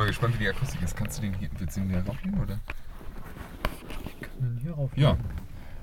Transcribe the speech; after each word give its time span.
mal 0.00 0.06
gespannt, 0.06 0.34
wie 0.38 0.44
die 0.44 0.48
Akustik 0.48 0.80
ist. 0.82 0.96
Kannst 0.96 1.18
du 1.18 1.22
den 1.22 1.34
hier, 1.34 1.50
willst 1.58 1.76
du 1.76 1.80
den 1.80 1.90
hier 1.90 2.00
raufnehmen, 2.00 2.40
oder? 2.40 2.58
Kann 4.20 4.40
man 4.40 4.58
hier 4.58 4.72
rauf. 4.72 4.90
Ja. 4.96 5.16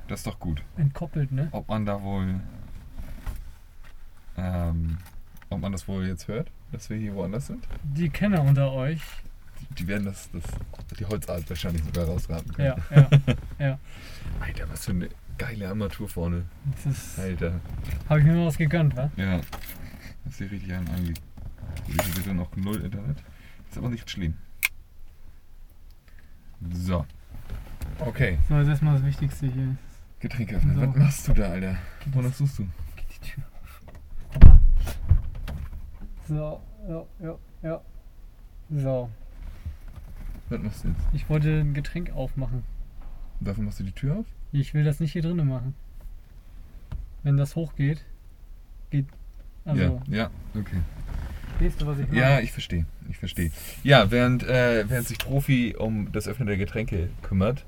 Das 0.07 0.21
ist 0.21 0.27
doch 0.27 0.39
gut. 0.39 0.63
Entkoppelt, 0.75 1.31
ne? 1.31 1.49
Ob 1.51 1.67
man 1.67 1.85
da 1.85 2.01
wohl, 2.01 2.39
ähm, 4.37 4.97
ob 5.49 5.59
man 5.59 5.71
das 5.71 5.87
wohl 5.87 6.07
jetzt 6.07 6.27
hört, 6.27 6.49
dass 6.71 6.89
wir 6.89 6.97
hier 6.97 7.13
woanders 7.13 7.47
sind? 7.47 7.67
Die 7.83 8.09
Kenner 8.09 8.41
unter 8.41 8.71
euch. 8.71 9.01
Die, 9.59 9.75
die 9.75 9.87
werden 9.87 10.05
das, 10.05 10.31
das, 10.31 10.43
die 10.97 11.05
Holzart 11.05 11.47
wahrscheinlich 11.47 11.83
sogar 11.83 12.05
rausraten 12.05 12.51
können. 12.53 12.73
Ja, 12.89 12.97
ja, 12.97 13.09
ja. 13.59 13.79
Alter, 14.39 14.67
was 14.71 14.85
für 14.85 14.91
eine 14.91 15.09
geile 15.37 15.67
Armatur 15.67 16.09
vorne. 16.09 16.45
Das 16.83 17.19
Alter. 17.19 17.59
habe 18.09 18.21
ich 18.21 18.25
mir 18.25 18.33
mal 18.33 18.47
was 18.47 18.57
gegönnt, 18.57 18.95
wa? 18.95 19.11
Ja. 19.15 19.41
Das 20.25 20.37
sieht 20.37 20.51
richtig 20.51 20.73
an 20.73 20.87
eigentlich. 20.87 21.21
Gut, 21.85 22.19
ich 22.19 22.27
habe 22.27 22.35
noch 22.35 22.55
null 22.55 22.81
Internet. 22.81 23.17
Ist 23.69 23.77
aber 23.77 23.89
nicht 23.89 24.09
schlimm. 24.09 24.35
So. 26.73 27.05
Okay. 27.99 28.37
So, 28.49 28.55
jetzt 28.57 28.67
erstmal 28.67 28.95
das 28.95 29.05
Wichtigste 29.05 29.47
hier. 29.47 29.75
Getränke 30.19 30.55
öffnen. 30.55 30.75
So. 30.75 30.81
Was 30.87 30.95
machst 30.95 31.27
du 31.27 31.33
da, 31.33 31.49
Alter? 31.49 31.77
Wonach 32.07 32.33
suchst 32.33 32.59
du? 32.59 32.63
Geht 32.95 33.05
die 33.23 33.29
Tür 33.29 33.43
auf. 33.53 34.57
So, 36.27 36.61
ja, 36.89 37.05
ja, 37.19 37.37
ja. 37.63 37.81
So, 38.69 39.09
Was 40.49 40.59
machst 40.61 40.83
du 40.83 40.89
jetzt? 40.89 40.99
ich 41.13 41.29
wollte 41.29 41.59
ein 41.61 41.73
Getränk 41.73 42.11
aufmachen. 42.11 42.63
Dafür 43.39 43.63
machst 43.63 43.79
du 43.79 43.83
die 43.85 43.91
Tür 43.93 44.17
auf? 44.17 44.25
Ich 44.51 44.73
will 44.73 44.83
das 44.83 44.99
nicht 44.99 45.13
hier 45.13 45.21
drinnen 45.21 45.47
machen. 45.47 45.73
Wenn 47.23 47.37
das 47.37 47.55
hochgeht, 47.55 48.03
geht. 48.89 49.05
Also, 49.63 50.01
Ja, 50.07 50.15
ja, 50.17 50.29
okay. 50.59 50.81
Weißt 51.59 51.81
du, 51.81 51.87
was 51.87 51.99
ich 51.99 52.07
meine? 52.07 52.19
Ja, 52.19 52.39
ich 52.39 52.51
verstehe. 52.51 52.85
Ich 53.09 53.17
verstehe. 53.17 53.51
Ja, 53.83 54.11
während, 54.11 54.43
äh, 54.43 54.89
während 54.89 55.07
sich 55.07 55.17
Profi 55.17 55.75
um 55.77 56.11
das 56.11 56.27
Öffnen 56.27 56.47
der 56.47 56.57
Getränke 56.57 57.09
kümmert, 57.23 57.65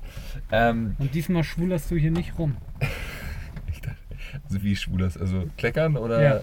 ähm, 0.52 0.94
Und 0.98 1.14
diesmal 1.14 1.44
schwulerst 1.44 1.90
du 1.90 1.96
hier 1.96 2.10
nicht 2.10 2.38
rum. 2.38 2.56
ich 3.72 3.80
dachte, 3.80 3.96
also 4.44 4.62
wie 4.62 4.76
schwul 4.76 4.98
das? 5.00 5.16
Also 5.16 5.48
kleckern 5.56 5.96
oder 5.96 6.22
Ja. 6.22 6.42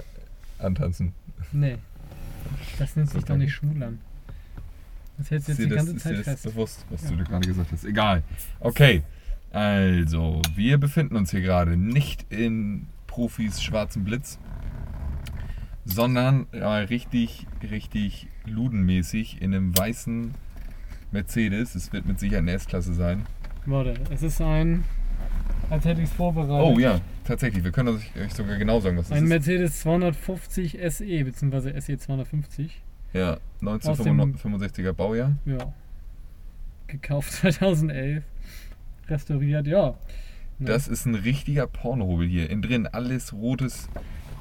antanzen? 0.59 1.13
Nee. 1.52 1.77
Das 2.80 2.95
nennt 2.95 3.09
sich 3.09 3.23
doch 3.23 3.38
nicht 3.38 3.53
schwulern. 3.53 4.00
Das 5.17 5.31
hältst 5.31 5.47
du 5.47 5.52
jetzt 5.53 5.59
Ist 5.59 5.66
die 5.66 5.69
das, 5.69 5.77
ganze 5.77 5.94
ist 5.95 6.05
dir 6.05 6.09
Zeit 6.09 6.17
das 6.19 6.25
fest. 6.25 6.44
bewusst, 6.44 6.85
was 6.89 7.03
Ja. 7.09 7.16
du 7.16 7.23
gerade 7.23 7.47
gesagt 7.47 7.72
hast? 7.72 7.85
Egal. 7.85 8.23
Okay. 8.59 9.03
Also, 9.52 10.41
wir 10.55 10.77
befinden 10.77 11.16
uns 11.16 11.31
hier 11.31 11.41
gerade 11.41 11.75
nicht 11.77 12.25
in 12.31 12.88
Profis 13.07 13.61
schwarzen 13.63 14.03
Blitz, 14.03 14.38
sondern 15.88 16.47
ja, 16.53 16.77
richtig, 16.80 17.47
richtig 17.63 18.27
ludenmäßig 18.45 19.41
in 19.41 19.53
einem 19.55 19.77
weißen 19.77 20.33
Mercedes. 21.11 21.75
Es 21.75 21.94
wird 21.94 22.05
mit 22.05 22.19
Sicherheit 22.19 22.44
eine 22.44 22.52
S-Klasse 22.52 22.94
sein. 22.94 23.25
Warte, 23.66 23.95
es 24.11 24.21
ist 24.23 24.41
ein. 24.41 24.83
Als 25.69 25.83
hätte 25.85 26.02
ich 26.02 26.09
es 26.09 26.13
vorbereitet. 26.13 26.75
Oh 26.75 26.79
ja, 26.79 27.02
tatsächlich. 27.25 27.63
Wir 27.63 27.71
können 27.71 27.89
euch 27.97 28.33
sogar 28.33 28.57
genau 28.57 28.79
sagen, 28.79 28.97
was 28.97 29.09
das 29.09 29.17
Ein 29.17 29.23
ist. 29.23 29.29
Mercedes 29.29 29.79
250 29.81 30.77
SE, 30.89 31.23
beziehungsweise 31.23 31.73
SE 31.81 31.97
250. 31.97 32.81
Ja, 33.13 33.38
dem- 33.61 33.67
1965er 33.69 34.94
Baujahr. 34.94 35.35
Ja. 35.45 35.73
Gekauft 36.88 37.31
2011. 37.33 38.23
Restauriert, 39.09 39.67
ja. 39.67 39.95
Ja. 40.59 40.66
Das 40.66 40.88
ist 40.88 41.05
ein 41.05 41.16
richtiger 41.16 41.67
Pornohobel 41.67 42.27
hier. 42.27 42.49
Innen 42.49 42.61
drin 42.61 42.88
alles 42.88 43.33
rotes, 43.33 43.89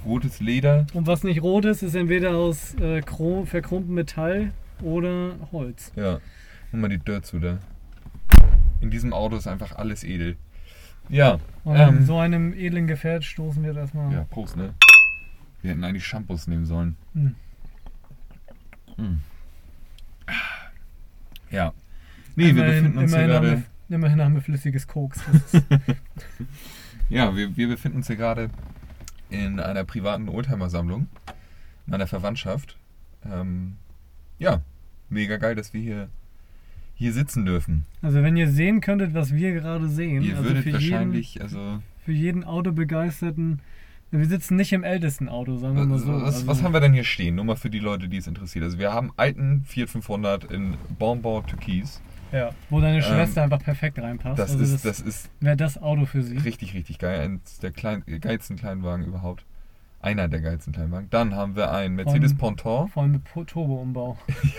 rotes 0.05 0.41
Leder. 0.41 0.87
Und 0.95 1.07
was 1.07 1.25
nicht 1.25 1.43
rot 1.43 1.65
ist, 1.65 1.83
ist 1.83 1.95
entweder 1.95 2.37
aus 2.37 2.75
äh, 2.77 3.01
chrom, 3.03 3.47
verchromtem 3.47 3.95
Metall 3.95 4.53
oder 4.83 5.37
Holz. 5.53 5.93
Ja, 5.97 6.21
mach 6.73 6.81
mal 6.81 6.89
die 6.89 6.99
Dirt 6.99 7.27
zu 7.27 7.39
da. 7.39 7.59
In 8.81 8.91
diesem 8.91 9.13
Auto 9.13 9.37
ist 9.37 9.47
einfach 9.47 9.75
alles 9.77 10.05
edel. 10.05 10.37
Ja, 11.09 11.39
Und 11.65 11.77
ähm, 11.77 11.99
in 11.99 12.05
so 12.07 12.19
einem 12.19 12.53
edlen 12.53 12.87
Gefährt 12.87 13.25
stoßen 13.25 13.63
wir 13.63 13.73
das 13.73 13.95
mal. 13.95 14.13
ja, 14.13 14.25
Prost, 14.25 14.57
ne? 14.57 14.75
Wir 15.63 15.71
hätten 15.71 15.85
eigentlich 15.85 16.05
Shampoos 16.07 16.47
nehmen 16.47 16.67
sollen. 16.67 16.97
Hm. 17.15 17.35
Hm. 18.97 19.21
Ja. 21.51 21.73
Nee, 22.35 22.45
wir 22.45 22.51
Immerhin- 22.51 22.67
befinden 22.93 22.99
uns 22.99 23.11
hier 23.15 23.21
haben 23.23 23.29
gerade. 23.29 23.63
wir, 23.89 23.97
immerhin 23.97 24.21
haben 24.23 24.35
wir 24.35 24.43
flüssiges 24.43 24.87
Koks. 24.87 25.21
Ja, 27.09 27.37
wir, 27.37 27.57
wir 27.57 27.69
befinden 27.69 27.99
uns 27.99 28.09
hier 28.09 28.17
gerade 28.17 28.51
in 29.31 29.61
einer 29.61 29.85
privaten 29.85 30.29
Oldtimer-Sammlung 30.29 31.09
meiner 31.87 32.07
Verwandtschaft. 32.07 32.77
Ähm, 33.25 33.77
ja, 34.39 34.61
mega 35.09 35.37
geil, 35.37 35.55
dass 35.55 35.73
wir 35.73 35.81
hier, 35.81 36.09
hier 36.95 37.13
sitzen 37.13 37.45
dürfen. 37.45 37.85
also 38.03 38.23
wenn 38.23 38.37
ihr 38.37 38.51
sehen 38.51 38.81
könntet, 38.81 39.15
was 39.15 39.35
wir 39.35 39.53
gerade 39.53 39.89
sehen, 39.89 40.23
Ihr 40.23 40.37
also 40.37 40.49
würdet 40.49 40.65
für 40.65 40.73
wahrscheinlich, 40.75 41.41
also 41.41 41.59
jeden, 41.59 41.83
für 42.05 42.13
jeden 42.13 42.45
Autobegeisterten, 42.45 43.61
wir 44.11 44.27
sitzen 44.27 44.57
nicht 44.57 44.73
im 44.73 44.85
ältesten 44.85 45.29
Auto, 45.29 45.57
sagen 45.57 45.77
wir 45.77 45.85
mal 45.85 45.95
Was, 45.95 46.03
so. 46.03 46.13
was, 46.13 46.23
also, 46.23 46.47
was 46.47 46.63
haben 46.63 46.73
wir 46.73 46.81
denn 46.81 46.93
hier 46.93 47.05
stehen? 47.05 47.35
Nur 47.35 47.45
mal 47.45 47.57
für 47.57 47.71
die 47.71 47.81
Leute, 47.81 48.09
die 48.09 48.19
es 48.19 48.27
interessiert. 48.27 48.65
Also 48.65 48.79
wir 48.79 48.93
haben 48.93 49.13
alten 49.17 49.63
Fiat 49.65 49.91
500 49.91 50.45
in 50.45 50.75
Bonbon 50.99 51.45
Türkis. 51.47 52.01
Ja, 52.33 52.51
wo 52.71 52.81
deine 52.81 53.03
Schwester 53.03 53.43
einfach 53.43 53.61
perfekt 53.63 53.99
reinpasst. 53.99 54.39
Ähm, 54.39 54.45
Das 54.45 54.51
also 54.53 54.65
ist, 54.65 54.85
das, 54.85 54.99
das 54.99 55.01
ist 55.01 55.31
wäre 55.41 55.57
das 55.57 55.81
Auto 55.81 56.07
für 56.07 56.23
sie. 56.23 56.37
richtig, 56.39 56.75
richtig 56.75 56.99
geil. 56.99 57.21
Eins 57.21 57.59
der 57.61 57.71
klein, 57.71 58.03
geilsten 58.21 58.57
Kleinwagen 58.57 59.05
überhaupt. 59.07 59.45
Einer 60.01 60.29
der 60.29 60.41
geilsten 60.41 60.73
Kleinwagen. 60.73 61.09
Dann 61.11 61.35
haben 61.35 61.57
wir 61.57 61.73
einen 61.73 61.95
Mercedes 61.97 62.33
Von- 62.33 62.39
Ponton, 62.57 62.89
Vor 62.89 63.03
allem 63.03 63.13
mit 63.13 63.25
Turbo-Umbau. 63.49 64.17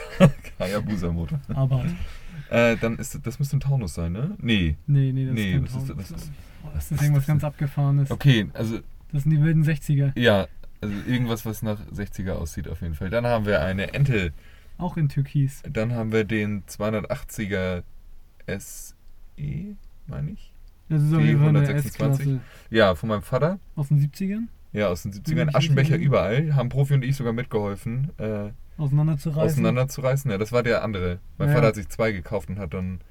Hayabusa 0.60 1.12
Motor. 1.12 1.40
Aber, 1.54 1.86
Äh, 2.50 2.78
dann 2.78 2.98
ist 2.98 3.20
das 3.26 3.40
müsste 3.40 3.58
ein 3.58 3.60
Taunus 3.60 3.94
sein, 3.94 4.14
ne? 4.14 4.32
Nee. 4.42 4.78
nee, 4.88 5.12
nee, 5.12 5.26
das 5.26 5.34
Nee, 5.36 5.54
ist 5.56 5.64
was 5.64 5.70
ist- 5.84 5.88
Taunus. 5.90 6.12
was 6.12 6.12
ist- 6.22 6.32
Oh, 6.64 6.68
was 6.68 6.74
Das 6.74 6.84
ist 6.86 6.92
ist 6.92 7.02
irgendwas 7.04 7.26
ganz? 7.28 7.44
Abgefahrenes. 7.44 8.12
Okay, 8.12 8.48
also 8.54 8.80
Das 9.12 9.24
sind 9.24 9.32
die 9.32 9.42
wilden 9.42 9.64
60er. 9.64 10.18
ja, 10.20 10.48
also 10.82 10.96
irgendwas, 11.08 11.46
was 11.46 11.62
nach 11.62 11.80
60er 11.94 12.32
aussieht 12.34 12.68
auf 12.68 12.82
jeden 12.82 12.94
Fall. 12.96 13.10
Dann 13.10 13.26
haben 13.26 13.46
wir 13.46 13.62
eine 13.62 13.94
Ente. 13.94 14.32
Auch 14.78 14.98
in 14.98 15.10
Türkis. 15.10 15.64
Dann 15.70 15.94
haben 15.94 16.12
wir 16.12 16.24
den 16.24 16.64
280er 16.66 17.84
SE, 18.60 18.94
meine 20.08 20.32
ich. 20.32 20.54
Das 20.90 21.04
ist 21.04 21.14
auf 21.14 21.22
jeden 21.22 21.40
Fall 21.40 21.50
eine 21.50 21.60
126. 21.60 22.26
S-Klasse. 22.28 22.42
Ja, 22.70 22.96
von 22.96 23.10
meinem 23.10 23.22
Vater. 23.22 23.60
Aus 23.76 23.90
den 23.90 24.00
70ern? 24.00 24.48
Ja, 24.72 24.88
aus 24.88 25.04
den 25.04 25.12
Bin 25.12 25.22
70ern. 25.24 25.50
ich 25.50 25.56
Aschenbecher 25.56 25.98
überall. 25.98 26.56
Haben 26.56 26.70
Profi 26.70 26.94
und 26.94 27.04
ich 27.04 27.16
sogar 27.16 27.34
mitgeholfen, 27.34 28.12
äh, 28.18 28.52
Auseinanderzureißen. 28.78 29.42
auseinanderzureißen. 29.60 30.32
Ja, 30.32 30.38
das 30.38 30.52
war 30.52 30.64
der 30.64 30.84
andere. 30.84 31.20
Mein 31.38 31.50
Ja. 31.50 31.56
Vater 31.56 31.68
hat 31.68 31.76
sich 31.76 31.90
zwei 31.90 32.12
gekauft 32.12 32.50
und 32.50 32.60
hat 32.60 32.74
dann 32.74 33.02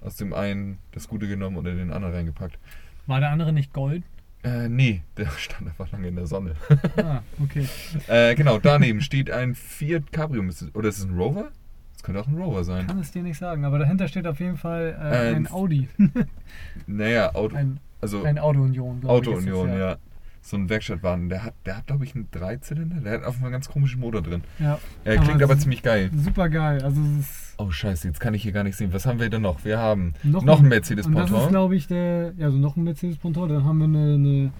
aus 0.00 0.16
dem 0.16 0.32
einen 0.32 0.78
das 0.92 1.08
Gute 1.08 1.28
genommen 1.28 1.56
und 1.56 1.66
in 1.66 1.76
den 1.76 1.92
anderen 1.92 2.14
reingepackt. 2.14 2.58
War 3.06 3.20
der 3.20 3.30
andere 3.30 3.52
nicht 3.52 3.72
Gold? 3.72 4.04
Äh, 4.44 4.68
nee, 4.68 5.02
der 5.16 5.26
stand 5.38 5.68
einfach 5.68 5.90
lange 5.92 6.08
in 6.08 6.16
der 6.16 6.26
Sonne. 6.26 6.54
Ah, 6.96 7.20
okay. 7.42 7.66
äh, 8.08 8.34
genau, 8.34 8.58
daneben 8.58 9.00
steht 9.00 9.30
ein 9.30 9.54
Fiat 9.54 10.10
Cabrio. 10.12 10.42
Oder 10.74 10.88
ist 10.88 10.98
es 10.98 11.04
ein 11.04 11.16
Rover? 11.16 11.50
Das 11.94 12.02
könnte 12.02 12.20
auch 12.20 12.26
ein 12.26 12.36
Rover 12.36 12.64
sein. 12.64 12.86
Kann 12.86 12.98
es 12.98 13.12
dir 13.12 13.22
nicht 13.22 13.38
sagen, 13.38 13.64
aber 13.64 13.78
dahinter 13.78 14.08
steht 14.08 14.26
auf 14.26 14.40
jeden 14.40 14.56
Fall 14.56 14.96
äh, 14.98 15.30
Ein- 15.30 15.34
ein 15.46 15.52
Audi. 15.52 15.88
Naja, 16.86 17.34
Auto. 17.34 17.54
ein, 17.56 17.78
also 18.00 18.24
ein 18.24 18.38
Auto-Union, 18.38 19.04
Auto-Union, 19.06 19.78
ja. 19.78 19.96
So 20.44 20.56
ein 20.56 20.68
Werkstattwagen. 20.68 21.28
Der 21.28 21.44
hat, 21.44 21.54
der 21.64 21.76
hat 21.76 21.86
glaube 21.86 22.04
ich, 22.04 22.16
einen 22.16 22.26
Dreizylinder. 22.32 22.96
Der 22.96 23.12
hat 23.12 23.24
auf 23.24 23.40
einen 23.40 23.52
ganz 23.52 23.68
komischen 23.68 24.00
Motor 24.00 24.22
drin. 24.22 24.42
Ja, 24.58 24.80
Er 25.04 25.18
klingt 25.18 25.40
aber 25.40 25.56
ziemlich 25.56 25.82
geil. 25.84 26.10
Super 26.16 26.48
geil. 26.48 26.82
Also 26.82 27.00
es 27.20 27.20
ist 27.20 27.41
Oh 27.58 27.70
scheiße, 27.70 28.08
jetzt 28.08 28.20
kann 28.20 28.34
ich 28.34 28.42
hier 28.42 28.52
gar 28.52 28.64
nicht 28.64 28.76
sehen. 28.76 28.92
Was 28.92 29.06
haben 29.06 29.20
wir 29.20 29.28
denn 29.28 29.42
noch? 29.42 29.64
Wir 29.64 29.78
haben 29.78 30.14
noch, 30.22 30.42
noch, 30.42 30.58
einen 30.60 30.68
Mercedes 30.68 31.06
Und 31.06 31.14
das 31.14 31.30
ist, 31.30 31.48
glaube 31.48 31.76
ich, 31.76 31.86
der. 31.86 32.32
Ja, 32.36 32.46
also 32.46 32.58
noch 32.58 32.76
ein 32.76 32.84
Mercedes 32.84 33.16
Ponton. 33.18 33.48
Dann 33.48 33.64
haben 33.64 33.78
wir 33.78 33.84
eine. 33.84 34.14
eine 34.14 34.52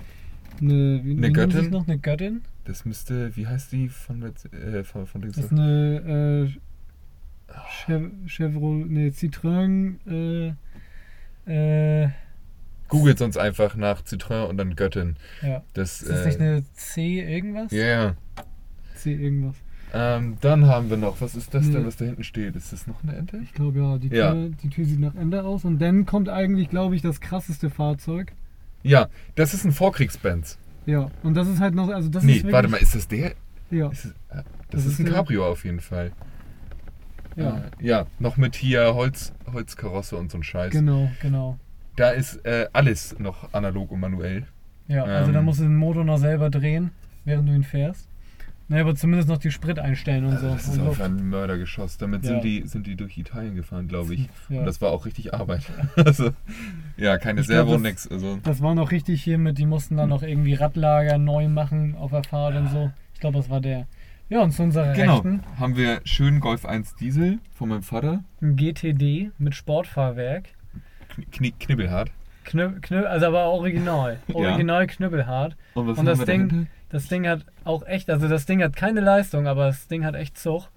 eine, 0.60 1.00
wie, 1.03 1.08
wie 1.08 1.14
nennt 1.14 1.34
Göttin? 1.34 1.70
noch? 1.70 1.86
Eine 1.88 1.98
Göttin. 1.98 2.42
Das 2.64 2.84
müsste, 2.84 3.34
wie 3.36 3.47
heißt 3.47 3.72
die 3.72 3.88
von, 3.88 4.22
äh, 4.22 4.84
von, 4.84 5.06
von? 5.06 5.22
Das 5.22 5.36
ist 5.36 5.53
eine 5.53 6.47
äh, 6.47 7.54
Chev 7.68 8.10
Chevrolet, 8.27 8.86
nee, 8.89 9.09
Citroën, 9.09 10.54
äh, 11.47 12.04
äh, 12.04 12.10
Googelt 12.88 13.18
sonst 13.18 13.36
einfach 13.36 13.74
nach 13.74 14.03
Citroën 14.03 14.45
und 14.45 14.56
dann 14.59 14.77
Göttin. 14.77 15.16
ja. 15.42 15.62
Das, 15.72 16.03
Ist 16.03 16.10
das 16.10 16.21
äh, 16.21 16.27
nicht 16.27 16.41
eine 16.41 16.65
C 16.74 17.21
irgendwas? 17.21 17.72
Ja, 17.72 17.84
ja. 17.84 18.16
C 18.95 19.15
irgendwas. 19.15 19.56
Ähm, 19.94 20.39
dann 20.41 20.66
haben 20.66 20.89
wir 20.89 20.97
noch, 20.97 21.21
was 21.21 21.34
ist 21.34 21.53
das 21.53 21.66
Nee. 21.66 21.74
denn, 21.74 21.86
was 21.86 21.97
da 21.97 22.06
hinten 22.06 22.24
steht? 22.24 22.56
Ist 22.56 22.72
das 22.72 22.86
noch 22.86 23.03
eine 23.03 23.15
Ente? 23.15 23.39
Ich 23.42 23.53
glaube 23.53 23.78
ja, 23.78 23.98
die 23.98 24.09
Tür, 24.09 24.18
Ja. 24.18 24.34
die 24.34 24.68
Tür 24.71 24.84
sieht 24.86 25.00
nach 25.00 25.15
Ende 25.15 25.44
aus. 25.44 25.65
Und 25.66 25.78
dann 25.80 26.06
kommt 26.06 26.28
eigentlich, 26.30 26.71
glaube 26.71 26.97
ich, 26.97 27.03
das 27.03 27.21
krasseste 27.21 27.68
Fahrzeug. 27.68 28.33
Ja, 28.83 29.09
das 29.34 29.53
ist 29.54 29.65
ein 29.65 29.72
Vorkriegsbenz. 29.72 30.59
Ja, 30.86 31.10
und 31.22 31.34
das 31.34 31.47
ist 31.47 31.60
halt 31.60 31.74
noch, 31.74 31.89
also 31.91 32.09
das 32.09 32.24
Nee, 32.24 32.33
ist 32.33 32.36
wirklich, 32.39 32.53
warte 32.54 32.68
mal, 32.68 32.78
ist 32.78 32.94
das 32.94 33.06
der? 33.06 33.33
Ja, 33.71 33.89
Ist 33.91 34.06
es, 34.06 34.10
äh, 34.10 34.15
das, 34.30 34.44
Das 34.71 34.86
ist 34.86 34.98
ein 34.98 35.04
der- 35.04 35.15
Cabrio 35.15 35.47
auf 35.47 35.65
jeden 35.65 35.80
Fall. 35.80 36.12
ja, 37.36 37.59
Äh, 37.59 37.62
ja, 37.86 38.06
noch 38.18 38.36
mit 38.36 38.56
hier 38.56 38.95
Holz, 38.95 39.33
Holzkarosse 39.53 40.16
und 40.16 40.30
so 40.30 40.38
ein 40.38 40.42
Scheiß. 40.42 40.72
genau, 40.72 41.10
genau. 41.21 41.59
Da 41.97 42.10
ist 42.10 42.45
äh, 42.47 42.66
alles 42.72 43.18
noch 43.18 43.53
analog 43.53 43.91
und 43.92 44.00
manuell. 44.00 44.47
Ja, 44.88 45.04
also 45.04 45.30
da 45.33 45.38
Ähm. 45.41 45.45
musst 45.45 45.60
du 45.60 45.65
den 45.65 45.77
Motor 45.77 46.04
noch 46.04 46.18
selber 46.18 46.50
drehen, 46.50 46.91
während 47.24 47.48
du 47.48 47.53
ihn 47.54 47.62
fährst. 47.62 48.09
Ne, 48.68 48.80
aber 48.80 48.94
zumindest 48.94 49.28
noch 49.28 49.38
die 49.38 49.50
Sprit 49.50 49.78
einstellen 49.78 50.24
und 50.24 50.32
Also 50.32 50.47
so. 50.48 50.53
das 50.54 50.68
ist 50.68 50.78
und 50.78 50.84
Luft. 50.86 51.03
ein 51.03 51.28
Mördergeschoss. 51.28 51.98
Damit 51.98 52.22
Ja. 52.24 52.30
sind, 52.30 52.44
die, 52.44 52.62
sind 52.66 52.86
die 52.86 52.97
durch 52.97 53.18
Italien 53.18 53.54
gefahren, 53.54 53.86
glaube 53.88 54.14
ich. 54.14 54.28
Ja. 54.48 54.60
Und 54.60 54.64
das 54.66 54.80
war 54.80 54.91
auch 54.92 55.04
richtig 55.04 55.34
Arbeit. 55.34 55.62
also, 55.97 56.30
ja, 56.97 57.18
keine 57.18 57.41
Ich 57.42 57.47
glaub, 57.48 57.56
Servo, 57.66 57.72
das- 57.74 57.82
nix. 57.82 58.09
Also, 58.09 58.38
Das 58.42 58.62
war 58.62 58.74
noch 58.74 58.91
richtig 58.92 59.22
hier 59.22 59.36
mit, 59.38 59.59
die 59.59 59.66
mussten 59.66 59.97
dann 59.97 60.09
noch 60.09 60.22
irgendwie 60.22 60.54
Radlager 60.54 61.18
neu 61.18 61.48
machen 61.48 61.94
auf 61.97 62.12
der 62.12 62.24
Fahrt 62.24 62.54
und 62.56 62.68
so. 62.70 62.91
Ich 63.14 63.20
glaube, 63.20 63.36
das 63.38 63.50
war 63.50 63.60
der. 63.60 63.86
Ja, 64.28 64.41
und 64.41 64.53
zu 64.53 64.62
unserer 64.62 64.94
genau. 64.94 65.16
Rechten 65.16 65.42
Haben 65.59 65.76
wir 65.76 66.00
schön 66.04 66.41
Golf 66.41 66.64
1 66.64 66.94
Diesel 66.94 67.38
von 67.53 67.68
meinem 67.68 67.82
Vater. 67.82 68.24
ein 68.41 68.56
GTD 68.56 69.30
mit 69.36 69.54
Sportfahrwerk. 69.54 70.44
Kn 71.30 71.53
Knibbelhart. 71.59 72.10
Knü 72.44 72.80
Knü 72.80 73.04
also 73.04 73.26
aber 73.26 73.44
original. 73.44 74.18
Ja. 74.28 74.34
Original 74.34 74.86
knüppelhart. 74.86 75.56
Und 75.74 75.86
was 75.88 75.98
Und 75.98 76.06
das 76.06 76.18
Ding, 76.24 76.48
dahinter? 76.48 76.70
Das 76.92 77.09
Ding 77.09 77.27
hat 77.27 77.44
auch 77.65 77.84
echt, 77.86 78.09
also 78.10 78.28
das 78.28 78.47
Ding 78.47 78.62
hat 78.62 78.77
keine 78.77 79.00
Leistung, 79.00 79.47
aber 79.48 79.66
das 79.66 79.89
Ding 79.89 80.04
hat 80.04 80.15
echt 80.15 80.39
Zug. 80.39 80.68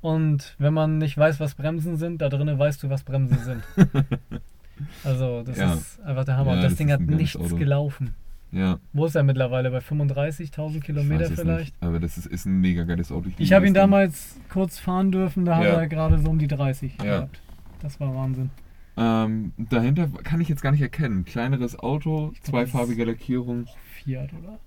Und 0.00 0.54
wenn 0.58 0.72
man 0.74 0.98
nicht 0.98 1.16
weiß, 1.18 1.38
was 1.40 1.54
Bremsen 1.54 1.96
sind, 1.96 2.22
da 2.22 2.28
drinnen 2.30 2.58
weißt 2.58 2.82
du, 2.82 2.90
was 2.90 3.02
Bremsen 3.04 3.38
sind. 3.38 3.62
also 5.04 5.42
das 5.42 5.58
Ja. 5.58 5.74
ist 5.74 6.00
einfach 6.02 6.24
der 6.24 6.36
Hammer. 6.36 6.50
Ja, 6.52 6.56
Und 6.56 6.62
das 6.62 6.72
das 6.72 6.78
Ding 6.78 6.90
hat 6.90 7.00
nichts 7.02 7.36
Auto. 7.36 7.56
gelaufen. 7.56 8.14
Ja, 8.52 8.80
Wo 8.92 9.06
ist 9.06 9.14
er 9.14 9.22
mittlerweile? 9.22 9.70
Bei 9.70 9.78
35.000 9.78 10.76
ich 10.78 10.82
Kilometer 10.82 11.26
vielleicht? 11.30 11.46
nicht. 11.74 11.74
Aber 11.82 12.00
das 12.00 12.18
ist, 12.18 12.26
ist 12.26 12.46
ein 12.46 12.60
mega 12.60 12.82
geiles 12.82 13.12
Auto. 13.12 13.28
Ich 13.28 13.38
liebe 13.38 13.54
habe 13.54 13.66
ihn 13.66 13.74
Ding. 13.74 13.80
damals 13.82 14.40
kurz 14.48 14.78
fahren 14.78 15.12
dürfen, 15.12 15.44
da 15.44 15.56
hat 15.58 15.64
Ja. 15.64 15.70
er 15.74 15.86
gerade 15.86 16.18
so 16.18 16.30
um 16.30 16.38
die 16.38 16.48
30 16.48 16.96
Ja. 16.98 17.04
gehabt. 17.04 17.40
Das 17.80 18.00
war 18.00 18.12
Wahnsinn. 18.14 18.50
Ähm, 18.96 19.52
dahinter 19.56 20.08
kann 20.24 20.40
ich 20.40 20.48
jetzt 20.48 20.62
gar 20.62 20.72
nicht 20.72 20.80
erkennen. 20.82 21.24
Kleineres 21.24 21.78
Auto, 21.78 22.32
glaub, 22.32 22.42
zweifarbige 22.42 23.04
Lackierung. 23.04 23.66
Fiat, 24.02 24.30
oder? 24.32 24.58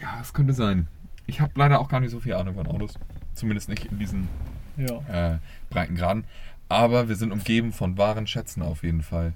Ja, 0.00 0.18
es 0.20 0.32
könnte 0.32 0.52
sein. 0.52 0.86
Ich 1.26 1.40
habe 1.40 1.52
leider 1.56 1.80
auch 1.80 1.88
gar 1.88 2.00
nicht 2.00 2.10
so 2.10 2.20
viel 2.20 2.34
Ahnung 2.34 2.54
von 2.54 2.66
Autos. 2.66 2.94
Zumindest 3.34 3.68
nicht 3.68 3.84
in 3.86 3.98
diesen 3.98 4.28
Ja. 4.76 5.34
äh, 5.34 5.38
Breitengraden. 5.70 6.24
Aber 6.68 7.08
wir 7.08 7.16
sind 7.16 7.32
umgeben 7.32 7.72
von 7.72 7.96
wahren 7.98 8.26
Schätzen 8.26 8.62
auf 8.62 8.82
jeden 8.82 9.02
Fall. 9.02 9.32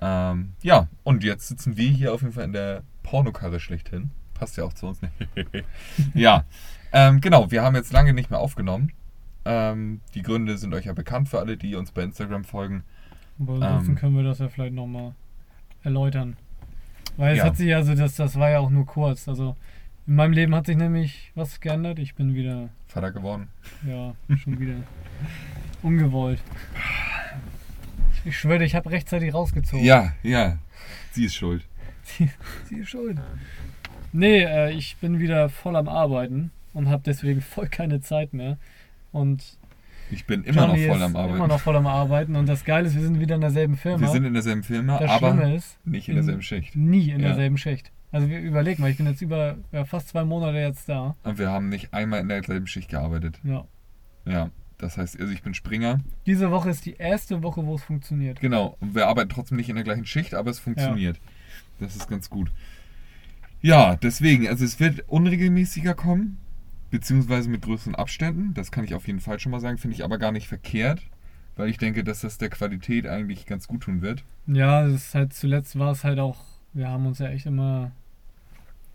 Ähm, 0.00 0.52
ja, 0.62 0.88
und 1.04 1.24
jetzt 1.24 1.48
sitzen 1.48 1.76
wir 1.76 1.88
hier 1.90 2.14
auf 2.14 2.22
jeden 2.22 2.32
Fall 2.32 2.44
in 2.44 2.52
der 2.52 2.82
Pornokarre 3.02 3.60
schlechthin. 3.60 4.10
Passt 4.34 4.56
ja 4.56 4.64
auch 4.64 4.72
zu 4.72 4.86
uns. 4.88 5.00
ja, 6.14 6.44
ähm, 6.92 7.20
genau, 7.20 7.50
wir 7.50 7.62
haben 7.62 7.74
jetzt 7.76 7.92
lange 7.92 8.12
nicht 8.14 8.30
mehr 8.30 8.38
aufgenommen. 8.40 8.92
Ähm, 9.44 10.00
die 10.14 10.22
Gründe 10.22 10.56
sind 10.58 10.74
euch 10.74 10.86
ja 10.86 10.92
bekannt 10.92 11.28
für 11.28 11.38
alle, 11.38 11.56
die 11.56 11.74
uns 11.74 11.92
bei 11.92 12.02
Instagram 12.02 12.44
folgen. 12.44 12.82
Aber 13.38 13.54
ansonsten 13.54 13.92
Ähm. 13.92 13.96
können 13.96 14.16
wir 14.16 14.22
das 14.24 14.38
ja 14.38 14.48
vielleicht 14.48 14.74
nochmal 14.74 15.14
erläutern. 15.82 16.36
Weil 17.16 17.32
es 17.32 17.38
Ja. 17.38 17.44
hat 17.44 17.56
sich 17.56 17.74
also, 17.74 17.94
das, 17.94 18.16
das 18.16 18.38
war 18.38 18.50
ja 18.50 18.58
auch 18.60 18.70
nur 18.70 18.86
kurz. 18.86 19.28
Also 19.28 19.56
in 20.10 20.16
meinem 20.16 20.32
Leben 20.32 20.52
hat 20.56 20.66
sich 20.66 20.76
nämlich 20.76 21.30
was 21.36 21.60
geändert. 21.60 22.00
Ich 22.00 22.16
bin 22.16 22.34
wieder, 22.34 22.68
Vater 22.88 23.12
geworden. 23.12 23.46
ja, 23.86 24.12
schon 24.36 24.58
wieder 24.58 24.74
ungewollt. 25.82 26.42
Ich 28.24 28.36
schwöre, 28.36 28.64
ich 28.64 28.74
habe 28.74 28.90
rechtzeitig 28.90 29.32
rausgezogen. 29.32 29.84
Ja, 29.84 30.12
ja, 30.24 30.58
sie 31.12 31.26
ist 31.26 31.36
schuld. 31.36 31.64
Sie, 32.02 32.28
sie 32.68 32.78
ist 32.78 32.88
schuld. 32.90 33.18
Nee, 34.12 34.40
äh, 34.42 34.72
ich 34.72 34.96
bin 34.96 35.20
wieder 35.20 35.48
voll 35.48 35.76
am 35.76 35.88
Arbeiten 35.88 36.50
und 36.74 36.88
habe 36.88 37.04
deswegen 37.06 37.40
voll 37.40 37.68
keine 37.68 38.00
Zeit 38.00 38.32
mehr. 38.34 38.58
Und 39.12 39.56
Ich 40.10 40.26
bin 40.26 40.42
immer 40.42 40.66
Johnny 40.66 40.86
noch 40.88 40.94
voll 40.94 41.02
am 41.04 41.14
Arbeiten. 41.16 41.36
immer 41.36 41.46
noch 41.48 41.60
voll 41.60 41.76
am 41.76 41.86
Arbeiten. 41.86 42.34
Und 42.34 42.48
das 42.48 42.64
Geile 42.64 42.88
ist, 42.88 42.96
wir 42.96 43.02
sind 43.02 43.20
wieder 43.20 43.36
in 43.36 43.40
derselben 43.42 43.76
Firma. 43.76 44.00
wir 44.00 44.08
sind 44.08 44.24
in 44.24 44.32
derselben 44.34 44.64
Firma, 44.64 44.98
das 44.98 45.08
aber 45.08 45.54
ist, 45.54 45.78
nicht 45.86 46.08
in 46.08 46.16
derselben 46.16 46.42
Schicht. 46.42 46.74
nie 46.74 47.10
in 47.10 47.20
Ja. 47.20 47.28
derselben 47.28 47.56
Schicht. 47.58 47.92
Also 48.12 48.28
wir 48.28 48.40
überlegen 48.40 48.82
mal, 48.82 48.90
ich 48.90 48.96
bin 48.96 49.06
jetzt 49.06 49.22
über 49.22 49.56
ja, 49.72 49.84
fast 49.84 50.08
zwei 50.08 50.24
Monate 50.24 50.58
jetzt 50.58 50.88
da. 50.88 51.16
Und 51.22 51.38
wir 51.38 51.50
haben 51.50 51.68
nicht 51.68 51.94
einmal 51.94 52.20
in 52.20 52.28
derselben 52.28 52.66
Schicht 52.66 52.90
gearbeitet. 52.90 53.40
Ja. 53.44 53.64
Ja, 54.26 54.50
das 54.78 54.96
heißt, 54.96 55.20
also 55.20 55.32
ich 55.32 55.42
bin 55.42 55.54
Springer. 55.54 56.00
Diese 56.26 56.50
Woche 56.50 56.70
ist 56.70 56.86
die 56.86 56.94
erste 56.94 57.42
Woche, 57.42 57.64
wo 57.64 57.74
es 57.74 57.82
funktioniert. 57.82 58.40
Genau, 58.40 58.76
und 58.80 58.94
wir 58.94 59.06
arbeiten 59.06 59.30
trotzdem 59.30 59.56
nicht 59.56 59.68
in 59.68 59.76
der 59.76 59.84
gleichen 59.84 60.06
Schicht, 60.06 60.34
aber 60.34 60.50
es 60.50 60.58
funktioniert. 60.58 61.20
Das 61.78 61.96
ist 61.96 62.08
ganz 62.08 62.28
gut. 62.30 62.50
Ja, 63.62 63.96
deswegen, 63.96 64.48
also 64.48 64.64
es 64.64 64.80
wird 64.80 65.04
unregelmäßiger 65.08 65.94
kommen, 65.94 66.38
beziehungsweise 66.90 67.48
mit 67.48 67.62
größeren 67.62 67.94
Abständen. 67.94 68.54
Das 68.54 68.70
kann 68.70 68.84
ich 68.84 68.94
auf 68.94 69.06
jeden 69.06 69.20
Fall 69.20 69.38
schon 69.38 69.52
mal 69.52 69.60
sagen, 69.60 69.78
finde 69.78 69.94
ich 69.94 70.04
aber 70.04 70.18
gar 70.18 70.32
nicht 70.32 70.48
verkehrt, 70.48 71.02
weil 71.56 71.68
ich 71.68 71.76
denke, 71.76 72.02
dass 72.02 72.20
das 72.20 72.38
der 72.38 72.48
Qualität 72.48 73.06
eigentlich 73.06 73.46
ganz 73.46 73.68
gut 73.68 73.82
tun 73.82 74.00
wird. 74.00 74.24
Ja, 74.46 74.86
es 74.86 74.94
ist 74.94 75.14
halt 75.14 75.34
zuletzt 75.34 75.78
war 75.78 75.92
es 75.92 76.04
halt 76.04 76.18
auch, 76.18 76.38
wir 76.72 76.88
haben 76.88 77.06
uns 77.06 77.18
ja 77.18 77.28
echt 77.28 77.46
immer. 77.46 77.90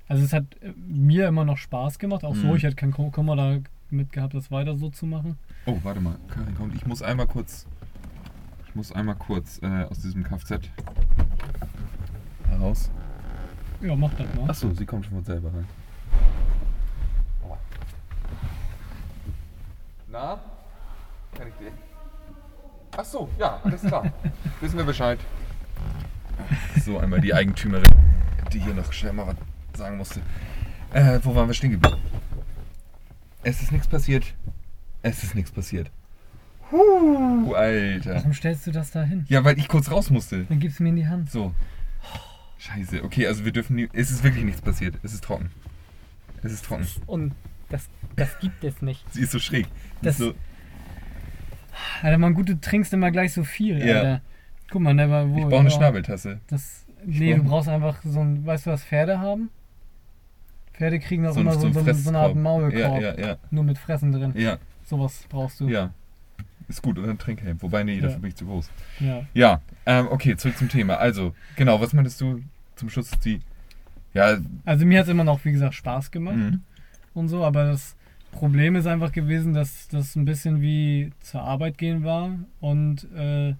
Also 0.07 0.23
es 0.23 0.33
hat 0.33 0.43
äh, 0.61 0.71
mir 0.87 1.27
immer 1.27 1.45
noch 1.45 1.57
Spaß 1.57 1.97
gemacht, 1.99 2.23
auch 2.23 2.35
so. 2.35 2.47
Mhm. 2.47 2.55
Ich 2.55 2.63
hätte 2.63 2.75
keinen 2.75 2.91
Kum- 2.93 3.11
Kummer 3.11 3.35
damit 3.35 4.11
gehabt, 4.11 4.33
das 4.33 4.51
weiter 4.51 4.77
so 4.77 4.89
zu 4.89 5.05
machen. 5.05 5.37
Oh, 5.65 5.77
warte 5.83 5.99
mal, 5.99 6.15
Karin 6.29 6.55
kommt. 6.55 6.75
Ich 6.75 6.85
muss 6.85 7.01
einmal 7.01 7.25
kurz, 7.27 7.65
ich 8.67 8.75
muss 8.75 8.91
einmal 8.91 9.15
kurz 9.15 9.59
äh, 9.63 9.83
aus 9.89 9.99
diesem 9.99 10.23
Kfz 10.23 10.69
heraus. 12.49 12.91
Ja, 13.81 13.95
mach 13.95 14.13
das 14.13 14.27
mal. 14.35 14.49
Achso, 14.49 14.71
sie 14.73 14.85
kommt 14.85 15.05
schon 15.05 15.15
von 15.15 15.23
selber 15.23 15.49
rein. 15.53 15.65
Na? 20.11 20.39
Kann 21.37 21.47
ich 21.47 21.53
dir? 21.55 21.71
Achso, 22.97 23.27
ja, 23.37 23.59
alles 23.63 23.81
klar. 23.81 24.05
Wissen 24.61 24.77
wir 24.77 24.85
Bescheid. 24.85 25.19
So, 26.83 26.99
einmal 26.99 27.21
die 27.21 27.33
Eigentümerin, 27.33 27.89
die 28.53 28.59
hier 28.59 28.73
noch 28.73 28.91
schnell 28.93 29.13
mal 29.13 29.27
was 29.27 29.35
sagen 29.79 29.97
musste. 29.97 30.21
Äh, 30.93 31.19
wo 31.23 31.35
waren 31.35 31.47
wir 31.47 31.53
stehen 31.53 31.71
geblieben? 31.71 31.97
Es 33.43 33.61
ist 33.61 33.71
nichts 33.71 33.87
passiert. 33.87 34.33
Es 35.01 35.23
ist 35.23 35.35
nichts 35.35 35.51
passiert. 35.51 35.91
Huh, 36.71 37.53
Alter. 37.53 38.15
Warum 38.15 38.33
stellst 38.33 38.65
du 38.65 38.71
das 38.71 38.91
da 38.91 39.03
hin? 39.03 39.25
Ja, 39.29 39.43
weil 39.43 39.57
ich 39.59 39.67
kurz 39.67 39.91
raus 39.91 40.09
musste. 40.09 40.45
Dann 40.45 40.59
gib's 40.59 40.79
mir 40.79 40.89
in 40.89 40.95
die 40.95 41.07
Hand. 41.07 41.29
So. 41.31 41.53
Scheiße. 42.57 43.03
Okay, 43.03 43.27
also 43.27 43.45
wir 43.45 43.51
dürfen 43.51 43.75
nie. 43.75 43.87
Es 43.93 44.09
ist 44.09 44.23
wirklich 44.23 44.43
nichts 44.43 44.61
passiert. 44.61 44.95
Es 45.03 45.13
ist 45.13 45.23
trocken. 45.23 45.51
Es 46.41 46.51
ist 46.51 46.65
trocken. 46.65 46.87
Und 47.05 47.33
das, 47.69 47.87
das 48.15 48.39
gibt 48.39 48.63
es 48.63 48.81
nicht. 48.81 49.03
Sie 49.13 49.21
ist 49.21 49.31
so 49.31 49.39
schräg. 49.39 49.67
Das- 50.01 50.15
ist 50.19 50.25
so, 50.25 50.33
Alter, 52.01 52.17
man, 52.17 52.33
gut, 52.33 52.49
du 52.49 52.59
trinkst 52.59 52.93
immer 52.93 53.11
gleich 53.11 53.33
so 53.33 53.43
viel, 53.43 53.85
Ja. 53.85 53.95
Alter. 53.97 54.21
Guck 54.69 54.81
mal, 54.81 54.93
ne, 54.93 55.09
weil 55.09 55.29
wo. 55.31 55.37
ich 55.37 55.45
brauche 55.45 55.59
eine 55.59 55.71
Schnabeltasse. 55.71 56.39
Das, 56.47 56.85
nee, 57.05 57.33
du 57.35 57.43
brauchst 57.43 57.69
einfach 57.69 58.01
so 58.03 58.19
ein. 58.19 58.45
Weißt 58.45 58.65
du, 58.65 58.71
was 58.71 58.83
Pferde 58.83 59.19
haben? 59.19 59.49
Pferde 60.73 60.99
kriegen 60.99 61.25
auch 61.25 61.33
So 61.33 61.41
immer 61.41 61.53
so 61.53 61.71
so, 61.71 61.93
so, 61.93 62.09
eine 62.09 62.19
Art. 62.19 62.35
Maulkorb. 62.35 63.01
Ja, 63.01 63.15
ja, 63.15 63.19
ja. 63.19 63.37
Nur 63.51 63.63
mit 63.63 63.77
Fressen 63.77 64.11
drin. 64.11 64.33
Ja, 64.35 64.57
Sowas 64.83 65.25
brauchst 65.29 65.59
du. 65.59 65.67
ja. 65.67 65.91
Ist 66.67 66.81
gut. 66.81 66.97
Und 66.97 67.07
ein 67.07 67.17
Trinkhelm. 67.17 67.61
Wobei, 67.61 67.83
nee, 67.83 67.99
dafür 68.01 68.19
bin 68.19 68.29
ich 68.29 68.35
zu 68.35 68.45
groß. 68.45 68.71
Ja. 68.99 69.23
Ja, 69.33 69.61
ähm, 69.85 70.07
okay, 70.09 70.35
zurück 70.35 70.57
zum 70.57 70.67
Thema. 70.67 70.97
Also, 70.97 71.35
genau, 71.55 71.79
was 71.79 71.93
meintest 71.93 72.19
du 72.21 72.41
zum 72.75 72.89
Schluss? 72.89 73.11
Die. 73.23 73.39
Ja, 74.13 74.37
Also 74.63 74.85
mir 74.85 74.99
hat 74.99 75.05
es 75.05 75.11
immer 75.11 75.23
noch, 75.23 75.43
wie 75.45 75.51
gesagt, 75.51 75.75
Spaß 75.75 76.09
gemacht 76.09 76.37
mhm. 76.37 76.61
und 77.13 77.27
so, 77.27 77.43
aber 77.43 77.65
das 77.65 77.95
Problem 78.31 78.75
ist 78.75 78.87
einfach 78.87 79.11
gewesen, 79.11 79.53
dass 79.53 79.89
das 79.89 80.15
ein 80.15 80.25
bisschen 80.25 80.61
wie 80.61 81.11
zur 81.19 81.41
Arbeit 81.41 81.77
gehen 81.77 82.03
war 82.03 82.31
und 82.61 83.07
äh, 83.13 83.55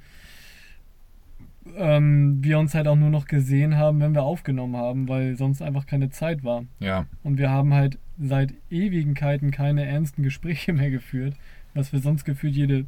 ähm, 1.78 2.38
wir 2.44 2.60
uns 2.60 2.74
halt 2.76 2.88
auch 2.88 2.96
nur 2.96 3.10
noch 3.10 3.26
gesehen 3.28 3.78
haben, 3.78 4.00
wenn 4.00 4.14
wir 4.14 4.24
aufgenommen 4.24 4.76
haben, 4.78 5.08
weil 5.08 5.36
sonst 5.36 5.62
einfach 5.62 5.86
keine 5.86 6.10
Zeit 6.10 6.44
war. 6.44 6.66
ja, 6.80 7.06
Und 7.24 7.38
wir 7.38 7.50
haben 7.50 7.74
halt 7.74 7.98
seit 8.20 8.54
Ewigkeiten 8.70 9.52
keine 9.52 9.86
ernsten 9.86 10.24
Gespräche 10.24 10.74
mehr 10.74 10.90
geführt, 10.92 11.36
was 11.74 11.92
wir 11.92 12.00
sonst 12.00 12.24
gefühlt 12.24 12.56
jede, 12.56 12.86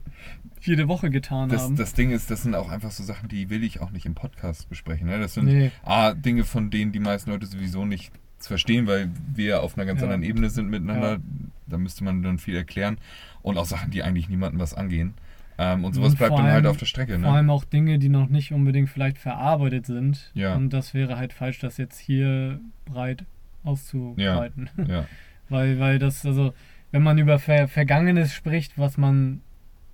jede 0.62 0.88
Woche 0.88 1.10
getan 1.10 1.50
das, 1.50 1.64
haben. 1.64 1.76
das 1.76 1.94
Ding 1.94 2.12
ist, 2.12 2.32
das 2.32 2.44
sind 2.44 2.56
auch 2.56 2.70
einfach 2.70 2.92
so 2.92 3.04
Sachen, 3.04 3.28
die 3.28 3.50
will 3.50 3.64
ich 3.64 3.82
auch 3.82 3.92
nicht 3.92 4.06
im 4.06 4.16
Podcast 4.16 4.70
besprechen. 4.70 5.08
Ne? 5.08 5.20
Das 5.20 5.34
sind 5.34 5.46
nee, 5.46 5.72
A, 5.84 6.14
Dinge, 6.14 6.44
von 6.46 6.70
denen 6.70 6.92
die 6.92 7.00
meisten 7.00 7.32
Leute 7.32 7.46
sowieso 7.48 7.86
nicht 7.86 8.12
verstehen, 8.40 8.88
weil 8.88 9.10
wir 9.36 9.64
auf 9.64 9.76
einer 9.78 9.86
ganz 9.86 10.00
Ja. 10.00 10.06
anderen 10.06 10.24
Ebene 10.24 10.50
sind 10.50 10.70
miteinander. 10.70 11.14
Ja. 11.14 11.20
Da 11.66 11.78
müsste 11.78 12.04
man 12.04 12.22
dann 12.22 12.38
viel 12.38 12.56
erklären. 12.56 12.98
Und 13.42 13.58
auch 13.58 13.66
Sachen, 13.66 13.92
die 13.92 14.04
eigentlich 14.04 14.30
niemandem 14.30 14.60
was 14.62 14.74
angehen. 14.74 15.16
Ähm, 15.60 15.80
und 15.80 15.86
Und 15.86 15.94
sowas 15.94 16.16
bleibt 16.16 16.30
vor 16.34 16.42
dann 16.44 16.52
halt 16.52 16.66
auf 16.68 16.78
der 16.78 16.86
Strecke. 16.86 17.14
vor 17.14 17.22
Ne? 17.22 17.28
allem 17.30 17.50
auch 17.50 17.64
Dinge, 17.64 17.98
die 18.00 18.10
noch 18.10 18.30
nicht 18.30 18.52
unbedingt 18.54 18.90
vielleicht 18.90 19.18
verarbeitet 19.18 19.86
sind. 19.88 20.32
Ja. 20.36 20.56
Und 20.56 20.72
das 20.72 20.94
wäre 20.94 21.18
halt 21.18 21.34
falsch, 21.34 21.60
das 21.60 21.78
jetzt 21.78 21.98
hier 22.00 22.60
breit 22.86 23.26
auszubreiten. 23.64 24.70
Ja. 24.88 25.06
weil, 25.50 25.80
weil 25.80 26.00
das, 26.00 26.26
also, 26.26 26.54
wenn 26.92 27.04
man 27.04 27.18
über 27.18 27.40
Ver 27.40 27.68
Vergangenes 27.68 28.34
spricht, 28.34 28.78
was 28.78 28.98
man 28.98 29.42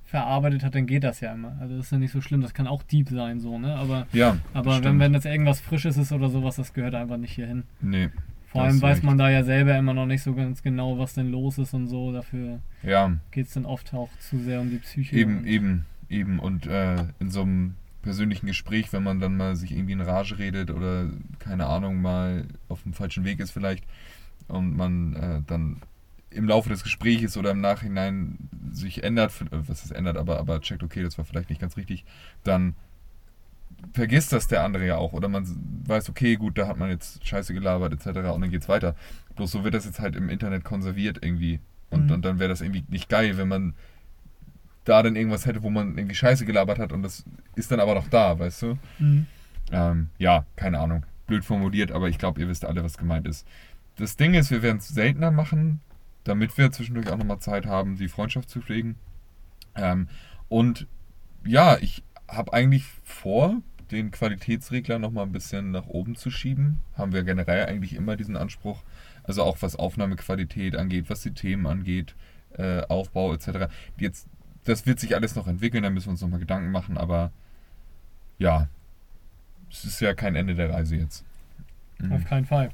verarbeitet 0.03 0.63
hat, 0.63 0.75
dann 0.75 0.85
geht 0.85 1.03
das 1.03 1.21
ja 1.21 1.33
immer. 1.33 1.57
Also 1.59 1.75
das 1.77 1.85
ist 1.87 1.91
ja 1.91 1.97
nicht 1.97 2.11
so 2.11 2.21
schlimm, 2.21 2.41
das 2.41 2.53
kann 2.53 2.67
auch 2.67 2.83
deep 2.83 3.09
sein, 3.09 3.39
so, 3.39 3.57
ne? 3.57 3.75
Aber, 3.75 4.05
Ja, 4.13 4.37
aber 4.53 4.73
wenn, 4.73 4.77
stimmt. 4.83 4.99
wenn 4.99 5.13
das 5.13 5.25
irgendwas 5.25 5.59
Frisches 5.59 5.97
ist 5.97 6.11
oder 6.11 6.29
sowas, 6.29 6.55
das 6.57 6.73
gehört 6.73 6.93
einfach 6.93 7.17
nicht 7.17 7.31
hier 7.33 7.47
hin. 7.47 7.63
nee. 7.81 8.09
Vor 8.53 8.63
allem 8.63 8.81
weiß 8.81 8.97
recht. 8.97 9.03
man 9.03 9.17
da 9.17 9.29
ja 9.29 9.43
selber 9.43 9.77
immer 9.77 9.93
noch 9.93 10.05
nicht 10.05 10.21
so 10.23 10.33
ganz 10.35 10.61
genau, 10.63 10.97
was 10.99 11.13
denn 11.15 11.31
los 11.31 11.57
ist 11.57 11.73
und 11.73 11.87
so. 11.87 12.11
Dafür 12.13 12.61
Ja, 12.83 13.17
geht 13.31 13.47
es 13.47 13.53
dann 13.53 13.65
oft 13.65 13.93
auch 13.93 14.09
zu 14.19 14.39
sehr 14.39 14.61
um 14.61 14.69
die 14.69 14.77
Psyche. 14.77 15.15
eben, 15.15 15.45
eben, 15.45 15.85
eben. 16.09 16.39
Und 16.39 16.67
äh, 16.67 17.05
in 17.19 17.31
so 17.31 17.41
einem 17.41 17.75
persönlichen 18.03 18.45
Gespräch, 18.47 18.93
wenn 18.93 19.03
man 19.03 19.19
dann 19.19 19.37
mal 19.37 19.55
sich 19.55 19.71
irgendwie 19.71 19.93
in 19.93 20.01
Rage 20.01 20.37
redet 20.37 20.71
oder 20.71 21.09
keine 21.39 21.65
Ahnung, 21.67 22.01
mal 22.01 22.47
auf 22.69 22.83
dem 22.83 22.93
falschen 22.93 23.23
Weg 23.25 23.39
ist 23.39 23.51
vielleicht 23.51 23.85
und 24.47 24.75
man 24.75 25.15
äh, 25.15 25.41
dann 25.47 25.81
im 26.29 26.47
Laufe 26.47 26.69
des 26.69 26.83
Gesprächs 26.83 27.37
oder 27.37 27.51
im 27.51 27.61
Nachhinein 27.61 28.37
sich 28.71 29.03
ändert, 29.03 29.33
was 29.51 29.85
es 29.85 29.91
ändert, 29.91 30.17
aber, 30.17 30.39
aber 30.39 30.61
checkt, 30.61 30.83
okay, 30.83 31.03
das 31.03 31.17
war 31.17 31.25
vielleicht 31.25 31.49
nicht 31.49 31.61
ganz 31.61 31.77
richtig, 31.77 32.05
dann 32.43 32.75
vergisst 33.93 34.31
das 34.33 34.47
der 34.47 34.63
andere 34.63 34.85
ja 34.85 34.97
auch. 34.97 35.13
Oder 35.13 35.27
man 35.27 35.45
weiß, 35.87 36.09
okay, 36.09 36.35
gut, 36.35 36.57
da 36.57 36.67
hat 36.67 36.77
man 36.77 36.89
jetzt 36.89 37.25
Scheiße 37.27 37.53
gelabert 37.53 37.93
etc. 37.93 38.07
und 38.33 38.41
dann 38.41 38.49
geht's 38.49 38.69
weiter. 38.69 38.95
Bloß 39.35 39.51
so 39.51 39.63
wird 39.63 39.73
das 39.73 39.85
jetzt 39.85 39.99
halt 39.99 40.15
im 40.15 40.29
Internet 40.29 40.63
konserviert 40.63 41.19
irgendwie. 41.21 41.59
Und, 41.89 42.05
Mhm. 42.07 42.11
und 42.11 42.25
dann 42.25 42.39
wäre 42.39 42.49
das 42.49 42.61
irgendwie 42.61 42.83
nicht 42.87 43.09
geil, 43.09 43.37
wenn 43.37 43.47
man 43.47 43.73
da 44.85 45.01
dann 45.01 45.15
irgendwas 45.15 45.45
hätte, 45.45 45.63
wo 45.63 45.69
man 45.69 45.97
irgendwie 45.97 46.15
Scheiße 46.15 46.45
gelabert 46.45 46.79
hat 46.79 46.91
und 46.91 47.03
das 47.03 47.23
ist 47.55 47.71
dann 47.71 47.79
aber 47.79 47.95
noch 47.95 48.07
da, 48.09 48.37
weißt 48.39 48.61
du? 48.63 48.77
Mhm. 48.99 49.27
Ähm, 49.71 50.09
ja, 50.17 50.45
keine 50.55 50.79
Ahnung. 50.79 51.05
Blöd 51.25 51.45
formuliert, 51.45 51.91
aber 51.91 52.09
ich 52.09 52.17
glaube, 52.17 52.41
ihr 52.41 52.49
wisst 52.49 52.65
alle, 52.65 52.83
was 52.83 52.97
gemeint 52.97 53.27
ist. 53.27 53.47
Das 53.95 54.17
Ding 54.17 54.33
ist, 54.33 54.51
wir 54.51 54.61
werden 54.61 54.77
es 54.79 54.89
seltener 54.89 55.31
machen, 55.31 55.79
damit 56.25 56.57
wir 56.57 56.71
zwischendurch 56.71 57.09
auch 57.09 57.17
nochmal 57.17 57.39
Zeit 57.39 57.65
haben, 57.65 57.95
die 57.95 58.09
Freundschaft 58.09 58.49
zu 58.49 58.59
pflegen. 58.61 58.95
Ähm, 59.75 60.09
und 60.49 60.87
ja, 61.45 61.77
ich 61.77 62.03
habe 62.27 62.51
eigentlich 62.53 62.85
vor, 63.03 63.61
den 63.93 64.11
Qualitätsregler 64.11 64.99
nochmal 64.99 65.25
ein 65.25 65.31
bisschen 65.31 65.71
nach 65.71 65.87
oben 65.87 66.15
zu 66.15 66.29
schieben. 66.31 66.79
Haben 66.97 67.13
wir 67.13 67.23
generell 67.23 67.65
eigentlich 67.67 67.93
immer 67.93 68.15
diesen 68.17 68.35
Anspruch. 68.35 68.83
Also 69.23 69.43
auch 69.43 69.61
was 69.61 69.75
Aufnahmequalität 69.77 70.75
angeht, 70.75 71.09
was 71.09 71.21
die 71.21 71.31
Themen 71.31 71.65
angeht, 71.65 72.15
äh, 72.57 72.81
Aufbau 72.81 73.33
etc. 73.33 73.71
Jetzt, 73.97 74.27
das 74.65 74.85
wird 74.85 74.99
sich 74.99 75.15
alles 75.15 75.35
noch 75.35 75.47
entwickeln, 75.47 75.83
da 75.83 75.89
müssen 75.89 76.07
wir 76.07 76.11
uns 76.11 76.21
nochmal 76.21 76.39
Gedanken 76.41 76.71
machen, 76.71 76.97
aber 76.97 77.31
ja, 78.37 78.67
es 79.71 79.85
ist 79.85 80.01
ja 80.01 80.13
kein 80.13 80.35
Ende 80.35 80.55
der 80.55 80.69
Reise 80.69 80.97
jetzt. 80.97 81.23
Mhm. 81.99 82.11
Auf 82.11 82.25
keinen 82.25 82.45
Fall. 82.45 82.69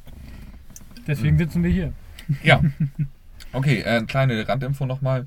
Deswegen 1.08 1.36
Mhm. 1.36 1.40
sitzen 1.40 1.64
wir 1.64 1.72
hier. 1.72 1.94
Ja. 2.44 2.62
Okay, 3.52 3.80
äh, 3.80 3.86
eine 3.98 4.06
kleine 4.06 4.48
Randinfo 4.48 4.86
nochmal. 4.86 5.26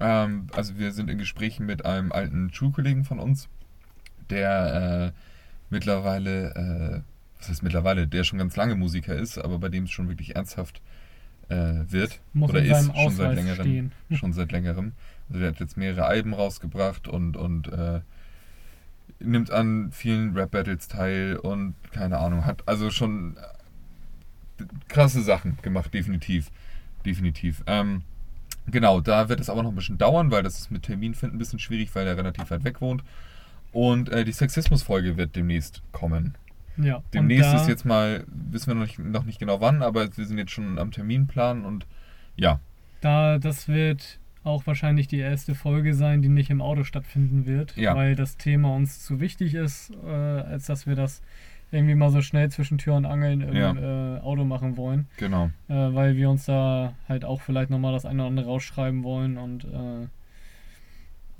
Ähm, 0.00 0.48
also 0.52 0.78
wir 0.78 0.90
sind 0.90 1.08
in 1.08 1.18
Gesprächen 1.18 1.64
mit 1.64 1.84
einem 1.84 2.10
alten 2.10 2.52
Schulkollegen 2.52 3.04
von 3.04 3.20
uns, 3.20 3.48
der 4.30 5.12
äh, 5.14 5.18
mittlerweile, 5.70 6.54
äh, 6.54 7.00
was 7.38 7.48
heißt 7.48 7.62
mittlerweile, 7.62 8.06
der 8.06 8.24
schon 8.24 8.38
ganz 8.38 8.56
lange 8.56 8.74
Musiker 8.74 9.14
ist, 9.14 9.38
aber 9.38 9.58
bei 9.58 9.68
dem 9.68 9.84
es 9.84 9.90
schon 9.90 10.08
wirklich 10.08 10.36
ernsthaft 10.36 10.80
äh, 11.48 11.84
wird. 11.88 12.20
Muss 12.32 12.50
oder 12.50 12.62
ist 12.62 12.68
schon 12.70 12.86
seit 12.86 12.96
Ausweis 12.96 13.34
längerem. 13.36 13.66
stehen. 13.66 13.92
Schon 14.16 14.32
seit 14.32 14.52
längerem. 14.52 14.92
Also 15.28 15.40
der 15.40 15.50
hat 15.50 15.60
jetzt 15.60 15.76
mehrere 15.76 16.04
Alben 16.04 16.34
rausgebracht 16.34 17.08
und, 17.08 17.36
und 17.36 17.68
äh, 17.68 18.00
nimmt 19.20 19.50
an 19.50 19.90
vielen 19.92 20.36
Rap-Battles 20.36 20.88
teil 20.88 21.36
und 21.36 21.74
keine 21.92 22.18
Ahnung, 22.18 22.44
hat 22.44 22.66
also 22.66 22.90
schon 22.90 23.36
äh, 24.58 24.64
krasse 24.88 25.22
Sachen 25.22 25.58
gemacht, 25.62 25.92
definitiv. 25.94 26.50
Definitiv. 27.04 27.62
Ähm, 27.66 28.02
genau, 28.66 29.00
da 29.00 29.28
wird 29.28 29.40
es 29.40 29.50
aber 29.50 29.62
noch 29.62 29.70
ein 29.70 29.74
bisschen 29.74 29.98
dauern, 29.98 30.30
weil 30.30 30.42
das 30.42 30.58
ist 30.58 30.70
mit 30.70 30.84
Terminfinden 30.84 31.36
ein 31.36 31.38
bisschen 31.38 31.58
schwierig, 31.58 31.94
weil 31.94 32.06
er 32.06 32.16
relativ 32.16 32.50
weit 32.50 32.64
weg 32.64 32.80
wohnt. 32.80 33.02
Und 33.72 34.08
äh, 34.10 34.24
die 34.24 34.32
Sexismus-Folge 34.32 35.16
wird 35.16 35.34
demnächst 35.36 35.82
kommen. 35.92 36.34
Ja. 36.76 37.02
Demnächst 37.12 37.52
ist 37.54 37.68
jetzt 37.68 37.84
mal, 37.84 38.24
wissen 38.28 38.68
wir 38.68 38.74
noch 38.74 38.82
nicht, 38.86 38.98
noch 38.98 39.24
nicht 39.24 39.38
genau 39.38 39.60
wann, 39.60 39.82
aber 39.82 40.14
wir 40.16 40.24
sind 40.26 40.38
jetzt 40.38 40.52
schon 40.52 40.78
am 40.78 40.90
Terminplan 40.90 41.64
und 41.64 41.86
ja, 42.36 42.60
Da, 43.02 43.38
das 43.38 43.68
wird 43.68 44.18
auch 44.44 44.66
wahrscheinlich 44.66 45.06
die 45.06 45.18
erste 45.18 45.54
Folge 45.54 45.94
sein, 45.94 46.22
die 46.22 46.28
nicht 46.28 46.50
im 46.50 46.60
Auto 46.62 46.82
stattfinden 46.84 47.46
wird, 47.46 47.76
Ja. 47.76 47.94
weil 47.94 48.16
das 48.16 48.36
Thema 48.38 48.74
uns 48.74 49.00
zu 49.04 49.20
wichtig 49.20 49.54
ist, 49.54 49.92
äh, 50.04 50.08
als 50.10 50.66
dass 50.66 50.86
wir 50.86 50.96
das 50.96 51.22
irgendwie 51.70 51.94
mal 51.94 52.10
so 52.10 52.20
schnell 52.22 52.50
zwischen 52.50 52.78
Tür 52.78 52.94
und 52.96 53.04
Angeln 53.06 53.40
im 53.42 53.54
Ja. 53.54 54.16
äh, 54.16 54.20
Auto 54.20 54.44
machen 54.44 54.76
wollen, 54.76 55.06
genau. 55.18 55.50
äh, 55.68 55.74
weil 55.74 56.16
wir 56.16 56.28
uns 56.30 56.44
da 56.46 56.94
halt 57.08 57.24
auch 57.24 57.40
vielleicht 57.42 57.70
nochmal 57.70 57.92
das 57.92 58.04
eine 58.04 58.22
oder 58.22 58.28
andere 58.28 58.46
rausschreiben 58.46 59.04
wollen 59.04 59.36
und 59.38 59.64
äh, 59.64 60.08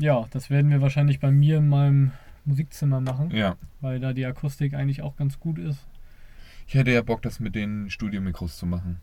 ja, 0.02 0.26
das 0.30 0.50
werden 0.50 0.70
wir 0.70 0.80
wahrscheinlich 0.80 1.20
bei 1.20 1.30
mir 1.30 1.58
in 1.58 1.68
meinem 1.68 2.10
Musikzimmer 2.44 3.00
machen, 3.00 3.30
Ja. 3.30 3.56
weil 3.80 4.00
da 4.00 4.12
die 4.12 4.26
Akustik 4.26 4.74
eigentlich 4.74 5.00
auch 5.02 5.16
ganz 5.16 5.38
gut 5.38 5.58
ist. 5.58 5.86
Ich 6.66 6.74
hätte 6.74 6.90
ja 6.90 7.02
Bock, 7.02 7.22
das 7.22 7.38
mit 7.40 7.54
den 7.54 7.88
Studiomikros 7.90 8.56
zu 8.56 8.66
machen. 8.66 9.00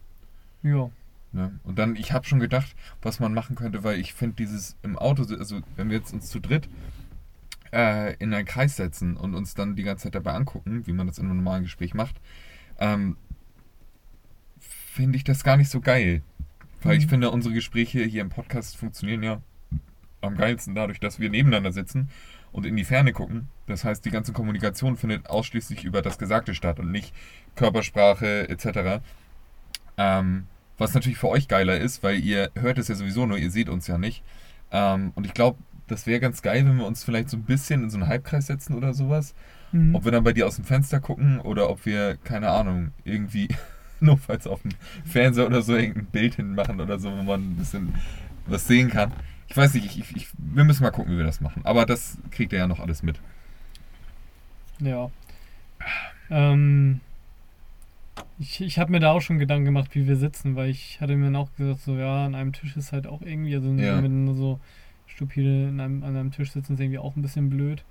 Ja, 0.63 0.89
Ne? 1.31 1.59
Und 1.63 1.77
dann, 1.77 1.95
ich 1.95 2.11
habe 2.11 2.25
schon 2.25 2.39
gedacht, 2.39 2.75
was 3.03 3.19
man 3.19 3.35
machen 3.35 3.55
könnte, 3.55 3.83
weil 3.83 3.99
ich 3.99 4.13
finde 4.15 4.35
dieses 4.37 4.75
im 4.81 4.97
Auto, 4.97 5.21
also 5.37 5.61
wenn 5.75 5.89
wir 5.91 5.97
jetzt 5.97 6.11
uns 6.11 6.27
zu 6.31 6.39
dritt 6.39 6.67
äh, 7.71 8.15
in 8.15 8.33
einen 8.33 8.45
Kreis 8.47 8.75
setzen 8.77 9.15
und 9.15 9.35
uns 9.35 9.53
dann 9.53 9.75
die 9.75 9.83
ganze 9.83 10.05
Zeit 10.05 10.15
dabei 10.15 10.33
angucken, 10.33 10.87
wie 10.87 10.91
man 10.93 11.05
das 11.05 11.19
in 11.19 11.25
einem 11.27 11.35
normalen 11.37 11.61
Gespräch 11.63 11.93
macht, 11.93 12.19
ähm, 12.79 13.15
finde 14.59 15.17
ich 15.17 15.23
das 15.23 15.43
gar 15.43 15.55
nicht 15.55 15.69
so 15.69 15.81
geil. 15.81 16.23
Weil 16.81 16.97
ich 16.97 17.05
Mhm. 17.05 17.09
finde, 17.09 17.29
unsere 17.31 17.53
Gespräche 17.53 18.03
hier 18.03 18.21
im 18.21 18.29
Podcast 18.29 18.75
funktionieren 18.75 19.21
ja 19.21 19.41
am 20.21 20.37
geilsten 20.37 20.75
dadurch, 20.75 20.99
dass 20.99 21.19
wir 21.19 21.29
nebeneinander 21.29 21.71
sitzen 21.71 22.09
und 22.51 22.65
in 22.65 22.75
die 22.75 22.83
Ferne 22.83 23.13
gucken. 23.13 23.47
Das 23.67 23.83
heißt, 23.83 24.03
die 24.05 24.11
ganze 24.11 24.33
Kommunikation 24.33 24.97
findet 24.97 25.29
ausschließlich 25.29 25.83
über 25.83 26.01
das 26.01 26.17
Gesagte 26.17 26.55
statt 26.55 26.79
und 26.79 26.91
nicht 26.91 27.13
Körpersprache 27.55 28.49
etc. 28.49 29.01
Ähm, 29.97 30.47
was 30.77 30.93
natürlich 30.93 31.19
für 31.19 31.29
euch 31.29 31.47
geiler 31.47 31.77
ist, 31.77 32.03
weil 32.03 32.19
ihr 32.19 32.51
hört 32.55 32.77
es 32.77 32.87
ja 32.87 32.95
sowieso 32.95 33.25
nur, 33.25 33.37
ihr 33.37 33.51
seht 33.51 33.69
uns 33.69 33.87
ja 33.87 33.97
nicht. 33.97 34.23
Ähm, 34.71 35.11
und 35.15 35.25
ich 35.25 35.33
glaube, 35.33 35.59
das 35.87 36.07
wäre 36.07 36.19
ganz 36.19 36.41
geil, 36.41 36.65
wenn 36.65 36.77
wir 36.77 36.85
uns 36.85 37.03
vielleicht 37.03 37.29
so 37.29 37.37
ein 37.37 37.43
bisschen 37.43 37.83
in 37.83 37.89
so 37.89 37.97
einen 37.97 38.07
Halbkreis 38.07 38.47
setzen 38.47 38.75
oder 38.75 38.93
sowas. 38.93 39.33
Mhm. 39.71 39.95
Ob 39.95 40.05
wir 40.05 40.11
dann 40.11 40.23
bei 40.23 40.33
dir 40.33 40.47
aus 40.47 40.55
dem 40.55 40.65
Fenster 40.65 40.99
gucken 40.99 41.39
oder 41.39 41.69
ob 41.69 41.85
wir, 41.85 42.17
keine 42.23 42.49
Ahnung, 42.49 42.91
irgendwie 43.03 43.49
notfalls 43.99 44.47
auf 44.47 44.61
dem 44.61 44.71
Fernseher 45.05 45.47
oder 45.47 45.61
so 45.61 45.75
irgendein 45.75 46.05
Bild 46.05 46.35
hinmachen 46.35 46.79
oder 46.79 46.99
so, 46.99 47.11
wo 47.11 47.23
man 47.23 47.41
ein 47.41 47.55
bisschen 47.55 47.93
was 48.45 48.67
sehen 48.67 48.89
kann. 48.89 49.11
Ich 49.49 49.57
weiß 49.57 49.73
nicht, 49.73 49.97
ich, 49.97 50.15
ich, 50.15 50.27
wir 50.37 50.63
müssen 50.63 50.83
mal 50.83 50.91
gucken, 50.91 51.13
wie 51.13 51.17
wir 51.17 51.25
das 51.25 51.41
machen. 51.41 51.61
Aber 51.65 51.85
das 51.85 52.17
kriegt 52.31 52.53
ihr 52.53 52.59
ja 52.59 52.67
noch 52.67 52.79
alles 52.79 53.01
mit. 53.03 53.19
Ja. 54.79 55.09
Ähm, 56.29 56.99
ich 58.37 58.61
ich 58.61 58.77
habe 58.79 58.91
mir 58.91 58.99
da 58.99 59.11
auch 59.11 59.21
schon 59.21 59.39
Gedanken 59.39 59.65
gemacht, 59.65 59.95
wie 59.95 60.07
wir 60.07 60.15
sitzen, 60.15 60.55
weil 60.55 60.69
ich 60.69 61.01
hatte 61.01 61.15
mir 61.15 61.25
dann 61.25 61.35
auch 61.35 61.49
gesagt, 61.57 61.81
so 61.81 61.95
ja, 61.97 62.25
an 62.25 62.35
einem 62.35 62.53
Tisch 62.53 62.77
ist 62.77 62.91
halt 62.93 63.07
auch 63.07 63.21
irgendwie, 63.21 63.55
also 63.55 63.69
Ja. 63.73 64.01
wenn 64.01 64.25
nur 64.25 64.35
so 64.35 64.59
stupide 65.07 65.67
in 65.69 65.79
einem, 65.79 66.03
an 66.03 66.15
einem 66.15 66.31
Tisch 66.31 66.51
sitzen, 66.51 66.73
ist 66.75 66.79
irgendwie 66.79 66.99
auch 66.99 67.15
ein 67.15 67.21
bisschen 67.21 67.49
blöd. 67.49 67.83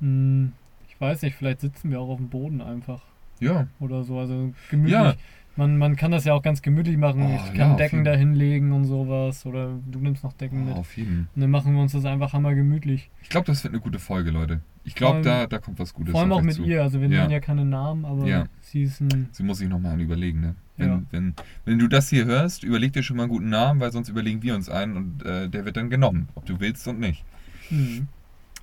Hm, 0.00 0.52
ich 0.88 1.00
weiß 1.00 1.22
nicht, 1.22 1.34
vielleicht 1.36 1.60
sitzen 1.62 1.90
wir 1.90 2.00
auch 2.00 2.08
auf 2.10 2.18
dem 2.18 2.28
Boden 2.28 2.60
einfach 2.60 3.00
Ja, 3.44 3.66
oder 3.80 4.04
so, 4.04 4.18
also 4.18 4.52
gemütlich. 4.70 4.92
Ja. 4.94 5.14
Man, 5.56 5.78
man 5.78 5.94
kann 5.94 6.10
das 6.10 6.24
ja 6.24 6.32
auch 6.34 6.42
ganz 6.42 6.62
gemütlich 6.62 6.96
machen. 6.96 7.22
Oh, 7.22 7.34
ich 7.36 7.52
ja, 7.52 7.62
kann 7.64 7.70
auf 7.72 7.76
Decken 7.76 8.02
da 8.02 8.12
hinlegen 8.14 8.72
und 8.72 8.86
sowas 8.86 9.46
oder 9.46 9.70
du 9.88 10.00
nimmst 10.00 10.24
noch 10.24 10.32
Decken 10.32 10.64
mit. 10.64 10.74
oh, 10.74 10.78
auf 10.80 10.96
jeden. 10.96 11.28
Und 11.34 11.40
dann 11.42 11.50
machen 11.50 11.74
wir 11.74 11.80
uns 11.80 11.92
das 11.92 12.04
einfach 12.06 12.32
hammer 12.32 12.54
gemütlich. 12.56 13.08
Ich 13.22 13.28
glaube, 13.28 13.46
das 13.46 13.62
wird 13.62 13.72
eine 13.72 13.80
gute 13.80 14.00
Folge, 14.00 14.32
Leute. 14.32 14.60
Ich 14.82 14.96
glaube, 14.96 15.22
da, 15.22 15.46
da 15.46 15.58
kommt 15.58 15.78
was 15.78 15.94
Gutes. 15.94 16.10
Vor 16.10 16.20
allem 16.22 16.32
auch 16.32 16.42
mit 16.42 16.54
zu. 16.56 16.64
ihr, 16.64 16.82
also 16.82 17.00
wir 17.00 17.08
Ja. 17.08 17.20
nennen 17.20 17.30
ja 17.30 17.38
keine 17.40 17.64
Namen, 17.64 18.04
aber 18.04 18.26
Ja. 18.26 18.46
sie 18.62 18.82
ist 18.82 19.00
ein 19.00 19.28
Sie 19.30 19.44
muss 19.44 19.58
sich 19.58 19.68
nochmal 19.68 19.98
überlegen, 20.00 20.40
ne? 20.40 20.56
Wenn, 20.76 20.88
Ja. 20.88 21.02
wenn, 21.12 21.34
wenn 21.64 21.78
du 21.78 21.86
das 21.86 22.08
hier 22.10 22.24
hörst, 22.24 22.64
überleg 22.64 22.92
dir 22.92 23.04
schon 23.04 23.16
mal 23.16 23.22
einen 23.22 23.30
guten 23.32 23.48
Namen, 23.48 23.78
weil 23.78 23.92
sonst 23.92 24.08
überlegen 24.08 24.42
wir 24.42 24.56
uns 24.56 24.68
einen 24.68 24.96
und 24.96 25.24
äh, 25.24 25.48
der 25.48 25.64
wird 25.64 25.76
dann 25.76 25.88
genommen, 25.88 26.28
ob 26.34 26.44
du 26.46 26.58
willst 26.58 26.86
und 26.88 26.98
nicht. 26.98 27.24
Hm. 27.68 28.08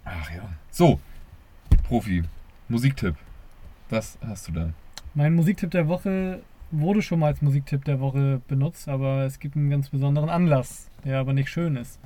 Ach 0.04 0.30
ja. 0.30 0.44
So, 0.72 1.00
Profi, 1.88 2.24
Musiktipp. 2.68 3.16
Was 3.91 4.17
hast 4.21 4.48
du 4.48 4.53
da? 4.53 4.74
Mein 5.13 5.33
Musiktipp 5.33 5.71
der 5.71 5.89
Woche 5.89 6.41
wurde 6.71 7.01
schon 7.01 7.19
mal 7.19 7.27
als 7.27 7.41
Musiktipp 7.41 7.83
der 7.83 8.00
Woche 8.00 8.41
benutzt, 8.48 8.88
aber 8.88 9.25
es 9.25 9.38
gibt 9.39 9.57
einen 9.57 9.69
ganz 9.69 9.89
besonderen 9.89 10.29
Anlass, 10.29 10.89
der 11.03 11.19
aber 11.19 11.33
nicht 11.33 11.50
schön 11.50 11.75
ist. 11.75 12.00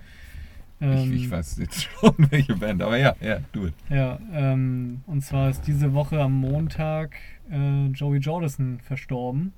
Ähm, 0.81 1.13
ich, 1.13 1.25
ich 1.25 1.31
weiß 1.31 1.57
jetzt 1.57 1.83
schon, 1.99 2.15
welche 2.31 2.55
Band, 2.55 2.81
aber 2.81 2.97
ja, 2.97 3.15
ja, 3.21 3.39
du. 3.51 3.69
Ja, 3.89 4.19
ähm, 4.33 5.01
und 5.05 5.21
zwar 5.21 5.51
ist 5.51 5.67
diese 5.67 5.93
Woche 5.93 6.19
am 6.19 6.33
Montag 6.33 7.15
äh, 7.51 7.85
Joey 7.89 8.17
Jordison 8.17 8.79
verstorben. 8.79 9.53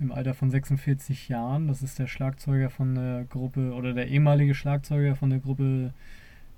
Im 0.00 0.12
Alter 0.12 0.32
von 0.32 0.50
46 0.50 1.28
Jahren. 1.28 1.68
Das 1.68 1.82
ist 1.82 1.98
der 1.98 2.06
Schlagzeuger 2.06 2.70
von 2.70 2.94
der 2.94 3.24
Gruppe, 3.24 3.74
oder 3.74 3.92
der 3.92 4.08
ehemalige 4.08 4.54
Schlagzeuger 4.54 5.14
von 5.16 5.28
der 5.28 5.40
Gruppe 5.40 5.92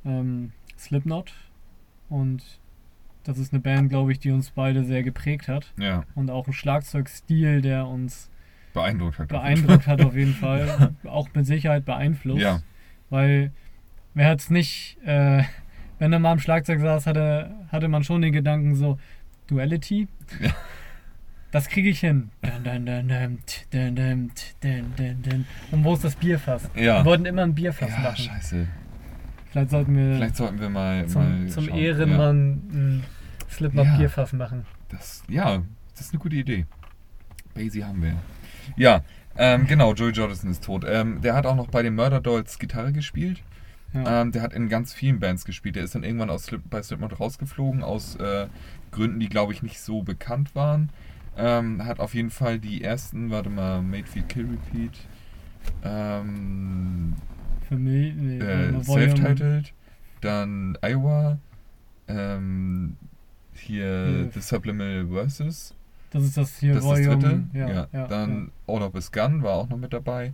ähm, 0.05 0.53
Slipknot. 0.79 1.35
Und 2.09 2.61
das 3.25 3.39
ist 3.39 3.53
eine 3.53 3.61
Band, 3.61 3.89
glaube 3.91 4.13
ich, 4.13 4.19
die 4.19 4.31
uns 4.31 4.51
beide 4.51 4.85
sehr 4.85 5.03
geprägt 5.03 5.49
hat. 5.49 5.73
Ja, 5.79 6.05
Und 6.15 6.31
auch 6.31 6.47
ein 6.47 6.53
Schlagzeugstil, 6.53 7.61
der 7.63 7.87
uns 7.87 8.31
beeindruckt 8.75 9.19
hat. 9.19 9.29
beeindruckt 9.29 9.87
hat 9.87 10.03
auf 10.03 10.15
jeden 10.17 10.35
Fall. 10.45 10.95
Auch 11.05 11.29
mit 11.35 11.47
Sicherheit 11.47 11.85
beeinflusst. 11.85 12.41
Ja, 12.43 12.61
Weil 13.11 13.53
wer 14.15 14.29
hat 14.29 14.41
es 14.41 14.51
nicht, 14.51 14.99
äh, 15.05 15.43
wenn 15.99 16.13
er 16.13 16.19
mal 16.19 16.33
am 16.33 16.39
Schlagzeug 16.41 16.81
saß, 16.81 17.07
hatte, 17.07 17.51
hatte 17.71 17.89
man 17.89 18.03
schon 18.05 18.23
den 18.23 18.33
Gedanken 18.33 18.75
so, 18.75 18.99
Duality? 19.47 20.09
Ja. 20.41 20.51
Das 21.51 21.69
kriege 21.69 21.91
ich 21.91 22.01
hin. 22.01 22.31
Und 25.71 25.85
wo 25.85 25.95
ist 25.95 26.05
das 26.05 26.15
Bierfass? 26.17 26.69
ja. 26.75 27.01
Wir 27.01 27.05
wollten 27.05 27.27
immer 27.27 27.43
ein 27.43 27.55
Bierfass 27.55 27.91
Ja, 27.91 28.01
machen. 28.01 28.17
scheiße. 28.17 28.67
Vielleicht 29.53 29.71
sollten 29.71 29.97
wir 29.97 30.17
Vielleicht 30.17 30.37
sollten 30.37 30.61
wir 30.61 30.69
mal, 30.71 31.07
zum, 31.07 31.43
mal 31.43 31.49
zum 31.49 31.67
schauen. 31.67 31.79
Ehrenmann 31.79 32.51
ein 32.73 33.05
Slipknot 33.51 33.87
Ja. 33.87 33.97
Bierfass 33.99 34.33
machen. 34.33 34.65
Das, 34.89 35.23
ja, 35.29 35.63
das 35.93 36.07
ist 36.07 36.13
eine 36.13 36.21
gute 36.21 36.37
Idee. 36.37 36.67
Basie 37.55 37.85
haben 37.85 38.03
wir. 38.03 38.15
Ja, 38.77 39.03
Ähm, 39.37 39.67
genau, 39.67 39.95
Joey 39.95 40.13
Jordison 40.13 40.51
ist 40.51 40.63
tot. 40.65 40.85
Ähm, 40.87 41.23
der 41.23 41.35
hat 41.35 41.47
auch 41.47 41.57
noch 41.57 41.69
bei 41.69 41.83
den 41.83 41.95
Murder 41.95 42.21
Dolls 42.21 42.59
Gitarre 42.59 42.93
gespielt. 42.93 43.43
Ja. 43.95 44.21
Ähm, 44.23 44.33
der 44.33 44.43
hat 44.43 44.53
in 44.53 44.69
ganz 44.69 44.93
vielen 44.93 45.21
Bands 45.21 45.45
gespielt. 45.47 45.77
Der 45.77 45.85
ist 45.85 45.95
dann 45.95 46.05
irgendwann 46.05 46.29
aus 46.29 46.45
Slip, 46.45 46.61
bei 46.69 46.83
Slipknot 46.83 47.19
rausgeflogen, 47.19 47.83
aus 47.83 48.17
äh, 48.17 48.47
Gründen, 48.91 49.21
die, 49.21 49.31
glaube 49.31 49.53
ich, 49.55 49.63
nicht 49.63 49.81
so 49.81 50.03
bekannt 50.03 50.55
waren. 50.55 50.91
Ähm, 51.37 51.83
hat 51.85 51.99
auf 51.99 52.13
jeden 52.15 52.29
Fall 52.31 52.59
die 52.59 52.85
ersten, 52.85 53.31
warte 53.31 53.49
mal, 53.49 53.81
Made 53.81 54.07
Feed 54.07 54.29
Kill 54.29 54.49
Repeat, 54.51 54.99
ähm, 55.83 57.15
Mich, 57.79 58.15
nee, 58.15 58.39
äh, 58.39 58.73
Volume- 58.73 58.85
Self-Titled, 59.17 59.73
dann 60.21 60.79
Iowa, 60.83 61.39
ähm, 62.09 62.97
hier 63.55 63.85
Ja. 64.25 64.31
The 64.33 64.41
Subliminal 64.41 65.07
Verses, 65.09 65.75
Das 66.11 66.25
ist 66.25 66.37
das 66.37 66.59
hier 66.59 66.75
das 66.75 66.85
ist 66.85 66.91
das 66.91 66.99
dritte. 67.07 67.23
Volume. 67.23 67.49
Ja, 67.55 67.87
ja, 67.93 68.07
dann 68.07 68.51
All 68.67 68.83
of 68.83 68.93
His 68.95 69.11
Gun 69.13 69.43
war 69.43 69.53
auch 69.55 69.69
noch 69.69 69.79
mit 69.79 69.93
dabei. 69.93 70.33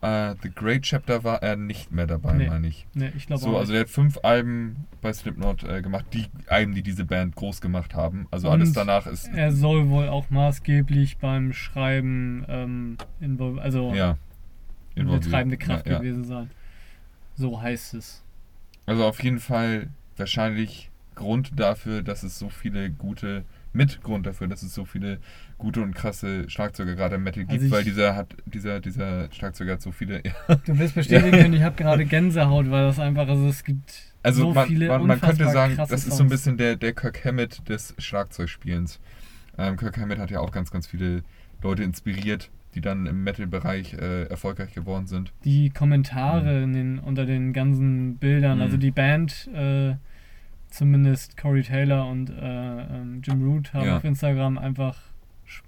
Äh, 0.00 0.36
The 0.42 0.50
Great 0.54 0.82
Chapter 0.82 1.24
war 1.24 1.42
er 1.42 1.56
nicht 1.56 1.90
mehr 1.90 2.06
dabei, 2.06 2.34
Nee. 2.34 2.46
meine 2.46 2.68
ich. 2.68 2.82
ja. 2.94 3.06
Nee, 3.06 3.12
ich 3.16 3.26
glaube 3.26 3.42
So, 3.42 3.56
auch. 3.56 3.60
also 3.60 3.72
der 3.72 3.80
hat 3.80 3.88
fünf 3.88 4.16
Alben 4.22 4.76
bei 5.02 5.12
Slipknot 5.12 5.64
äh, 5.64 5.82
gemacht, 5.82 6.04
die 6.12 6.26
Alben, 6.46 6.72
die 6.72 6.82
diese 6.82 7.04
Band 7.04 7.34
groß 7.34 7.60
gemacht 7.60 7.94
haben. 7.96 8.28
Also 8.30 8.46
Und 8.46 8.54
alles 8.54 8.72
danach 8.72 9.08
ist 9.08 9.28
er 9.34 9.50
soll 9.50 9.88
wohl 9.88 10.06
auch 10.08 10.30
maßgeblich 10.30 11.18
beim 11.18 11.52
Schreiben 11.52 12.44
ähm, 12.48 12.96
also 13.60 13.92
ja 13.92 14.10
eine 14.10 14.16
involviert. 15.04 15.32
treibende 15.32 15.56
Kraft 15.56 15.86
ja, 15.86 15.94
ja. 15.94 15.98
gewesen 15.98 16.22
sein. 16.24 16.50
So 17.38 17.62
heißt 17.62 17.94
es. 17.94 18.22
Also 18.86 19.04
auf 19.04 19.22
jeden 19.22 19.38
Fall 19.38 19.88
wahrscheinlich 20.16 20.90
Grund 21.14 21.58
dafür, 21.58 22.02
dass 22.02 22.22
es 22.22 22.38
so 22.38 22.48
viele 22.48 22.90
gute 22.90 23.44
Mitgrund 23.72 24.26
dafür, 24.26 24.48
dass 24.48 24.62
es 24.62 24.74
so 24.74 24.84
viele 24.84 25.18
gute 25.58 25.82
und 25.82 25.94
krasse 25.94 26.48
Schlagzeuger 26.48 26.94
gerade 26.94 27.16
im 27.16 27.24
Metal 27.24 27.44
gibt, 27.44 27.62
Also 27.62 27.74
weil 27.74 27.84
dieser 27.84 28.16
hat 28.16 28.34
dieser 28.46 28.80
dieser 28.80 29.30
Schlagzeuger 29.32 29.74
hat 29.74 29.82
so 29.82 29.92
viele 29.92 30.22
Du 30.66 30.78
wirst 30.78 30.94
bestätigen 30.94 31.30
können, 31.38 31.54
ich 31.54 31.62
habe 31.62 31.76
gerade 31.76 32.04
Gänsehaut, 32.06 32.70
weil 32.70 32.86
das 32.86 32.98
einfach, 32.98 33.28
also 33.28 33.46
es 33.48 33.62
gibt 33.64 34.14
Also 34.22 34.42
so 34.42 34.52
man, 34.54 34.66
viele 34.66 34.88
man, 34.88 35.06
man 35.06 35.20
könnte 35.20 35.50
sagen, 35.50 35.76
das 35.76 36.06
ist 36.06 36.16
so 36.16 36.22
ein 36.22 36.28
bisschen 36.28 36.56
der, 36.56 36.76
der 36.76 36.92
Kirk 36.92 37.24
Hammett 37.24 37.68
des 37.68 37.94
Schlagzeugspielens. 37.98 39.00
Ähm, 39.58 39.76
Kirk 39.76 39.98
Hammett 39.98 40.18
hat 40.18 40.30
ja 40.30 40.40
auch 40.40 40.52
ganz, 40.52 40.70
ganz 40.70 40.86
viele 40.86 41.22
Leute 41.62 41.82
inspiriert, 41.82 42.50
die 42.74 42.80
dann 42.80 43.06
im 43.06 43.24
Metal-Bereich 43.24 43.94
äh, 43.94 44.24
erfolgreich 44.24 44.72
geworden 44.74 45.06
sind. 45.06 45.32
die 45.44 45.70
Kommentare 45.70 46.62
in 46.62 46.72
den, 46.72 46.98
unter 46.98 47.24
den 47.26 47.52
ganzen 47.52 48.16
Bildern, 48.18 48.58
Mhm. 48.58 48.62
also 48.62 48.76
die 48.76 48.90
Band, 48.90 49.48
äh, 49.54 49.94
zumindest 50.70 51.36
Corey 51.36 51.62
Taylor 51.62 52.06
und 52.08 52.30
äh, 52.30 52.34
ähm, 52.40 53.22
Jim 53.24 53.42
Root 53.42 53.72
haben 53.72 53.86
Ja. 53.86 53.96
auf 53.96 54.04
Instagram 54.04 54.58
einfach 54.58 54.98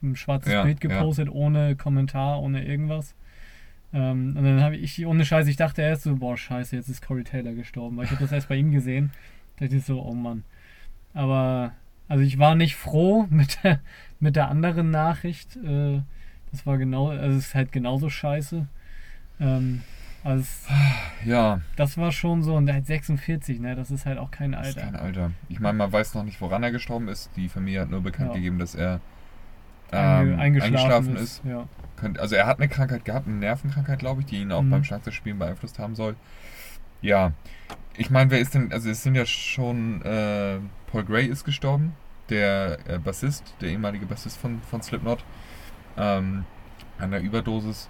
ein 0.03 0.15
schwarzes 0.15 0.53
Ja, 0.53 0.63
Bild 0.65 0.81
gepostet, 0.81 1.31
ohne 1.31 1.75
Kommentar, 1.75 2.41
ohne 2.43 2.65
irgendwas. 2.67 3.15
Ähm, 3.95 4.37
und 4.37 4.45
dann 4.45 4.61
habe 4.63 4.77
ich, 4.77 5.05
ohne 5.07 5.25
Scheiß, 5.25 5.47
ich 5.49 5.57
dachte 5.57 5.81
erst 5.83 6.03
so, 6.03 6.17
boah, 6.17 6.37
scheiße, 6.37 6.77
jetzt 6.77 6.89
ist 6.89 7.01
Corey 7.05 7.25
Taylor 7.25 7.55
gestorben, 7.55 7.97
weil 7.97 8.05
ich 8.05 8.11
habe 8.11 8.21
das 8.23 8.31
erst 8.33 8.49
bei 8.51 8.57
ihm 8.57 8.71
gesehen. 8.73 9.11
Da 9.57 9.65
dachte 9.65 9.77
ich 9.79 9.85
so, 9.85 10.03
oh 10.03 10.13
Mann. 10.15 10.45
Aber, 11.15 11.73
also 12.09 12.23
ich 12.23 12.39
war 12.39 12.55
nicht 12.55 12.77
froh 12.77 13.27
mit 13.31 13.59
der, 13.65 13.81
mit 14.21 14.37
der 14.37 14.49
anderen 14.49 14.91
Nachricht. 14.91 15.57
Äh, 15.57 16.03
das 16.53 16.67
war 16.67 16.79
genau, 16.79 17.09
also 17.11 17.37
es 17.39 17.47
ist 17.49 17.55
halt 17.55 17.73
genauso 17.73 18.09
scheiße. 18.11 18.67
Ähm, 19.41 19.83
also 20.23 20.43
es, 20.43 20.67
Ja, 21.25 21.61
das 21.77 21.97
war 21.97 22.13
schon 22.13 22.43
so, 22.43 22.55
und 22.57 22.67
der 22.67 22.75
hat 22.77 22.87
46, 22.87 23.59
ne? 23.61 23.75
Das 23.77 23.91
ist 23.91 24.05
halt 24.07 24.19
auch 24.19 24.31
kein 24.31 24.53
das 24.53 24.69
ist 24.69 24.77
Alter. 24.79 24.91
kein 24.93 24.97
Alter. 25.01 25.31
Ich 25.49 25.61
meine, 25.61 25.79
man 25.79 25.91
weiß 25.93 26.15
noch 26.15 26.25
nicht, 26.25 26.41
woran 26.41 26.63
er 26.63 26.71
gestorben 26.73 27.09
ist. 27.09 27.31
Die 27.37 27.49
Familie 27.49 27.81
hat 27.83 27.91
nur 27.91 28.03
bekannt 28.03 28.31
Ja. 28.31 28.35
gegeben, 28.35 28.59
dass 28.59 28.75
er 28.75 29.01
ähm, 29.93 30.39
eingeschlafen, 30.39 30.77
eingeschlafen 30.77 31.17
ist. 31.17 31.23
ist. 31.23 31.43
Ja. 31.45 31.67
Also 32.19 32.35
er 32.37 32.47
hat 32.47 32.59
eine 32.59 32.69
Krankheit 32.69 33.05
gehabt, 33.05 33.27
eine 33.27 33.37
Nervenkrankheit, 33.37 33.99
glaube 33.99 34.21
ich, 34.21 34.27
die 34.27 34.41
ihn 34.41 34.53
auch 34.53 34.63
Mhm. 34.63 34.71
beim 34.71 34.85
Schlagzeugspielen 34.85 35.39
beeinflusst 35.39 35.79
haben 35.79 35.95
soll. 35.95 36.17
Ja, 37.03 37.33
ich 37.97 38.11
meine, 38.11 38.31
wer 38.31 38.41
ist 38.41 38.55
denn, 38.55 38.73
also 38.73 38.89
es 38.91 39.03
sind 39.03 39.15
ja 39.15 39.25
schon, 39.27 40.03
äh, 40.03 40.59
Paul 40.91 41.05
Gray 41.05 41.27
ist 41.27 41.45
gestorben, 41.45 41.95
der 42.29 42.79
äh, 42.87 42.99
Bassist, 42.99 43.55
der 43.61 43.71
ehemalige 43.71 44.07
Bassist 44.07 44.37
von, 44.39 44.61
von 44.71 44.81
Slipknot, 44.83 45.25
ähm, 46.01 46.45
an 46.99 47.11
der 47.11 47.21
Überdosis. 47.21 47.89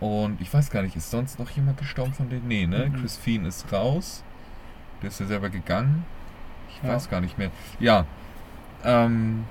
Und 0.00 0.40
ich 0.40 0.52
weiß 0.52 0.70
gar 0.70 0.82
nicht, 0.82 0.96
ist 0.96 1.10
sonst 1.10 1.38
noch 1.38 1.50
jemand 1.50 1.76
gestorben 1.78 2.14
von 2.14 2.28
denen? 2.30 2.48
Nee, 2.48 2.66
ne? 2.66 2.86
Mhm. 2.88 3.00
Chris 3.00 3.16
Fien 3.16 3.44
ist 3.44 3.70
raus. 3.72 4.24
Der 5.02 5.08
ist 5.08 5.20
ja 5.20 5.26
selber 5.26 5.50
gegangen. 5.50 6.04
Ich 6.70 6.82
Ja. 6.82 6.94
weiß 6.94 7.10
gar 7.10 7.20
nicht 7.20 7.36
mehr. 7.38 7.50
Ja, 7.78 8.06
ähm, 8.84 9.44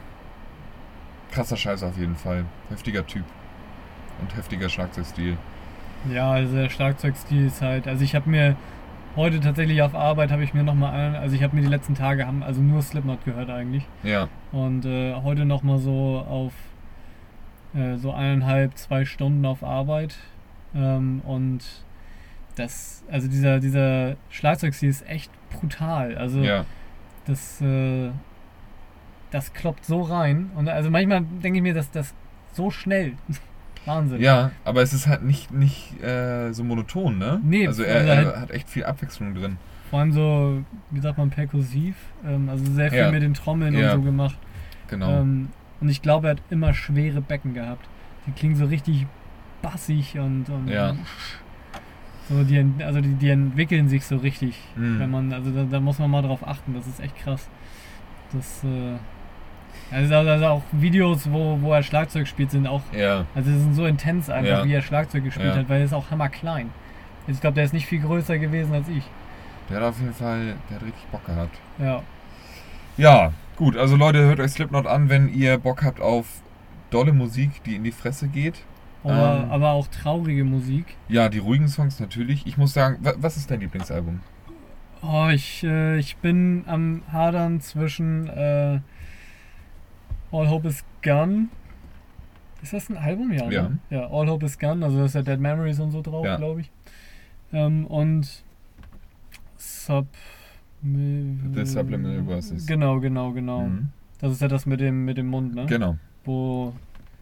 krasser 1.31 1.57
Scheiß 1.57 1.83
auf 1.83 1.97
jeden 1.97 2.15
Fall. 2.15 2.45
Heftiger 2.69 3.05
Typ. 3.05 3.25
Und 4.21 4.35
heftiger 4.35 4.69
Schlagzeugstil. 4.69 5.37
Ja, 6.11 6.31
also 6.31 6.55
der 6.55 6.69
Schlagzeugstil 6.69 7.45
ist 7.47 7.61
halt, 7.61 7.87
also 7.87 8.03
ich 8.03 8.15
habe 8.15 8.29
mir 8.29 8.55
heute 9.15 9.39
tatsächlich 9.39 9.81
auf 9.81 9.95
Arbeit 9.95 10.31
habe 10.31 10.43
ich 10.43 10.53
mir 10.53 10.63
nochmal 10.63 10.93
an, 10.93 11.15
also 11.15 11.35
ich 11.35 11.43
habe 11.43 11.55
mir 11.55 11.61
die 11.61 11.67
letzten 11.67 11.93
Tage 11.93 12.25
haben 12.25 12.41
also 12.41 12.61
nur 12.61 12.81
Slipknot 12.81 13.25
gehört 13.25 13.49
eigentlich 13.49 13.83
Ja, 14.03 14.29
und 14.51 14.85
äh, 14.85 15.13
heute 15.15 15.45
nochmal 15.45 15.79
so 15.79 16.19
auf 16.27 16.53
äh, 17.75 17.97
so 17.97 18.11
eineinhalb, 18.11 18.77
zwei 18.77 19.05
Stunden 19.05 19.45
auf 19.45 19.63
Arbeit 19.63 20.15
ähm, 20.75 21.21
und 21.25 21.59
das, 22.55 23.03
also 23.09 23.27
dieser, 23.27 23.59
dieser 23.59 24.15
Schlagzeugstil 24.29 24.89
ist 24.89 25.07
echt 25.07 25.31
brutal, 25.49 26.17
also 26.17 26.41
ja. 26.41 26.65
das, 27.25 27.61
äh, 27.61 28.09
das 29.31 29.53
kloppt 29.53 29.85
so 29.85 30.01
rein 30.01 30.51
und 30.55 30.67
also 30.67 30.89
manchmal 30.89 31.21
denke 31.43 31.57
ich 31.57 31.63
mir, 31.63 31.73
dass 31.73 31.91
das 31.91 32.13
so 32.53 32.71
schnell, 32.71 33.13
Wahnsinn. 33.85 34.21
Ja, 34.21 34.51
aber 34.65 34.81
es 34.81 34.93
ist 34.93 35.07
halt 35.07 35.23
nicht, 35.23 35.51
nicht 35.51 36.01
äh, 36.03 36.51
so 36.51 36.63
monoton, 36.63 37.17
ne? 37.17 37.39
Nee, 37.43 37.65
also 37.67 37.83
er, 37.83 37.95
also 37.97 38.07
er 38.09 38.15
halt- 38.17 38.35
hat 38.37 38.51
echt 38.51 38.69
viel 38.69 38.83
Abwechslung 38.83 39.33
drin. 39.35 39.57
Vor 39.89 39.99
allem 39.99 40.11
so, 40.11 40.63
wie 40.91 40.99
sagt 40.99 41.17
man, 41.17 41.29
perkussiv. 41.31 41.95
Ähm, 42.23 42.47
also 42.49 42.63
sehr 42.73 42.89
viel 42.91 42.99
Ja. 42.99 43.11
mit 43.11 43.23
den 43.23 43.33
Trommeln 43.33 43.73
Ja. 43.75 43.93
und 43.93 44.01
so 44.01 44.05
gemacht. 44.05 44.37
Genau. 44.87 45.21
Ähm, 45.21 45.47
und 45.81 45.89
ich 45.89 46.01
glaube, 46.01 46.27
er 46.27 46.31
hat 46.31 46.41
immer 46.49 46.73
schwere 46.73 47.21
Becken 47.21 47.53
gehabt. 47.53 47.87
Die 48.27 48.31
klingen 48.31 48.55
so 48.55 48.65
richtig 48.65 49.05
bassig 49.61 50.17
und, 50.19 50.49
und 50.49 50.67
Ja. 50.67 50.95
so 52.29 52.43
die, 52.43 52.65
also 52.83 53.01
die, 53.01 53.13
die 53.15 53.29
entwickeln 53.29 53.89
sich 53.89 54.05
so 54.05 54.17
richtig. 54.17 54.55
Mhm. 54.75 54.99
Wenn 54.99 55.11
man, 55.11 55.33
also 55.33 55.51
da, 55.51 55.63
da 55.63 55.79
muss 55.79 55.99
man 55.99 56.11
mal 56.11 56.21
drauf 56.21 56.47
achten, 56.47 56.73
das 56.73 56.85
ist 56.87 56.99
echt 56.99 57.17
krass. 57.17 57.49
Das, 58.31 58.63
äh, 58.63 58.97
also, 59.91 60.15
also 60.15 60.45
auch 60.45 60.61
Videos, 60.71 61.31
wo, 61.31 61.57
wo 61.61 61.73
er 61.73 61.81
Schlagzeug 61.83 62.27
spielt, 62.27 62.51
sind 62.51 62.67
auch, 62.67 62.81
ja, 62.95 63.25
also 63.33 63.49
sind 63.49 63.73
so 63.73 63.85
intens 63.85 64.29
einfach, 64.29 64.59
Ja. 64.59 64.65
wie 64.65 64.73
er 64.73 64.81
Schlagzeug 64.81 65.23
gespielt 65.23 65.49
Ja. 65.53 65.57
hat, 65.61 65.69
weil 65.69 65.79
er 65.79 65.85
ist 65.85 65.93
auch 65.93 66.11
hammerklein. 66.11 66.69
Also 67.27 67.37
ich 67.37 67.41
glaube, 67.41 67.55
der 67.55 67.63
ist 67.63 67.73
nicht 67.73 67.85
viel 67.87 67.99
größer 68.01 68.37
gewesen 68.37 68.73
als 68.73 68.87
ich. 68.89 69.03
der 69.69 69.77
hat 69.77 69.83
auf 69.83 69.99
jeden 69.99 70.13
Fall, 70.13 70.55
der 70.69 70.75
hat 70.77 70.83
richtig 70.85 71.05
Bock 71.11 71.25
gehabt. 71.25 71.57
Ja. 71.79 72.01
Ja, 72.97 73.31
gut, 73.59 73.77
also 73.77 73.95
Leute, 73.95 74.19
hört 74.25 74.39
euch 74.39 74.51
Slipknot 74.51 74.87
an, 74.87 75.09
wenn 75.09 75.31
ihr 75.31 75.57
Bock 75.59 75.83
habt 75.83 76.01
auf 76.01 76.41
dolle 76.89 77.13
Musik, 77.13 77.63
die 77.65 77.75
in 77.75 77.83
die 77.83 77.91
Fresse 77.91 78.27
geht. 78.27 78.55
Aber, 79.03 79.43
Ähm. 79.43 79.51
aber 79.51 79.69
auch 79.71 79.87
traurige 79.87 80.43
Musik. 80.43 80.85
Ja, 81.07 81.29
die 81.29 81.37
ruhigen 81.37 81.67
Songs 81.67 81.99
natürlich. 81.99 82.45
Ich 82.47 82.57
muss 82.57 82.73
sagen, 82.73 82.97
wa- 83.01 83.13
was 83.17 83.37
ist 83.37 83.51
dein 83.51 83.59
Lieblingsalbum? 83.61 84.19
Oh, 85.01 85.27
ich, 85.31 85.63
äh, 85.63 85.97
ich 85.97 86.17
bin 86.17 86.63
am 86.67 87.03
Hadern 87.11 87.61
zwischen 87.61 88.27
äh, 88.27 88.79
All 90.31 90.49
Hope 90.49 90.67
is 90.67 90.83
Gone. 91.03 91.47
Ist 92.61 92.73
das 92.73 92.89
ein 92.89 92.97
Album? 92.97 93.31
Ja. 93.31 93.49
Ja. 93.49 93.63
Ne? 93.69 93.77
Ja, 93.89 94.09
All 94.11 94.27
Hope 94.27 94.45
is 94.45 94.59
Gone, 94.59 94.83
also 94.83 94.97
da 94.97 95.05
ist 95.05 95.15
ja 95.15 95.21
Dead 95.21 95.39
Memories 95.39 95.79
und 95.79 95.91
so 95.91 96.01
drauf, 96.01 96.25
Ja. 96.25 96.35
glaube 96.35 96.61
ich. 96.61 96.71
Ähm, 97.53 97.85
und 97.87 98.43
Sub. 99.55 100.07
The 100.81 101.65
Subliminal 101.65 102.23
Verses. 102.23 102.65
Genau, 102.65 102.99
genau, 102.99 103.31
genau. 103.33 103.65
Mhm. 103.67 103.89
Das 104.19 104.31
ist 104.31 104.41
ja 104.41 104.47
das 104.47 104.65
mit 104.65 104.79
dem, 104.79 105.05
mit 105.05 105.17
dem 105.17 105.27
Mund, 105.27 105.55
ne? 105.55 105.65
Genau, 105.65 105.97
Wo, 106.25 106.73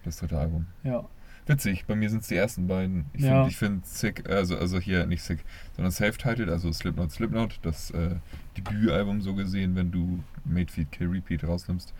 das 0.03 0.17
dritte 0.17 0.39
Album. 0.39 0.65
ja. 0.83 1.03
Witzig, 1.49 1.85
bei 1.85 1.95
mir 1.95 2.09
sind 2.09 2.23
es 2.23 2.27
die 2.27 2.35
ersten 2.35 2.67
beiden. 2.67 3.05
Ich 3.13 3.21
Ja. 3.21 3.45
finde 3.45 3.55
find 3.55 3.85
Sick, 3.85 4.29
also, 4.29 4.57
also 4.57 4.79
hier 4.81 5.05
nicht 5.05 5.21
Sick, 5.23 5.45
sondern 5.77 5.93
Self-Titled, 5.93 6.49
also 6.49 6.73
Slipknot 6.73 7.09
Slipknot, 7.13 7.59
das 7.61 7.89
äh, 7.91 8.15
Debütalbum 8.57 9.21
so 9.21 9.33
gesehen, 9.33 9.73
wenn 9.77 9.89
du 9.89 10.19
Made 10.43 10.69
Feed 10.69 10.91
Kill 10.91 11.07
Repeat 11.07 11.45
rausnimmst. 11.45 11.93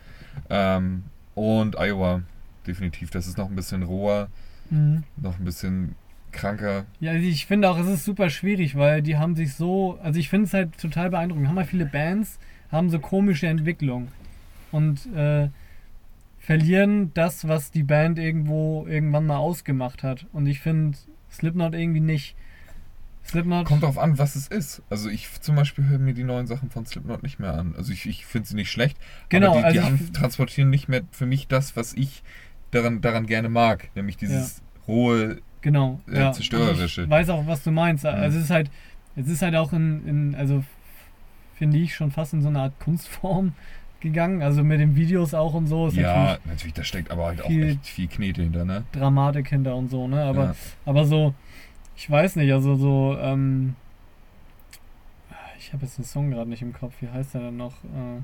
Ähm, 0.50 1.04
und 1.34 1.76
Iowa, 1.78 2.20
definitiv. 2.66 3.08
Das 3.08 3.26
ist 3.26 3.38
noch 3.38 3.48
ein 3.48 3.56
bisschen 3.56 3.82
roher, 3.84 4.28
Mhm. 4.68 5.04
noch 5.16 5.38
ein 5.38 5.44
bisschen 5.46 5.94
kranker. 6.38 6.86
Ja, 7.00 7.12
also 7.12 7.26
ich 7.26 7.46
finde 7.46 7.68
auch, 7.68 7.78
es 7.78 7.86
ist 7.86 8.04
super 8.04 8.30
schwierig, 8.30 8.76
weil 8.76 9.02
die 9.02 9.16
haben 9.16 9.36
sich 9.36 9.54
so, 9.54 9.98
also 10.02 10.18
ich 10.18 10.28
finde 10.28 10.46
es 10.46 10.54
halt 10.54 10.78
total 10.78 11.10
beeindruckend. 11.10 11.48
Haben 11.48 11.56
ja 11.56 11.64
viele 11.64 11.86
Bands, 11.86 12.38
haben 12.70 12.90
so 12.90 12.98
komische 12.98 13.46
Entwicklung 13.46 14.08
und 14.72 15.06
äh, 15.14 15.48
verlieren 16.38 17.12
das, 17.14 17.46
was 17.46 17.70
die 17.70 17.82
Band 17.82 18.18
irgendwo 18.18 18.86
irgendwann 18.88 19.26
mal 19.26 19.36
ausgemacht 19.36 20.02
hat. 20.02 20.26
Und 20.32 20.46
ich 20.46 20.60
finde 20.60 20.96
Slipknot 21.30 21.74
irgendwie 21.74 22.00
nicht. 22.00 22.36
Slipknot. 23.26 23.66
Kommt 23.66 23.82
drauf 23.82 23.98
an, 23.98 24.16
was 24.16 24.36
es 24.36 24.48
ist. 24.48 24.82
Also 24.88 25.10
ich 25.10 25.28
zum 25.42 25.56
Beispiel 25.56 25.84
höre 25.84 25.98
mir 25.98 26.14
die 26.14 26.24
neuen 26.24 26.46
Sachen 26.46 26.70
von 26.70 26.86
Slipknot 26.86 27.22
nicht 27.22 27.38
mehr 27.38 27.52
an. 27.52 27.74
Also 27.76 27.92
ich, 27.92 28.06
ich 28.06 28.24
finde 28.24 28.48
sie 28.48 28.54
nicht 28.54 28.70
schlecht, 28.70 28.96
Genau, 29.28 29.58
aber 29.58 29.68
die, 29.68 29.74
die 29.74 29.80
also 29.80 29.94
ich 29.94 30.00
haben, 30.00 30.12
transportieren 30.14 30.70
nicht 30.70 30.88
mehr 30.88 31.02
für 31.10 31.26
mich 31.26 31.48
das, 31.48 31.76
was 31.76 31.92
ich 31.92 32.22
daran, 32.70 33.02
daran 33.02 33.26
gerne 33.26 33.50
mag. 33.50 33.90
Nämlich 33.94 34.16
dieses 34.16 34.62
hohe, 34.86 35.42
Genau. 35.60 36.00
Äh, 36.10 36.20
ja. 36.20 36.32
zerstörerische. 36.32 37.02
Ich 37.02 37.10
weiß 37.10 37.30
auch, 37.30 37.46
was 37.46 37.62
du 37.62 37.70
meinst. 37.70 38.04
Mhm. 38.04 38.10
Also 38.10 38.38
es 38.38 38.44
ist 38.44 38.50
halt, 38.50 38.70
es 39.16 39.28
ist 39.28 39.42
halt 39.42 39.54
auch 39.56 39.72
in, 39.72 40.06
in 40.06 40.34
also 40.34 40.64
finde 41.56 41.78
ich 41.78 41.94
schon 41.94 42.10
fast 42.10 42.32
in 42.34 42.42
so 42.42 42.48
eine 42.48 42.60
Art 42.60 42.78
Kunstform 42.78 43.52
gegangen. 44.00 44.42
Also 44.42 44.62
mit 44.62 44.80
den 44.80 44.94
Videos 44.94 45.34
auch 45.34 45.54
und 45.54 45.66
so 45.66 45.88
ja, 45.88 46.14
natürlich 46.14 46.46
natürlich, 46.46 46.74
da 46.74 46.84
steckt 46.84 47.10
aber 47.10 47.26
halt 47.26 47.42
auch 47.42 47.46
viel- 47.48 47.70
echt 47.70 47.86
viel 47.86 48.08
Knete 48.08 48.42
hinter, 48.42 48.64
ne? 48.64 48.84
Dramatik 48.92 49.48
hinter 49.48 49.74
und 49.74 49.90
so, 49.90 50.06
ne? 50.06 50.22
Aber, 50.22 50.44
ja. 50.44 50.54
aber 50.86 51.04
so, 51.04 51.34
ich 51.96 52.08
weiß 52.08 52.36
nicht, 52.36 52.52
also 52.52 52.76
so, 52.76 53.16
ähm, 53.20 53.74
ich 55.58 55.72
habe 55.72 55.84
jetzt 55.84 55.98
den 55.98 56.04
Song 56.04 56.30
gerade 56.30 56.48
nicht 56.48 56.62
im 56.62 56.72
Kopf, 56.72 56.94
wie 57.00 57.08
heißt 57.08 57.34
der 57.34 57.42
denn 57.42 57.56
noch? 57.56 57.74
Äh, 57.84 58.22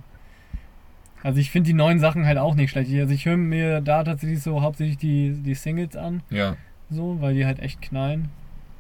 also 1.23 1.41
ich 1.41 1.51
finde 1.51 1.67
die 1.69 1.75
neuen 1.75 1.99
Sachen 1.99 2.27
halt 2.27 2.39
auch 2.39 2.55
nicht 2.55 2.71
schlecht. 2.71 2.93
Also 2.95 3.13
ich 3.13 3.25
höre 3.27 3.37
mir 3.37 3.81
da 3.81 4.05
tatsächlich 4.05 4.43
so 4.43 4.63
hauptsächlich 4.63 4.99
die, 4.99 5.33
die 5.43 5.55
Singles 5.55 5.97
an, 5.97 6.23
ja, 6.31 6.57
so, 6.91 7.21
weil 7.21 7.35
die 7.35 7.47
halt 7.47 7.59
echt 7.59 7.83
knallen. 7.83 8.29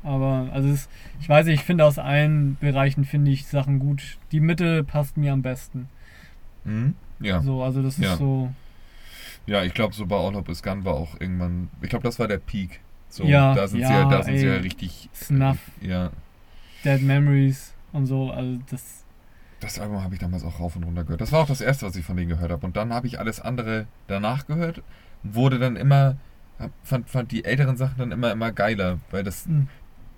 Aber, 0.02 0.48
also 0.52 0.68
es, 0.68 0.88
ich 1.20 1.28
weiß 1.28 1.46
nicht, 1.46 1.60
ich 1.60 1.64
finde 1.66 1.84
aus 1.84 1.98
allen 1.98 2.56
Bereichen 2.60 3.04
finde 3.04 3.30
ich 3.30 3.46
Sachen 3.46 3.78
gut. 3.78 4.18
Die 4.32 4.40
Mitte 4.40 4.84
passt 4.84 5.16
mir 5.16 5.32
am 5.32 5.42
besten. 5.42 5.88
Mhm. 6.64 6.94
ja. 7.20 7.40
So, 7.40 7.62
also 7.62 7.82
das 7.82 7.98
Ja. 7.98 8.12
ist 8.12 8.18
so, 8.18 8.50
Ja, 9.46 9.62
ich 9.62 9.74
glaube, 9.74 9.94
so 9.94 10.06
bei 10.06 10.16
All 10.16 10.34
Hope 10.34 10.50
is 10.52 10.62
Gone 10.62 10.84
war 10.84 10.94
auch 10.94 11.20
irgendwann, 11.20 11.68
ich 11.82 11.88
glaube, 11.90 12.02
das 12.04 12.18
war 12.18 12.28
der 12.28 12.38
Peak. 12.38 12.80
So, 13.08 13.24
Ja, 13.24 13.54
da 13.54 13.68
sind 13.68 13.80
ja, 13.80 13.88
sie 13.88 13.94
ja, 13.94 14.04
da 14.04 14.22
sind 14.22 14.36
sie 14.38 14.46
ey. 14.46 14.52
ja 14.56 14.60
richtig. 14.60 15.08
Snuff. 15.14 15.58
Ja, 15.80 16.10
Dead 16.84 17.00
Memories 17.02 17.72
und 17.92 18.06
so, 18.06 18.30
also 18.30 18.58
das, 18.70 19.04
das 19.60 19.78
Album 19.78 20.02
habe 20.02 20.14
ich 20.14 20.20
damals 20.20 20.44
auch 20.44 20.60
rauf 20.60 20.76
und 20.76 20.84
runter 20.84 21.04
gehört. 21.04 21.20
Das 21.20 21.32
war 21.32 21.40
auch 21.42 21.46
das 21.46 21.60
erste, 21.60 21.86
was 21.86 21.96
ich 21.96 22.04
von 22.04 22.16
denen 22.16 22.28
gehört 22.28 22.50
habe. 22.50 22.66
Und 22.66 22.76
dann 22.76 22.92
habe 22.92 23.06
ich 23.06 23.18
alles 23.18 23.40
andere 23.40 23.86
danach 24.06 24.46
gehört 24.46 24.82
wurde 25.22 25.58
dann 25.58 25.76
immer, 25.76 26.16
hab- 26.58 26.72
fand, 26.82 27.08
fand 27.08 27.32
die 27.32 27.44
älteren 27.44 27.76
Sachen 27.76 27.98
dann 27.98 28.12
immer, 28.12 28.32
immer 28.32 28.52
geiler, 28.52 28.98
weil 29.10 29.22
das 29.24 29.46
hm. 29.46 29.68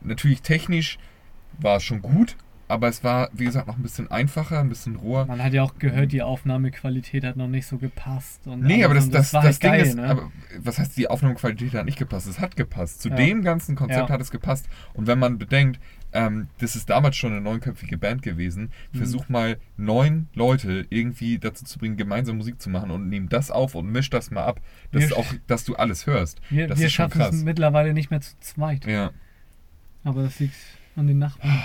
natürlich 0.03 0.42
technisch 0.42 0.99
war 1.59 1.77
es 1.77 1.85
schon 1.85 2.03
gut, 2.03 2.37
aber 2.68 2.88
es 2.88 3.05
war, 3.05 3.31
wie 3.33 3.44
gesagt, 3.44 3.68
noch 3.68 3.77
ein 3.77 3.83
bisschen 3.83 4.11
einfacher, 4.11 4.59
ein 4.61 4.68
bisschen 4.68 4.96
roher. 4.96 5.27
Man 5.27 5.42
hat 5.42 5.53
ja 5.53 5.62
auch 5.62 5.79
gehört, 5.79 6.11
die 6.12 6.22
Aufnahmequalität 6.22 7.25
hat 7.25 7.37
noch 7.37 7.46
nicht 7.49 7.66
so 7.66 7.79
gepasst. 7.79 8.46
Und 8.46 8.62
Nee, 8.62 8.85
aber 8.85 8.94
das. 8.94 9.05
Und 9.05 9.14
das, 9.14 9.33
war 9.33 9.42
das 9.42 9.55
halt 9.55 9.62
Ding 9.62 9.70
geil, 9.70 9.87
ist, 9.87 9.94
ne? 9.94 10.09
aber 10.09 10.31
was 10.59 10.79
heißt, 10.79 10.96
die 10.96 11.09
Aufnahmequalität 11.09 11.75
hat 11.75 11.85
nicht 11.85 11.99
gepasst? 11.99 12.27
Es 12.27 12.40
hat 12.40 12.57
gepasst. 12.57 13.01
Zu 13.03 13.11
Ja. 13.11 13.14
dem 13.16 13.42
ganzen 13.42 13.77
Konzept 13.77 14.09
Ja. 14.09 14.14
hat 14.14 14.20
es 14.20 14.31
gepasst. 14.31 14.68
Und 14.94 15.07
wenn 15.07 15.18
man 15.18 15.38
bedenkt, 15.38 15.81
ähm, 16.16 16.48
das 16.59 16.74
ist 16.76 16.88
damals 16.88 17.16
schon 17.16 17.33
eine 17.33 17.40
neunköpfige 17.40 17.98
Band 17.98 18.22
gewesen, 18.22 18.70
Mhm. 18.92 18.98
versuch 18.98 19.29
mal 19.29 19.59
neun 19.76 20.29
Leute 20.35 20.87
irgendwie 20.90 21.38
dazu 21.38 21.64
zu 21.64 21.79
bringen, 21.79 21.96
gemeinsam 21.96 22.37
Musik 22.38 22.61
zu 22.61 22.70
machen 22.70 22.90
und 22.90 23.09
nimm 23.09 23.29
das 23.29 23.50
auf 23.50 23.74
und 23.74 23.90
misch 23.90 24.09
das 24.11 24.31
mal 24.31 24.44
ab, 24.44 24.61
dass, 24.92 25.11
Wir- 25.11 25.16
auch, 25.16 25.26
dass 25.46 25.64
du 25.64 25.76
alles 25.76 26.07
hörst. 26.07 26.40
wir 26.50 26.66
das 26.68 26.79
wir 26.79 26.88
schaffen 26.88 27.20
es 27.20 27.42
mittlerweile 27.44 27.92
nicht 27.92 28.11
mehr 28.11 28.20
zu 28.20 28.35
zweit. 28.40 28.87
Ja, 28.87 29.11
Aber 30.05 30.22
das 30.22 30.38
liegt 30.40 30.55
an 30.96 31.07
den 31.07 31.18
Nachbarn. 31.18 31.62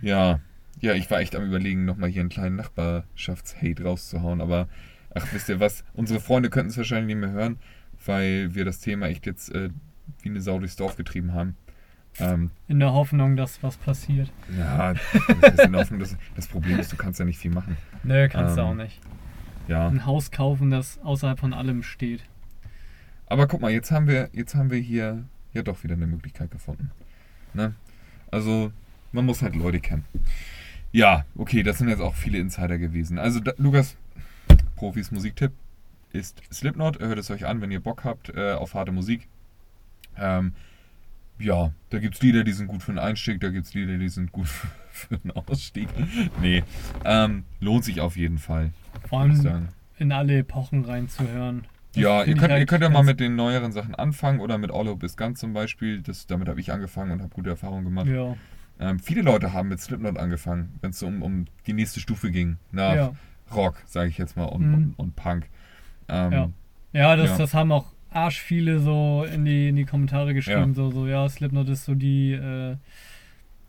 ja. 0.00 0.40
Ja, 0.80 0.94
ich 0.94 1.08
war 1.12 1.20
echt 1.20 1.36
am 1.36 1.44
überlegen, 1.44 1.84
nochmal 1.84 2.10
hier 2.10 2.20
einen 2.22 2.28
kleinen 2.28 2.56
Nachbarschaftshate 2.56 3.84
rauszuhauen, 3.84 4.40
aber 4.40 4.68
ach, 5.14 5.26
wisst 5.32 5.48
ihr 5.48 5.60
was? 5.60 5.84
Unsere 5.92 6.18
Freunde 6.18 6.50
könnten 6.50 6.70
es 6.70 6.76
wahrscheinlich 6.76 7.14
nicht 7.14 7.24
mehr 7.24 7.30
hören, 7.30 7.58
weil 8.04 8.54
wir 8.54 8.64
das 8.64 8.80
Thema 8.80 9.06
echt 9.06 9.26
jetzt 9.26 9.54
äh, 9.54 9.70
wie 10.22 10.30
eine 10.30 10.40
Sau 10.40 10.58
durchs 10.58 10.74
Dorf 10.76 10.96
getrieben 10.96 11.34
haben. 11.34 11.56
Ähm, 12.18 12.50
In 12.68 12.78
der 12.78 12.92
Hoffnung, 12.92 13.36
dass 13.36 13.62
was 13.62 13.76
passiert. 13.76 14.30
Ja, 14.58 14.94
das, 15.40 15.54
ist 15.54 15.64
in 15.64 15.74
Ordnung. 15.74 16.00
Das, 16.00 16.16
das 16.36 16.46
Problem 16.46 16.78
ist, 16.78 16.92
du 16.92 16.96
kannst 16.96 17.18
ja 17.18 17.24
nicht 17.24 17.38
viel 17.38 17.50
machen. 17.50 17.76
Nö, 18.02 18.28
kannst 18.28 18.56
du 18.56 18.60
Ähm, 18.60 18.66
auch 18.66 18.74
nicht. 18.74 19.00
Ja. 19.68 19.88
Ein 19.88 20.04
Haus 20.04 20.30
kaufen, 20.30 20.70
das 20.70 20.98
außerhalb 21.02 21.38
von 21.38 21.54
allem 21.54 21.82
steht. 21.82 22.24
Aber 23.26 23.46
guck 23.46 23.60
mal, 23.60 23.70
jetzt 23.70 23.90
haben 23.90 24.08
wir, 24.08 24.28
jetzt 24.32 24.54
haben 24.54 24.70
wir 24.70 24.78
hier 24.78 25.24
ja 25.54 25.62
doch 25.62 25.82
wieder 25.84 25.94
eine 25.94 26.06
Möglichkeit 26.06 26.50
gefunden. 26.50 26.90
Ne? 27.54 27.74
Also, 28.30 28.72
man 29.12 29.24
muss 29.24 29.40
halt 29.42 29.56
Leute 29.56 29.80
kennen. 29.80 30.04
Ja, 30.90 31.24
okay, 31.36 31.62
das 31.62 31.78
sind 31.78 31.88
jetzt 31.88 32.00
auch 32.00 32.14
viele 32.14 32.38
Insider 32.38 32.76
gewesen. 32.78 33.18
Also, 33.18 33.40
da, 33.40 33.52
Lukas, 33.56 33.96
Profis 34.76 35.10
Musiktipp 35.10 35.52
ist 36.12 36.42
Slipknot. 36.52 36.98
Hört 36.98 37.18
es 37.18 37.30
euch 37.30 37.46
an, 37.46 37.60
wenn 37.62 37.70
ihr 37.70 37.80
Bock 37.80 38.04
habt 38.04 38.28
äh, 38.34 38.52
auf 38.52 38.74
harte 38.74 38.92
Musik. 38.92 39.28
Ähm, 40.18 40.52
ja, 41.42 41.72
da 41.90 41.98
gibt 41.98 42.14
es 42.16 42.22
Lieder, 42.22 42.44
die 42.44 42.52
sind 42.52 42.66
gut 42.68 42.82
für 42.82 42.92
einen 42.92 42.98
Einstieg, 42.98 43.40
da 43.40 43.50
gibt 43.50 43.66
es 43.66 43.74
Lieder, 43.74 43.98
die 43.98 44.08
sind 44.08 44.32
gut 44.32 44.48
für 44.90 45.14
einen 45.22 45.30
Ausstieg. 45.32 45.88
Nee, 46.40 46.62
ähm, 47.04 47.44
lohnt 47.60 47.84
sich 47.84 48.00
auf 48.00 48.16
jeden 48.16 48.38
Fall, 48.38 48.70
Vor 49.08 49.20
allem 49.20 49.68
in 49.98 50.12
alle 50.12 50.38
Epochen 50.38 50.84
reinzuhören. 50.84 51.64
Das 51.94 52.02
Ja, 52.02 52.24
ihr 52.24 52.34
könnt, 52.36 52.52
ihr 52.52 52.66
könnt 52.66 52.82
ja 52.82 52.88
mal 52.88 53.02
mit 53.02 53.20
den 53.20 53.36
neueren 53.36 53.70
Sachen 53.72 53.94
anfangen 53.94 54.40
oder 54.40 54.56
mit 54.58 54.70
All 54.72 54.86
Hope 54.88 55.04
is 55.04 55.16
Gone 55.16 55.34
zum 55.34 55.52
Beispiel. 55.52 56.00
Das, 56.00 56.26
damit 56.26 56.48
habe 56.48 56.58
ich 56.60 56.72
angefangen 56.72 57.10
und 57.12 57.20
habe 57.20 57.34
gute 57.34 57.50
Erfahrungen 57.50 57.84
gemacht. 57.84 58.06
Ja, 58.06 58.34
Ähm, 58.80 58.98
viele 58.98 59.20
Leute 59.22 59.52
haben 59.52 59.68
mit 59.68 59.80
Slipknot 59.80 60.16
angefangen, 60.18 60.78
wenn 60.80 60.90
es 60.90 60.98
so 60.98 61.06
um, 61.06 61.22
um 61.22 61.44
die 61.66 61.74
nächste 61.74 62.00
Stufe 62.00 62.30
ging. 62.30 62.56
Nach 62.72 62.94
ja. 62.94 63.12
Rock, 63.54 63.76
sage 63.84 64.08
ich 64.08 64.16
jetzt 64.18 64.36
mal, 64.36 64.46
und, 64.46 64.66
Mhm. 64.66 64.74
und, 64.74 64.94
und 64.98 65.16
Punk. 65.16 65.48
Ähm, 66.08 66.32
Ja. 66.32 66.48
Ja, 66.94 67.16
das, 67.16 67.30
Ja. 67.30 67.38
das 67.38 67.54
haben 67.54 67.70
auch 67.72 67.91
arsch 68.14 68.40
viele 68.40 68.80
so 68.80 69.26
in 69.32 69.44
die, 69.44 69.68
in 69.68 69.76
die 69.76 69.84
Kommentare 69.84 70.34
geschrieben, 70.34 70.74
so, 70.74 70.90
so, 70.90 71.06
ja, 71.06 71.28
Slipknot 71.28 71.68
ist 71.68 71.84
so 71.84 71.94
die, 71.94 72.32
äh, 72.32 72.76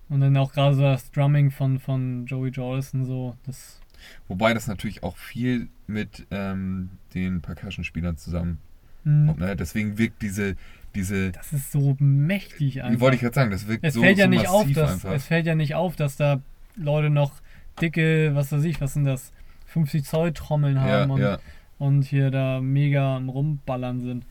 und 0.10 0.22
dann 0.22 0.36
auch 0.38 0.54
gerade 0.54 0.76
so 0.76 0.82
das 0.82 1.12
Drumming 1.12 1.52
von, 1.52 1.80
von 1.80 2.26
Joey 2.26 2.50
Jordison, 2.50 3.06
so, 3.06 3.36
das, 3.46 3.80
Wobei 4.28 4.54
das 4.54 4.68
natürlich 4.68 5.04
auch 5.04 5.18
viel 5.18 5.68
mit 5.88 6.26
ähm, 6.32 6.90
den 7.14 7.42
Percussion-Spielern 7.42 8.18
zusammen 8.18 8.60
hm, 9.04 9.28
kommt. 9.28 9.40
Ne? 9.40 9.56
Deswegen 9.56 9.98
wirkt 9.98 10.22
diese, 10.22 10.56
diese 10.96 11.32
das 11.32 11.54
ist 11.54 11.72
so 11.72 11.96
mächtig 12.00 12.84
einfach. 12.84 13.02
wollte 13.02 13.16
ich 13.16 13.22
gerade 13.22 13.36
sagen, 13.36 13.52
das 13.52 13.68
wirkt 13.68 13.84
es 13.84 13.94
so, 13.94 14.02
fällt 14.02 14.18
ja 14.18 14.26
so 14.26 14.30
nicht 14.30 14.48
auf, 14.48 14.72
dass, 14.72 14.92
einfach. 14.92 15.14
es 15.14 15.26
fällt 15.26 15.46
ja 15.46 15.56
nicht 15.56 15.76
auf, 15.76 15.96
dass 15.96 16.16
da 16.16 16.42
Leute 16.76 17.10
noch 17.10 17.34
dicke, 17.82 18.32
was 18.34 18.52
weiß 18.52 18.64
ich, 18.64 18.82
was 18.82 18.94
sind 18.94 19.06
das, 19.06 19.32
50 19.68 20.04
Zoll 20.04 20.34
Trommeln 20.34 20.80
haben 20.80 21.10
ja, 21.10 21.16
und, 21.16 21.22
ja. 21.22 21.40
Und 21.84 22.04
hier 22.04 22.32
da 22.32 22.62
mega 22.62 23.16
am 23.18 23.30
Rumballern 23.30 24.00
sind. 24.02 24.26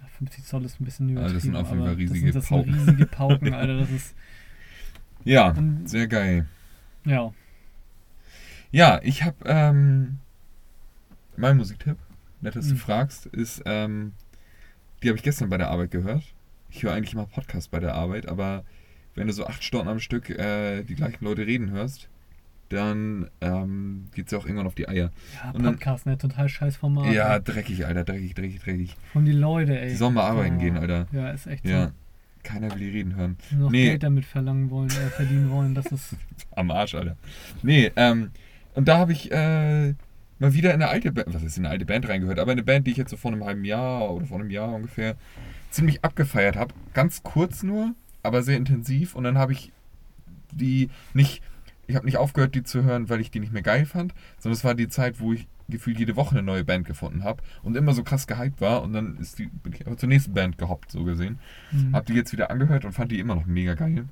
Ja, 0.00 0.06
50 0.18 0.44
Zoll 0.44 0.64
ist 0.64 0.80
ein 0.80 0.84
bisschen 0.84 1.16
Also 1.18 1.34
übertrieben. 1.34 1.34
das 1.34 1.42
sind 1.44 1.56
auf 1.56 1.68
jeden 1.68 1.80
aber 1.80 1.90
Fall 1.90 1.94
riesige 1.96 2.32
das 2.32 2.46
sind, 2.48 2.56
das 2.58 2.64
sind 2.66 2.66
Pauken. 2.66 2.74
riesige 2.74 3.06
Pauken, 3.06 3.52
Alter, 3.54 3.78
das 3.78 3.90
ist, 3.90 4.14
ja, 5.24 5.50
und, 5.50 5.88
sehr 5.88 6.06
geil. 6.08 6.46
ja. 7.04 7.32
Ja, 8.70 9.00
ich 9.02 9.22
habe 9.22 9.36
ähm, 9.46 10.18
mein 11.36 11.56
Musiktipp, 11.56 11.96
nett, 12.42 12.54
dass 12.56 12.68
du 12.68 12.74
Mhm. 12.74 12.78
fragst, 12.78 13.26
ist, 13.26 13.62
ähm, 13.64 14.12
die 15.02 15.08
habe 15.08 15.16
ich 15.16 15.22
gestern 15.24 15.48
bei 15.48 15.56
der 15.56 15.70
Arbeit 15.70 15.90
gehört. 15.90 16.22
Ich 16.70 16.82
höre 16.82 16.92
eigentlich 16.92 17.14
immer 17.14 17.24
Podcasts 17.26 17.68
bei 17.68 17.80
der 17.80 17.94
Arbeit, 17.94 18.26
aber 18.28 18.64
wenn 19.14 19.26
du 19.26 19.32
so 19.32 19.46
acht 19.46 19.64
Stunden 19.64 19.88
am 19.88 20.00
Stück 20.00 20.28
äh, 20.30 20.82
die 20.82 20.96
gleichen 20.96 21.24
Leute 21.24 21.46
reden 21.46 21.70
hörst, 21.70 22.08
dann 22.68 23.28
ähm, 23.40 24.06
geht 24.14 24.26
es 24.26 24.32
ja 24.32 24.38
auch 24.38 24.44
irgendwann 24.44 24.66
auf 24.66 24.74
die 24.74 24.88
Eier. 24.88 25.10
Ja, 25.42 25.50
Und 25.52 25.62
dann- 25.64 25.74
Podcast, 25.74 26.06
ne? 26.06 26.18
Total 26.18 26.48
scheiß 26.48 26.76
Format. 26.76 27.12
Ja, 27.12 27.36
ey. 27.36 27.42
dreckig, 27.42 27.86
Alter, 27.86 28.04
dreckig, 28.04 28.34
dreckig, 28.34 28.60
dreckig. 28.60 28.96
Von 29.12 29.24
die 29.24 29.32
Leute, 29.32 29.78
ey. 29.80 29.88
Die 29.90 29.94
sollen 29.96 30.14
mal 30.14 30.24
arbeiten 30.28 30.56
Oh. 30.56 30.60
gehen, 30.60 30.76
Alter. 30.76 31.06
Ja, 31.12 31.30
ist 31.30 31.46
echt 31.46 31.64
Ja, 31.64 31.86
so. 31.86 31.92
keiner 32.42 32.70
will 32.72 32.78
die 32.78 32.90
reden 32.90 33.16
hören. 33.16 33.36
Die 33.50 33.56
noch 33.56 33.70
Nee. 33.70 33.86
Geld 33.86 34.02
damit 34.02 34.24
verlangen 34.26 34.70
wollen, 34.70 34.90
äh, 34.90 35.10
verdienen 35.10 35.50
wollen, 35.50 35.74
das 35.74 35.86
ist. 35.86 36.14
Am 36.56 36.70
Arsch, 36.70 36.94
Alter. 36.94 37.16
Nee, 37.62 37.90
ähm, 37.96 38.30
und 38.74 38.86
da 38.88 38.98
habe 38.98 39.12
ich 39.12 39.32
äh, 39.32 39.94
mal 40.38 40.52
wieder 40.54 40.70
in 40.74 40.82
eine 40.82 40.88
alte 40.90 41.10
Band, 41.10 41.32
was 41.34 41.42
ist 41.42 41.56
in 41.58 41.64
eine 41.64 41.72
alte 41.72 41.84
Band 41.86 42.08
reingehört, 42.08 42.38
aber 42.38 42.52
eine 42.52 42.62
Band, 42.62 42.86
die 42.86 42.90
ich 42.92 42.96
jetzt 42.98 43.10
so 43.10 43.16
vor 43.16 43.32
einem 43.32 43.44
halben 43.44 43.64
Jahr 43.64 44.10
oder 44.10 44.26
vor 44.26 44.38
einem 44.38 44.50
Jahr 44.50 44.72
ungefähr 44.74 45.16
ziemlich 45.70 46.04
abgefeiert 46.04 46.56
habe. 46.56 46.74
Ganz 46.94 47.22
kurz 47.22 47.62
nur, 47.62 47.94
aber 48.22 48.42
sehr 48.42 48.56
intensiv. 48.56 49.14
Und 49.14 49.24
dann 49.24 49.36
habe 49.38 49.52
ich 49.52 49.72
die 50.52 50.88
nicht, 51.14 51.42
ich 51.88 51.96
habe 51.96 52.06
nicht 52.06 52.18
aufgehört, 52.18 52.54
die 52.54 52.62
zu 52.62 52.84
hören, 52.84 53.08
weil 53.08 53.20
ich 53.20 53.30
die 53.30 53.40
nicht 53.40 53.52
mehr 53.52 53.62
geil 53.62 53.86
fand, 53.86 54.14
sondern 54.38 54.56
es 54.56 54.64
war 54.64 54.74
die 54.74 54.88
Zeit, 54.88 55.20
wo 55.20 55.32
ich 55.32 55.48
gefühlt 55.68 55.98
jede 55.98 56.16
Woche 56.16 56.32
eine 56.32 56.42
neue 56.42 56.64
Band 56.64 56.86
gefunden 56.86 57.24
habe 57.24 57.42
und 57.62 57.76
immer 57.76 57.94
so 57.94 58.04
krass 58.04 58.26
gehypt 58.26 58.60
war 58.60 58.82
und 58.82 58.92
dann 58.92 59.16
ist 59.16 59.38
die, 59.38 59.46
bin 59.46 59.72
ich 59.72 59.86
aber 59.86 59.96
zur 59.96 60.08
nächsten 60.08 60.34
Band 60.34 60.58
gehoppt, 60.58 60.92
so 60.92 61.04
gesehen. 61.04 61.38
Mhm. 61.72 61.94
Hab 61.94 62.06
die 62.06 62.12
jetzt 62.12 62.32
wieder 62.32 62.50
angehört 62.50 62.84
und 62.84 62.92
fand 62.92 63.10
die 63.10 63.18
immer 63.18 63.34
noch 63.34 63.46
mega 63.46 63.74
geil. 63.74 64.06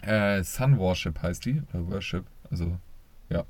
Äh, 0.00 0.42
Sun 0.42 0.78
Worship 0.78 1.22
heißt 1.22 1.44
die, 1.44 1.62
oder 1.72 1.86
Worship, 1.86 2.24
also 2.50 2.78
ja. 3.28 3.44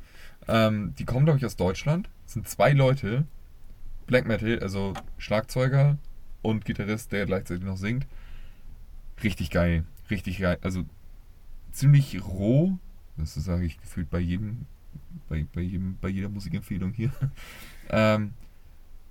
Ähm, 0.49 0.95
die 0.99 1.05
kommen, 1.05 1.25
glaube 1.25 1.39
ich, 1.39 1.47
aus 1.47 1.57
Deutschland. 1.57 2.11
Das 2.25 2.35
sind 2.35 2.49
zwei 2.49 2.73
Leute, 2.73 3.27
Black 4.07 4.27
Metal, 4.27 4.59
also 4.59 4.93
Schlagzeuger 5.19 5.99
und 6.43 6.65
Gitarrist, 6.65 7.13
der 7.13 7.27
gleichzeitig 7.27 7.65
noch 7.65 7.77
singt. 7.77 8.07
Richtig 9.23 9.51
geil, 9.51 9.85
richtig 10.11 10.41
geil. 10.41 10.59
Also 10.63 10.85
ziemlich 11.71 12.25
roh, 12.27 12.79
das 13.17 13.35
sage 13.35 13.65
ich 13.65 13.81
gefühlt 13.81 14.11
bei 14.11 14.19
jedem, 14.19 14.67
bei, 15.29 15.47
bei 15.53 15.61
jedem, 15.61 15.97
bei 16.01 16.09
jeder 16.09 16.29
Musikempfehlung 16.29 16.93
hier. 16.93 17.11
ähm, 17.91 18.33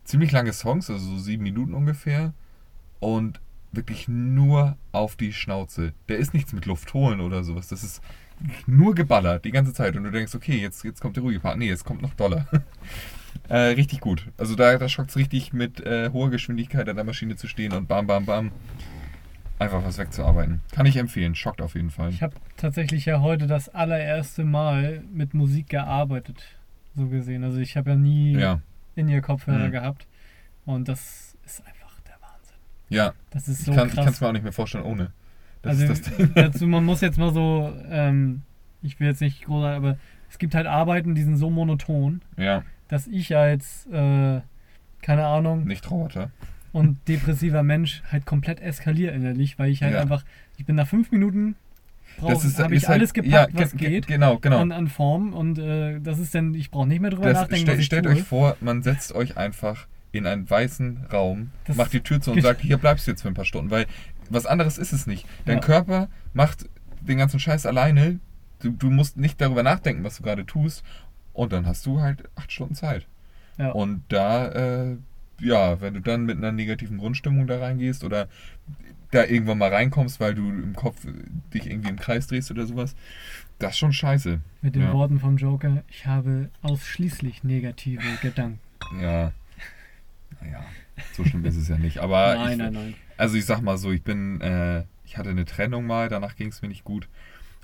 ziemlich 0.03 0.31
lange 0.31 0.53
Songs, 0.53 0.89
also 0.89 1.05
so 1.05 1.17
sieben 1.17 1.43
Minuten 1.43 1.73
ungefähr. 1.73 2.33
Und 2.99 3.39
wirklich 3.71 4.07
nur 4.07 4.77
auf 4.91 5.15
die 5.15 5.33
Schnauze. 5.33 5.93
Der 6.09 6.17
ist 6.17 6.33
nichts 6.33 6.53
mit 6.53 6.65
Luft 6.65 6.93
holen 6.93 7.21
oder 7.21 7.43
sowas. 7.43 7.67
Das 7.67 7.83
ist 7.83 8.01
nur 8.67 8.95
geballert 8.95 9.45
die 9.45 9.51
ganze 9.51 9.73
Zeit. 9.73 9.95
Und 9.95 10.03
du 10.03 10.11
denkst, 10.11 10.35
okay, 10.35 10.57
jetzt, 10.57 10.83
jetzt 10.83 11.01
kommt 11.01 11.15
der 11.15 11.23
ruhige 11.23 11.39
Part. 11.39 11.57
Nee, 11.57 11.67
jetzt 11.67 11.85
kommt 11.85 12.01
noch 12.01 12.13
Dollar. 12.13 12.47
äh, 13.49 13.57
richtig 13.57 14.01
gut. 14.01 14.27
Also 14.37 14.55
da, 14.55 14.77
da 14.77 14.89
schockt 14.89 15.11
es 15.11 15.15
richtig 15.15 15.53
mit 15.53 15.79
äh, 15.81 16.09
hoher 16.11 16.29
Geschwindigkeit 16.29 16.89
an 16.89 16.95
der 16.95 17.05
Maschine 17.05 17.35
zu 17.35 17.47
stehen 17.47 17.73
und 17.73 17.87
bam, 17.87 18.07
bam, 18.07 18.25
bam. 18.25 18.51
Einfach 19.61 19.83
was 19.85 19.97
wegzuarbeiten. 19.97 20.61
Kann 20.71 20.85
ich 20.85 20.97
empfehlen, 20.97 21.35
schockt 21.35 21.61
auf 21.61 21.75
jeden 21.75 21.89
Fall. 21.91 22.09
Ich 22.09 22.21
habe 22.21 22.35
tatsächlich 22.57 23.05
ja 23.05 23.21
heute 23.21 23.47
das 23.47 23.69
allererste 23.69 24.43
Mal 24.43 25.01
mit 25.13 25.33
Musik 25.33 25.69
gearbeitet, 25.69 26.43
so 26.95 27.07
gesehen. 27.07 27.43
Also 27.43 27.59
ich 27.59 27.77
habe 27.77 27.91
ja 27.91 27.95
nie 27.95 28.33
Ja, 28.37 28.59
in 28.95 29.07
ihr 29.07 29.21
Kopfhörer 29.21 29.67
Mhm. 29.67 29.71
gehabt 29.71 30.07
und 30.65 30.87
das 30.89 31.37
ist 31.45 31.65
einfach 31.65 31.99
der 32.01 32.15
Wahnsinn. 32.21 32.55
ja. 32.89 33.13
Das 33.29 33.47
ist 33.47 33.59
Ich 33.61 33.65
so 33.65 33.73
kann 33.73 33.87
es 34.07 34.19
mir 34.21 34.27
auch 34.27 34.33
nicht 34.33 34.43
mehr 34.43 34.51
vorstellen 34.51 34.83
ohne. 34.83 35.11
Das 35.61 35.79
also 35.79 35.93
ist 35.93 36.07
das 36.07 36.15
Ding. 36.17 36.31
dazu, 36.35 36.67
man 36.67 36.83
muss 36.83 37.01
jetzt 37.01 37.17
mal 37.17 37.31
so, 37.33 37.71
ähm, 37.89 38.41
ich 38.81 38.99
will 38.99 39.07
jetzt 39.07 39.21
nicht 39.21 39.45
groß, 39.45 39.63
aber 39.63 39.97
es 40.29 40.37
gibt 40.39 40.55
halt 40.55 40.65
Arbeiten, 40.65 41.13
die 41.13 41.21
sind 41.23 41.37
so 41.37 41.49
monoton, 41.49 42.21
Ja, 42.37 42.63
dass 42.87 43.05
ich 43.07 43.35
als, 43.37 43.85
äh, 43.87 44.41
keine 45.03 45.25
Ahnung, 45.27 45.65
nicht 45.65 45.89
Roboter. 45.91 46.31
Und 46.71 46.97
depressiver 47.07 47.63
Mensch 47.63 48.01
halt 48.11 48.25
komplett 48.25 48.59
eskaliere 48.61 49.13
innerlich, 49.13 49.59
weil 49.59 49.71
ich 49.71 49.83
halt 49.83 49.93
Ja. 49.93 50.01
einfach, 50.01 50.23
ich 50.57 50.65
bin 50.65 50.75
nach 50.75 50.87
fünf 50.87 51.11
Minuten, 51.11 51.55
Das 52.21 52.43
ist, 52.45 52.59
habe 52.59 52.75
ich 52.75 52.87
halt- 52.87 52.99
alles 52.99 53.13
gepackt, 53.13 53.53
ja, 53.53 53.59
was 53.61 53.71
ge- 53.71 53.79
ge- 53.79 53.89
geht, 53.89 54.07
Genau, 54.07 54.37
genau. 54.39 54.59
an, 54.59 54.71
an 54.71 54.87
Form 54.87 55.33
und 55.33 55.57
äh, 55.59 55.99
das 56.01 56.19
ist 56.19 56.35
dann, 56.35 56.53
ich 56.53 56.69
brauche 56.71 56.87
nicht 56.87 57.01
mehr 57.01 57.09
drüber 57.11 57.29
Das, 57.31 57.41
nachdenken, 57.41 57.79
ich 57.79 57.85
stellt 57.85 58.03
tue. 58.05 58.13
euch 58.13 58.23
vor, 58.23 58.57
man 58.61 58.83
setzt 58.83 59.13
euch 59.13 59.37
einfach 59.37 59.87
in 60.11 60.25
einen 60.27 60.49
weißen 60.49 61.05
Raum, 61.11 61.51
Das 61.65 61.77
macht 61.77 61.93
die 61.93 62.01
Tür 62.01 62.19
zu 62.19 62.31
und 62.33 62.41
sagt, 62.41 62.61
hier 62.61 62.77
bleibst 62.77 63.07
du 63.07 63.11
jetzt 63.11 63.21
für 63.21 63.29
ein 63.29 63.33
paar 63.33 63.45
Stunden, 63.45 63.71
weil 63.71 63.85
was 64.29 64.45
anderes 64.45 64.77
ist 64.77 64.91
es 64.91 65.07
nicht. 65.07 65.25
Dein 65.45 65.57
Ja. 65.57 65.63
Körper 65.63 66.09
macht 66.33 66.69
den 67.01 67.17
ganzen 67.17 67.39
Scheiß 67.39 67.65
alleine. 67.65 68.19
Du, 68.59 68.71
du 68.71 68.89
musst 68.89 69.17
nicht 69.17 69.39
darüber 69.41 69.63
nachdenken, 69.63 70.03
was 70.03 70.17
du 70.17 70.23
gerade 70.23 70.45
tust. 70.45 70.83
Und 71.33 71.51
dann 71.53 71.65
hast 71.65 71.85
du 71.85 72.01
halt 72.01 72.23
acht 72.35 72.51
Stunden 72.51 72.75
Zeit. 72.75 73.07
Ja. 73.57 73.71
Und 73.71 74.03
da, 74.09 74.49
äh, 74.91 74.97
ja, 75.41 75.81
wenn 75.81 75.93
du 75.93 76.01
dann 76.01 76.25
mit 76.25 76.37
einer 76.37 76.51
negativen 76.51 76.97
Grundstimmung 76.97 77.47
da 77.47 77.59
reingehst 77.59 78.03
oder 78.03 78.27
da 79.11 79.25
irgendwann 79.25 79.57
mal 79.57 79.73
reinkommst, 79.73 80.19
weil 80.19 80.33
du 80.35 80.47
im 80.49 80.73
Kopf 80.75 81.05
dich 81.53 81.65
irgendwie 81.67 81.89
im 81.89 81.97
Kreis 81.97 82.27
drehst 82.27 82.49
oder 82.51 82.65
sowas, 82.65 82.95
das 83.59 83.71
ist 83.71 83.77
schon 83.79 83.93
scheiße. 83.93 84.39
Mit 84.61 84.75
den 84.75 84.83
Ja. 84.83 84.93
Worten 84.93 85.19
vom 85.19 85.37
Joker, 85.37 85.83
ich 85.89 86.05
habe 86.05 86.49
ausschließlich 86.61 87.43
negative 87.43 88.01
Gedanken. 88.21 88.59
Ja. 89.01 89.33
Naja, 90.41 90.65
so 91.13 91.23
schlimm 91.25 91.45
ist 91.45 91.57
es 91.57 91.67
ja 91.67 91.77
nicht. 91.77 91.99
Aber 91.99 92.35
nein, 92.35 92.51
ich, 92.53 92.57
nein, 92.57 92.73
nein. 92.73 92.93
Also 93.17 93.35
ich 93.35 93.45
sag 93.45 93.61
mal 93.61 93.77
so, 93.77 93.91
ich 93.91 94.01
bin, 94.03 94.41
äh, 94.41 94.85
ich 95.05 95.17
hatte 95.17 95.29
eine 95.29 95.45
Trennung 95.45 95.85
mal, 95.85 96.09
danach 96.09 96.35
ging 96.35 96.47
es 96.47 96.61
mir 96.61 96.69
nicht 96.69 96.83
gut. 96.83 97.07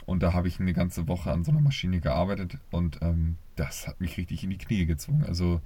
Und 0.06 0.24
da 0.24 0.34
habe 0.34 0.48
ich 0.48 0.60
eine 0.60 0.74
ganze 0.74 1.08
Woche 1.08 1.32
an 1.32 1.44
so 1.44 1.52
einer 1.52 1.60
Maschine 1.62 2.00
gearbeitet 2.00 2.58
und 2.72 3.00
ähm, 3.02 3.38
das 3.56 3.88
hat 3.88 4.00
mich 4.00 4.18
richtig 4.18 4.44
in 4.44 4.52
die 4.52 4.58
Knie 4.58 4.86
gezwungen. 4.86 5.26
Also 5.26 5.62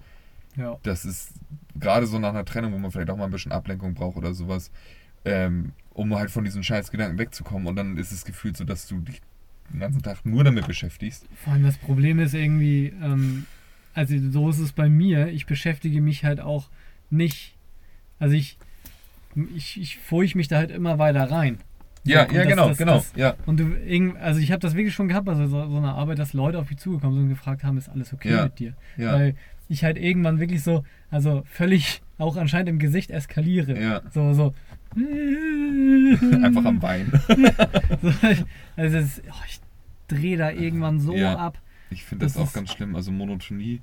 Ja. 0.57 0.77
das 0.83 1.05
ist 1.05 1.31
gerade 1.79 2.05
so 2.07 2.19
nach 2.19 2.29
einer 2.29 2.45
Trennung, 2.45 2.73
wo 2.73 2.77
man 2.77 2.91
vielleicht 2.91 3.09
auch 3.09 3.17
mal 3.17 3.25
ein 3.25 3.31
bisschen 3.31 3.51
Ablenkung 3.51 3.93
braucht 3.93 4.17
oder 4.17 4.33
sowas, 4.33 4.71
ähm, 5.25 5.71
um 5.93 6.13
halt 6.15 6.29
von 6.31 6.43
diesen 6.43 6.63
Scheißgedanken 6.63 7.17
wegzukommen. 7.17 7.67
Und 7.67 7.75
dann 7.75 7.97
ist 7.97 8.11
es 8.11 8.25
gefühlt 8.25 8.57
so, 8.57 8.63
dass 8.65 8.87
du 8.87 8.99
dich 8.99 9.21
den 9.71 9.79
ganzen 9.79 10.01
Tag 10.01 10.25
nur 10.25 10.43
damit 10.43 10.67
beschäftigst. 10.67 11.25
Vor 11.43 11.53
allem 11.53 11.63
das 11.63 11.77
Problem 11.77 12.19
ist 12.19 12.33
irgendwie, 12.33 12.87
ähm, 13.01 13.45
also 13.93 14.15
so 14.31 14.49
ist 14.49 14.59
es 14.59 14.71
bei 14.73 14.89
mir, 14.89 15.27
ich 15.27 15.45
beschäftige 15.45 16.01
mich 16.01 16.25
halt 16.25 16.41
auch 16.41 16.69
nicht, 17.09 17.55
also 18.19 18.35
ich, 18.35 18.57
ich, 19.55 19.79
ich 19.79 19.97
furche 19.99 20.37
mich 20.37 20.47
da 20.49 20.57
halt 20.57 20.71
immer 20.71 20.99
weiter 20.99 21.29
rein. 21.31 21.57
Ja, 22.03 22.23
und 22.23 22.31
ja, 22.33 22.39
das- 22.39 22.47
genau, 22.49 22.67
das- 22.69 22.77
genau. 22.77 22.93
das- 22.95 23.13
ja, 23.15 23.35
Und 23.45 23.59
du, 23.59 23.75
also 24.19 24.39
ich 24.39 24.51
habe 24.51 24.59
das 24.59 24.75
wirklich 24.75 24.93
schon 24.93 25.07
gehabt, 25.07 25.29
also 25.29 25.45
so, 25.45 25.69
so 25.69 25.77
eine 25.77 25.93
Arbeit, 25.93 26.19
dass 26.19 26.33
Leute 26.33 26.57
auf 26.57 26.69
mich 26.69 26.79
zugekommen 26.79 27.13
sind 27.15 27.23
und 27.25 27.29
gefragt 27.29 27.63
haben, 27.63 27.77
ist 27.77 27.89
alles 27.89 28.11
okay 28.11 28.31
Ja. 28.31 28.43
mit 28.45 28.59
dir? 28.59 28.73
ja, 28.97 29.13
Weil 29.13 29.35
ich 29.71 29.83
halt 29.83 29.97
irgendwann 29.97 30.39
wirklich 30.39 30.61
so, 30.63 30.83
also 31.09 31.43
völlig 31.45 32.01
auch 32.17 32.35
anscheinend 32.37 32.69
im 32.69 32.79
Gesicht 32.79 33.09
eskaliere. 33.11 33.81
ja. 33.81 34.01
So, 34.13 34.33
so. 34.33 34.53
Einfach 36.43 36.65
am 36.65 36.81
Wein. 36.81 37.11
So, 38.01 38.11
also 38.75 38.97
es, 38.97 39.21
oh, 39.29 39.43
ich 39.47 39.59
drehe 40.07 40.37
da 40.37 40.49
irgendwann 40.51 40.99
so 40.99 41.15
Ja. 41.15 41.35
ab. 41.37 41.59
Ich 41.89 42.03
finde 42.03 42.25
das, 42.25 42.33
Das 42.33 42.41
auch 42.41 42.47
ist- 42.47 42.53
ganz 42.53 42.71
schlimm. 42.71 42.95
Also 42.95 43.11
Monotonie 43.11 43.81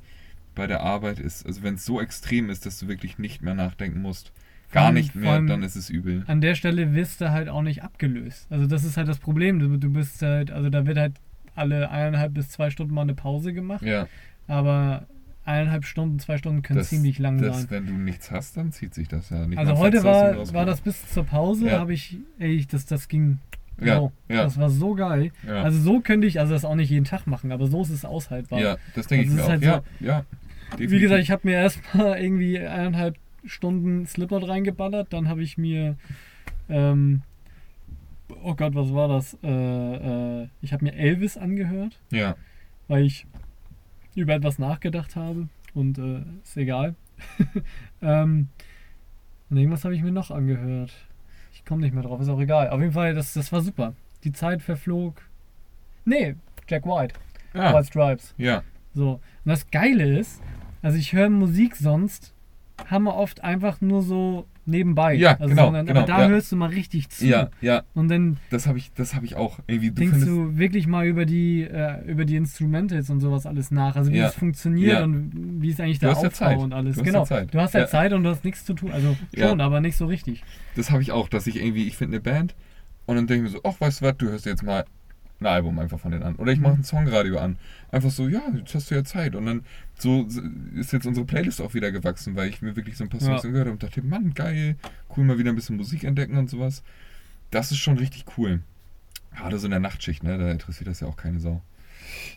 bei 0.54 0.66
der 0.66 0.80
Arbeit 0.80 1.20
ist, 1.20 1.46
also 1.46 1.62
wenn 1.62 1.74
es 1.74 1.84
so 1.84 2.00
extrem 2.00 2.50
ist, 2.50 2.66
dass 2.66 2.78
du 2.80 2.88
wirklich 2.88 3.18
nicht 3.18 3.42
mehr 3.42 3.54
nachdenken 3.54 4.02
musst, 4.02 4.32
gar 4.72 4.92
nicht 4.92 5.14
mehr, 5.14 5.40
dann 5.40 5.62
ist 5.62 5.76
es 5.76 5.88
übel. 5.88 6.24
An 6.26 6.40
der 6.40 6.54
Stelle 6.56 6.94
wirst 6.94 7.20
du 7.20 7.30
halt 7.30 7.48
auch 7.48 7.62
nicht 7.62 7.82
abgelöst. 7.82 8.46
Also 8.50 8.66
das 8.66 8.84
ist 8.84 8.96
halt 8.96 9.08
das 9.08 9.18
Problem. 9.18 9.58
Du, 9.60 9.76
du 9.78 9.90
bist 9.90 10.20
halt, 10.20 10.50
also 10.50 10.68
da 10.68 10.84
wird 10.86 10.98
halt 10.98 11.14
alle 11.54 11.90
eineinhalb 11.90 12.34
bis 12.34 12.48
zwei 12.50 12.70
Stunden 12.70 12.92
mal 12.94 13.02
eine 13.02 13.14
Pause 13.14 13.52
gemacht. 13.52 13.82
Ja, 13.82 14.06
Aber 14.48 15.06
eineinhalb 15.48 15.84
Stunden, 15.84 16.18
zwei 16.18 16.36
Stunden 16.36 16.62
können 16.62 16.78
das, 16.78 16.90
ziemlich 16.90 17.18
lang 17.18 17.40
das, 17.40 17.62
sein. 17.62 17.66
wenn 17.70 17.86
du 17.86 17.92
nichts 17.94 18.30
hast, 18.30 18.56
dann 18.56 18.70
zieht 18.70 18.94
sich 18.94 19.08
das 19.08 19.30
ja 19.30 19.46
nicht. 19.46 19.58
Also 19.58 19.76
heute 19.78 20.04
war, 20.04 20.52
war 20.52 20.66
das 20.66 20.80
bis 20.82 21.10
zur 21.10 21.24
Pause, 21.24 21.66
Ja. 21.68 21.78
habe 21.80 21.94
ich, 21.94 22.18
ey, 22.38 22.64
das, 22.70 22.86
das 22.86 23.08
ging. 23.08 23.38
Ja, 23.80 24.00
wow. 24.00 24.12
ja. 24.28 24.42
Das 24.44 24.58
war 24.58 24.70
so 24.70 24.94
geil. 24.94 25.30
ja. 25.46 25.62
Also 25.62 25.80
so 25.80 26.00
könnte 26.00 26.26
ich, 26.26 26.40
also 26.40 26.52
das 26.52 26.64
auch 26.64 26.74
nicht 26.74 26.90
jeden 26.90 27.04
Tag 27.04 27.26
machen, 27.26 27.52
aber 27.52 27.66
so 27.68 27.80
ist 27.82 27.90
es 27.90 28.04
aushaltbar. 28.04 28.60
ja, 28.60 28.76
das 28.94 29.06
denke 29.06 29.30
Also 29.30 29.36
ich 29.36 29.36
mir 29.36 29.44
auch. 29.44 29.48
halt 29.48 29.62
ja, 29.62 29.82
ja. 30.00 30.24
Wie 30.76 30.98
gesagt, 31.00 31.22
ich 31.22 31.30
habe 31.30 31.42
mir 31.48 31.54
erstmal 31.54 32.18
irgendwie 32.22 32.58
eineinhalb 32.58 33.16
Stunden 33.44 34.04
Slipknot 34.06 34.46
reingeballert, 34.48 35.12
dann 35.12 35.28
habe 35.28 35.42
ich 35.42 35.56
mir, 35.56 35.96
ähm, 36.68 37.22
oh 38.42 38.54
Gott, 38.54 38.74
was 38.74 38.92
war 38.92 39.08
das? 39.08 39.38
Äh, 39.42 40.42
äh, 40.42 40.48
ich 40.60 40.72
habe 40.72 40.84
mir 40.84 40.94
Elvis 40.94 41.36
angehört, 41.38 41.98
Ja, 42.10 42.34
weil 42.88 43.04
ich 43.04 43.26
über 44.18 44.34
etwas 44.34 44.58
nachgedacht 44.58 45.16
habe 45.16 45.48
und 45.74 45.98
äh, 45.98 46.22
ist 46.42 46.56
egal. 46.56 46.94
ähm, 48.02 48.48
und 49.50 49.56
irgendwas 49.56 49.84
habe 49.84 49.94
ich 49.94 50.02
mir 50.02 50.12
noch 50.12 50.30
angehört. 50.30 50.92
Ich 51.52 51.64
komme 51.64 51.82
nicht 51.82 51.94
mehr 51.94 52.02
drauf, 52.02 52.20
ist 52.20 52.28
auch 52.28 52.40
egal. 52.40 52.70
Auf 52.70 52.80
jeden 52.80 52.92
Fall, 52.92 53.14
das, 53.14 53.32
das 53.34 53.52
war 53.52 53.60
super. 53.60 53.94
Die 54.24 54.32
Zeit 54.32 54.62
verflog. 54.62 55.22
Nee, 56.04 56.36
Jack 56.68 56.84
White, 56.86 57.14
ja, 57.54 57.74
White 57.74 57.86
Stripes. 57.86 58.34
ja, 58.36 58.62
So. 58.94 59.12
Und 59.12 59.20
das 59.44 59.70
Geile 59.70 60.18
ist, 60.18 60.42
also 60.82 60.98
ich 60.98 61.12
höre 61.12 61.30
Musik 61.30 61.76
sonst, 61.76 62.34
haben 62.86 63.04
wir 63.04 63.14
oft 63.14 63.42
einfach 63.42 63.80
nur 63.80 64.02
so 64.02 64.46
nebenbei. 64.68 65.14
Ja, 65.14 65.32
also 65.32 65.48
genau, 65.48 65.64
sondern, 65.64 65.86
genau, 65.86 66.00
aber 66.00 66.06
da 66.06 66.22
ja. 66.22 66.28
hörst 66.28 66.52
du 66.52 66.56
mal 66.56 66.68
richtig 66.68 67.08
zu. 67.08 67.26
ja, 67.26 67.50
ja. 67.60 67.82
Und 67.94 68.08
dann 68.08 68.36
Das 68.50 68.66
habe 68.66 68.78
ich, 68.78 68.92
das 68.92 69.14
habe 69.14 69.24
ich 69.26 69.34
auch. 69.36 69.58
Irgendwie, 69.66 69.88
du 69.88 69.94
denkst 69.94 70.24
du 70.24 70.56
wirklich 70.58 70.86
mal 70.86 71.06
über 71.06 71.24
die, 71.24 71.62
äh, 71.62 72.04
über 72.06 72.24
die 72.24 72.36
Instrumentals 72.36 73.10
und 73.10 73.20
sowas 73.20 73.46
alles 73.46 73.70
nach. 73.70 73.96
Also 73.96 74.12
wie 74.12 74.18
Ja. 74.18 74.28
es 74.28 74.34
funktioniert 74.34 74.98
Ja. 74.98 75.04
und 75.04 75.32
wie 75.60 75.70
ist 75.70 75.80
eigentlich 75.80 75.98
der 75.98 76.10
hast 76.10 76.18
Aufbau 76.18 76.30
Zeit. 76.30 76.58
und 76.58 76.72
alles. 76.72 76.94
Du 76.96 77.00
hast 77.00 77.06
genau. 77.06 77.18
ja 77.20 77.24
Zeit. 77.26 77.54
Du 77.54 77.60
hast 77.60 77.74
Ja. 77.74 77.86
Zeit 77.86 78.12
und 78.12 78.22
du 78.22 78.30
hast 78.30 78.44
nichts 78.44 78.64
zu 78.64 78.74
tun. 78.74 78.92
Also 78.92 79.16
schon, 79.36 79.60
aber 79.60 79.80
nicht 79.80 79.96
so 79.96 80.06
richtig. 80.06 80.44
das 80.76 80.90
habe 80.90 81.02
ich 81.02 81.10
auch, 81.12 81.28
dass 81.28 81.46
ich 81.46 81.56
irgendwie, 81.56 81.86
ich 81.86 81.96
finde 81.96 82.16
eine 82.18 82.22
Band 82.22 82.54
und 83.06 83.16
dann 83.16 83.26
denke 83.26 83.46
ich 83.46 83.52
mir 83.52 83.58
so, 83.58 83.68
ach, 83.68 83.80
weißt 83.80 84.00
du 84.00 84.04
was, 84.06 84.16
du 84.18 84.26
hörst 84.28 84.46
jetzt 84.46 84.62
mal 84.62 84.84
ein 85.40 85.46
Album 85.46 85.78
einfach 85.78 86.00
von 86.00 86.10
denen 86.10 86.24
an. 86.24 86.36
Oder 86.36 86.52
ich 86.52 86.60
mache 86.60 86.74
ein 86.74 86.82
Songradio 86.82 87.38
an. 87.38 87.58
Einfach 87.92 88.10
so, 88.10 88.28
ja, 88.28 88.42
jetzt 88.56 88.74
hast 88.74 88.90
du 88.90 88.96
ja 88.96 89.04
Zeit. 89.04 89.36
Und 89.36 89.46
dann 89.46 89.64
so 89.98 90.26
ist 90.74 90.92
jetzt 90.92 91.06
unsere 91.06 91.26
Playlist 91.26 91.60
auch 91.60 91.74
wieder 91.74 91.92
gewachsen, 91.92 92.34
weil 92.36 92.48
ich 92.48 92.60
mir 92.60 92.76
wirklich 92.76 92.96
so 92.96 93.04
ein 93.04 93.10
paar 93.10 93.20
Songs 93.20 93.42
Ja. 93.44 93.50
gehört 93.50 93.66
habe 93.66 93.72
und 93.72 93.82
dachte, 93.82 94.02
Mann, 94.02 94.34
geil, 94.34 94.76
cool, 95.16 95.24
mal 95.24 95.38
wieder 95.38 95.50
ein 95.50 95.56
bisschen 95.56 95.76
Musik 95.76 96.04
entdecken 96.04 96.36
und 96.36 96.50
sowas. 96.50 96.82
Das 97.50 97.70
ist 97.70 97.78
schon 97.78 97.98
richtig 97.98 98.24
cool. 98.36 98.60
Gerade 99.36 99.58
so 99.58 99.66
in 99.66 99.70
der 99.70 99.80
Nachtschicht, 99.80 100.22
ne? 100.24 100.36
Da 100.38 100.50
interessiert 100.50 100.88
das 100.88 101.00
ja 101.00 101.06
auch 101.06 101.16
keine 101.16 101.38
Sau. 101.38 101.62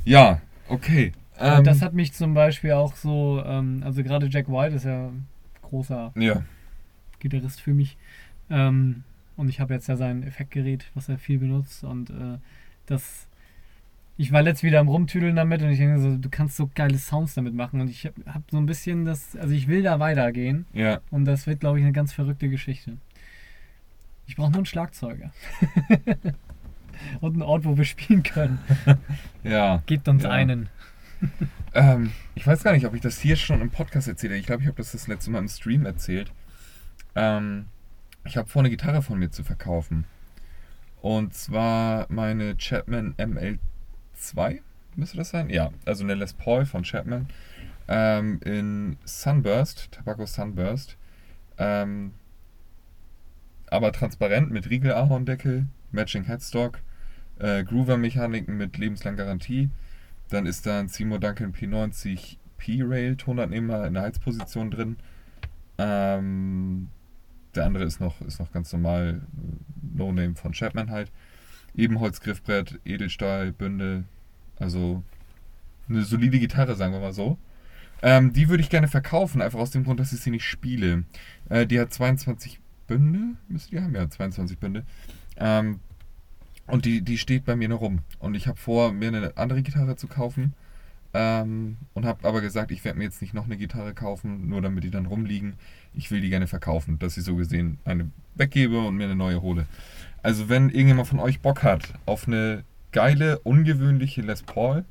Ja, 0.03 0.41
okay. 0.67 1.13
Ähm, 1.39 1.59
und 1.59 1.67
das 1.67 1.81
hat 1.81 1.93
mich 1.93 2.13
zum 2.13 2.33
Beispiel 2.33 2.73
auch 2.73 2.95
so, 2.95 3.41
ähm, 3.45 3.81
also 3.83 4.03
gerade 4.03 4.27
Jack 4.27 4.47
White 4.47 4.75
ist 4.75 4.85
ja 4.85 5.07
ein 5.07 5.27
großer 5.63 6.13
ja, 6.15 6.43
Gitarrist 7.19 7.61
für 7.61 7.73
mich. 7.73 7.97
Ähm, 8.49 9.03
und 9.37 9.49
ich 9.49 9.59
habe 9.59 9.73
jetzt 9.73 9.87
ja 9.87 9.95
sein 9.95 10.23
Effektgerät, 10.23 10.85
was 10.93 11.09
er 11.09 11.17
viel 11.17 11.39
benutzt. 11.39 11.83
Und 11.83 12.11
äh, 12.11 12.37
das. 12.91 13.27
Ich 14.17 14.31
war 14.31 14.43
letzt 14.43 14.61
wieder 14.61 14.79
am 14.79 14.87
Rumtüdeln 14.87 15.35
damit 15.35 15.63
und 15.63 15.69
ich 15.71 15.79
denke 15.79 15.99
so, 15.99 16.15
du 16.15 16.29
kannst 16.29 16.55
so 16.55 16.69
geile 16.75 16.97
Sounds 16.99 17.33
damit 17.33 17.55
machen. 17.55 17.81
Und 17.81 17.89
ich 17.89 18.05
habe 18.05 18.21
hab 18.27 18.43
so 18.51 18.57
ein 18.57 18.65
bisschen 18.67 19.05
das. 19.05 19.35
Also 19.35 19.53
ich 19.53 19.67
will 19.67 19.81
da 19.81 19.99
weitergehen. 19.99 20.65
ja, 20.73 20.99
Und 21.09 21.25
das 21.25 21.47
wird, 21.47 21.59
glaube 21.61 21.79
ich, 21.79 21.83
eine 21.85 21.93
ganz 21.93 22.13
verrückte 22.13 22.47
Geschichte. 22.49 22.97
Ich 24.27 24.35
brauche 24.35 24.49
nur 24.51 24.57
einen 24.59 24.65
Schlagzeuger. 24.67 25.31
und 27.21 27.33
einen 27.33 27.41
Ort, 27.41 27.65
wo 27.65 27.77
wir 27.77 27.85
spielen 27.85 28.21
können. 28.23 28.59
ja. 29.43 29.81
Gebt 29.87 30.07
uns 30.07 30.23
Ja. 30.23 30.29
einen. 30.29 30.69
Ähm, 31.73 32.11
ich 32.35 32.45
weiß 32.45 32.63
gar 32.63 32.73
nicht, 32.73 32.85
ob 32.85 32.93
ich 32.95 32.99
das 32.99 33.17
hier 33.21 33.37
schon 33.37 33.61
im 33.61 33.69
Podcast 33.69 34.05
erzählt 34.09 34.31
habe. 34.33 34.39
Ich 34.41 34.45
glaube, 34.45 34.61
ich 34.63 34.67
habe 34.67 34.75
das 34.75 34.91
das 34.91 35.07
letzte 35.07 35.31
Mal 35.31 35.39
im 35.39 35.47
Stream 35.47 35.85
erzählt. 35.85 36.33
Ähm, 37.15 37.67
ich 38.25 38.35
habe 38.35 38.49
vor, 38.49 38.61
eine 38.61 38.69
Gitarre 38.69 39.01
von 39.01 39.17
mir 39.17 39.31
zu 39.31 39.45
verkaufen. 39.45 40.03
Und 41.01 41.33
zwar 41.33 42.05
meine 42.09 42.55
Chapman 42.57 43.15
ML2, 43.17 44.59
müsste 44.95 45.17
das 45.17 45.29
sein? 45.29 45.49
Ja, 45.49 45.71
also 45.85 46.03
eine 46.03 46.13
Les 46.13 46.33
Paul 46.33 46.65
von 46.65 46.83
Chapman. 46.83 47.27
Ähm, 47.87 48.39
in 48.45 48.97
Sunburst, 49.03 49.91
Tobacco 49.91 50.25
Sunburst. 50.25 50.97
Ähm, 51.57 52.13
aber 53.67 53.91
transparent 53.91 54.51
mit 54.51 54.69
Riegel-Ahorndeckel, 54.69 55.65
Matching 55.91 56.25
Headstock, 56.25 56.79
äh, 57.39 57.63
Groover-Mechaniken 57.63 58.55
mit 58.55 58.77
lebenslang 58.77 59.15
Garantie. 59.15 59.69
Dann 60.29 60.45
ist 60.45 60.65
da 60.65 60.79
ein 60.79 60.87
Seymour 60.87 61.19
Duncan 61.19 61.53
P90 61.53 62.37
P-Rail 62.57 63.15
Tonabnehmer 63.15 63.87
in 63.87 63.95
der 63.95 64.03
Heizposition 64.03 64.69
drin. 64.69 64.97
Ähm, 65.77 66.89
der 67.55 67.65
andere 67.65 67.83
ist 67.83 67.99
noch, 67.99 68.19
ist 68.21 68.39
noch 68.39 68.51
ganz 68.51 68.71
normal 68.73 69.21
äh, 69.21 69.97
No 69.97 70.11
Name 70.11 70.35
von 70.35 70.53
Chapman 70.53 70.89
halt. 70.89 71.11
Edelstahl, 72.85 73.51
Bünde. 73.51 74.03
Also 74.59 75.03
eine 75.89 76.03
solide 76.03 76.39
Gitarre, 76.39 76.75
sagen 76.75 76.93
wir 76.93 76.99
mal 76.99 77.13
so. 77.13 77.37
Ähm, 78.01 78.33
die 78.33 78.49
würde 78.49 78.63
ich 78.63 78.69
gerne 78.69 78.87
verkaufen, 78.87 79.41
einfach 79.41 79.59
aus 79.59 79.71
dem 79.71 79.83
Grund, 79.83 79.99
dass 79.99 80.13
ich 80.13 80.21
sie 80.21 80.31
nicht 80.31 80.45
spiele. 80.45 81.03
Äh, 81.49 81.67
die 81.67 81.79
hat 81.79 81.93
22 81.93 82.59
Bünde, 82.87 83.37
müsste 83.47 83.71
die 83.71 83.81
haben, 83.81 83.95
ja, 83.95 84.09
22 84.09 84.57
Bünde. 84.57 84.85
Ähm, 85.37 85.79
und 86.67 86.85
die, 86.85 87.01
die 87.01 87.17
steht 87.17 87.45
bei 87.45 87.55
mir 87.55 87.69
noch 87.69 87.81
rum. 87.81 87.99
Und 88.19 88.35
ich 88.35 88.47
habe 88.47 88.57
vor, 88.57 88.91
mir 88.91 89.09
eine 89.09 89.37
andere 89.37 89.61
Gitarre 89.61 89.95
zu 89.95 90.07
kaufen. 90.07 90.53
Ähm, 91.13 91.77
und 91.93 92.05
habe 92.05 92.27
aber 92.27 92.41
gesagt, 92.41 92.71
ich 92.71 92.85
werde 92.85 92.97
mir 92.97 93.03
jetzt 93.05 93.21
nicht 93.21 93.33
noch 93.33 93.45
eine 93.45 93.57
Gitarre 93.57 93.93
kaufen, 93.93 94.47
nur 94.47 94.61
damit 94.61 94.83
die 94.83 94.91
dann 94.91 95.05
rumliegen. 95.05 95.53
Ich 95.93 96.09
will 96.09 96.21
die 96.21 96.29
gerne 96.29 96.47
verkaufen, 96.47 96.99
dass 96.99 97.17
ich 97.17 97.23
so 97.23 97.35
gesehen 97.35 97.79
eine 97.83 98.09
weggebe 98.35 98.79
und 98.79 98.95
mir 98.95 99.05
eine 99.05 99.15
neue 99.15 99.41
hole. 99.41 99.65
Also 100.23 100.47
wenn 100.47 100.69
irgendjemand 100.69 101.07
von 101.07 101.19
euch 101.19 101.41
Bock 101.41 101.63
hat 101.63 101.93
auf 102.05 102.27
eine 102.27 102.63
geile, 102.91 103.39
ungewöhnliche 103.39 104.21
Les 104.21 104.43
Paul. 104.43 104.85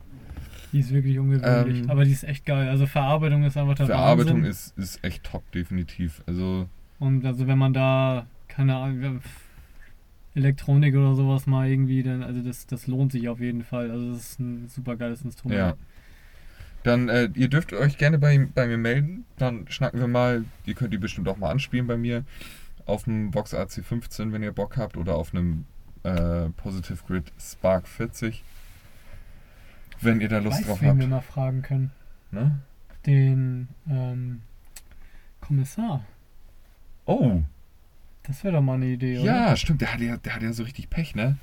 Die 0.73 0.81
ist 0.81 0.93
wirklich 0.93 1.19
ungewöhnlich, 1.19 1.81
Ähm, 1.81 1.91
aber 1.91 2.05
die 2.05 2.13
ist 2.13 2.25
echt 2.25 2.45
geil. 2.47 2.69
Also 2.69 2.87
Verarbeitung 2.87 3.43
ist 3.45 3.57
einfach 3.57 3.75
der 3.75 3.87
Verarbeitung 3.87 4.45
Wahnsinn. 4.45 4.51
ist, 4.51 4.79
ist 4.79 5.03
echt 5.03 5.25
top, 5.25 5.51
definitiv. 5.53 6.23
Also 6.27 6.69
Und 6.99 7.25
also 7.25 7.47
wenn 7.47 7.59
man 7.59 7.73
da, 7.73 8.27
keine 8.47 8.77
Ahnung, 8.77 9.21
Elektronik 10.35 10.95
oder 10.95 11.15
sowas 11.15 11.47
mal 11.47 11.69
irgendwie, 11.69 12.03
dann, 12.03 12.23
also 12.23 12.41
das, 12.43 12.67
das 12.67 12.87
lohnt 12.87 13.11
sich 13.13 13.29
auf 13.29 13.41
jeden 13.41 13.65
Fall. 13.65 13.91
Also 13.91 14.13
das 14.13 14.33
ist 14.33 14.41
ein 14.41 14.69
super 14.69 14.97
geiles 14.97 15.23
Instrument. 15.23 15.59
Ja. 15.59 15.75
Dann, 16.83 17.09
äh, 17.09 17.29
ihr 17.35 17.49
dürft 17.49 17.73
euch 17.73 17.99
gerne 17.99 18.19
bei, 18.19 18.39
bei 18.55 18.67
mir 18.67 18.79
melden. 18.79 19.25
Dann 19.39 19.67
schnacken 19.69 20.01
wir 20.01 20.09
mal. 20.09 20.45
Ihr 20.65 20.75
könnt 20.75 20.93
die 20.95 20.99
bestimmt 20.99 21.29
auch 21.29 21.37
mal 21.37 21.51
anspielen 21.51 21.87
bei 21.87 21.97
mir. 21.97 22.25
Auf 22.87 23.05
dem 23.05 23.31
Box 23.31 23.55
AC15, 23.55 24.33
wenn 24.33 24.43
ihr 24.43 24.53
Bock 24.53 24.77
habt. 24.77 24.97
Oder 24.97 25.15
auf 25.17 25.35
einem 25.35 25.67
äh, 26.05 26.49
Positive 26.57 26.99
Grid 27.07 27.33
Spark 27.39 27.87
40. 27.87 28.43
Wenn 30.01 30.21
ihr 30.21 30.29
da 30.29 30.39
Lust 30.39 30.59
weißt, 30.59 30.69
drauf 30.69 30.83
habt. 30.83 30.99
wir 30.99 31.07
mal 31.07 31.21
fragen 31.21 31.61
können? 31.63 31.91
Ne? 32.31 32.59
Den 33.07 33.69
ähm, 33.89 34.41
Kommissar. 35.41 36.05
Oh, 37.05 37.41
Das 38.23 38.43
wäre 38.45 38.55
doch 38.55 38.63
mal 38.63 38.75
eine 38.75 38.87
Idee, 38.87 39.19
oder? 39.19 39.27
ja, 39.27 39.57
stimmt. 39.57 39.81
Der 39.83 39.93
hat 39.93 40.01
ja, 40.01 40.17
der 40.17 40.35
hat 40.35 40.43
ja 40.43 40.53
so 40.53 40.63
richtig 40.63 40.89
Pech, 40.91 41.15
ne? 41.15 41.37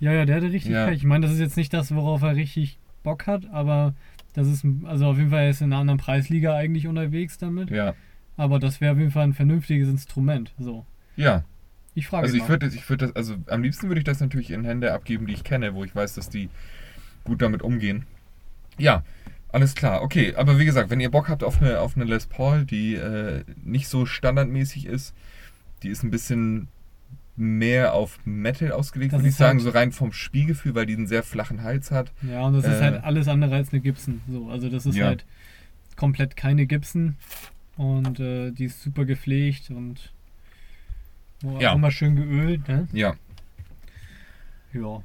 Ja, 0.00 0.12
ja, 0.12 0.24
der 0.24 0.36
hatte 0.36 0.50
richtig 0.50 0.72
Ja. 0.72 0.86
Pech. 0.86 0.98
Ich 0.98 1.04
meine, 1.04 1.26
das 1.26 1.34
ist 1.34 1.40
jetzt 1.40 1.56
nicht 1.56 1.72
das, 1.72 1.94
worauf 1.94 2.22
er 2.22 2.34
richtig 2.34 2.78
Bock 3.02 3.26
hat, 3.26 3.46
aber 3.52 3.94
das 4.32 4.46
ist, 4.46 4.64
also 4.84 5.06
auf 5.06 5.18
jeden 5.18 5.30
Fall 5.30 5.50
ist 5.50 5.60
in 5.60 5.72
einer 5.72 5.80
anderen 5.80 5.98
Preisliga 5.98 6.54
eigentlich 6.54 6.86
unterwegs 6.86 7.38
damit. 7.38 7.70
Ja. 7.70 7.94
Aber 8.36 8.58
das 8.58 8.80
wäre 8.80 8.92
auf 8.92 8.98
jeden 8.98 9.10
Fall 9.10 9.24
ein 9.24 9.34
vernünftiges 9.34 9.88
Instrument. 9.88 10.52
So. 10.58 10.86
Ja. 11.16 11.44
Ich 11.94 12.06
frage 12.06 12.24
Also 12.24 12.36
ich 12.36 12.48
würde 12.48 12.68
ich 12.68 12.88
würd 12.88 13.02
das, 13.02 13.16
also 13.16 13.36
am 13.48 13.62
liebsten 13.62 13.88
würde 13.88 14.00
ich 14.00 14.04
das 14.04 14.20
natürlich 14.20 14.50
in 14.50 14.64
Hände 14.64 14.92
abgeben, 14.92 15.26
die 15.26 15.34
ich 15.34 15.44
kenne, 15.44 15.74
wo 15.74 15.84
ich 15.84 15.94
weiß, 15.94 16.14
dass 16.14 16.28
die 16.28 16.48
gut 17.24 17.42
damit 17.42 17.62
umgehen. 17.62 18.06
Ja, 18.78 19.02
alles 19.52 19.74
klar. 19.74 20.02
Okay, 20.02 20.34
aber 20.36 20.58
wie 20.58 20.64
gesagt, 20.64 20.90
wenn 20.90 21.00
ihr 21.00 21.10
Bock 21.10 21.28
habt 21.28 21.42
auf 21.42 21.60
eine, 21.60 21.80
auf 21.80 21.96
eine 21.96 22.04
Les 22.04 22.26
Paul, 22.26 22.64
die 22.64 22.94
äh, 22.94 23.44
nicht 23.62 23.88
so 23.88 24.06
standardmäßig 24.06 24.86
ist, 24.86 25.14
die 25.82 25.88
ist 25.88 26.02
ein 26.04 26.10
bisschen 26.10 26.68
mehr 27.36 27.94
auf 27.94 28.18
Metal 28.26 28.72
ausgelegt, 28.72 29.12
würde 29.12 29.24
ich 29.24 29.30
ist 29.30 29.38
sagen, 29.38 29.58
halt- 29.58 29.64
so 29.64 29.70
rein 29.70 29.92
vom 29.92 30.12
Spielgefühl, 30.12 30.74
weil 30.74 30.86
die 30.86 30.94
einen 30.94 31.06
sehr 31.06 31.22
flachen 31.22 31.62
Hals 31.62 31.90
hat. 31.90 32.12
Ja, 32.22 32.42
und 32.42 32.54
das 32.54 32.64
ist 32.64 32.80
Äh, 32.80 32.82
halt 32.82 33.04
alles 33.04 33.28
andere 33.28 33.54
als 33.54 33.72
eine 33.72 33.80
Gibson. 33.80 34.20
So, 34.28 34.48
also 34.50 34.68
das 34.68 34.84
ist 34.86 34.96
Ja. 34.96 35.06
halt 35.06 35.24
komplett 35.96 36.36
keine 36.36 36.66
Gibson. 36.66 37.16
Und 37.76 38.20
äh, 38.20 38.50
die 38.50 38.64
ist 38.64 38.82
super 38.82 39.04
gepflegt 39.06 39.70
und 39.70 40.12
oh, 41.44 41.56
auch 41.56 41.60
Ja. 41.60 41.72
immer 41.72 41.90
schön 41.90 42.16
geölt, 42.16 42.68
ne? 42.68 42.88
Ja, 42.92 43.14
Ja. 44.72 45.02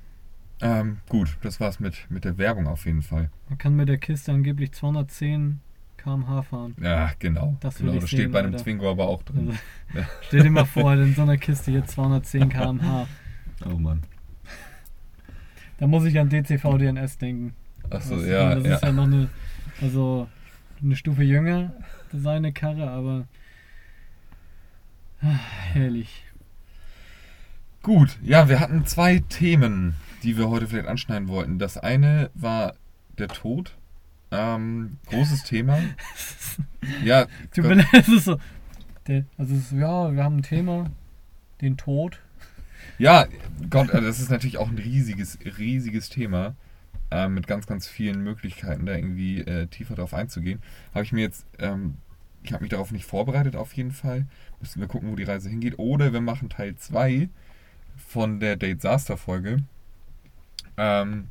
ähm, 0.61 0.97
gut, 1.09 1.37
das 1.41 1.59
war's 1.59 1.79
mit, 1.79 2.05
mit 2.09 2.25
der 2.25 2.37
Werbung 2.37 2.67
auf 2.67 2.85
jeden 2.85 3.01
Fall. 3.01 3.29
Man 3.49 3.57
kann 3.57 3.75
mit 3.75 3.87
der 3.89 3.97
Kiste 3.97 4.31
angeblich 4.31 4.71
210 4.73 5.59
km/h 6.05 6.43
fahren. 6.43 6.75
Ja, 6.81 7.11
genau. 7.19 7.57
Das 7.59 7.77
genau, 7.77 7.93
ich 7.93 7.99
das 7.99 8.07
steht 8.09 8.19
sehen, 8.21 8.31
bei 8.31 8.39
einem 8.39 8.53
Alter. 8.53 8.63
Twingo 8.63 8.89
aber 8.89 9.07
auch 9.09 9.23
drin. 9.23 9.49
Also, 9.49 9.99
Ja. 9.99 10.05
stell 10.21 10.43
dir 10.43 10.49
mal 10.51 10.65
vor, 10.65 10.93
in 10.93 11.13
so 11.13 11.23
einer 11.23 11.37
Kiste 11.37 11.71
hier 11.71 11.85
210 11.85 12.47
km/h. 12.49 13.07
Oh 13.65 13.77
Mann. 13.77 14.03
Da 15.77 15.87
muss 15.87 16.05
ich 16.05 16.17
an 16.19 16.29
DCV 16.29 16.77
DNS 16.77 17.17
denken. 17.17 17.53
Achso, 17.89 18.15
Das- 18.15 18.25
ja, 18.27 18.55
Das 18.55 18.65
ja. 18.65 18.75
ist 18.75 18.83
ja 18.83 18.91
noch 18.93 19.03
eine, 19.03 19.29
also 19.81 20.29
eine 20.81 20.95
Stufe 20.95 21.23
jünger, 21.23 21.73
seine 22.13 22.53
Karre, 22.53 22.89
aber 22.89 23.27
ah, 25.21 25.27
herrlich. 25.73 26.23
Gut, 27.83 28.17
ja, 28.23 28.49
wir 28.49 28.59
hatten 28.61 28.85
zwei 28.85 29.19
Themen, 29.19 29.95
die 30.23 30.37
wir 30.37 30.49
heute 30.49 30.67
vielleicht 30.67 30.87
anschneiden 30.87 31.27
wollten. 31.27 31.59
Das 31.59 31.77
eine 31.77 32.31
war 32.33 32.73
der 33.19 33.27
Tod. 33.27 33.75
Ähm, 34.31 34.97
großes 35.07 35.43
Thema. 35.43 35.79
Ja, 37.03 37.27
mir 37.55 37.75
leid, 37.75 37.87
es 37.93 38.07
ist 38.07 38.25
so. 38.25 38.39
Also 39.37 39.55
ist, 39.55 39.71
ja, 39.71 40.13
wir 40.13 40.23
haben 40.23 40.37
ein 40.37 40.43
Thema, 40.43 40.89
den 41.61 41.77
Tod. 41.77 42.19
ja, 42.97 43.25
Gott, 43.69 43.89
äh, 43.89 44.01
das 44.01 44.19
ist 44.19 44.29
natürlich 44.29 44.57
auch 44.57 44.69
ein 44.69 44.77
riesiges, 44.77 45.37
riesiges 45.57 46.09
Thema. 46.09 46.55
äh, 47.11 47.27
mit 47.27 47.47
ganz, 47.47 47.67
ganz 47.67 47.87
vielen 47.87 48.23
Möglichkeiten, 48.23 48.85
da 48.85 48.95
irgendwie 48.95 49.39
äh, 49.41 49.67
tiefer 49.67 49.95
drauf 49.95 50.13
einzugehen. 50.13 50.61
Habe 50.93 51.03
ich 51.03 51.11
mir 51.11 51.21
jetzt, 51.21 51.45
ähm, 51.59 51.95
ich 52.43 52.53
habe 52.53 52.63
mich 52.63 52.71
darauf 52.71 52.91
nicht 52.91 53.05
vorbereitet, 53.05 53.55
auf 53.55 53.73
jeden 53.73 53.91
Fall. 53.91 54.25
Müssen 54.59 54.79
wir 54.81 54.87
gucken, 54.87 55.11
wo 55.11 55.15
die 55.15 55.23
Reise 55.23 55.49
hingeht. 55.49 55.79
Oder 55.79 56.13
wir 56.13 56.21
machen 56.21 56.49
Teil 56.49 56.75
2 56.75 57.29
von 58.07 58.39
der 58.39 58.55
Date 58.55 58.81
Saster 58.81 59.17
Folge. 59.17 59.57
Ähm, 60.77 61.27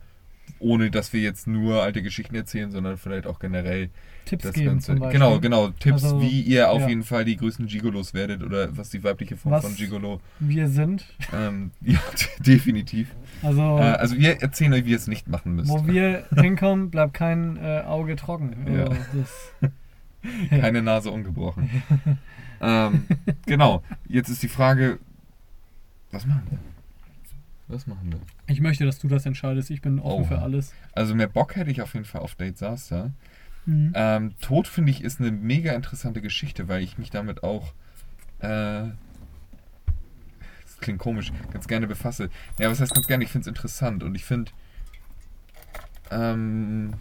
ohne 0.58 0.90
dass 0.90 1.12
wir 1.12 1.20
jetzt 1.20 1.46
nur 1.46 1.82
alte 1.82 2.02
Geschichten 2.02 2.34
erzählen, 2.34 2.70
sondern 2.70 2.96
vielleicht 2.96 3.26
auch 3.26 3.38
generell 3.38 3.90
Tipps 4.24 4.44
das 4.44 4.54
geben 4.54 4.66
Ganze. 4.66 4.94
Genau, 4.94 5.38
genau. 5.38 5.68
Tipps, 5.68 6.04
Also, 6.04 6.22
wie 6.22 6.40
ihr 6.40 6.70
auf 6.70 6.80
ja. 6.82 6.88
jeden 6.88 7.02
Fall 7.02 7.26
die 7.26 7.36
größten 7.36 7.66
Gigolos 7.66 8.14
werdet 8.14 8.42
oder 8.42 8.74
was 8.76 8.88
die 8.88 9.04
weibliche 9.04 9.36
Form 9.36 9.52
Was- 9.52 9.64
von 9.64 9.74
Gigolo. 9.76 10.20
Wir 10.38 10.68
sind, 10.68 11.04
Ähm, 11.34 11.72
ja, 11.82 11.98
definitiv. 12.38 13.14
also 13.42 13.60
Äh, 13.78 13.82
also 13.82 14.16
wir 14.18 14.40
erzählen 14.40 14.72
euch, 14.72 14.86
wie 14.86 14.92
ihr 14.92 14.96
es 14.96 15.08
nicht 15.08 15.28
machen 15.28 15.56
müsst. 15.56 15.68
wo 15.68 15.86
wir 15.86 16.24
hinkommen, 16.34 16.88
bleibt 16.90 17.12
kein 17.12 17.58
äh, 17.58 17.82
Auge 17.86 18.16
trocken. 18.16 18.54
Ja. 18.74 18.84
Also, 18.84 18.96
das, 19.60 19.70
Keine 20.48 20.80
Nase 20.80 21.10
ungebrochen. 21.10 21.68
ähm, 22.62 23.04
genau. 23.44 23.82
Jetzt 24.08 24.30
ist 24.30 24.42
die 24.42 24.48
Frage, 24.48 24.98
was 26.12 26.24
machen 26.24 26.44
wir? 26.48 26.58
Was 27.68 27.86
machen 27.86 28.12
wir? 28.12 28.20
ich 28.46 28.60
möchte, 28.60 28.84
dass 28.84 28.98
du 28.98 29.08
das 29.08 29.24
entscheidest. 29.26 29.70
Ich 29.70 29.80
bin 29.80 29.98
offen 29.98 30.24
Oha. 30.24 30.28
für 30.28 30.38
alles. 30.42 30.74
Also 30.92 31.14
mehr 31.14 31.28
Bock 31.28 31.56
hätte 31.56 31.70
ich 31.70 31.80
auf 31.82 31.94
jeden 31.94 32.04
Fall 32.04 32.20
auf 32.20 32.34
Date 32.34 32.58
Saster. 32.58 33.10
Mhm. 33.66 33.92
Ähm, 33.94 34.34
Tod 34.42 34.68
finde 34.68 34.90
ich 34.90 35.02
ist 35.02 35.20
eine 35.20 35.30
mega 35.30 35.72
interessante 35.72 36.20
Geschichte, 36.20 36.68
weil 36.68 36.82
ich 36.82 36.98
mich 36.98 37.08
damit 37.10 37.42
auch, 37.42 37.72
äh, 38.40 38.88
das 40.62 40.78
klingt 40.80 40.98
komisch, 40.98 41.32
ganz 41.52 41.66
gerne 41.66 41.86
befasse. 41.86 42.28
Ja, 42.58 42.70
was 42.70 42.80
heißt 42.80 42.92
ganz 42.94 43.06
gerne? 43.06 43.24
Ich 43.24 43.30
finde 43.30 43.42
es 43.44 43.48
interessant 43.48 44.02
und 44.02 44.14
ich 44.14 44.24
finde, 44.26 44.52
ähm, 46.10 46.92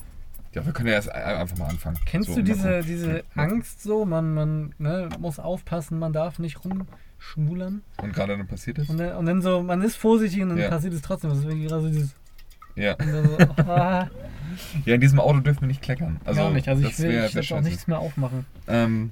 ja, 0.53 0.65
wir 0.65 0.71
können 0.73 0.87
ja 0.87 0.93
erst 0.95 1.11
ein- 1.11 1.35
einfach 1.35 1.57
mal 1.57 1.67
anfangen. 1.67 1.97
Kennst 2.05 2.29
So, 2.29 2.35
du 2.35 2.43
diese, 2.43 2.81
diese 2.83 3.23
Angst 3.35 3.81
so? 3.81 4.05
Man, 4.05 4.33
man 4.33 4.73
ne, 4.77 5.09
muss 5.19 5.39
aufpassen, 5.39 5.99
man 5.99 6.13
darf 6.13 6.39
nicht 6.39 6.63
rumschmulern. 7.35 7.81
Und 7.97 8.13
gerade 8.13 8.37
dann 8.37 8.47
passiert 8.47 8.79
es? 8.79 8.89
Und 8.89 8.97
dann, 8.97 9.15
und 9.17 9.25
dann 9.25 9.41
so, 9.41 9.61
man 9.63 9.81
ist 9.81 9.95
vorsichtig 9.95 10.41
und 10.41 10.49
dann 10.49 10.57
Ja. 10.57 10.69
passiert 10.69 10.93
es 10.93 11.01
trotzdem. 11.01 11.29
Das 11.29 11.39
ist 11.39 11.45
wirklich 11.47 11.67
gerade 11.67 11.83
so 11.83 11.89
dieses. 11.89 12.15
Ja. 12.75 12.95
So, 12.99 13.37
ah, 13.63 14.09
ja, 14.85 14.95
in 14.95 15.01
diesem 15.01 15.19
Auto 15.19 15.39
dürfen 15.39 15.61
wir 15.61 15.67
nicht 15.67 15.81
kleckern. 15.81 16.19
Also, 16.25 16.41
gar 16.41 16.51
nicht. 16.51 16.67
Also 16.67 16.83
ich 16.87 16.97
will 16.99 17.09
wär- 17.11 17.25
ich 17.27 17.49
wär 17.49 17.57
auch 17.57 17.61
nichts 17.61 17.87
mehr 17.87 17.99
aufmachen. 17.99 18.45
Ähm, 18.67 19.11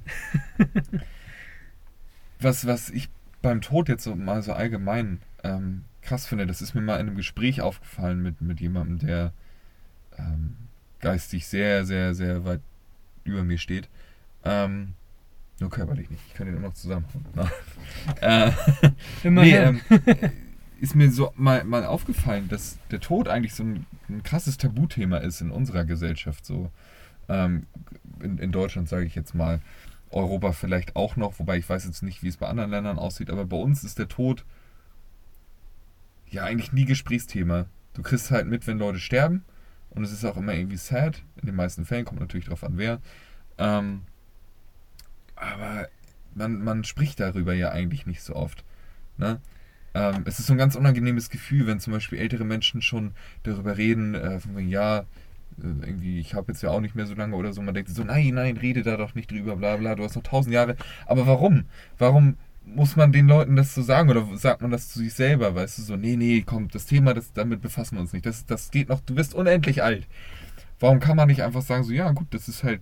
was, 2.40 2.66
was 2.66 2.90
ich 2.90 3.08
beim 3.40 3.60
Tod 3.60 3.88
jetzt 3.88 4.04
so 4.04 4.14
mal 4.14 4.42
so 4.42 4.52
allgemein 4.52 5.20
ähm, 5.44 5.84
krass 6.02 6.26
finde, 6.26 6.46
das 6.46 6.62
ist 6.62 6.74
mir 6.74 6.80
mal 6.80 6.96
in 6.96 7.06
einem 7.08 7.16
Gespräch 7.16 7.60
aufgefallen 7.60 8.22
mit, 8.22 8.40
mit 8.40 8.60
jemandem, 8.60 8.98
der 8.98 9.32
ähm, 10.18 10.56
geistig 11.00 11.46
sehr, 11.46 11.84
sehr, 11.84 12.14
sehr 12.14 12.44
weit 12.44 12.60
über 13.24 13.42
mir 13.44 13.58
steht. 13.58 13.88
Ähm, 14.44 14.94
nur 15.62 15.70
körperlich 15.70 16.10
nicht. 16.10 16.22
Ich 16.28 16.34
kann 16.34 16.46
den 16.46 16.56
immer 16.56 16.68
noch 16.68 16.74
zusammenhauen. 16.74 17.24
äh, 18.20 18.50
nee, 19.24 19.56
ähm, 19.56 19.80
ist 20.80 20.94
mir 20.94 21.10
so 21.10 21.32
mal, 21.36 21.64
mal 21.64 21.86
aufgefallen, 21.86 22.48
dass 22.48 22.78
der 22.90 23.00
Tod 23.00 23.28
eigentlich 23.28 23.54
so 23.54 23.62
ein, 23.62 23.86
ein 24.08 24.22
krasses 24.22 24.58
Tabuthema 24.58 25.18
ist 25.18 25.40
in 25.40 25.50
unserer 25.50 25.84
Gesellschaft. 25.84 26.44
So 26.44 26.70
ähm, 27.28 27.66
in, 28.20 28.38
in 28.38 28.52
Deutschland 28.52 28.88
sage 28.88 29.06
ich 29.06 29.14
jetzt 29.14 29.34
mal, 29.34 29.60
Europa 30.10 30.52
vielleicht 30.52 30.94
auch 30.94 31.16
noch, 31.16 31.38
wobei 31.38 31.56
ich 31.56 31.68
weiß 31.68 31.86
jetzt 31.86 32.02
nicht, 32.02 32.22
wie 32.22 32.28
es 32.28 32.36
bei 32.36 32.46
anderen 32.46 32.70
Ländern 32.70 32.98
aussieht, 32.98 33.30
aber 33.30 33.46
bei 33.46 33.56
uns 33.56 33.82
ist 33.82 33.98
der 33.98 34.08
Tod 34.08 34.44
ja 36.28 36.44
eigentlich 36.44 36.72
nie 36.72 36.84
Gesprächsthema. 36.84 37.66
Du 37.94 38.02
kriegst 38.02 38.30
halt 38.30 38.46
mit, 38.46 38.66
wenn 38.66 38.78
Leute 38.78 38.98
sterben 38.98 39.44
und 39.90 40.02
es 40.02 40.12
ist 40.12 40.24
auch 40.24 40.36
immer 40.36 40.54
irgendwie 40.54 40.76
sad. 40.76 41.22
In 41.40 41.46
den 41.46 41.54
meisten 41.54 41.84
Fällen 41.84 42.04
kommt 42.04 42.20
natürlich 42.20 42.46
drauf 42.46 42.64
an, 42.64 42.76
wer. 42.76 43.00
Ähm, 43.58 44.02
aber 45.42 45.88
man, 46.34 46.62
man 46.62 46.84
spricht 46.84 47.20
darüber 47.20 47.54
ja 47.54 47.70
eigentlich 47.70 48.06
nicht 48.06 48.22
so 48.22 48.34
oft. 48.34 48.64
Ne? 49.18 49.40
Ähm, 49.94 50.22
es 50.24 50.38
ist 50.38 50.46
so 50.46 50.54
ein 50.54 50.58
ganz 50.58 50.76
unangenehmes 50.76 51.28
Gefühl, 51.28 51.66
wenn 51.66 51.80
zum 51.80 51.92
Beispiel 51.92 52.18
ältere 52.18 52.44
Menschen 52.44 52.80
schon 52.80 53.12
darüber 53.42 53.76
reden, 53.76 54.14
äh, 54.14 54.40
von 54.40 54.68
ja, 54.68 55.00
äh, 55.00 55.04
irgendwie, 55.58 56.18
ich 56.20 56.34
habe 56.34 56.52
jetzt 56.52 56.62
ja 56.62 56.70
auch 56.70 56.80
nicht 56.80 56.94
mehr 56.94 57.06
so 57.06 57.14
lange 57.14 57.36
oder 57.36 57.52
so. 57.52 57.60
Man 57.60 57.74
denkt 57.74 57.90
so, 57.90 58.04
nein, 58.04 58.34
nein, 58.34 58.56
rede 58.56 58.82
da 58.82 58.96
doch 58.96 59.14
nicht 59.14 59.30
drüber, 59.30 59.56
bla 59.56 59.76
bla, 59.76 59.94
du 59.94 60.04
hast 60.04 60.16
noch 60.16 60.22
tausend 60.22 60.54
Jahre. 60.54 60.76
Aber 61.06 61.26
warum? 61.26 61.64
Warum 61.98 62.36
muss 62.64 62.96
man 62.96 63.12
den 63.12 63.26
Leuten 63.26 63.56
das 63.56 63.74
so 63.74 63.82
sagen 63.82 64.08
oder 64.08 64.26
sagt 64.36 64.62
man 64.62 64.70
das 64.70 64.88
zu 64.88 65.00
sich 65.00 65.12
selber? 65.12 65.54
Weißt 65.54 65.78
du, 65.78 65.82
so, 65.82 65.96
nee, 65.96 66.16
nee, 66.16 66.42
komm, 66.46 66.68
das 66.68 66.86
Thema, 66.86 67.12
das, 67.12 67.32
damit 67.32 67.60
befassen 67.60 67.96
wir 67.96 68.00
uns 68.00 68.12
nicht. 68.12 68.24
Das, 68.24 68.46
das 68.46 68.70
geht 68.70 68.88
noch, 68.88 69.00
du 69.00 69.14
bist 69.14 69.34
unendlich 69.34 69.82
alt. 69.82 70.06
Warum 70.80 71.00
kann 71.00 71.16
man 71.16 71.28
nicht 71.28 71.42
einfach 71.42 71.62
sagen, 71.62 71.84
so, 71.84 71.92
ja, 71.92 72.10
gut, 72.12 72.28
das 72.30 72.48
ist 72.48 72.64
halt 72.64 72.80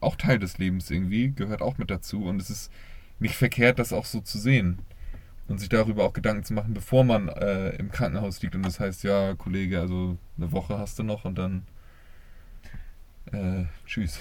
auch 0.00 0.16
Teil 0.16 0.38
des 0.38 0.58
Lebens 0.58 0.90
irgendwie, 0.90 1.32
gehört 1.32 1.62
auch 1.62 1.78
mit 1.78 1.90
dazu 1.90 2.24
und 2.24 2.40
es 2.40 2.50
ist 2.50 2.72
nicht 3.18 3.34
verkehrt, 3.34 3.78
das 3.78 3.92
auch 3.92 4.04
so 4.04 4.20
zu 4.20 4.38
sehen 4.38 4.78
und 5.48 5.58
sich 5.58 5.68
darüber 5.68 6.04
auch 6.04 6.12
Gedanken 6.12 6.44
zu 6.44 6.54
machen, 6.54 6.74
bevor 6.74 7.04
man 7.04 7.28
äh, 7.28 7.70
im 7.76 7.90
Krankenhaus 7.90 8.42
liegt 8.42 8.54
und 8.54 8.64
das 8.64 8.80
heißt, 8.80 9.04
ja, 9.04 9.34
Kollege, 9.34 9.80
also 9.80 10.18
eine 10.36 10.52
Woche 10.52 10.78
hast 10.78 10.98
du 10.98 11.02
noch 11.02 11.24
und 11.24 11.36
dann 11.38 11.62
äh, 13.32 13.64
tschüss. 13.86 14.20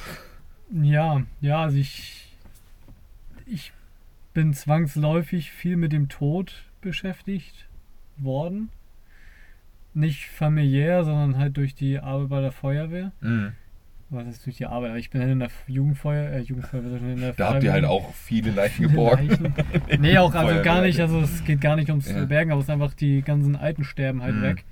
Ja, 0.71 1.23
ja, 1.41 1.61
also 1.61 1.77
ich, 1.77 2.35
ich 3.45 3.71
bin 4.33 4.53
zwangsläufig 4.53 5.51
viel 5.51 5.77
mit 5.77 5.91
dem 5.91 6.09
Tod 6.09 6.63
beschäftigt 6.81 7.67
worden. 8.17 8.69
Nicht 9.93 10.27
familiär, 10.27 11.05
sondern 11.05 11.37
halt 11.37 11.55
durch 11.57 11.73
die 11.73 11.99
Arbeit 11.99 12.29
bei 12.29 12.41
der 12.41 12.51
Feuerwehr. 12.51 13.11
Mhm. 13.21 13.53
Was 14.15 14.27
ist 14.27 14.45
durch 14.45 14.57
die 14.57 14.65
Arbeit? 14.65 14.89
Aber 14.91 14.99
Ich 14.99 15.09
bin 15.09 15.21
halt 15.21 15.31
in 15.31 15.39
der 15.39 15.49
Jugendfeuer, 15.67 16.31
äh, 16.31 16.39
Jugendfeuerwehr, 16.41 16.97
in 17.13 17.21
der 17.21 17.33
Da 17.33 17.49
habt 17.53 17.63
ihr 17.63 17.73
halt 17.73 17.85
auch 17.85 18.13
viele 18.13 18.51
Leichen 18.51 18.83
geborgen. 18.87 19.27
Leichen. 19.27 19.53
Nee, 20.01 20.17
auch 20.17 20.33
also 20.33 20.61
gar 20.63 20.81
nicht, 20.81 20.99
also 20.99 21.21
es 21.21 21.43
geht 21.43 21.61
gar 21.61 21.75
nicht 21.75 21.89
ums 21.89 22.09
Ja. 22.09 22.25
Bergen, 22.25 22.51
aber 22.51 22.59
es 22.61 22.67
ist 22.67 22.71
einfach 22.71 22.93
die 22.93 23.21
ganzen 23.21 23.55
Alten 23.55 23.83
sterben 23.83 24.21
halt 24.23 24.35
Mhm. 24.35 24.41
weg. 24.41 24.63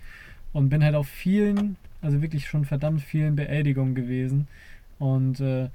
Und 0.53 0.69
bin 0.69 0.83
halt 0.83 0.95
auf 0.95 1.07
vielen, 1.07 1.77
also 2.01 2.21
wirklich 2.21 2.47
schon 2.47 2.63
verdammt 2.65 3.01
vielen 3.01 3.35
Beerdigungen 3.35 3.95
gewesen. 3.95 4.47
Und 4.99 5.39
äh, 5.39 5.69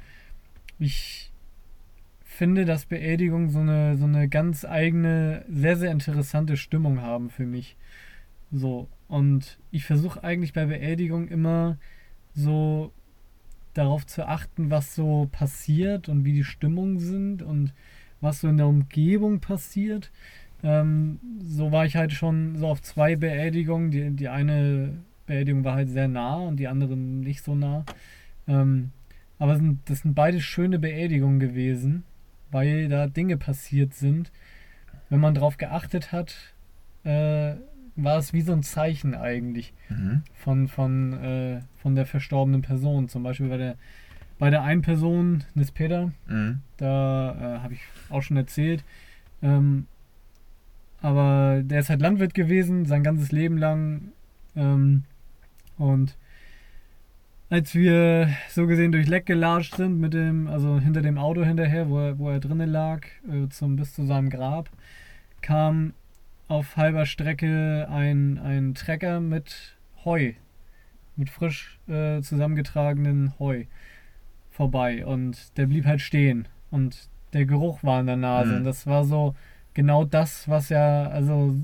ich 0.78 1.30
finde, 2.24 2.64
dass 2.64 2.84
Beerdigungen 2.86 3.50
so 3.50 3.58
eine, 3.58 3.96
so 3.96 4.04
eine 4.04 4.28
ganz 4.28 4.64
eigene, 4.64 5.44
sehr, 5.50 5.76
sehr 5.76 5.90
interessante 5.90 6.56
Stimmung 6.56 7.00
haben 7.02 7.30
für 7.30 7.44
mich. 7.46 7.76
So. 8.52 8.88
Und 9.08 9.58
ich 9.72 9.84
versuche 9.84 10.22
eigentlich 10.22 10.52
bei 10.52 10.66
Beerdigungen 10.66 11.28
immer 11.28 11.78
so 12.34 12.92
darauf 13.78 14.06
zu 14.06 14.26
achten, 14.26 14.70
was 14.70 14.94
so 14.94 15.28
passiert 15.30 16.08
und 16.08 16.24
wie 16.24 16.32
die 16.32 16.44
Stimmungen 16.44 16.98
sind 16.98 17.42
und 17.42 17.72
was 18.20 18.40
so 18.40 18.48
in 18.48 18.56
der 18.56 18.66
Umgebung 18.66 19.40
passiert. 19.40 20.10
Ähm, 20.62 21.20
so 21.40 21.70
war 21.70 21.86
ich 21.86 21.96
halt 21.96 22.12
schon 22.12 22.56
so 22.56 22.66
auf 22.66 22.82
zwei 22.82 23.16
Beerdigungen. 23.16 23.90
Die, 23.90 24.10
die 24.10 24.28
eine 24.28 24.98
Beerdigung 25.26 25.64
war 25.64 25.76
halt 25.76 25.88
sehr 25.88 26.08
nah 26.08 26.36
und 26.38 26.56
die 26.56 26.68
andere 26.68 26.96
nicht 26.96 27.42
so 27.44 27.54
nah. 27.54 27.84
Ähm, 28.48 28.90
aber 29.38 29.56
sind, 29.56 29.88
das 29.88 30.00
sind 30.00 30.14
beide 30.14 30.40
schöne 30.40 30.80
Beerdigungen 30.80 31.38
gewesen, 31.38 32.02
weil 32.50 32.88
da 32.88 33.06
Dinge 33.06 33.36
passiert 33.36 33.94
sind. 33.94 34.32
Wenn 35.10 35.20
man 35.20 35.34
drauf 35.34 35.56
geachtet 35.56 36.10
hat, 36.10 36.34
äh, 37.04 37.54
war 37.98 38.16
es 38.18 38.32
wie 38.32 38.40
so 38.42 38.52
ein 38.52 38.62
Zeichen 38.62 39.14
eigentlich 39.14 39.72
Mhm. 39.90 40.22
von, 40.34 40.68
von, 40.68 41.12
äh, 41.14 41.60
von 41.82 41.94
der 41.94 42.06
verstorbenen 42.06 42.62
Person. 42.62 43.08
Zum 43.08 43.22
Beispiel 43.22 43.48
bei 43.48 43.56
der, 43.56 43.74
bei 44.38 44.50
der 44.50 44.62
einen 44.62 44.82
Person, 44.82 45.44
Nis 45.54 45.72
Peter, 45.72 46.12
Mhm. 46.26 46.60
da 46.76 47.56
äh, 47.56 47.58
habe 47.60 47.74
ich 47.74 47.80
auch 48.08 48.22
schon 48.22 48.36
erzählt. 48.36 48.84
Ähm, 49.42 49.86
aber 51.00 51.60
der 51.62 51.80
ist 51.80 51.90
halt 51.90 52.00
Landwirt 52.00 52.34
gewesen, 52.34 52.84
sein 52.86 53.02
ganzes 53.02 53.30
Leben 53.32 53.56
lang. 53.58 54.12
Ähm, 54.56 55.04
und 55.76 56.16
als 57.50 57.74
wir 57.74 58.28
so 58.50 58.66
gesehen 58.66 58.92
durch 58.92 59.06
Leck 59.08 59.26
gelatscht 59.26 59.76
sind, 59.76 59.98
mit 60.00 60.12
dem, 60.12 60.48
also 60.48 60.78
hinter 60.80 61.00
dem 61.02 61.16
Auto 61.18 61.44
hinterher, 61.44 61.88
wo 61.88 61.98
er, 61.98 62.18
wo 62.18 62.30
er 62.30 62.40
drinnen 62.40 62.68
lag, 62.68 63.06
äh, 63.30 63.48
zum, 63.48 63.76
bis 63.76 63.94
zu 63.94 64.04
seinem 64.06 64.28
Grab, 64.28 64.68
kam 65.40 65.94
auf 66.48 66.76
halber 66.76 67.06
Strecke 67.06 67.86
ein, 67.90 68.38
ein 68.38 68.74
Trecker 68.74 69.20
mit 69.20 69.76
Heu, 70.04 70.32
mit 71.16 71.30
frisch 71.30 71.78
äh, 71.88 72.20
zusammengetragenen 72.22 73.38
Heu 73.38 73.64
vorbei. 74.50 75.04
Und 75.06 75.56
der 75.56 75.66
blieb 75.66 75.84
halt 75.84 76.00
stehen. 76.00 76.48
Und 76.70 77.08
der 77.32 77.44
Geruch 77.44 77.82
war 77.82 78.00
in 78.00 78.06
der 78.06 78.16
Nase. 78.16 78.52
Mhm. 78.52 78.56
Und 78.58 78.64
das 78.64 78.86
war 78.86 79.04
so 79.04 79.34
genau 79.74 80.04
das, 80.04 80.48
was 80.48 80.70
ja, 80.70 81.06
also 81.08 81.54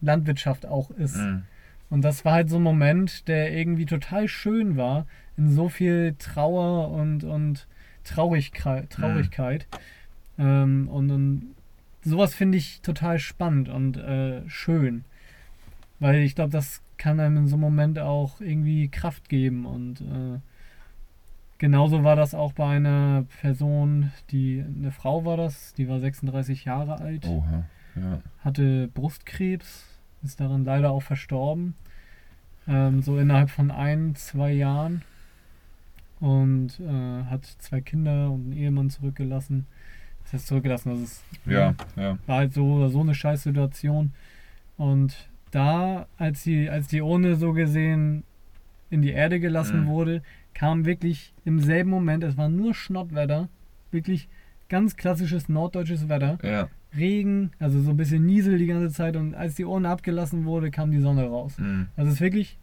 Landwirtschaft 0.00 0.66
auch 0.66 0.90
ist. 0.90 1.16
Mhm. 1.16 1.44
Und 1.88 2.02
das 2.02 2.24
war 2.24 2.32
halt 2.32 2.50
so 2.50 2.56
ein 2.56 2.62
Moment, 2.62 3.28
der 3.28 3.52
irgendwie 3.52 3.86
total 3.86 4.26
schön 4.26 4.76
war, 4.76 5.06
in 5.36 5.50
so 5.50 5.68
viel 5.68 6.14
Trauer 6.18 6.90
und, 6.90 7.22
und 7.22 7.66
Traurigkeit. 8.04 8.90
Traurigkeit. 8.90 9.66
Ähm, 10.38 10.88
und, 10.88 11.10
und 11.10 11.54
sowas 12.04 12.34
finde 12.34 12.58
ich 12.58 12.80
total 12.82 13.18
spannend 13.18 13.68
und 13.68 13.96
äh, 13.96 14.48
schön. 14.48 15.04
Weil 16.00 16.16
ich 16.22 16.34
glaube, 16.34 16.50
das 16.50 16.82
kann 16.98 17.20
einem 17.20 17.36
in 17.36 17.46
so 17.48 17.56
einem 17.56 17.62
Moment 17.62 17.98
auch 17.98 18.40
irgendwie 18.40 18.88
Kraft 18.88 19.28
geben. 19.28 19.66
Und 19.66 20.00
äh, 20.00 20.38
genauso 21.58 22.04
war 22.04 22.16
das 22.16 22.34
auch 22.34 22.52
bei 22.52 22.76
einer 22.76 23.24
Person, 23.40 24.12
die, 24.30 24.64
eine 24.66 24.90
Frau 24.90 25.24
war 25.24 25.36
das, 25.36 25.74
die 25.74 25.88
war 25.88 26.00
36 26.00 26.64
Jahre 26.64 27.00
alt 27.00 27.26
Oha. 27.26 27.64
Ja. 27.94 28.20
hatte 28.40 28.88
Brustkrebs, 28.88 29.86
ist 30.22 30.40
daran 30.40 30.64
leider 30.64 30.90
auch 30.90 31.02
verstorben. 31.02 31.74
Ähm, 32.68 33.02
so 33.02 33.18
innerhalb 33.18 33.50
von 33.50 33.70
ein, 33.70 34.14
zwei 34.14 34.52
Jahren. 34.52 35.02
Und 36.20 36.78
äh, 36.78 37.24
hat 37.24 37.44
zwei 37.46 37.80
Kinder 37.80 38.30
und 38.30 38.44
einen 38.44 38.52
Ehemann 38.52 38.90
zurückgelassen. 38.90 39.66
Das 40.32 40.46
zurückgelassen, 40.46 40.90
das 40.92 41.00
ist, 41.00 41.24
Ja, 41.46 41.74
ja. 41.96 42.18
war 42.26 42.36
halt 42.38 42.54
so 42.54 42.64
oder 42.76 42.88
so 42.88 43.00
eine 43.00 43.14
Scheißsituation. 43.14 44.12
Und 44.76 45.28
da, 45.50 46.06
als 46.16 46.42
die, 46.44 46.70
als 46.70 46.88
die 46.88 47.02
Urne 47.02 47.36
so 47.36 47.52
gesehen 47.52 48.24
in 48.90 49.02
die 49.02 49.10
Erde 49.10 49.38
gelassen 49.40 49.82
Mhm. 49.82 49.86
wurde, 49.88 50.22
kam 50.54 50.84
wirklich 50.86 51.34
im 51.44 51.60
selben 51.60 51.90
Moment, 51.90 52.24
es 52.24 52.36
war 52.36 52.48
nur 52.48 52.74
Schnottwetter, 52.74 53.48
wirklich 53.90 54.28
ganz 54.68 54.96
klassisches 54.96 55.48
norddeutsches 55.48 56.08
Wetter. 56.08 56.38
Ja. 56.42 56.68
Regen, 56.96 57.52
also 57.58 57.80
so 57.80 57.90
ein 57.90 57.96
bisschen 57.96 58.24
Niesel 58.26 58.58
die 58.58 58.66
ganze 58.66 58.90
Zeit 58.94 59.16
und 59.16 59.34
als 59.34 59.54
die 59.54 59.64
Urne 59.64 59.88
abgelassen 59.88 60.44
wurde, 60.44 60.70
kam 60.70 60.90
die 60.90 61.00
Sonne 61.00 61.24
raus. 61.26 61.56
Mhm. 61.58 61.88
Also 61.96 62.08
es 62.08 62.14
ist 62.16 62.20
wirklich 62.20 62.58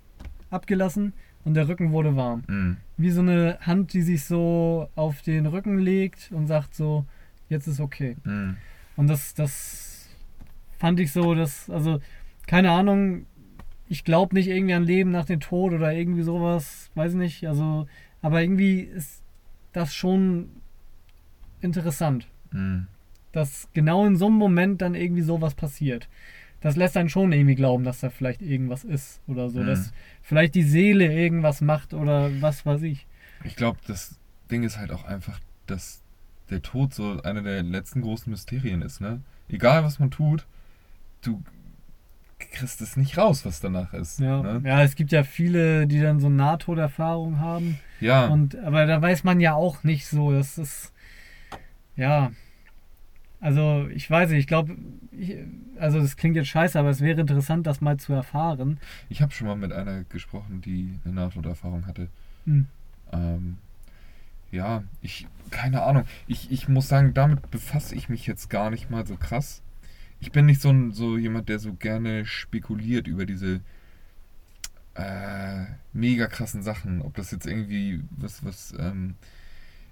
abgelassen 0.52 1.14
und 1.46 1.54
der 1.56 1.68
Rücken 1.68 1.92
wurde 1.92 2.16
warm. 2.16 2.44
Mhm. 2.48 2.78
Wie 2.98 3.10
so 3.12 3.22
eine 3.22 3.58
Hand, 3.62 3.94
die 3.94 4.02
sich 4.02 4.24
so 4.26 4.88
auf 4.96 5.22
den 5.24 5.46
Rücken 5.48 5.78
legt 5.80 6.32
und 6.32 6.48
sagt 6.48 6.76
so, 6.76 7.06
jetzt 7.50 7.68
ist 7.68 7.80
okay. 7.80 8.16
Mhm. 8.24 8.58
Und 8.96 9.08
das, 9.08 9.34
das 9.34 10.10
fand 10.78 11.00
ich 11.00 11.12
so, 11.12 11.34
dass, 11.36 11.70
also, 11.70 12.00
keine 12.48 12.72
Ahnung, 12.72 13.26
ich 13.88 14.04
glaube 14.04 14.36
nicht 14.36 14.48
irgendwie 14.48 14.74
an 14.76 14.84
Leben 14.84 15.12
nach 15.12 15.26
dem 15.26 15.40
Tod 15.40 15.74
oder 15.74 15.92
irgendwie 15.94 16.22
sowas, 16.24 16.90
weiß 16.96 17.14
nicht, 17.16 17.48
also, 17.48 17.88
aber 18.22 18.42
irgendwie 18.42 18.82
ist 18.82 19.24
das 19.74 19.94
schon 19.94 20.50
interessant 21.62 22.28
Mhm. 22.52 22.88
dass 23.32 23.68
genau 23.74 24.08
in 24.08 24.16
so 24.16 24.26
einem 24.26 24.36
Moment 24.38 24.82
dann 24.82 24.96
irgendwie 24.96 25.22
sowas 25.22 25.54
passiert. 25.54 26.10
Das 26.62 26.76
lässt 26.76 26.98
einen 26.98 27.10
schon 27.10 27.32
irgendwie 27.32 27.54
glauben, 27.54 27.84
dass 27.84 28.00
da 28.00 28.10
vielleicht 28.10 28.42
irgendwas 28.42 28.84
ist 28.84 29.22
oder 29.28 29.50
so, 29.50 29.60
Mhm. 29.60 29.68
dass 29.68 29.94
vielleicht 30.24 30.56
die 30.56 30.64
Seele 30.64 31.14
irgendwas 31.14 31.62
macht 31.62 31.94
oder 31.94 32.30
was 32.42 32.66
weiß 32.66 32.82
ich. 32.82 33.06
Ich 33.44 33.56
glaube, 33.56 33.78
das 33.86 34.18
Ding 34.50 34.64
ist 34.64 34.80
halt 34.80 34.92
auch 34.92 35.04
einfach, 35.06 35.40
dass 35.68 36.02
der 36.50 36.62
Tod 36.62 36.94
so 36.94 37.22
eine 37.24 37.44
der 37.44 37.64
letzten 37.64 38.02
großen 38.02 38.30
Mysterien 38.30 38.82
ist, 38.82 39.02
ne? 39.02 39.22
Egal 39.48 39.84
was 39.84 40.00
man 40.00 40.12
tut, 40.12 40.46
du 41.22 41.44
kriegst 42.40 42.82
es 42.82 42.96
nicht 42.98 43.18
raus, 43.18 43.46
was 43.46 43.60
danach 43.60 43.94
ist. 43.94 44.20
Ja, 44.20 44.42
Ne? 44.42 44.62
ja 44.64 44.84
es 44.84 44.96
gibt 44.96 45.12
ja 45.12 45.24
viele, 45.24 45.88
die 45.88 46.00
dann 46.00 46.20
so 46.20 46.30
Nahtoderfahrung 46.30 47.40
haben. 47.40 47.80
ja. 48.00 48.28
Und, 48.28 48.58
aber 48.58 48.86
da 48.86 49.02
weiß 49.02 49.24
man 49.24 49.40
ja 49.40 49.54
auch 49.54 49.84
nicht 49.84 50.08
so. 50.08 50.32
Das 50.32 50.58
ist, 50.58 50.94
ja, 51.96 52.32
also 53.42 53.88
ich 53.94 54.10
weiß 54.10 54.30
nicht, 54.30 54.40
ich 54.40 54.48
glaube, 54.48 54.76
also 55.78 56.00
das 56.00 56.18
klingt 56.18 56.36
jetzt 56.36 56.48
scheiße, 56.50 56.80
aber 56.80 56.90
es 56.90 57.02
wäre 57.02 57.22
interessant, 57.22 57.68
das 57.68 57.82
mal 57.82 57.98
zu 57.98 58.14
erfahren. 58.14 58.80
Ich 59.10 59.22
habe 59.22 59.32
schon 59.32 59.48
mal 59.48 59.56
mit 59.56 59.72
einer 59.74 60.04
gesprochen, 60.06 60.62
die 60.62 61.00
eine 61.04 61.14
Nahtoderfahrung 61.14 61.88
hatte. 61.88 62.08
Hm. 62.46 62.68
Ähm, 63.12 63.58
ja, 64.52 64.84
ich, 65.02 65.28
keine 65.52 65.84
Ahnung. 65.84 66.06
Ich, 66.28 66.52
ich 66.52 66.68
muss 66.68 66.88
sagen, 66.88 67.14
damit 67.14 67.52
befasse 67.52 67.96
ich 67.96 68.10
mich 68.10 68.28
jetzt 68.28 68.50
gar 68.50 68.70
nicht 68.70 68.90
mal 68.90 69.06
so 69.06 69.16
krass. 69.16 69.62
Ich 70.20 70.32
bin 70.32 70.46
nicht 70.46 70.62
so, 70.62 70.70
ein, 70.70 70.92
so 70.92 71.18
jemand, 71.18 71.50
der 71.50 71.60
so 71.60 71.74
gerne 71.74 72.26
spekuliert 72.26 73.08
über 73.08 73.26
diese 73.26 73.62
äh, 74.96 75.66
mega 75.94 76.28
krassen 76.28 76.64
Sachen. 76.64 77.02
Ob 77.02 77.16
das 77.16 77.32
jetzt 77.32 77.46
irgendwie 77.46 78.02
was, 78.12 78.44
was 78.44 78.74
ähm, 78.78 79.16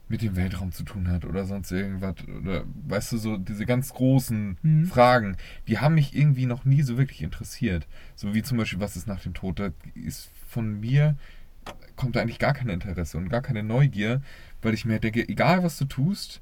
mit 0.09 0.21
dem 0.21 0.35
Weltraum 0.35 0.71
zu 0.71 0.83
tun 0.83 1.09
hat 1.09 1.25
oder 1.25 1.45
sonst 1.45 1.71
irgendwas. 1.71 2.15
Oder 2.41 2.63
weißt 2.87 3.11
du, 3.13 3.17
so 3.17 3.37
diese 3.37 3.65
ganz 3.65 3.93
großen 3.93 4.57
Mhm. 4.61 4.85
Fragen, 4.85 5.37
die 5.67 5.79
haben 5.79 5.95
mich 5.95 6.15
irgendwie 6.15 6.45
noch 6.45 6.65
nie 6.65 6.81
so 6.81 6.97
wirklich 6.97 7.21
interessiert. 7.21 7.87
So 8.15 8.33
wie 8.33 8.43
zum 8.43 8.57
Beispiel, 8.57 8.79
was 8.79 8.95
ist 8.95 9.07
nach 9.07 9.21
dem 9.21 9.33
Tod? 9.33 9.59
Da 9.59 9.69
ist 9.95 10.29
von 10.47 10.79
mir, 10.79 11.15
kommt 11.95 12.15
da 12.15 12.21
eigentlich 12.21 12.39
gar 12.39 12.53
kein 12.53 12.69
Interesse 12.69 13.17
und 13.17 13.29
gar 13.29 13.41
keine 13.41 13.63
Neugier, 13.63 14.21
weil 14.61 14.73
ich 14.73 14.85
mir 14.85 14.99
denke, 14.99 15.27
egal 15.27 15.63
was 15.63 15.77
du 15.77 15.85
tust, 15.85 16.41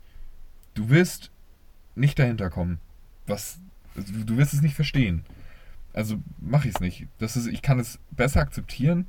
du 0.73 0.89
wirst 0.89 1.31
nicht 1.95 2.17
dahinter 2.19 2.49
kommen. 2.49 2.79
Was, 3.27 3.59
also 3.95 4.11
du- 4.25 4.37
wirst 4.37 4.53
es 4.53 4.61
nicht 4.61 4.75
verstehen. 4.75 5.23
Also 5.93 6.17
mache 6.39 6.67
ich 6.67 6.75
es 6.75 6.81
nicht. 6.81 7.07
Das 7.19 7.37
ist, 7.37 7.47
ich 7.47 7.61
kann 7.61 7.79
es 7.79 7.99
besser 8.11 8.41
akzeptieren, 8.41 9.05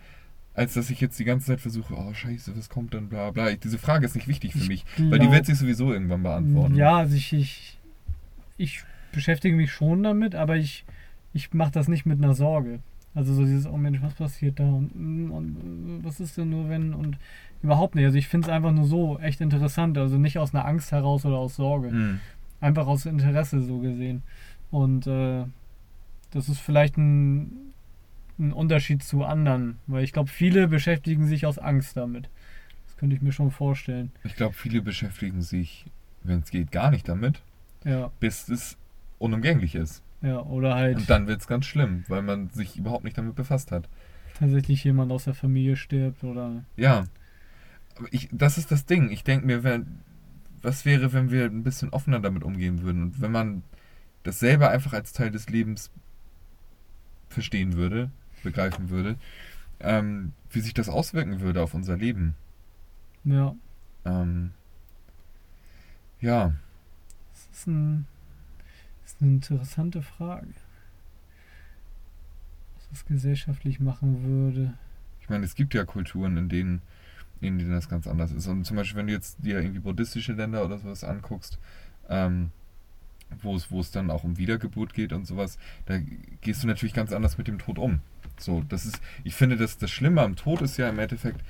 als 0.55 0.75
dass 0.75 0.89
ich 0.91 1.01
jetzt 1.01 1.19
die 1.19 1.25
ganze 1.25 1.47
Zeit 1.47 1.61
versuche, 1.61 1.95
oh 1.95 2.15
scheiße, 2.15 2.57
was 2.57 2.69
kommt 2.69 2.95
dann, 2.95 3.09
bla 3.09 3.31
bla. 3.33 3.51
Ich, 3.51 3.59
diese 3.61 3.79
Frage 3.79 4.07
ist 4.07 4.15
nicht 4.15 4.29
wichtig 4.29 4.53
für 4.53 4.59
Ich 4.61 4.69
mich, 4.69 4.85
weil 4.97 5.19
die 5.19 5.27
glaub- 5.27 5.33
wird 5.33 5.47
sich 5.47 5.59
sowieso 5.59 5.93
irgendwann 5.93 6.23
beantworten. 6.23 6.77
Ja, 6.77 6.97
also 6.99 7.17
ich, 7.17 7.33
ich, 7.33 7.79
ich 8.57 8.85
beschäftige 9.13 9.57
mich 9.57 9.73
schon 9.73 10.03
damit, 10.03 10.35
aber 10.35 10.57
ich, 10.57 10.85
ich 11.35 11.53
mache 11.53 11.73
das 11.73 11.89
nicht 11.89 12.07
mit 12.07 12.23
einer 12.23 12.35
Sorge. 12.35 12.79
Also 13.15 13.35
so 13.35 13.45
dieses, 13.45 13.67
oh 13.67 13.77
Mensch, 13.77 14.01
was 14.03 14.15
passiert 14.15 14.61
da 14.61 14.65
und, 14.65 15.31
und 15.31 16.01
äh, 16.01 16.05
was 16.05 16.21
ist 16.21 16.37
denn 16.37 16.51
nur 16.51 16.69
wenn 16.69 16.95
und 16.95 17.17
überhaupt 17.67 17.95
nicht. 17.95 18.05
Also 18.05 18.17
ich 18.19 18.29
finde 18.29 18.49
es 18.49 18.53
einfach 18.53 18.73
nur 18.73 18.87
so 18.87 19.19
echt 19.19 19.41
interessant. 19.41 19.99
Also 19.99 20.17
nicht 20.19 20.39
aus 20.39 20.55
einer 20.55 20.65
Angst 20.65 20.93
heraus 20.93 21.25
oder 21.27 21.37
aus 21.37 21.57
Sorge. 21.57 21.91
Hm. 21.91 22.21
Einfach 22.61 22.87
aus 22.87 23.05
Interesse 23.07 23.61
so 23.63 23.79
gesehen. 23.79 24.23
Und 24.71 25.07
äh, 25.07 25.45
das 26.31 26.49
ist 26.49 26.59
vielleicht 26.61 26.97
ein, 26.97 27.73
ein 28.39 28.53
Unterschied 28.53 29.03
zu 29.03 29.25
anderen, 29.25 29.79
weil 29.87 30.05
ich 30.05 30.13
glaube, 30.13 30.29
viele 30.31 30.69
beschäftigen 30.69 31.27
sich 31.27 31.47
aus 31.47 31.59
Angst 31.59 31.97
damit. 31.97 32.29
Das 32.87 32.97
könnte 32.97 33.15
ich 33.15 33.23
mir 33.23 33.33
schon 33.33 33.51
vorstellen. 33.51 34.11
Ich 34.25 34.37
glaube, 34.37 34.55
viele 34.55 34.81
beschäftigen 34.83 35.43
sich, 35.43 35.87
wenn 36.23 36.41
es 36.41 36.51
geht, 36.51 36.73
gar 36.73 36.91
nicht 36.91 37.09
damit, 37.09 37.43
Ja, 37.85 38.11
bis 38.21 38.49
es 38.49 38.77
unumgänglich 39.19 39.75
ist. 39.75 40.03
ja. 40.23 40.41
Oder 40.41 40.75
halt 40.75 40.97
Und 40.99 41.11
dann 41.11 41.27
wird 41.27 41.41
es 41.41 41.47
ganz 41.47 41.67
schlimm, 41.67 42.05
weil 42.09 42.23
man 42.23 42.49
sich 42.51 42.77
überhaupt 42.79 43.05
nicht 43.05 43.17
damit 43.19 43.35
befasst 43.35 43.71
hat. 43.71 43.89
tatsächlich 44.39 44.83
jemand 44.85 45.13
aus 45.13 45.25
der 45.25 45.35
Familie 45.35 45.77
stirbt 45.77 46.25
oder. 46.25 46.65
Ja. 46.77 47.05
Ich, 48.11 48.29
das 48.33 48.59
ist 48.59 48.71
das 48.71 48.87
Ding. 48.87 49.11
Ich 49.11 49.25
denke 49.25 49.47
mir, 49.47 49.65
wenn, 49.65 50.01
was 50.63 50.85
wäre, 50.85 51.13
wenn 51.13 51.31
wir 51.31 51.45
ein 51.47 51.63
bisschen 51.63 51.91
offener 51.91 52.21
damit 52.21 52.45
umgehen 52.45 52.83
würden 52.83 53.03
und 53.05 53.21
wenn 53.21 53.33
man 53.33 53.63
das 54.23 54.39
selber 54.41 54.71
einfach 54.71 54.93
als 54.93 55.13
Teil 55.13 55.31
des 55.31 55.49
Lebens 55.49 55.91
verstehen 57.29 57.75
würde, 57.75 58.11
begreifen 58.43 58.91
würde, 58.91 59.17
ähm, 59.81 60.33
wie 60.51 60.61
sich 60.61 60.75
das 60.75 60.89
auswirken 60.89 61.41
würde 61.41 61.63
auf 61.63 61.75
unser 61.75 61.97
Leben. 61.97 62.35
Ja, 63.25 63.55
Ähm, 64.05 64.53
ja, 66.21 66.55
das 67.33 67.49
ist, 67.53 67.67
ein, 67.67 68.07
das 69.03 69.13
ist 69.13 69.23
eine 69.23 69.33
interessante 69.33 70.03
Frage. 70.03 70.49
Was 72.77 72.89
das 72.91 73.05
gesellschaftlich 73.07 73.81
machen 73.81 74.25
würde. 74.25 74.75
ich 75.21 75.29
meine, 75.29 75.45
es 75.45 75.55
gibt 75.55 75.75
ja 75.75 75.85
Kulturen, 75.85 76.37
in 76.37 76.49
denen, 76.49 76.83
in 77.41 77.59
denen 77.59 77.73
das 77.73 77.89
ganz 77.89 78.07
anders 78.07 78.33
ist. 78.33 78.47
Und 78.47 78.65
zum 78.65 78.77
Beispiel, 78.77 78.99
wenn 78.99 79.07
du 79.07 79.13
jetzt 79.13 79.39
dir 79.45 79.61
irgendwie 79.61 79.81
buddhistische 79.81 80.33
Länder 80.33 80.65
oder 80.65 80.79
sowas 80.79 81.05
anguckst, 81.05 81.59
ähm, 82.09 82.51
wo 83.43 83.57
es, 83.57 83.71
wo 83.71 83.81
es 83.81 83.91
dann 83.91 84.11
auch 84.11 84.25
um 84.25 84.39
Wiedergeburt 84.39 84.95
geht 84.95 85.13
und 85.13 85.27
sowas, 85.27 85.59
da 85.87 85.99
gehst 86.41 86.63
du 86.63 86.67
natürlich 86.67 86.95
ganz 86.95 87.13
anders 87.13 87.39
mit 87.39 87.49
dem 87.49 87.59
Tod 87.59 87.79
um. 87.79 88.01
So, 88.39 88.63
das 88.69 88.87
ist, 88.87 89.01
ich 89.25 89.35
finde, 89.35 89.57
dass 89.57 89.79
das 89.79 89.91
Schlimme 89.91 90.23
am 90.23 90.37
Tod 90.37 90.63
ist 90.63 90.77
ja 90.77 90.89
im 90.89 90.99
Endeffekt 90.99 91.43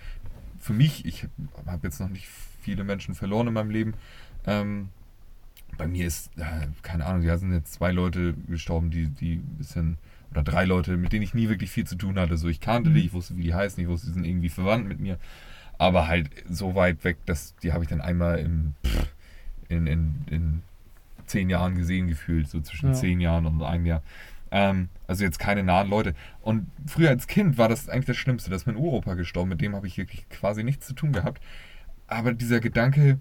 für 0.58 0.72
mich, 0.72 1.04
ich 1.04 1.26
habe 1.66 1.86
jetzt 1.86 2.00
noch 2.00 2.08
nicht 2.08 2.28
viele 2.60 2.84
Menschen 2.84 3.14
verloren 3.14 3.48
in 3.48 3.54
meinem 3.54 3.70
Leben. 3.70 3.94
Ähm, 4.46 4.88
bei 5.76 5.86
mir 5.86 6.06
ist, 6.06 6.30
äh, 6.38 6.68
keine 6.82 7.06
Ahnung, 7.06 7.26
da 7.26 7.36
sind 7.36 7.52
jetzt 7.52 7.74
zwei 7.74 7.92
Leute 7.92 8.34
gestorben, 8.48 8.90
die, 8.90 9.08
die 9.08 9.34
ein 9.34 9.56
bisschen, 9.58 9.98
oder 10.30 10.42
drei 10.42 10.64
Leute, 10.64 10.96
mit 10.96 11.12
denen 11.12 11.22
ich 11.22 11.34
nie 11.34 11.48
wirklich 11.48 11.70
viel 11.70 11.86
zu 11.86 11.96
tun 11.96 12.18
hatte. 12.18 12.36
So, 12.36 12.48
ich 12.48 12.60
kannte 12.60 12.90
die, 12.90 13.00
ich 13.00 13.12
wusste, 13.12 13.36
wie 13.36 13.42
die 13.42 13.54
heißen, 13.54 13.82
ich 13.82 13.88
wusste, 13.88 14.08
die 14.08 14.14
sind 14.14 14.24
irgendwie 14.24 14.48
verwandt 14.48 14.88
mit 14.88 15.00
mir. 15.00 15.18
Aber 15.78 16.08
halt 16.08 16.30
so 16.48 16.74
weit 16.74 17.04
weg, 17.04 17.18
dass 17.26 17.54
die 17.56 17.72
habe 17.72 17.84
ich 17.84 17.90
dann 17.90 18.00
einmal 18.00 18.38
pff, 18.84 19.06
in, 19.68 19.86
in, 19.86 20.14
in 20.30 20.62
zehn 21.26 21.50
Jahren 21.50 21.74
gesehen 21.74 22.08
gefühlt, 22.08 22.48
so 22.48 22.60
zwischen 22.60 22.88
Ja. 22.88 22.94
zehn 22.94 23.20
Jahren 23.20 23.46
und 23.46 23.62
einem 23.62 23.84
Jahr. 23.86 24.02
Ähm, 24.52 24.88
also 25.08 25.24
jetzt 25.24 25.38
keine 25.38 25.62
nahen 25.64 25.88
Leute. 25.90 26.14
Und 26.40 26.68
früher 26.86 27.10
als 27.10 27.26
Kind 27.26 27.58
war 27.58 27.68
das 27.68 27.88
eigentlich 27.88 28.06
das 28.06 28.16
Schlimmste, 28.16 28.48
dass 28.50 28.64
mein 28.64 28.76
Uropa 28.76 29.14
gestorben, 29.14 29.50
mit 29.50 29.60
dem 29.60 29.74
habe 29.74 29.86
ich 29.86 29.98
wirklich 29.98 30.28
quasi 30.30 30.62
nichts 30.62 30.86
zu 30.86 30.94
tun 30.94 31.12
gehabt. 31.12 31.42
Aber 32.06 32.32
dieser 32.32 32.60
Gedanke, 32.60 33.18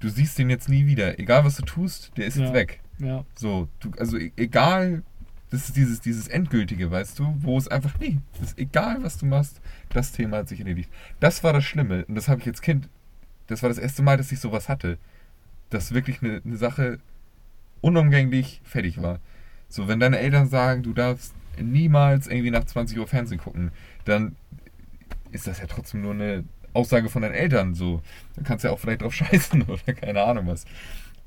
du 0.00 0.08
siehst 0.08 0.38
den 0.38 0.48
jetzt 0.50 0.68
nie 0.68 0.86
wieder, 0.86 1.18
egal 1.18 1.44
was 1.44 1.56
du 1.56 1.62
tust, 1.64 2.12
der 2.16 2.26
ist 2.26 2.36
Ja. 2.36 2.44
jetzt 2.44 2.54
weg. 2.54 2.80
Ja, 3.00 3.24
So, 3.34 3.68
du, 3.80 3.90
also 3.98 4.16
e- 4.16 4.32
egal, 4.36 5.02
das 5.50 5.68
ist 5.68 5.76
dieses, 5.76 6.00
dieses 6.00 6.28
Endgültige, 6.28 6.90
weißt 6.90 7.18
du, 7.18 7.34
wo 7.38 7.56
es 7.56 7.68
einfach, 7.68 7.98
nee, 7.98 8.18
das 8.38 8.50
ist 8.50 8.58
egal, 8.58 9.02
was 9.02 9.18
du 9.18 9.26
machst, 9.26 9.60
das 9.90 10.12
Thema 10.12 10.38
hat 10.38 10.48
sich 10.48 10.60
erledigt. 10.60 10.90
Das 11.20 11.42
war 11.42 11.52
das 11.52 11.64
Schlimme 11.64 12.04
und 12.06 12.14
das 12.14 12.28
habe 12.28 12.40
ich 12.40 12.46
als 12.46 12.60
Kind, 12.60 12.88
das 13.46 13.62
war 13.62 13.68
das 13.68 13.78
erste 13.78 14.02
Mal, 14.02 14.16
dass 14.16 14.30
ich 14.32 14.40
sowas 14.40 14.68
hatte. 14.68 14.98
Dass 15.70 15.92
wirklich 15.92 16.22
eine, 16.22 16.42
eine 16.44 16.56
Sache 16.56 16.98
unumgänglich 17.80 18.60
fertig 18.64 19.00
war. 19.02 19.20
So, 19.68 19.88
wenn 19.88 20.00
deine 20.00 20.18
Eltern 20.18 20.48
sagen, 20.48 20.82
du 20.82 20.92
darfst 20.92 21.34
niemals 21.60 22.26
irgendwie 22.26 22.50
nach 22.50 22.64
20 22.64 22.98
Uhr 22.98 23.06
Fernsehen 23.06 23.38
gucken, 23.38 23.72
dann 24.04 24.36
ist 25.30 25.46
das 25.46 25.60
ja 25.60 25.66
trotzdem 25.66 26.02
nur 26.02 26.12
eine 26.12 26.44
Aussage 26.72 27.08
von 27.08 27.22
deinen 27.22 27.34
Eltern. 27.34 27.74
So, 27.74 28.02
dann 28.34 28.44
kannst 28.44 28.64
du 28.64 28.68
ja 28.68 28.74
auch 28.74 28.78
vielleicht 28.78 29.02
drauf 29.02 29.14
scheißen 29.14 29.62
oder 29.62 29.92
keine 29.94 30.22
Ahnung 30.22 30.46
was. 30.46 30.64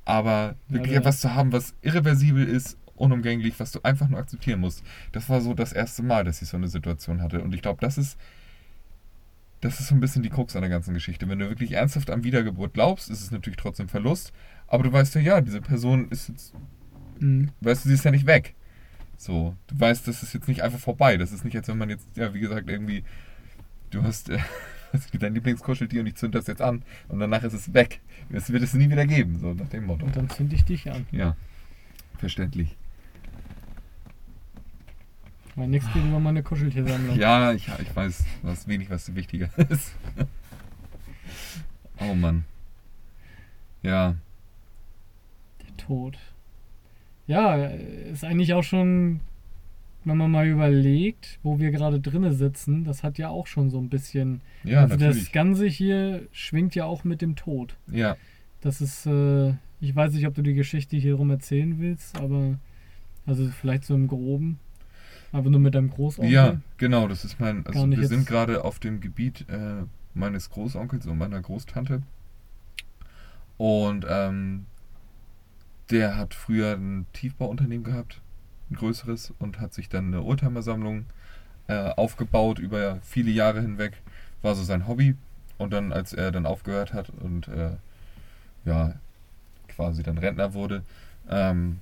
Aber 0.05 0.55
wirklich 0.67 0.93
Ja, 0.93 0.99
etwas 0.99 1.19
zu 1.21 1.35
haben, 1.35 1.51
was 1.51 1.75
irreversibel 1.81 2.47
ist, 2.47 2.77
unumgänglich, 3.01 3.59
was 3.59 3.71
du 3.71 3.81
einfach 3.83 4.07
nur 4.07 4.19
akzeptieren 4.19 4.59
musst. 4.59 4.83
Das 5.11 5.29
war 5.29 5.41
so 5.41 5.53
das 5.53 5.73
erste 5.73 6.03
Mal, 6.03 6.23
dass 6.23 6.41
ich 6.41 6.49
so 6.49 6.57
eine 6.57 6.67
Situation 6.67 7.21
hatte. 7.21 7.41
Und 7.41 7.53
ich 7.53 7.61
glaube, 7.61 7.81
das 7.81 7.97
ist, 7.97 8.17
das 9.61 9.79
ist 9.79 9.87
so 9.87 9.95
ein 9.95 9.99
bisschen 9.99 10.23
die 10.23 10.29
Krux 10.29 10.55
an 10.55 10.61
der 10.61 10.69
ganzen 10.69 10.93
Geschichte. 10.93 11.27
Wenn 11.27 11.39
du 11.39 11.49
wirklich 11.49 11.73
ernsthaft 11.73 12.09
an 12.09 12.23
Wiedergeburt 12.23 12.73
glaubst, 12.73 13.09
ist 13.09 13.21
es 13.21 13.31
natürlich 13.31 13.57
trotzdem 13.57 13.89
Verlust. 13.89 14.33
Aber 14.67 14.83
du 14.83 14.91
weißt 14.91 15.15
ja, 15.15 15.21
ja, 15.21 15.41
diese 15.41 15.61
Person 15.61 16.09
ist 16.09 16.29
jetzt, 16.29 16.53
mhm. 17.19 17.49
weißt 17.61 17.85
du, 17.85 17.89
sie 17.89 17.95
ist 17.95 18.05
ja 18.05 18.11
nicht 18.11 18.25
weg. 18.25 18.55
So, 19.17 19.55
du 19.67 19.79
weißt, 19.79 20.07
das 20.07 20.23
ist 20.23 20.33
jetzt 20.33 20.47
nicht 20.47 20.63
einfach 20.63 20.79
vorbei. 20.79 21.17
Das 21.17 21.31
ist 21.31 21.45
nicht, 21.45 21.55
als 21.55 21.67
wenn 21.67 21.77
man 21.77 21.89
jetzt, 21.89 22.07
ja, 22.15 22.33
wie 22.33 22.39
gesagt, 22.39 22.69
irgendwie, 22.69 23.03
du 23.91 24.01
hast 24.01 24.29
äh, 24.29 24.39
dein 25.19 25.35
Lieblingskuscheltier 25.35 26.01
und 26.01 26.07
ich 26.07 26.15
zünd 26.15 26.35
das 26.35 26.47
jetzt 26.47 26.61
an 26.61 26.83
und 27.07 27.19
danach 27.19 27.43
ist 27.43 27.53
es 27.53 27.73
weg. 27.73 28.01
Das 28.29 28.51
wird 28.51 28.63
es 28.63 28.73
nie 28.73 28.89
wieder 28.89 29.05
geben, 29.05 29.37
so 29.39 29.53
nach 29.53 29.69
dem 29.69 29.85
Motto. 29.85 30.05
und 30.05 30.15
dann 30.15 30.29
zünde 30.29 30.55
ich 30.55 30.65
dich 30.65 30.89
an. 30.91 31.05
Ja, 31.11 31.35
verständlich. 32.17 32.77
Weil 35.55 35.67
nichts 35.67 35.91
geht 35.93 36.03
über 36.05 36.19
meine 36.19 36.43
Kuscheltiersammlung. 36.43 37.17
Ja, 37.19 37.51
ich, 37.53 37.67
ich 37.81 37.95
weiß, 37.95 38.23
was 38.41 38.67
wenig, 38.67 38.89
was 38.89 39.13
wichtiger 39.15 39.49
ist. 39.69 39.93
oh 41.99 42.13
Mann. 42.15 42.45
Ja, 43.83 44.15
Der 45.61 45.77
Tod. 45.77 46.17
Ja, 47.27 47.65
ist 47.65 48.23
eigentlich 48.23 48.53
auch 48.53 48.63
schon, 48.63 49.21
wenn 50.05 50.17
man 50.17 50.31
mal 50.31 50.47
überlegt, 50.47 51.39
wo 51.43 51.59
wir 51.59 51.71
gerade 51.71 51.99
drinne 51.99 52.33
sitzen, 52.33 52.83
das 52.83 53.03
hat 53.03 53.17
ja 53.17 53.29
auch 53.29 53.47
schon 53.47 53.69
so 53.69 53.79
ein 53.79 53.89
bisschen. 53.89 54.41
ja, 54.63 54.81
also 54.81 54.95
das 54.95 55.01
natürlich. 55.07 55.31
Ganze 55.31 55.67
hier 55.67 56.27
schwingt 56.31 56.75
ja 56.75 56.85
auch 56.85 57.03
mit 57.03 57.21
dem 57.21 57.35
Tod. 57.35 57.75
Ja, 57.91 58.15
Das 58.61 58.81
ist, 58.81 59.05
äh, 59.05 59.53
ich 59.79 59.95
weiß 59.95 60.13
nicht, 60.13 60.27
ob 60.27 60.35
du 60.35 60.41
die 60.43 60.53
Geschichte 60.53 60.95
hier 60.97 61.15
rum 61.15 61.29
erzählen 61.31 61.79
willst, 61.79 62.19
aber 62.19 62.57
also 63.25 63.47
vielleicht 63.49 63.83
so 63.85 63.95
im 63.95 64.07
Groben. 64.07 64.59
Aber 65.31 65.49
nur 65.49 65.59
mit 65.59 65.75
deinem 65.75 65.89
Großonkel. 65.89 66.31
ja, 66.31 66.59
genau, 66.77 67.07
das 67.07 67.23
ist 67.23 67.39
mein, 67.39 67.65
also 67.65 67.89
wir 67.89 68.07
sind 68.07 68.27
gerade 68.27 68.65
auf 68.65 68.79
dem 68.79 68.99
Gebiet 68.99 69.45
äh, 69.49 69.83
meines 70.13 70.49
Großonkels 70.49 71.05
und 71.07 71.17
meiner 71.17 71.41
Großtante. 71.41 72.01
Und 73.57 74.05
ähm, 74.09 74.65
der 75.89 76.17
hat 76.17 76.33
früher 76.33 76.73
ein 76.73 77.05
Tiefbauunternehmen 77.13 77.83
gehabt, 77.83 78.21
ein 78.69 78.75
größeres, 78.75 79.33
und 79.39 79.59
hat 79.59 79.73
sich 79.73 79.87
dann 79.87 80.07
eine 80.07 80.23
Oldtimer-Sammlung 80.23 81.05
äh, 81.67 81.91
aufgebaut 81.91 82.59
über 82.59 82.99
viele 83.01 83.31
Jahre 83.31 83.61
hinweg. 83.61 84.01
War 84.41 84.55
so 84.55 84.63
sein 84.63 84.87
Hobby. 84.87 85.15
Und 85.57 85.73
dann, 85.73 85.93
als 85.93 86.13
er 86.13 86.31
dann 86.31 86.47
aufgehört 86.47 86.93
hat 86.93 87.11
und 87.21 87.47
äh, 87.49 87.77
ja, 88.65 88.95
quasi 89.67 90.01
dann 90.01 90.17
Rentner 90.17 90.53
wurde, 90.53 90.83
ähm, 91.29 91.79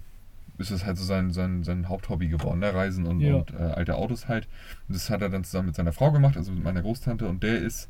ist 0.60 0.70
es 0.72 0.86
halt 0.86 0.98
so 0.98 1.04
sein, 1.04 1.32
sein, 1.32 1.64
sein 1.64 1.90
Haupthobby 1.90 2.28
geworden, 2.28 2.60
ne? 2.60 2.74
Reisen 2.74 3.08
und, 3.08 3.22
Ja. 3.22 3.36
und 3.36 3.52
äh, 3.54 3.58
alte 3.58 3.96
Autos 3.96 4.28
halt. 4.28 4.48
Und 4.88 4.96
das 4.96 5.10
hat 5.10 5.22
er 5.22 5.30
dann 5.30 5.44
zusammen 5.44 5.68
mit 5.68 5.76
seiner 5.76 5.94
Frau 5.94 6.12
gemacht, 6.12 6.38
also 6.38 6.52
mit 6.52 6.64
meiner 6.64 6.82
Großtante. 6.82 7.28
Und 7.28 7.42
der 7.44 7.58
ist 7.60 7.90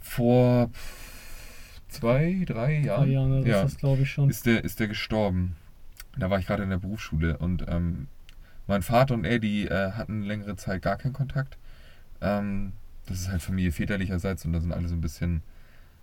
vor 0.00 0.70
zwei, 1.88 2.42
drei 2.46 2.80
Drei 2.82 2.86
Jahren, 2.86 3.10
Jahre, 3.10 3.38
das 3.40 3.46
ja, 3.46 3.62
ist 3.62 3.78
glaube 3.78 4.02
ich 4.02 4.10
schon. 4.10 4.28
ist, 4.28 4.46
der, 4.46 4.64
ist 4.64 4.80
der 4.80 4.88
gestorben. 4.88 5.56
Da 6.18 6.30
war 6.30 6.38
ich 6.38 6.46
gerade 6.46 6.62
in 6.62 6.70
der 6.70 6.78
Berufsschule 6.78 7.38
und 7.38 7.64
ähm, 7.68 8.08
mein 8.66 8.82
Vater 8.82 9.14
und 9.14 9.24
er, 9.24 9.38
die 9.38 9.66
äh, 9.66 9.92
hatten 9.92 10.22
längere 10.22 10.56
Zeit 10.56 10.82
gar 10.82 10.96
keinen 10.96 11.12
Kontakt. 11.12 11.58
Ähm, 12.20 12.72
das 13.06 13.20
ist 13.20 13.30
halt 13.30 13.42
Familie 13.42 13.72
väterlicherseits 13.72 14.44
und 14.44 14.52
da 14.52 14.60
sind 14.60 14.72
alle 14.72 14.88
so 14.88 14.94
ein 14.94 15.00
bisschen 15.00 15.42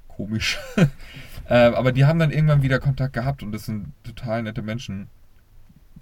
komisch. 0.08 0.60
äh, 1.50 1.54
aber 1.56 1.92
die 1.92 2.06
haben 2.06 2.20
dann 2.20 2.32
irgendwann 2.32 2.62
wieder 2.62 2.80
Kontakt 2.80 3.14
gehabt 3.14 3.42
und 3.44 3.52
das 3.52 3.66
sind 3.66 3.92
total 4.04 4.44
nette 4.44 4.62
Menschen. 4.62 5.08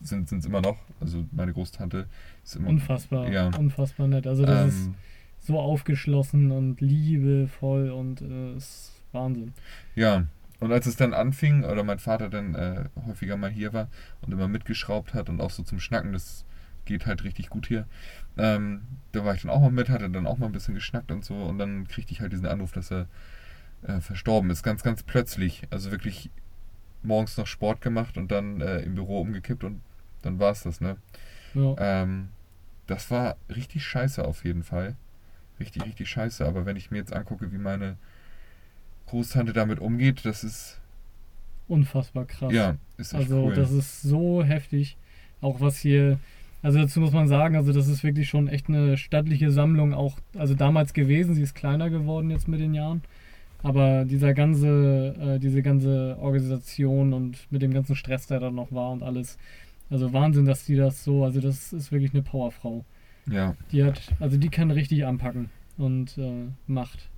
Sind 0.02 0.32
es 0.32 0.46
immer 0.46 0.62
noch. 0.62 0.78
Also 1.02 1.26
meine 1.32 1.54
Großtante 1.54 2.08
ist 2.44 2.56
immer. 2.56 2.70
Unfassbar, 2.70 3.30
Ja. 3.30 3.48
unfassbar 3.58 4.08
nett. 4.08 4.28
Also 4.28 4.46
das 4.46 4.74
ist 4.74 4.86
Ähm, 4.88 4.96
so 5.40 5.60
aufgeschlossen 5.60 6.52
und 6.52 6.82
liebevoll 6.82 7.90
und 7.92 8.22
äh, 8.22 8.56
ist 8.56 8.92
Wahnsinn. 9.12 9.54
Ja, 9.96 10.26
und 10.60 10.72
als 10.72 10.86
es 10.86 10.96
dann 10.98 11.14
anfing, 11.14 11.64
oder 11.64 11.84
mein 11.84 12.00
Vater 12.00 12.30
dann 12.30 12.56
äh, 12.56 12.86
häufiger 13.06 13.38
mal 13.38 13.50
hier 13.50 13.74
war 13.74 13.88
und 14.22 14.32
immer 14.34 14.48
mitgeschraubt 14.48 15.14
hat 15.14 15.30
und 15.30 15.40
auch 15.42 15.50
so 15.50 15.64
zum 15.64 15.80
Schnacken, 15.80 16.12
das 16.14 16.46
geht 16.86 17.06
halt 17.06 17.24
richtig 17.24 17.50
gut 17.50 17.68
hier, 17.68 17.86
ähm, 18.38 18.82
da 19.12 19.24
war 19.24 19.34
ich 19.36 19.42
dann 19.42 19.52
auch 19.52 19.62
mal 19.62 19.72
mit, 19.72 19.90
hatte 19.90 20.10
dann 20.10 20.28
auch 20.28 20.38
mal 20.38 20.48
ein 20.48 20.52
bisschen 20.52 20.76
geschnackt 20.76 21.12
und 21.12 21.24
so 21.24 21.36
und 21.36 21.58
dann 21.58 21.88
kriegte 21.88 22.12
ich 22.14 22.22
halt 22.22 22.34
diesen 22.34 22.46
Anruf, 22.48 22.72
dass 22.74 22.92
er 22.92 23.08
äh, 23.84 24.02
verstorben 24.02 24.50
ist, 24.50 24.62
ganz, 24.64 24.84
ganz 24.84 25.04
plötzlich. 25.04 25.64
Also 25.72 25.92
wirklich 25.92 26.30
morgens 27.02 27.38
noch 27.38 27.48
Sport 27.48 27.80
gemacht 27.82 28.18
und 28.18 28.30
dann 28.32 28.60
äh, 28.60 28.80
im 28.80 28.96
Büro 28.96 29.22
umgekippt 29.22 29.64
und 29.64 29.82
dann 30.22 30.40
war 30.40 30.52
es 30.52 30.64
das, 30.64 30.82
ne? 30.82 30.98
Ja. 31.54 31.76
Ähm, 31.78 32.30
das 32.88 33.10
war 33.12 33.36
richtig 33.54 33.84
scheiße 33.86 34.24
auf 34.26 34.44
jeden 34.46 34.64
Fall. 34.64 34.96
Richtig, 35.60 35.84
richtig 35.86 36.10
scheiße. 36.10 36.46
Aber 36.46 36.66
wenn 36.66 36.76
ich 36.76 36.92
mir 36.92 36.98
jetzt 36.98 37.14
angucke, 37.14 37.52
wie 37.52 37.58
meine 37.58 37.98
Großtante 39.08 39.54
damit 39.54 39.80
umgeht, 39.80 40.26
das 40.26 40.44
ist, 40.44 40.80
Unfassbar 41.68 42.26
krass. 42.26 42.52
ja, 42.52 42.78
ist 42.98 43.14
echt 43.14 43.22
Also 43.24 43.46
cool. 43.46 43.54
das 43.54 43.72
ist 43.72 44.02
so 44.02 44.44
heftig. 44.44 44.98
Auch 45.42 45.62
was 45.62 45.78
hier, 45.78 46.20
also 46.64 46.80
dazu 46.80 47.00
muss 47.00 47.12
man 47.12 47.28
sagen, 47.28 47.56
also 47.56 47.72
das 47.74 47.88
ist 47.88 48.04
wirklich 48.04 48.28
schon 48.28 48.48
echt 48.48 48.68
eine 48.70 48.98
stattliche 48.98 49.52
Sammlung, 49.52 49.94
auch 49.94 50.18
also 50.38 50.56
damals 50.56 50.94
gewesen. 50.94 51.36
Sie 51.36 51.44
ist 51.44 51.54
kleiner 51.56 51.90
geworden 51.90 52.32
jetzt 52.32 52.48
mit 52.48 52.60
den 52.60 52.74
Jahren. 52.74 53.02
Aber 53.62 54.06
dieser 54.06 54.34
ganze, 54.34 55.16
äh, 55.20 55.40
diese 55.40 55.62
ganze 55.62 56.18
Organisation 56.20 57.14
und 57.14 57.52
mit 57.52 57.62
dem 57.62 57.74
ganzen 57.74 57.96
Stress, 57.96 58.26
der 58.28 58.40
da 58.40 58.50
noch 58.52 58.72
war 58.72 58.92
und 58.92 59.04
alles. 59.04 59.38
Also 59.90 60.14
Wahnsinn, 60.14 60.46
dass 60.46 60.66
die 60.66 60.76
das 60.76 61.04
so, 61.04 61.24
also 61.24 61.42
das 61.42 61.74
ist 61.74 61.92
wirklich 61.92 62.14
eine 62.14 62.22
Powerfrau. 62.24 62.86
ja. 63.28 63.56
Die 63.72 63.84
hat, 63.84 64.02
also 64.20 64.38
die 64.38 64.50
kann 64.50 64.72
richtig 64.72 65.06
anpacken 65.06 65.50
und 65.78 66.18
äh, 66.18 66.48
macht. 66.68 67.10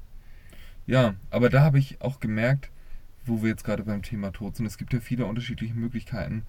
ja, 0.88 1.16
aber 1.30 1.50
da 1.50 1.62
habe 1.64 1.80
ich 1.80 2.02
auch 2.02 2.20
gemerkt, 2.20 2.70
wo 3.26 3.42
wir 3.42 3.50
jetzt 3.50 3.64
gerade 3.64 3.84
beim 3.84 4.02
Thema 4.02 4.32
Tod 4.32 4.56
sind, 4.56 4.66
es 4.66 4.78
gibt 4.78 4.94
ja 4.94 5.00
viele 5.00 5.26
unterschiedliche 5.26 5.74
Möglichkeiten. 5.74 6.44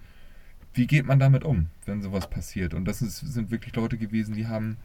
Wie 0.73 0.87
geht 0.87 1.05
man 1.05 1.19
damit 1.19 1.43
um, 1.43 1.67
wenn 1.85 2.01
sowas 2.01 2.29
passiert? 2.29 2.73
Und 2.73 2.85
das 2.85 3.01
ist, 3.01 3.17
sind 3.19 3.51
wirklich 3.51 3.75
Leute 3.75 3.97
gewesen, 3.97 4.33
die 4.33 4.47
haben, 4.47 4.77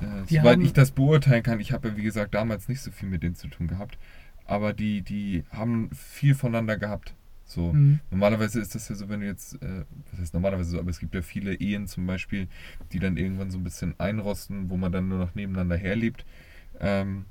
äh, 0.00 0.24
Die 0.28 0.36
soweit 0.36 0.54
haben- 0.54 0.62
ich 0.64 0.72
das 0.72 0.90
beurteilen 0.90 1.42
kann, 1.44 1.60
ich 1.60 1.72
habe 1.72 1.88
ja 1.90 1.96
wie 1.96 2.02
gesagt 2.02 2.34
damals 2.34 2.68
nicht 2.68 2.80
so 2.80 2.90
viel 2.90 3.08
mit 3.08 3.22
denen 3.22 3.34
zu 3.36 3.46
tun 3.48 3.68
gehabt, 3.68 3.98
aber 4.46 4.72
die, 4.72 5.02
die 5.02 5.44
haben 5.50 5.90
viel 5.92 6.34
voneinander 6.34 6.76
gehabt. 6.76 7.14
So. 7.46 7.72
Mhm. 7.72 8.00
Normalerweise 8.10 8.60
ist 8.60 8.74
das 8.74 8.88
ja 8.88 8.96
so, 8.96 9.08
wenn 9.08 9.20
du 9.20 9.26
jetzt, 9.26 9.62
äh, 9.62 9.84
was 10.10 10.20
heißt 10.20 10.34
normalerweise 10.34 10.70
so, 10.70 10.78
aber 10.80 10.90
es 10.90 10.98
gibt 10.98 11.14
ja 11.14 11.22
viele 11.22 11.54
Ehen 11.54 11.86
zum 11.86 12.06
Beispiel, 12.06 12.48
die 12.92 12.98
dann 12.98 13.16
irgendwann 13.16 13.50
so 13.50 13.58
ein 13.58 13.64
bisschen 13.64 13.94
einrosten, 13.98 14.68
wo 14.68 14.76
man 14.76 14.92
dann 14.92 15.08
nur 15.08 15.18
noch 15.18 15.34
nebeneinander 15.34 15.76
herlebt. 15.76 16.26
Ähm, 16.80 17.24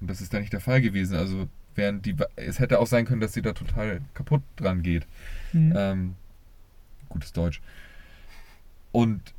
und 0.00 0.10
das 0.10 0.20
ist 0.20 0.32
da 0.32 0.40
nicht 0.40 0.54
der 0.54 0.60
Fall 0.60 0.80
gewesen. 0.80 1.16
Also 1.16 1.48
während 1.74 2.06
die, 2.06 2.16
es 2.36 2.60
hätte 2.60 2.78
auch 2.78 2.86
sein 2.86 3.04
können, 3.04 3.20
dass 3.20 3.34
sie 3.34 3.42
da 3.42 3.52
total 3.52 4.00
kaputt 4.14 4.42
dran 4.56 4.82
geht. 4.82 5.06
Mhm. 5.52 5.74
Ähm, 5.76 6.14
gutes 7.10 7.32
Deutsch. 7.32 7.60
Und 8.90 9.34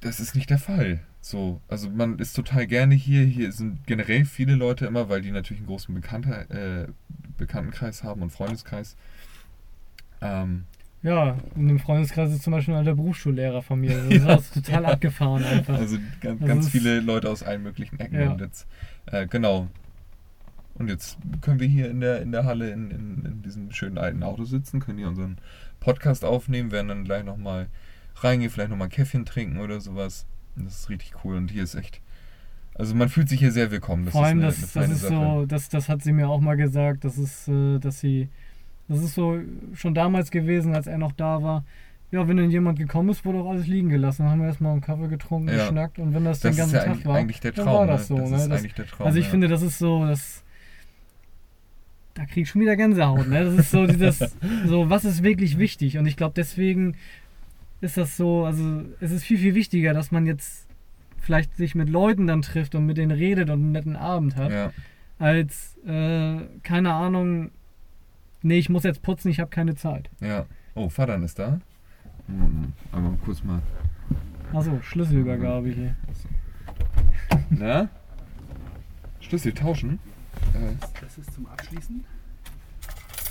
das 0.00 0.20
ist 0.20 0.34
nicht 0.34 0.50
der 0.50 0.58
Fall. 0.58 1.00
So, 1.24 1.60
also 1.68 1.88
man 1.88 2.18
ist 2.18 2.34
total 2.34 2.66
gerne 2.66 2.96
hier. 2.96 3.22
Hier 3.22 3.52
sind 3.52 3.86
generell 3.86 4.24
viele 4.24 4.56
Leute 4.56 4.86
immer, 4.86 5.08
weil 5.08 5.22
die 5.22 5.30
natürlich 5.30 5.60
einen 5.60 5.68
großen 5.68 5.94
Bekannter, 5.94 6.50
äh, 6.50 6.88
Bekanntenkreis 7.38 8.02
haben 8.02 8.22
und 8.22 8.30
Freundeskreis. 8.30 8.96
Ähm, 10.20 10.64
Ja, 11.02 11.36
in 11.54 11.68
dem 11.68 11.78
Freundeskreis 11.78 12.32
ist 12.32 12.42
zum 12.42 12.52
Beispiel 12.52 12.74
ein 12.74 12.78
alter 12.78 12.96
Berufsschullehrer 12.96 13.62
von 13.62 13.80
mir. 13.80 14.02
Das 14.24 14.40
ist 14.46 14.54
total 14.54 14.84
abgefahren 14.84 15.44
einfach. 15.44 15.74
Also 15.78 15.96
ganz, 16.20 16.42
Also 16.42 16.46
ganz 16.46 16.68
viele 16.68 16.98
Leute 17.00 17.30
aus 17.30 17.44
allen 17.44 17.62
möglichen 17.62 18.00
Ecken. 18.00 18.20
Ja. 18.20 18.32
Und 18.32 18.40
jetzt, 18.40 18.66
äh, 19.06 19.28
genau. 19.28 19.68
Und 20.74 20.88
jetzt 20.88 21.18
können 21.40 21.60
wir 21.60 21.68
hier 21.68 21.88
in 21.88 22.00
der, 22.00 22.20
in 22.20 22.32
der 22.32 22.44
Halle 22.44 22.70
in, 22.70 22.90
in, 22.90 23.24
in 23.24 23.42
diesem 23.42 23.70
schönen 23.70 23.98
alten 23.98 24.24
Auto 24.24 24.42
sitzen, 24.44 24.80
können 24.80 24.98
hier 24.98 25.08
unseren 25.08 25.38
Podcast 25.78 26.24
aufnehmen, 26.24 26.72
werden 26.72 26.88
dann 26.88 27.04
gleich 27.04 27.22
nochmal 27.24 27.68
reingehen, 28.16 28.50
vielleicht 28.50 28.70
nochmal 28.70 28.88
ein 28.88 28.92
Käffchen 28.92 29.24
trinken 29.24 29.58
oder 29.58 29.80
sowas. 29.80 30.26
Das 30.56 30.80
ist 30.80 30.88
richtig 30.90 31.12
cool. 31.24 31.36
Und 31.36 31.50
hier 31.50 31.62
ist 31.62 31.74
echt. 31.74 32.00
Also 32.74 32.94
man 32.94 33.08
fühlt 33.08 33.28
sich 33.28 33.40
hier 33.40 33.52
sehr 33.52 33.70
willkommen. 33.70 34.04
Das 34.06 34.12
Vor 34.12 34.24
allem, 34.24 34.38
ist 34.40 34.44
eine, 34.44 34.52
das, 34.62 34.76
eine 34.76 34.86
das 34.88 34.96
ist 34.96 35.02
Sache. 35.02 35.14
so, 35.40 35.46
das, 35.46 35.68
das 35.68 35.88
hat 35.88 36.02
sie 36.02 36.12
mir 36.12 36.28
auch 36.28 36.40
mal 36.40 36.56
gesagt, 36.56 37.04
das 37.04 37.18
ist, 37.18 37.48
äh, 37.48 37.78
dass 37.78 38.00
sie, 38.00 38.28
das 38.88 39.02
ist 39.02 39.14
so 39.14 39.38
schon 39.74 39.94
damals 39.94 40.30
gewesen, 40.30 40.74
als 40.74 40.86
er 40.86 40.98
noch 40.98 41.12
da 41.12 41.42
war. 41.42 41.64
Ja, 42.10 42.28
wenn 42.28 42.36
dann 42.36 42.50
jemand 42.50 42.78
gekommen 42.78 43.08
ist, 43.08 43.24
wurde 43.24 43.38
auch 43.38 43.50
alles 43.50 43.66
liegen 43.66 43.88
gelassen. 43.88 44.22
Dann 44.22 44.32
haben 44.32 44.40
wir 44.40 44.46
erstmal 44.48 44.72
einen 44.72 44.80
Kaffee 44.82 45.08
getrunken, 45.08 45.48
Ja. 45.48 45.64
geschnackt 45.64 45.98
und 45.98 46.14
wenn 46.14 46.24
das, 46.24 46.40
Das 46.40 46.54
den 46.54 46.58
ganzen 46.58 46.74
ja 46.76 46.84
Tag 46.84 47.04
war, 47.06 47.22
der 47.24 47.52
dann 47.52 47.64
Traum. 47.64 47.74
war 47.74 47.86
das 47.86 48.10
ne? 48.10 48.16
so. 48.16 48.22
das 48.22 48.30
ne? 48.30 48.36
ist 48.36 48.48
Das, 48.50 48.58
eigentlich 48.58 48.74
der 48.74 48.86
Traum. 48.86 49.06
also 49.06 49.18
ich 49.18 49.24
ja. 49.26 49.30
finde, 49.30 49.48
das 49.48 49.62
ist 49.62 49.78
so, 49.78 50.06
das, 50.06 50.42
da 52.14 52.24
krieg 52.26 52.42
ich 52.42 52.50
schon 52.50 52.60
wieder 52.60 52.76
Gänsehaut. 52.76 53.28
Ne? 53.28 53.44
Das 53.44 53.54
ist 53.54 53.70
so 53.70 53.86
dieses, 53.86 54.18
so 54.66 54.90
was 54.90 55.04
ist 55.06 55.22
wirklich 55.22 55.58
wichtig 55.58 55.96
und 55.98 56.06
ich 56.06 56.16
glaube 56.16 56.34
deswegen 56.36 56.96
ist 57.82 57.96
das 57.98 58.16
so, 58.16 58.44
also 58.46 58.84
es 59.00 59.10
ist 59.10 59.24
viel, 59.24 59.38
viel 59.38 59.54
wichtiger, 59.54 59.92
dass 59.92 60.10
man 60.10 60.24
jetzt 60.24 60.66
vielleicht 61.20 61.54
sich 61.56 61.74
mit 61.74 61.88
Leuten 61.90 62.26
dann 62.26 62.40
trifft 62.42 62.74
und 62.74 62.86
mit 62.86 62.96
denen 62.96 63.10
redet 63.10 63.50
und 63.50 63.60
einen 63.60 63.72
netten 63.72 63.96
Abend 63.96 64.36
hat 64.36 64.50
ja. 64.50 64.72
als, 65.18 65.76
äh, 65.84 66.40
keine 66.62 66.94
Ahnung, 66.94 67.50
nee, 68.42 68.58
ich 68.58 68.68
muss 68.70 68.84
jetzt 68.84 69.02
putzen, 69.02 69.28
ich 69.28 69.40
habe 69.40 69.50
keine 69.50 69.74
Zeit. 69.74 70.08
ja. 70.20 70.46
Oh, 70.74 70.88
Vater 70.88 71.22
ist 71.22 71.38
da. 71.38 71.60
Hm, 72.28 72.72
Aber 72.92 73.14
kurz 73.26 73.44
mal. 73.44 73.60
Achso, 74.54 74.80
Schlüsselübergabe 74.80 75.68
hier. 75.68 75.96
Na? 77.50 77.90
Schlüssel 79.20 79.52
tauschen? 79.52 79.98
Das 80.98 81.18
ist 81.18 81.34
zum 81.34 81.46
Abschließen. 81.46 82.04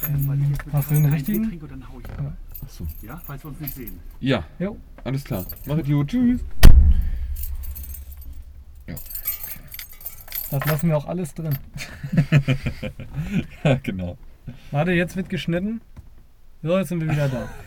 Ähm, 0.07 0.53
Hast 0.71 0.91
du 0.91 0.95
den 0.95 1.05
richtigen? 1.05 1.49
trinke 1.49 1.67
dann 1.67 1.87
hau 1.89 1.99
ich 1.99 2.09
ab. 2.11 2.19
Ja. 2.21 2.30
Achso. 2.84 3.05
Ja, 3.07 3.21
falls 3.25 3.43
wir 3.43 3.49
uns 3.49 3.59
nicht 3.59 3.73
sehen. 3.73 3.99
Ja, 4.19 4.45
Jo, 4.59 4.77
alles 5.03 5.23
klar. 5.23 5.45
Mach 5.65 5.77
es 5.77 5.88
gut. 5.88 6.07
Tschüss. 6.09 6.41
Ja. 8.88 8.95
das 10.51 10.65
lassen 10.65 10.89
wir 10.89 10.97
auch 10.97 11.05
alles 11.05 11.34
drin. 11.34 11.57
ja, 13.63 13.75
genau. 13.75 14.17
Warte, 14.71 14.91
jetzt 14.91 15.15
wird 15.15 15.29
geschnitten. 15.29 15.82
So, 16.63 16.77
jetzt 16.77 16.89
sind 16.89 17.01
wir 17.01 17.09
wieder 17.11 17.29
da. 17.29 17.49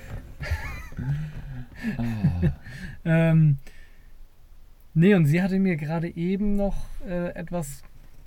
Ah, 1.99 2.53
Ähm, 3.05 3.59
nee, 4.95 5.15
und 5.15 5.27
sie 5.27 5.43
hatte 5.43 5.59
mir 5.59 5.77
gerade 5.77 6.09
eben 6.17 6.57
noch 6.57 6.77
äh, 7.07 7.35
etwas 7.35 7.83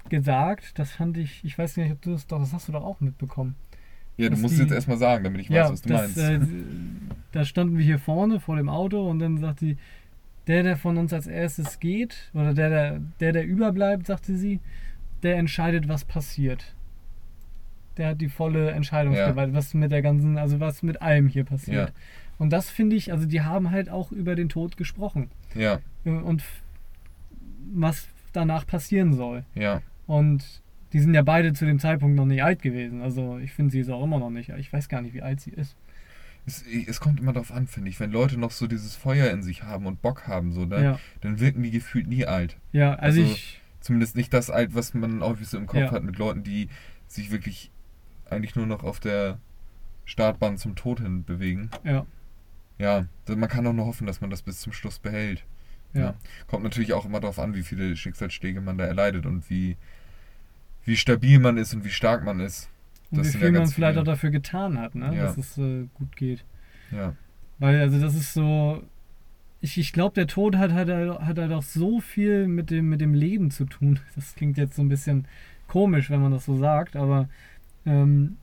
gesagt. 0.10 0.78
Das 0.78 0.92
fand 0.92 1.18
ich, 1.18 1.44
ich 1.44 1.58
weiß 1.58 1.78
nicht, 1.78 1.92
ob 1.92 2.02
du 2.04 2.12
das 2.12 2.28
doch, 2.28 2.40
das 2.40 2.54
hast 2.54 2.68
du 2.68 2.72
doch 2.74 2.84
auch 2.84 3.00
mitbekommen. 3.00 3.56
Ja, 4.18 4.30
du 4.30 4.38
musst 4.38 4.56
die- 4.58 4.62
jetzt 4.62 4.72
erstmal 4.72 4.98
sagen, 4.98 5.24
damit 5.24 5.42
ich 5.42 5.50
weiß, 5.50 5.56
ja, 5.56 5.72
was 5.72 5.82
du 5.82 5.90
das, 5.90 6.16
meinst. 6.16 6.52
äh, 6.52 6.56
da 7.32 7.46
standen 7.46 7.78
wir 7.78 7.86
hier 7.86 8.00
vorne 8.00 8.40
vor 8.40 8.56
dem 8.56 8.70
Auto 8.70 9.08
und 9.10 9.20
dann 9.20 9.38
sagt 9.38 9.60
sie, 9.60 9.78
der, 10.48 10.64
der 10.64 10.78
von 10.78 10.98
uns 10.98 11.12
als 11.14 11.28
erstes 11.28 11.80
geht, 11.80 12.32
oder 12.34 12.54
der, 12.54 12.70
der, 12.70 13.02
der, 13.20 13.34
der 13.34 13.46
überbleibt, 13.46 14.08
sagte 14.08 14.36
sie, 14.38 14.60
der 15.24 15.36
entscheidet, 15.38 15.88
was 15.88 16.06
passiert. 16.06 16.74
Der 17.98 18.10
hat 18.10 18.22
die 18.22 18.30
volle 18.30 18.72
Entscheidungsgewalt, 18.72 19.54
was 19.54 19.74
mit 19.74 19.92
der 19.92 20.02
ganzen, 20.02 20.38
also 20.38 20.60
was 20.60 20.84
mit 20.84 21.02
allem 21.02 21.28
hier 21.28 21.44
passiert. 21.44 21.90
Ja. 21.90 21.96
Und 22.38 22.52
das 22.52 22.70
finde 22.70 22.96
ich, 22.96 23.12
also 23.12 23.26
die 23.26 23.42
haben 23.42 23.72
halt 23.72 23.90
auch 23.90 24.12
über 24.12 24.36
den 24.36 24.48
Tod 24.50 24.78
gesprochen 24.78 25.30
ja, 25.56 25.80
äh, 26.06 26.10
und 26.12 26.44
was 27.74 28.08
danach 28.34 28.66
passieren 28.66 29.14
soll. 29.14 29.44
ja. 29.56 29.82
Und 30.06 30.62
die 30.94 31.00
sind 31.00 31.14
ja 31.14 31.22
beide 31.22 31.54
zu 31.54 31.66
dem 31.66 31.80
Zeitpunkt 31.80 32.16
noch 32.16 32.26
nicht 32.26 32.44
alt 32.44 32.62
gewesen. 32.62 33.02
Also 33.02 33.38
ich 33.40 33.52
finde, 33.52 33.72
sie 33.72 33.80
ist 33.80 33.90
auch 33.90 34.04
immer 34.04 34.20
noch 34.20 34.30
nicht. 34.30 34.50
Ich 34.50 34.72
weiß 34.72 34.88
gar 34.90 35.02
nicht, 35.02 35.14
wie 35.14 35.22
alt 35.22 35.40
sie 35.42 35.52
ist. 35.52 35.76
Es, 36.46 36.64
es 36.88 37.00
kommt 37.02 37.20
immer 37.20 37.34
darauf 37.34 37.52
an, 37.52 37.68
finde 37.68 37.90
ich. 37.90 38.00
Wenn 38.00 38.12
Leute 38.12 38.40
noch 38.40 38.52
so 38.52 38.68
dieses 38.68 38.96
Feuer 38.96 39.30
in 39.32 39.44
sich 39.44 39.64
haben 39.64 39.86
und 39.86 40.02
Bock 40.02 40.28
haben, 40.28 40.54
so, 40.54 40.66
dann, 40.66 40.84
Ja, 40.84 41.00
dann 41.22 41.40
wirken 41.42 41.62
die 41.64 41.72
gefühlt 41.72 42.08
nie 42.08 42.26
alt. 42.26 42.58
ja 42.72 42.94
also, 42.96 43.22
Also- 43.22 43.34
ich. 43.34 43.62
Zumindest 43.80 44.16
nicht 44.18 44.34
das 44.34 44.50
alt, 44.50 44.76
was 44.76 44.94
man 44.94 45.22
häufig 45.22 45.48
so 45.48 45.58
im 45.58 45.66
Kopf 45.68 45.80
Ja. 45.80 45.92
hat 45.92 46.04
mit 46.04 46.18
Leuten, 46.18 46.44
die 46.44 46.68
sich 47.08 47.32
wirklich 47.32 47.72
eigentlich 48.30 48.56
nur 48.56 48.66
noch 48.66 48.84
auf 48.84 49.00
der 49.00 49.38
Startbahn 50.04 50.58
zum 50.58 50.76
Tod 50.76 51.00
hin 51.00 51.24
bewegen. 51.24 51.70
Ja, 51.86 52.06
Ja, 52.80 53.06
man 53.28 53.48
kann 53.50 53.66
auch 53.66 53.74
nur 53.74 53.86
hoffen, 53.86 54.06
dass 54.08 54.20
man 54.20 54.30
das 54.30 54.42
bis 54.42 54.60
zum 54.62 54.74
Schluss 54.74 55.00
behält. 55.00 55.46
ja. 55.94 56.02
Ja. 56.02 56.14
Kommt 56.48 56.64
natürlich 56.64 56.92
auch 56.94 57.06
immer 57.06 57.20
darauf 57.22 57.40
an, 57.40 57.56
wie 57.56 57.64
viele 57.64 57.96
Schicksalsschläge 57.96 58.60
man 58.62 58.78
da 58.78 58.86
erleidet 58.86 59.26
und 59.26 59.50
wie, 59.50 59.78
wie 60.88 60.98
stabil 60.98 61.38
man 61.40 61.58
ist 61.58 61.74
und 61.76 61.86
wie 61.86 61.90
stark 61.90 62.24
man 62.26 62.40
ist. 62.40 62.70
Und 63.12 63.20
Das 63.20 63.28
wie 63.34 63.38
viel 63.38 63.54
ja 63.54 63.60
man 63.60 63.68
vielleicht 63.68 63.92
viele. 63.94 64.02
auch 64.02 64.06
dafür 64.06 64.32
getan 64.32 64.80
hat, 64.80 64.96
ne? 64.96 65.16
Ja. 65.16 65.26
dass 65.26 65.38
es 65.38 65.58
äh, 65.58 65.86
gut 65.94 66.16
geht. 66.16 66.44
Ja, 66.92 67.14
Weil, 67.60 67.80
also 67.82 68.00
das 68.02 68.16
ist 68.16 68.34
so. 68.34 68.82
Ich, 69.62 69.78
ich 69.78 69.92
glaube, 69.94 70.14
der 70.16 70.28
Tod 70.28 70.56
hat, 70.56 70.72
hat, 70.74 70.88
halt- 70.90 71.20
hat 71.20 71.38
halt 71.40 71.52
auch 71.52 71.64
so 71.64 72.00
viel 72.00 72.48
mit 72.48 72.70
dem, 72.70 72.90
mit 72.90 73.02
dem 73.02 73.14
Leben 73.14 73.50
zu 73.52 73.66
tun. 73.66 74.00
Das 74.16 74.36
klingt 74.36 74.58
jetzt 74.58 74.76
so 74.76 74.82
ein 74.82 74.90
bisschen 74.90 75.26
komisch, 75.68 76.10
wenn 76.10 76.22
man 76.22 76.32
das 76.32 76.46
so 76.46 76.58
sagt, 76.58 76.96
aber 76.96 77.28
ähm, 77.86 78.38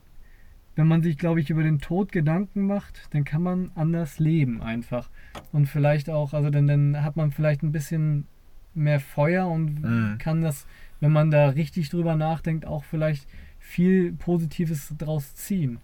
wenn 0.75 0.87
man 0.87 1.01
sich, 1.01 1.17
glaube 1.17 1.39
ich, 1.39 1.49
über 1.49 1.63
den 1.63 1.79
Tod 1.79 2.11
Gedanken 2.11 2.67
macht, 2.67 3.07
dann 3.11 3.23
kann 3.23 3.41
man 3.41 3.71
anders 3.75 4.19
leben 4.19 4.61
einfach. 4.61 5.09
Und 5.53 5.67
vielleicht 5.67 6.09
auch, 6.09 6.33
also 6.33 6.49
dann, 6.49 6.67
dann 6.67 7.01
hat 7.01 7.15
man 7.15 7.31
vielleicht 7.31 7.63
ein 7.63 7.71
bisschen 7.71 8.27
mehr 8.73 8.99
Feuer 8.99 9.47
und 9.47 9.81
Mhm. 9.81 10.17
kann 10.17 10.41
das, 10.41 10.67
wenn 10.99 11.11
man 11.11 11.31
da 11.31 11.49
richtig 11.49 11.89
drüber 11.89 12.15
nachdenkt, 12.15 12.65
auch 12.65 12.83
vielleicht 12.83 13.27
viel 13.59 14.13
Positives 14.13 14.93
draus 14.97 15.35
ziehen. 15.35 15.79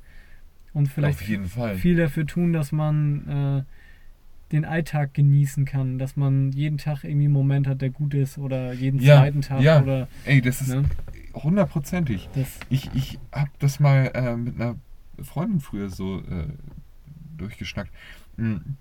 Und 0.74 0.88
vielleicht 0.88 1.20
viel 1.20 1.96
dafür 1.98 2.26
tun, 2.26 2.54
dass 2.54 2.72
man 2.72 3.28
äh, 3.28 3.64
den 4.52 4.66
Alltag 4.66 5.14
genießen 5.14 5.66
kann, 5.66 5.98
dass 5.98 6.16
man 6.16 6.52
jeden 6.52 6.78
Tag 6.78 7.04
irgendwie 7.04 7.26
einen 7.26 7.34
Moment 7.34 7.68
hat, 7.68 7.82
der 7.82 7.90
gut 7.90 8.14
ist 8.14 8.38
oder 8.38 8.74
jeden 8.74 9.00
Ja, 9.00 9.18
zweiten 9.18 9.42
Tag 9.42 9.62
ja. 9.62 9.82
oder 9.82 10.08
Ey, 10.26 10.42
das 10.42 10.62
ist 10.62 10.70
ne, 10.70 10.84
hundertprozentig. 11.34 12.30
Ich, 12.70 12.90
ich 12.94 13.20
habe 13.32 13.52
das 13.60 13.80
mal 13.80 14.12
äh, 14.14 14.36
mit 14.36 14.56
einer 14.56 14.76
Freundin 15.22 15.60
früher 15.60 15.90
so 15.90 16.20
äh, 16.20 16.48
durchgeschnackt. 17.38 17.92
Mhm. 18.38 18.78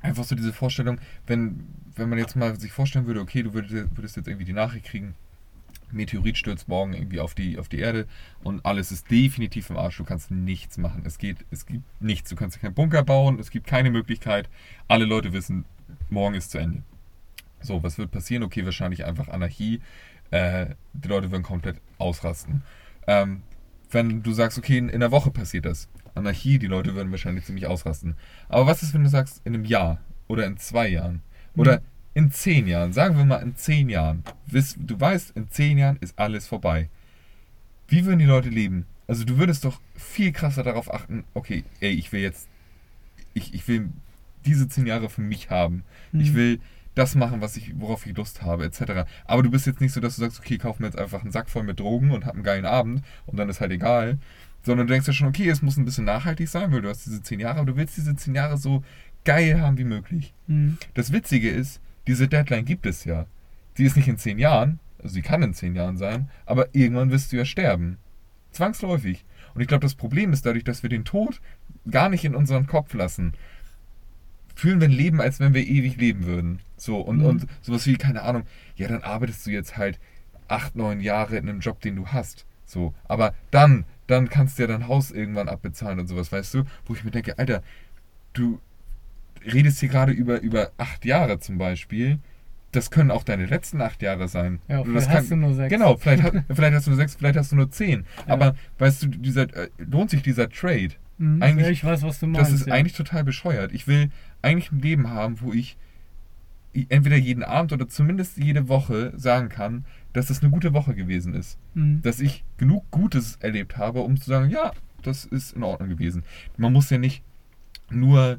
Einfach 0.00 0.24
so 0.24 0.34
diese 0.34 0.52
Vorstellung, 0.52 0.98
wenn, 1.26 1.64
wenn 1.96 2.08
man 2.08 2.18
jetzt 2.18 2.36
mal 2.36 2.58
sich 2.58 2.72
vorstellen 2.72 3.06
würde, 3.06 3.20
okay, 3.20 3.42
du 3.42 3.54
würdest, 3.54 3.96
würdest 3.96 4.16
jetzt 4.16 4.28
irgendwie 4.28 4.44
die 4.44 4.52
Nachricht 4.52 4.84
kriegen, 4.84 5.14
Meteorit 5.94 6.36
stürzt 6.36 6.68
morgen 6.68 6.92
irgendwie 6.92 7.20
auf 7.20 7.34
die, 7.34 7.58
auf 7.58 7.68
die 7.68 7.78
Erde 7.78 8.06
und 8.42 8.64
alles 8.66 8.92
ist 8.92 9.10
definitiv 9.10 9.70
im 9.70 9.76
Arsch. 9.76 9.96
Du 9.96 10.04
kannst 10.04 10.30
nichts 10.30 10.78
machen. 10.78 11.02
Es 11.06 11.18
geht, 11.18 11.38
es 11.50 11.66
gibt 11.66 11.84
nichts. 12.00 12.30
Du 12.30 12.36
kannst 12.36 12.60
keinen 12.60 12.74
Bunker 12.74 13.02
bauen, 13.02 13.38
es 13.38 13.50
gibt 13.50 13.66
keine 13.66 13.90
Möglichkeit. 13.90 14.48
Alle 14.88 15.04
Leute 15.04 15.32
wissen, 15.32 15.64
morgen 16.10 16.34
ist 16.34 16.50
zu 16.50 16.58
Ende. 16.58 16.82
So, 17.60 17.82
was 17.82 17.96
wird 17.98 18.10
passieren? 18.10 18.42
Okay, 18.42 18.64
wahrscheinlich 18.64 19.04
einfach 19.04 19.28
Anarchie. 19.28 19.80
Äh, 20.30 20.74
die 20.92 21.08
Leute 21.08 21.30
würden 21.30 21.42
komplett 21.42 21.80
ausrasten. 21.98 22.62
Ähm, 23.06 23.42
wenn 23.90 24.22
du 24.22 24.32
sagst, 24.32 24.58
okay, 24.58 24.78
in, 24.78 24.88
in 24.88 24.96
einer 24.96 25.12
Woche 25.12 25.30
passiert 25.30 25.64
das. 25.64 25.88
Anarchie, 26.14 26.58
die 26.58 26.66
Leute 26.66 26.94
würden 26.94 27.10
wahrscheinlich 27.10 27.44
ziemlich 27.44 27.66
ausrasten. 27.66 28.16
Aber 28.48 28.66
was 28.66 28.82
ist, 28.82 28.94
wenn 28.94 29.02
du 29.02 29.08
sagst, 29.08 29.40
in 29.44 29.54
einem 29.54 29.64
Jahr 29.64 30.00
oder 30.28 30.46
in 30.46 30.56
zwei 30.56 30.88
Jahren 30.88 31.22
oder 31.56 31.80
Mhm. 31.80 31.84
In 32.14 32.30
zehn 32.30 32.66
Jahren, 32.66 32.92
sagen 32.92 33.16
wir 33.16 33.24
mal 33.24 33.42
in 33.42 33.56
zehn 33.56 33.88
Jahren, 33.88 34.22
du 34.46 35.00
weißt, 35.00 35.32
in 35.36 35.50
zehn 35.50 35.78
Jahren 35.78 35.96
ist 36.00 36.18
alles 36.18 36.46
vorbei. 36.46 36.88
Wie 37.88 38.04
würden 38.06 38.20
die 38.20 38.24
Leute 38.24 38.48
leben? 38.48 38.86
Also 39.06 39.24
du 39.24 39.36
würdest 39.36 39.64
doch 39.64 39.80
viel 39.94 40.32
krasser 40.32 40.62
darauf 40.62 40.92
achten, 40.92 41.24
okay, 41.34 41.64
ey, 41.80 41.90
ich 41.90 42.12
will 42.12 42.20
jetzt, 42.22 42.48
ich, 43.34 43.52
ich 43.52 43.66
will 43.68 43.90
diese 44.46 44.68
zehn 44.68 44.86
Jahre 44.86 45.10
für 45.10 45.20
mich 45.20 45.50
haben. 45.50 45.82
Ich 46.12 46.30
Mhm. 46.30 46.34
will 46.34 46.60
das 46.94 47.14
machen, 47.16 47.40
was 47.40 47.56
ich, 47.56 47.72
worauf 47.80 48.06
ich 48.06 48.16
Lust 48.16 48.42
habe, 48.42 48.64
etc. 48.64 49.04
Aber 49.24 49.42
du 49.42 49.50
bist 49.50 49.66
jetzt 49.66 49.80
nicht 49.80 49.92
so, 49.92 50.00
dass 50.00 50.14
du 50.16 50.20
sagst, 50.22 50.38
okay, 50.38 50.58
kauf 50.58 50.78
mir 50.78 50.86
jetzt 50.86 50.98
einfach 50.98 51.22
einen 51.22 51.32
Sack 51.32 51.50
voll 51.50 51.64
mit 51.64 51.80
Drogen 51.80 52.12
und 52.12 52.24
hab 52.24 52.34
einen 52.34 52.44
geilen 52.44 52.64
Abend 52.66 53.02
und 53.26 53.36
dann 53.36 53.48
ist 53.48 53.60
halt 53.60 53.72
egal. 53.72 54.18
Sondern 54.62 54.86
du 54.86 54.92
denkst 54.92 55.06
ja 55.08 55.12
schon, 55.12 55.26
okay, 55.28 55.48
es 55.48 55.60
muss 55.60 55.76
ein 55.76 55.84
bisschen 55.84 56.04
nachhaltig 56.04 56.48
sein, 56.48 56.72
weil 56.72 56.80
du 56.82 56.88
hast 56.88 57.04
diese 57.04 57.20
zehn 57.22 57.40
Jahre, 57.40 57.58
aber 57.58 57.72
du 57.72 57.76
willst 57.76 57.96
diese 57.96 58.14
zehn 58.16 58.34
Jahre 58.34 58.56
so 58.56 58.82
geil 59.24 59.60
haben 59.60 59.76
wie 59.76 59.84
möglich. 59.84 60.32
Mhm. 60.46 60.78
Das 60.94 61.10
Witzige 61.12 61.50
ist, 61.50 61.80
diese 62.06 62.28
Deadline 62.28 62.64
gibt 62.64 62.86
es 62.86 63.04
ja. 63.04 63.26
Die 63.78 63.84
ist 63.84 63.96
nicht 63.96 64.08
in 64.08 64.18
zehn 64.18 64.38
Jahren, 64.38 64.78
also 65.02 65.14
sie 65.14 65.22
kann 65.22 65.42
in 65.42 65.54
zehn 65.54 65.74
Jahren 65.74 65.96
sein, 65.96 66.30
aber 66.46 66.68
irgendwann 66.74 67.10
wirst 67.10 67.32
du 67.32 67.36
ja 67.36 67.44
sterben. 67.44 67.98
Zwangsläufig. 68.52 69.24
Und 69.54 69.60
ich 69.60 69.68
glaube, 69.68 69.82
das 69.82 69.94
Problem 69.94 70.32
ist 70.32 70.46
dadurch, 70.46 70.64
dass 70.64 70.82
wir 70.82 70.90
den 70.90 71.04
Tod 71.04 71.40
gar 71.90 72.08
nicht 72.08 72.24
in 72.24 72.34
unseren 72.34 72.66
Kopf 72.66 72.94
lassen, 72.94 73.32
fühlen 74.54 74.80
wir 74.80 74.88
ein 74.88 74.92
Leben, 74.92 75.20
als 75.20 75.40
wenn 75.40 75.54
wir 75.54 75.66
ewig 75.66 75.96
leben 75.96 76.24
würden. 76.26 76.60
So, 76.76 76.98
und, 77.00 77.18
Mhm. 77.18 77.24
und 77.26 77.46
sowas 77.62 77.86
wie, 77.86 77.96
keine 77.96 78.22
Ahnung, 78.22 78.44
ja, 78.76 78.88
dann 78.88 79.02
arbeitest 79.02 79.46
du 79.46 79.50
jetzt 79.50 79.76
halt 79.76 79.98
acht, 80.48 80.76
neun 80.76 81.00
Jahre 81.00 81.36
in 81.36 81.48
einem 81.48 81.60
Job, 81.60 81.80
den 81.80 81.96
du 81.96 82.08
hast. 82.08 82.46
So, 82.66 82.94
aber 83.04 83.34
dann, 83.50 83.84
dann 84.06 84.28
kannst 84.28 84.58
du 84.58 84.62
ja 84.62 84.68
dein 84.68 84.88
Haus 84.88 85.10
irgendwann 85.10 85.48
abbezahlen 85.48 85.98
und 86.00 86.06
sowas, 86.06 86.30
weißt 86.32 86.54
du? 86.54 86.64
Wo 86.86 86.94
ich 86.94 87.04
mir 87.04 87.10
denke, 87.10 87.38
Alter, 87.38 87.62
du 88.32 88.60
redest 89.52 89.80
hier 89.80 89.88
gerade 89.88 90.12
über, 90.12 90.40
über 90.40 90.70
acht 90.78 91.04
Jahre 91.04 91.38
zum 91.38 91.58
Beispiel. 91.58 92.18
Das 92.72 92.90
können 92.90 93.10
auch 93.10 93.22
deine 93.22 93.46
letzten 93.46 93.80
acht 93.80 94.02
Jahre 94.02 94.26
sein. 94.26 94.58
Ja, 94.68 94.82
vielleicht 94.82 95.06
das 95.06 95.14
hast 95.14 95.30
du 95.30 95.36
nur 95.36 95.54
sechs. 95.54 95.72
Genau, 95.72 95.96
vielleicht, 95.96 96.22
vielleicht 96.54 96.74
hast 96.74 96.86
du 96.86 96.90
nur 96.90 96.96
sechs, 96.96 97.14
vielleicht 97.14 97.36
hast 97.36 97.52
du 97.52 97.56
nur 97.56 97.70
zehn. 97.70 98.04
Ja. 98.26 98.32
Aber 98.34 98.56
weißt 98.78 99.04
du, 99.04 99.06
dieser, 99.08 99.42
äh, 99.54 99.68
lohnt 99.78 100.10
sich 100.10 100.22
dieser 100.22 100.48
Trade? 100.48 100.90
Mhm. 101.18 101.42
eigentlich- 101.42 101.66
ja, 101.66 101.72
ich 101.72 101.84
weiß, 101.84 102.02
was 102.02 102.18
du 102.18 102.26
meinst. 102.26 102.50
Das 102.50 102.60
ist 102.60 102.66
ja. 102.66 102.74
eigentlich 102.74 102.94
total 102.94 103.22
bescheuert. 103.22 103.72
Ich 103.72 103.86
will 103.86 104.10
eigentlich 104.42 104.72
ein 104.72 104.80
Leben 104.80 105.10
haben, 105.10 105.40
wo 105.40 105.52
ich 105.52 105.76
entweder 106.88 107.16
jeden 107.16 107.44
Abend 107.44 107.72
oder 107.72 107.86
zumindest 107.88 108.36
jede 108.36 108.68
Woche 108.68 109.12
sagen 109.16 109.48
kann, 109.48 109.84
dass 110.12 110.30
es 110.30 110.42
eine 110.42 110.50
gute 110.50 110.72
Woche 110.74 110.94
gewesen 110.94 111.34
ist. 111.34 111.56
Mhm. 111.74 112.02
Dass 112.02 112.18
ich 112.20 112.44
genug 112.56 112.90
Gutes 112.90 113.36
erlebt 113.36 113.76
habe, 113.76 114.00
um 114.00 114.20
zu 114.20 114.28
sagen, 114.28 114.50
ja, 114.50 114.72
das 115.02 115.24
ist 115.24 115.52
in 115.54 115.62
Ordnung 115.62 115.88
gewesen. 115.90 116.24
Man 116.56 116.72
muss 116.72 116.90
ja 116.90 116.98
nicht 116.98 117.22
nur 117.90 118.38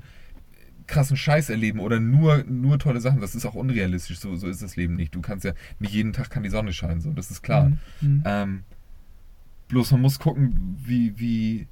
krassen 0.88 1.18
Scheiß 1.18 1.50
erleben 1.50 1.80
oder 1.80 2.00
nur, 2.00 2.44
nur 2.44 2.78
tolle 2.80 3.00
Sachen. 3.02 3.22
Das 3.22 3.36
ist 3.36 3.46
auch 3.46 3.56
unrealistisch. 3.56 4.20
So, 4.20 4.36
so 4.36 4.48
ist 4.48 4.62
das 4.62 4.76
Leben 4.76 4.96
nicht. 4.96 5.16
Du 5.16 5.22
kannst 5.22 5.46
ja 5.46 5.54
nicht 5.80 5.94
jeden 5.94 6.14
Tag 6.14 6.30
kann 6.30 6.44
die 6.44 6.50
Sonne 6.50 6.74
scheinen. 6.74 7.02
So, 7.02 7.12
das 7.12 7.32
ist 7.32 7.42
klar. 7.42 7.70
Mhm. 7.70 7.78
Mhm. 8.02 8.24
Ähm, 8.26 8.64
bloß 9.68 9.92
man 9.92 10.02
muss 10.02 10.20
gucken, 10.20 10.78
wie, 10.86 11.20
wie 11.20 11.68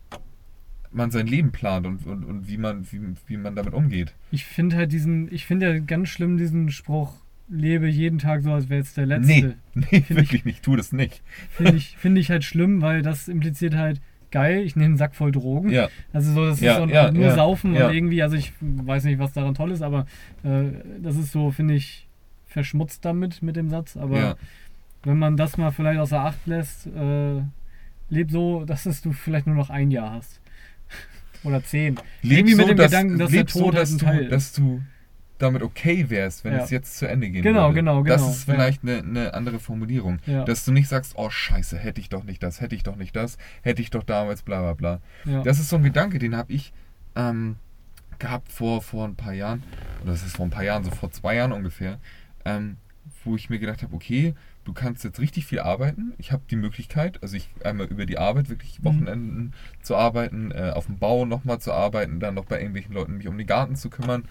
man 0.91 1.11
sein 1.11 1.28
Leben 1.28 1.51
plant 1.51 1.86
und, 1.88 2.05
und, 2.05 2.24
und 2.24 2.47
wie, 2.47 2.57
man, 2.57 2.86
wie, 2.91 3.01
wie 3.28 3.38
man 3.38 3.55
damit 3.55 3.74
umgeht. 3.74 4.14
Ich 4.32 4.45
finde 4.45 4.76
halt 4.76 4.91
diesen, 4.91 5.32
ich 5.34 5.45
finde 5.45 5.72
ja 5.72 5.80
ganz 5.80 6.09
schlimm 6.09 6.38
diesen 6.38 6.70
Spruch, 6.72 7.14
lebe 7.49 7.88
jeden 7.88 8.20
Tag 8.20 8.41
so, 8.41 8.51
als 8.53 8.70
wäre 8.70 8.82
es 8.82 8.93
der 8.93 9.05
letzte. 9.05 9.28
Nee, 9.28 9.55
nee, 9.76 9.86
Find 10.01 10.09
ich- 10.09 10.16
wirklich 10.16 10.45
nicht. 10.45 10.64
Tu 10.64 10.76
das 10.76 10.91
nicht. 10.91 11.22
Finde 11.51 11.76
ich, 11.76 11.97
finde 11.97 12.22
ich 12.22 12.30
halt 12.32 12.43
schlimm, 12.43 12.82
weil 12.82 13.01
das 13.01 13.28
impliziert 13.28 13.76
halt, 13.76 14.01
geil, 14.34 14.63
ich 14.65 14.75
nehme 14.75 14.88
einen 14.88 14.97
Sack 14.97 15.15
voll 15.15 15.31
Drogen. 15.31 15.69
Ja, 15.69 15.88
Also 16.11 16.34
so, 16.34 16.45
das 16.45 16.59
Ja, 16.59 16.73
ist 16.73 16.77
so 16.79 16.93
ja, 16.93 17.11
nur 17.11 17.31
Saufen 17.31 17.71
und 17.71 17.93
irgendwie, 17.93 18.21
also 18.21 18.36
ich 18.36 18.51
weiß 18.59 19.05
nicht, 19.05 19.19
was 19.19 19.31
daran 19.31 19.53
toll 19.53 19.71
ist, 19.71 19.81
aber 19.81 20.05
äh, 20.43 20.65
das 21.01 21.15
ist 21.15 21.31
so, 21.31 21.51
finde 21.51 21.75
ich, 21.75 22.07
verschmutzt 22.47 23.05
damit, 23.05 23.41
mit 23.41 23.55
dem 23.55 23.69
Satz. 23.69 23.95
Aber 23.95 24.38
wenn 25.03 25.17
man 25.17 25.38
das 25.38 25.57
mal 25.57 25.71
vielleicht 25.71 25.99
außer 25.99 26.19
Acht 26.19 26.45
lässt, 26.45 26.88
äh, 26.88 27.41
leb 28.09 28.31
so, 28.31 28.65
dass 28.65 28.86
es 28.86 29.01
du 29.01 29.11
vielleicht 29.11 29.47
nur 29.47 29.55
noch 29.55 29.69
ein 29.69 29.91
Jahr 29.91 30.11
hast. 30.11 30.41
Oder 31.43 31.63
zehn. 31.63 31.95
Leb 32.21 32.39
Irgendwie 32.39 32.53
so, 32.53 32.61
mit 32.61 32.69
dem 32.69 32.77
dass, 32.77 32.91
Gedanken, 32.91 33.19
dass 33.19 33.31
der 33.31 33.47
so, 33.47 33.59
Tod 33.59 33.75
halt 33.75 33.81
dass 33.84 33.91
ein 33.91 33.97
du, 33.99 34.29
dass 34.29 34.53
du 34.53 34.81
damit 35.44 35.62
okay 35.62 36.10
wärst, 36.10 36.44
wenn 36.44 36.54
Ja. 36.54 36.64
es 36.64 36.70
jetzt 36.72 36.98
zu 36.98 37.08
Ende 37.08 37.30
gehen 37.30 37.44
Genau, 37.44 37.66
würde. 37.66 37.76
genau, 37.76 38.04
Das 38.04 38.22
genau, 38.22 38.32
ist 38.32 38.48
ja. 38.48 38.54
vielleicht 38.54 38.84
eine, 38.84 38.98
eine 39.00 39.34
andere 39.34 39.60
Formulierung. 39.60 40.20
Ja. 40.26 40.44
Dass 40.46 40.66
du 40.66 40.72
nicht 40.72 40.88
sagst, 40.88 41.14
oh 41.18 41.30
scheiße, 41.30 41.78
hätte 41.78 42.02
ich 42.02 42.10
doch 42.10 42.24
nicht 42.24 42.41
das, 42.41 42.62
hätte 42.62 42.76
ich 42.76 42.84
doch 42.84 42.96
nicht 42.96 43.16
das, 43.16 43.38
hätte 43.62 43.82
ich 43.82 43.89
doch 43.91 44.04
damals 44.04 44.41
bla 44.41 44.62
bla 44.62 44.74
bla. 44.74 45.02
Ja. 45.26 45.44
Das 45.44 45.60
ist 45.60 45.70
so 45.70 45.76
ein 45.76 45.84
Gedanke, 45.84 46.18
den 46.20 46.36
habe 46.36 46.52
ich 46.54 46.74
ähm, 47.16 47.58
gehabt 48.20 48.52
vor, 48.52 48.82
vor 48.82 49.06
ein 49.08 49.16
paar 49.16 49.34
Jahren, 49.34 49.64
oder 50.02 50.12
das 50.14 50.24
ist 50.24 50.36
vor 50.38 50.46
ein 50.46 50.50
paar 50.52 50.64
Jahren, 50.64 50.84
so 50.84 50.91
vor 50.91 51.12
zwei 51.12 51.36
Jahren 51.36 51.52
ungefähr, 51.52 52.00
ähm, 52.46 52.78
wo 53.26 53.36
ich 53.36 53.50
mir 53.50 53.60
gedacht 53.60 53.84
habe, 53.84 53.94
okay, 53.94 54.34
du 54.66 54.72
kannst 54.72 55.04
jetzt 55.04 55.20
richtig 55.20 55.46
viel 55.46 55.60
arbeiten. 55.60 56.14
Ich 56.18 56.32
habe 56.32 56.44
die 56.50 56.56
Möglichkeit, 56.56 57.22
also 57.22 57.36
ich 57.36 57.50
einmal 57.66 57.88
über 57.88 58.06
die 58.06 58.18
Arbeit 58.18 58.48
wirklich 58.50 58.80
Mhm. 58.80 58.86
Wochenenden 58.86 59.54
zu 59.82 59.96
arbeiten, 59.98 60.52
äh, 60.52 60.72
auf 60.74 60.86
dem 60.86 60.98
Bau 61.00 61.26
nochmal 61.26 61.60
zu 61.60 61.74
arbeiten, 61.74 62.20
dann 62.22 62.34
noch 62.36 62.46
bei 62.46 62.60
irgendwelchen 62.60 62.94
Leuten 62.94 63.18
mich 63.18 63.28
um 63.28 63.38
den 63.38 63.48
Garten 63.48 63.76
zu 63.76 63.89
kümmern. 63.89 64.24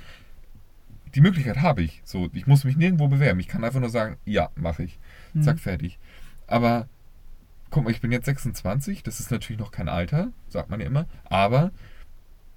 Die 1.14 1.20
Möglichkeit 1.20 1.58
habe 1.60 1.82
ich. 1.82 2.00
So, 2.04 2.28
ich 2.32 2.46
muss 2.46 2.64
mich 2.64 2.76
nirgendwo 2.76 3.08
bewerben. 3.08 3.40
Ich 3.40 3.48
kann 3.48 3.64
einfach 3.64 3.80
nur 3.80 3.90
sagen, 3.90 4.16
ja, 4.24 4.50
mache 4.54 4.82
ich. 4.84 4.98
Mhm. 5.34 5.42
Zack, 5.42 5.58
fertig. 5.58 5.98
Aber 6.46 6.88
guck 7.70 7.84
mal, 7.84 7.90
ich 7.90 8.00
bin 8.00 8.12
jetzt 8.12 8.26
26, 8.26 9.02
das 9.02 9.20
ist 9.20 9.30
natürlich 9.30 9.58
noch 9.60 9.70
kein 9.72 9.88
Alter, 9.88 10.28
sagt 10.48 10.68
man 10.70 10.80
ja 10.80 10.86
immer, 10.86 11.06
aber 11.24 11.70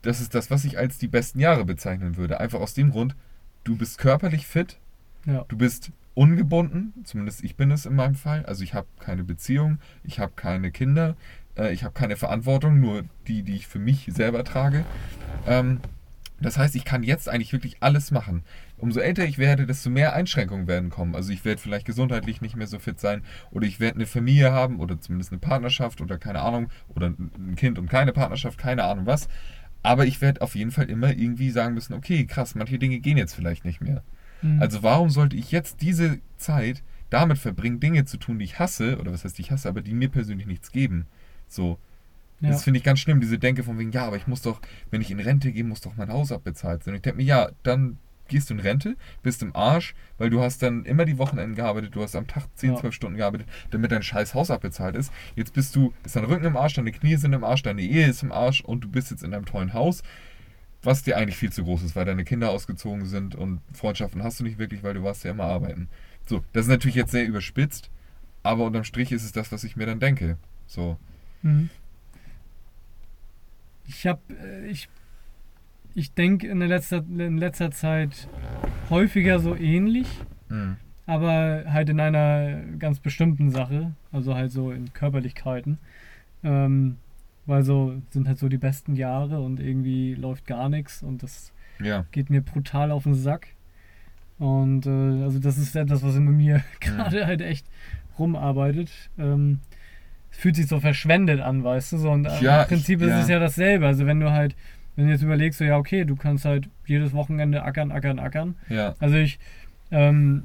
das 0.02 0.20
ist 0.20 0.36
das, 0.36 0.52
was 0.52 0.66
ich 0.66 0.78
als 0.78 0.98
die 0.98 1.08
besten 1.08 1.40
Jahre 1.40 1.64
bezeichnen 1.66 2.18
würde. 2.18 2.40
Einfach 2.40 2.60
aus 2.60 2.74
dem 2.74 2.92
Grund, 2.92 3.16
du 3.64 3.78
bist 3.78 3.98
körperlich 3.98 4.46
fit, 4.46 4.78
Ja. 5.26 5.46
du 5.48 5.58
bist 5.58 5.92
ungebunden, 6.16 6.94
zumindest 7.06 7.44
ich 7.44 7.56
bin 7.56 7.72
es 7.72 7.86
in 7.86 7.96
meinem 7.96 8.16
Fall. 8.16 8.46
Also 8.46 8.64
ich 8.64 8.74
habe 8.74 8.88
keine 9.00 9.24
Beziehung, 9.24 9.80
ich 10.04 10.20
habe 10.20 10.34
keine 10.36 10.72
Kinder, 10.72 11.16
äh, 11.58 11.74
ich 11.74 11.84
habe 11.84 11.94
keine 11.94 12.18
Verantwortung, 12.18 12.80
nur 12.80 13.04
die, 13.28 13.44
die 13.44 13.56
ich 13.56 13.68
für 13.68 13.80
mich 13.80 14.10
selber 14.14 14.44
trage. 14.44 14.86
Ähm, 15.48 15.80
das 16.46 16.58
heißt, 16.58 16.76
ich 16.76 16.86
kann 16.86 17.02
jetzt 17.02 17.28
eigentlich 17.28 17.54
wirklich 17.54 17.78
alles 17.80 18.12
machen. 18.12 18.44
Umso 18.78 19.00
älter 19.00 19.26
ich 19.26 19.38
werde, 19.38 19.66
desto 19.66 19.90
mehr 19.90 20.14
Einschränkungen 20.14 20.68
werden 20.68 20.92
kommen. 20.92 21.16
Also 21.16 21.34
ich 21.34 21.44
werde 21.44 21.60
vielleicht 21.60 21.86
gesundheitlich 21.86 22.40
nicht 22.42 22.56
mehr 22.56 22.68
so 22.68 22.78
fit 22.78 23.00
sein 23.00 23.24
oder 23.50 23.66
ich 23.66 23.80
werde 23.80 23.96
eine 23.96 24.06
Familie 24.06 24.52
haben 24.52 24.80
oder 24.80 25.00
zumindest 25.00 25.32
eine 25.32 25.40
Partnerschaft 25.40 26.02
oder 26.02 26.18
keine 26.20 26.42
Ahnung 26.42 26.70
oder 26.90 27.08
ein 27.08 27.56
Kind 27.56 27.80
und 27.80 27.90
keine 27.90 28.14
Partnerschaft, 28.14 28.60
keine 28.60 28.84
Ahnung 28.84 29.08
was. 29.08 29.28
Aber 29.82 30.06
ich 30.06 30.22
werde 30.22 30.42
auf 30.42 30.56
jeden 30.56 30.72
Fall 30.72 30.90
immer 30.90 31.16
irgendwie 31.16 31.50
sagen 31.50 31.74
müssen, 31.74 31.94
okay, 31.94 32.26
krass, 32.26 32.54
manche 32.54 32.78
Dinge 32.78 33.00
gehen 33.00 33.18
jetzt 33.18 33.34
vielleicht 33.34 33.66
nicht 33.66 33.82
mehr. 33.82 34.04
Mhm. 34.42 34.62
Also 34.62 34.84
warum 34.84 35.10
sollte 35.10 35.36
ich 35.36 35.52
jetzt 35.52 35.82
diese 35.82 36.20
Zeit 36.38 36.84
damit 37.10 37.40
verbringen, 37.40 37.80
Dinge 37.80 38.06
zu 38.06 38.18
tun, 38.18 38.38
die 38.38 38.46
ich 38.46 38.60
hasse, 38.60 39.00
oder 39.00 39.12
was 39.12 39.24
heißt 39.24 39.40
ich 39.40 39.52
hasse, 39.52 39.68
aber 39.68 39.82
die 39.82 39.94
mir 39.94 40.10
persönlich 40.10 40.48
nichts 40.48 40.72
geben? 40.72 41.08
So. 41.48 41.80
Ja. 42.42 42.50
Das 42.50 42.64
finde 42.64 42.78
ich 42.80 42.84
ganz 42.84 43.00
schlimm, 43.00 43.22
diese 43.22 43.40
Denke 43.40 43.64
von 43.64 43.80
wegen, 43.80 43.92
ja, 43.92 44.06
aber 44.06 44.18
ich 44.18 44.28
muss 44.28 44.42
doch, 44.42 44.60
wenn 44.92 45.02
ich 45.02 45.10
in 45.12 45.20
Rente 45.20 45.52
gehe, 45.52 45.64
muss 45.64 45.82
doch 45.82 45.96
mein 45.96 46.10
Haus 46.12 46.32
abbezahlt 46.32 46.84
sein. 46.84 46.94
Und 46.94 46.98
ich 46.98 47.02
denke 47.04 47.18
mir, 47.18 47.24
ja, 47.24 47.50
dann 47.64 47.98
gehst 48.28 48.50
du 48.50 48.56
in 48.56 48.60
Rente, 48.60 48.98
bist 49.22 49.44
im 49.44 49.56
Arsch, 49.56 49.94
weil 50.18 50.30
du 50.32 50.42
hast 50.42 50.62
dann 50.64 50.84
immer 50.86 51.06
die 51.06 51.18
Wochenenden 51.20 51.56
gearbeitet, 51.56 51.96
du 51.96 52.02
hast 52.02 52.16
am 52.16 52.26
Tag 52.28 52.44
10, 52.56 52.72
Ja. 52.74 52.80
12 52.80 52.94
Stunden 52.96 53.18
gearbeitet, 53.18 53.48
damit 53.70 53.92
dein 53.92 54.02
scheiß 54.04 54.34
Haus 54.34 54.50
abbezahlt 54.52 54.96
ist. 54.96 55.12
Jetzt 55.36 55.54
bist 55.54 55.76
du, 55.76 55.94
ist 56.04 56.16
dein 56.16 56.26
Rücken 56.26 56.46
im 56.46 56.58
Arsch, 56.58 56.74
deine 56.74 56.92
Knie 56.92 57.16
sind 57.18 57.34
im 57.34 57.44
Arsch, 57.44 57.62
deine 57.64 57.82
Ehe 57.84 58.08
ist 58.08 58.24
im 58.24 58.32
Arsch 58.32 58.62
und 58.62 58.84
du 58.84 58.90
bist 58.90 59.12
jetzt 59.12 59.24
in 59.24 59.34
einem 59.34 59.46
tollen 59.46 59.74
Haus, 59.74 60.02
was 60.82 61.04
dir 61.04 61.18
eigentlich 61.18 61.38
viel 61.38 61.52
zu 61.52 61.64
groß 61.64 61.84
ist, 61.84 61.96
weil 61.96 62.06
deine 62.06 62.24
Kinder 62.24 62.50
ausgezogen 62.50 63.06
sind 63.06 63.36
und 63.36 63.62
Freundschaften 63.74 64.24
hast 64.24 64.40
du 64.40 64.44
nicht 64.44 64.58
wirklich, 64.60 64.84
weil 64.84 64.94
du 64.96 65.04
warst 65.04 65.24
ja 65.24 65.32
immer 65.32 65.46
arbeiten. 65.46 65.88
So, 66.28 66.44
das 66.54 66.66
ist 66.66 66.70
natürlich 66.70 66.96
jetzt 66.96 67.12
sehr 67.12 67.26
überspitzt, 67.26 67.92
aber 68.44 68.66
unterm 68.66 68.84
Strich 68.84 69.12
ist 69.12 69.24
es 69.24 69.32
das, 69.32 69.52
was 69.52 69.64
ich 69.64 69.76
mir 69.76 69.86
dann 69.86 70.00
denke. 70.00 70.38
So, 70.68 70.98
Mhm. 71.44 71.70
Ich 73.88 74.08
habe, 74.08 74.22
ich, 74.70 74.90
ich 75.94 76.14
denke 76.14 76.48
in, 76.48 76.60
letzter, 76.60 76.98
in 76.98 77.38
letzter 77.38 77.72
Zeit 77.72 78.28
häufiger 78.90 79.40
so 79.40 79.56
ähnlich, 79.56 80.08
mm, 80.50 80.74
aber 81.06 81.66
halt 81.68 81.90
in 81.90 82.00
einer 82.00 82.62
ganz 82.80 83.00
bestimmten 83.00 83.52
Sache, 83.52 83.94
also 84.12 84.36
halt 84.36 84.52
so 84.52 84.72
in 84.72 84.94
Körperlichkeiten. 84.94 85.78
Ähm, 86.44 86.98
weil 87.46 87.64
so 87.64 88.02
sind 88.10 88.28
halt 88.28 88.40
so 88.40 88.50
die 88.50 88.58
besten 88.58 88.96
Jahre 88.96 89.40
und 89.40 89.60
irgendwie 89.60 90.16
läuft 90.16 90.48
gar 90.48 90.70
nichts 90.70 91.04
und 91.04 91.22
das 91.22 91.54
ja, 91.80 92.06
geht 92.12 92.30
mir 92.30 92.42
brutal 92.42 92.92
auf 92.92 93.04
den 93.04 93.14
Sack. 93.14 93.48
Und 94.38 94.86
äh, 94.86 95.24
also 95.24 95.40
das 95.40 95.58
ist 95.58 95.76
etwas, 95.76 96.04
was 96.04 96.16
in 96.16 96.26
mir 96.26 96.64
gerade 96.80 97.26
halt 97.26 97.42
echt 97.42 97.68
rumarbeitet. 98.18 98.90
Ähm, 99.18 99.60
fühlt 100.38 100.56
sich 100.56 100.68
so 100.68 100.80
verschwendet 100.80 101.40
an, 101.42 101.64
weißt 101.64 101.94
du? 101.94 101.98
So, 101.98 102.12
und 102.12 102.26
äh, 102.26 102.42
Ja, 102.42 102.62
im 102.64 102.68
Prinzip 102.68 103.00
ich- 103.02 103.08
ist 103.08 103.12
ja. 103.12 103.22
es 103.22 103.30
ja 103.30 103.40
dasselbe. 103.40 103.88
Also 103.88 104.06
wenn 104.06 104.20
du 104.20 104.32
halt, 104.32 104.56
wenn 104.96 105.06
du 105.08 105.12
jetzt 105.12 105.22
überlegst, 105.24 105.60
so 105.60 105.66
ja 105.66 105.78
okay, 105.78 106.06
du 106.06 106.16
kannst 106.16 106.46
halt 106.46 106.70
jedes 106.86 107.14
Wochenende 107.14 107.64
ackern, 107.64 107.92
ackern, 107.92 108.20
ackern. 108.20 108.56
ja, 108.70 108.96
Also 109.00 109.16
ich, 109.18 109.40
ähm, 109.92 110.44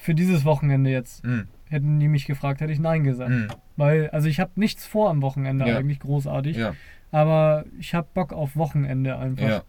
für 0.00 0.14
dieses 0.14 0.44
Wochenende 0.44 0.90
jetzt, 0.90 1.24
mm, 1.24 1.40
hätten 1.68 2.00
die 2.00 2.08
mich 2.08 2.26
gefragt, 2.26 2.60
hätte 2.60 2.72
ich 2.72 2.78
Nein 2.78 3.04
gesagt. 3.04 3.30
mm, 3.30 3.46
Weil, 3.76 4.08
also 4.10 4.28
ich 4.28 4.40
habe 4.40 4.52
nichts 4.56 4.86
vor 4.86 5.10
am 5.10 5.20
Wochenende 5.22 5.66
Ja. 5.66 5.76
eigentlich 5.76 6.00
großartig, 6.00 6.56
ja, 6.56 6.74
aber 7.12 7.64
ich 7.78 7.94
habe 7.94 8.06
Bock 8.14 8.32
auf 8.32 8.56
Wochenende 8.56 9.18
einfach. 9.18 9.48
ja, 9.48 9.62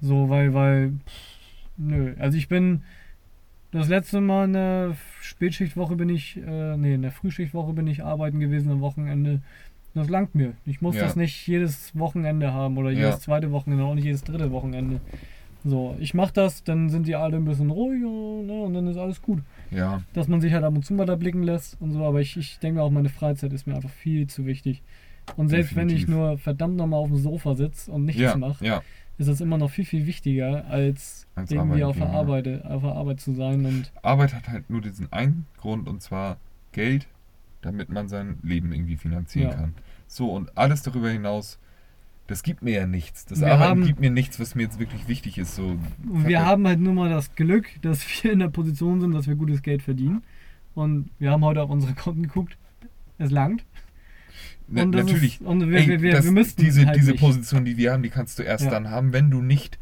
So, 0.00 0.28
weil, 0.28 0.52
weil, 0.54 0.90
pff, 1.06 1.12
nö. 1.78 2.14
Also 2.18 2.36
ich 2.38 2.48
bin, 2.48 2.82
das 3.72 3.88
letzte 3.88 4.20
Mal 4.20 4.44
in 4.46 4.52
der 4.54 4.96
Spätschichtwoche 5.20 5.96
bin 5.96 6.08
ich, 6.08 6.36
äh, 6.36 6.76
nee, 6.76 6.94
in 6.94 7.02
der 7.02 7.12
Frühschichtwoche 7.12 7.72
bin 7.72 7.86
ich 7.86 8.04
arbeiten 8.04 8.40
gewesen 8.40 8.70
am 8.70 8.80
Wochenende. 8.80 9.40
Das 9.94 10.08
langt 10.08 10.34
mir. 10.34 10.52
Ich 10.66 10.80
muss 10.82 10.94
Ja. 10.96 11.02
das 11.04 11.16
nicht 11.16 11.46
jedes 11.46 11.98
Wochenende 11.98 12.52
haben 12.52 12.76
oder 12.78 12.90
Ja. 12.90 13.06
jedes 13.06 13.20
zweite 13.20 13.50
Wochenende, 13.52 13.84
auch 13.84 13.94
nicht 13.94 14.04
jedes 14.04 14.24
dritte 14.24 14.50
Wochenende. 14.52 15.00
So, 15.64 15.96
ich 15.98 16.14
mach 16.14 16.30
das, 16.30 16.62
dann 16.62 16.90
sind 16.90 17.08
die 17.08 17.16
alle 17.16 17.38
ein 17.38 17.44
bisschen 17.44 17.70
ruhiger 17.70 18.06
ne, 18.06 18.62
und 18.62 18.74
dann 18.74 18.86
ist 18.86 18.98
alles 18.98 19.20
gut. 19.20 19.40
ja, 19.70 20.00
Dass 20.12 20.28
man 20.28 20.40
sich 20.40 20.52
halt 20.52 20.62
ab 20.64 20.74
und 20.74 20.84
zu 20.84 20.94
mal 20.94 21.06
da 21.06 21.16
blicken 21.16 21.42
lässt 21.42 21.80
und 21.80 21.92
so, 21.92 22.04
aber 22.04 22.20
ich, 22.20 22.36
ich 22.36 22.58
denke 22.60 22.80
auch, 22.82 22.90
meine 22.90 23.08
Freizeit 23.08 23.52
ist 23.52 23.66
mir 23.66 23.74
einfach 23.74 23.90
viel 23.90 24.26
zu 24.28 24.46
wichtig. 24.46 24.82
Und 25.36 25.48
selbst 25.48 25.74
wenn 25.74 25.88
ich 25.88 26.02
Definitiv. 26.04 26.14
nur 26.14 26.38
verdammt 26.38 26.76
nochmal 26.76 27.00
auf 27.00 27.08
dem 27.08 27.16
Sofa 27.16 27.54
sitze 27.56 27.90
und 27.90 28.04
nichts 28.04 28.20
ja, 28.22 28.36
mache, 28.36 28.64
ja, 28.64 28.82
ist 29.18 29.28
es 29.28 29.40
immer 29.40 29.56
noch 29.58 29.70
viel, 29.70 29.84
viel 29.84 30.06
wichtiger, 30.06 30.66
als, 30.66 31.26
Als 31.34 31.50
irgendwie 31.50 31.84
auf 31.84 31.96
der. 31.96 32.10
Arbeit, 32.10 32.64
auf 32.66 32.82
der 32.82 32.92
Arbeit 32.92 33.20
zu 33.20 33.32
sein. 33.34 33.64
Und 33.64 33.92
Arbeit 34.02 34.34
hat 34.34 34.48
halt 34.48 34.68
nur 34.70 34.80
diesen 34.82 35.10
einen 35.12 35.46
Grund 35.58 35.88
und 35.88 36.02
zwar 36.02 36.36
Geld, 36.72 37.06
damit 37.62 37.88
man 37.88 38.08
sein 38.08 38.38
Leben 38.42 38.72
irgendwie 38.72 38.96
finanzieren 38.96 39.50
Ja. 39.50 39.56
kann. 39.56 39.74
So, 40.06 40.30
und 40.32 40.56
alles 40.56 40.82
darüber 40.82 41.08
hinaus, 41.10 41.58
das 42.26 42.42
gibt 42.42 42.62
mir 42.62 42.72
ja 42.74 42.86
nichts. 42.86 43.24
Das 43.24 43.40
Wir 43.40 43.48
Arbeiten 43.52 43.62
haben- 43.70 43.86
gibt 43.86 44.00
mir 44.00 44.10
nichts, 44.10 44.38
was 44.38 44.54
mir 44.54 44.64
jetzt 44.64 44.78
wirklich 44.78 45.08
wichtig 45.08 45.38
ist. 45.38 45.54
So, 45.54 45.76
wir 46.02 46.44
haben 46.44 46.66
halt 46.66 46.80
nur 46.80 46.92
mal 46.92 47.08
das 47.08 47.34
Glück, 47.34 47.66
dass 47.82 48.00
wir 48.24 48.32
in 48.32 48.40
der 48.40 48.48
Position 48.48 49.00
sind, 49.00 49.12
dass 49.12 49.26
wir 49.26 49.34
gutes 49.36 49.62
Geld 49.62 49.82
verdienen. 49.82 50.22
Und 50.74 51.08
wir 51.18 51.30
haben 51.30 51.42
heute 51.44 51.62
auf 51.62 51.70
unsere 51.70 51.94
Konten 51.94 52.22
geguckt. 52.24 52.58
Es 53.18 53.30
langt. 53.30 53.64
Na, 54.68 54.82
und 54.82 54.90
natürlich. 54.90 55.40
Ist, 55.40 55.46
und 55.46 55.68
wir, 55.70 55.78
Ey, 55.78 55.88
wir, 55.88 56.02
wir, 56.02 56.24
wir 56.24 56.32
müssten 56.32 56.62
diese, 56.62 56.86
halt 56.86 56.96
diese 56.96 57.12
nicht. 57.12 57.20
Position, 57.20 57.64
die 57.64 57.76
wir 57.76 57.92
haben, 57.92 58.02
die 58.02 58.10
kannst 58.10 58.38
du 58.38 58.42
erst 58.42 58.64
Ja. 58.64 58.70
dann 58.70 58.90
haben, 58.90 59.12
wenn 59.12 59.30
du 59.30 59.40
nicht 59.42 59.78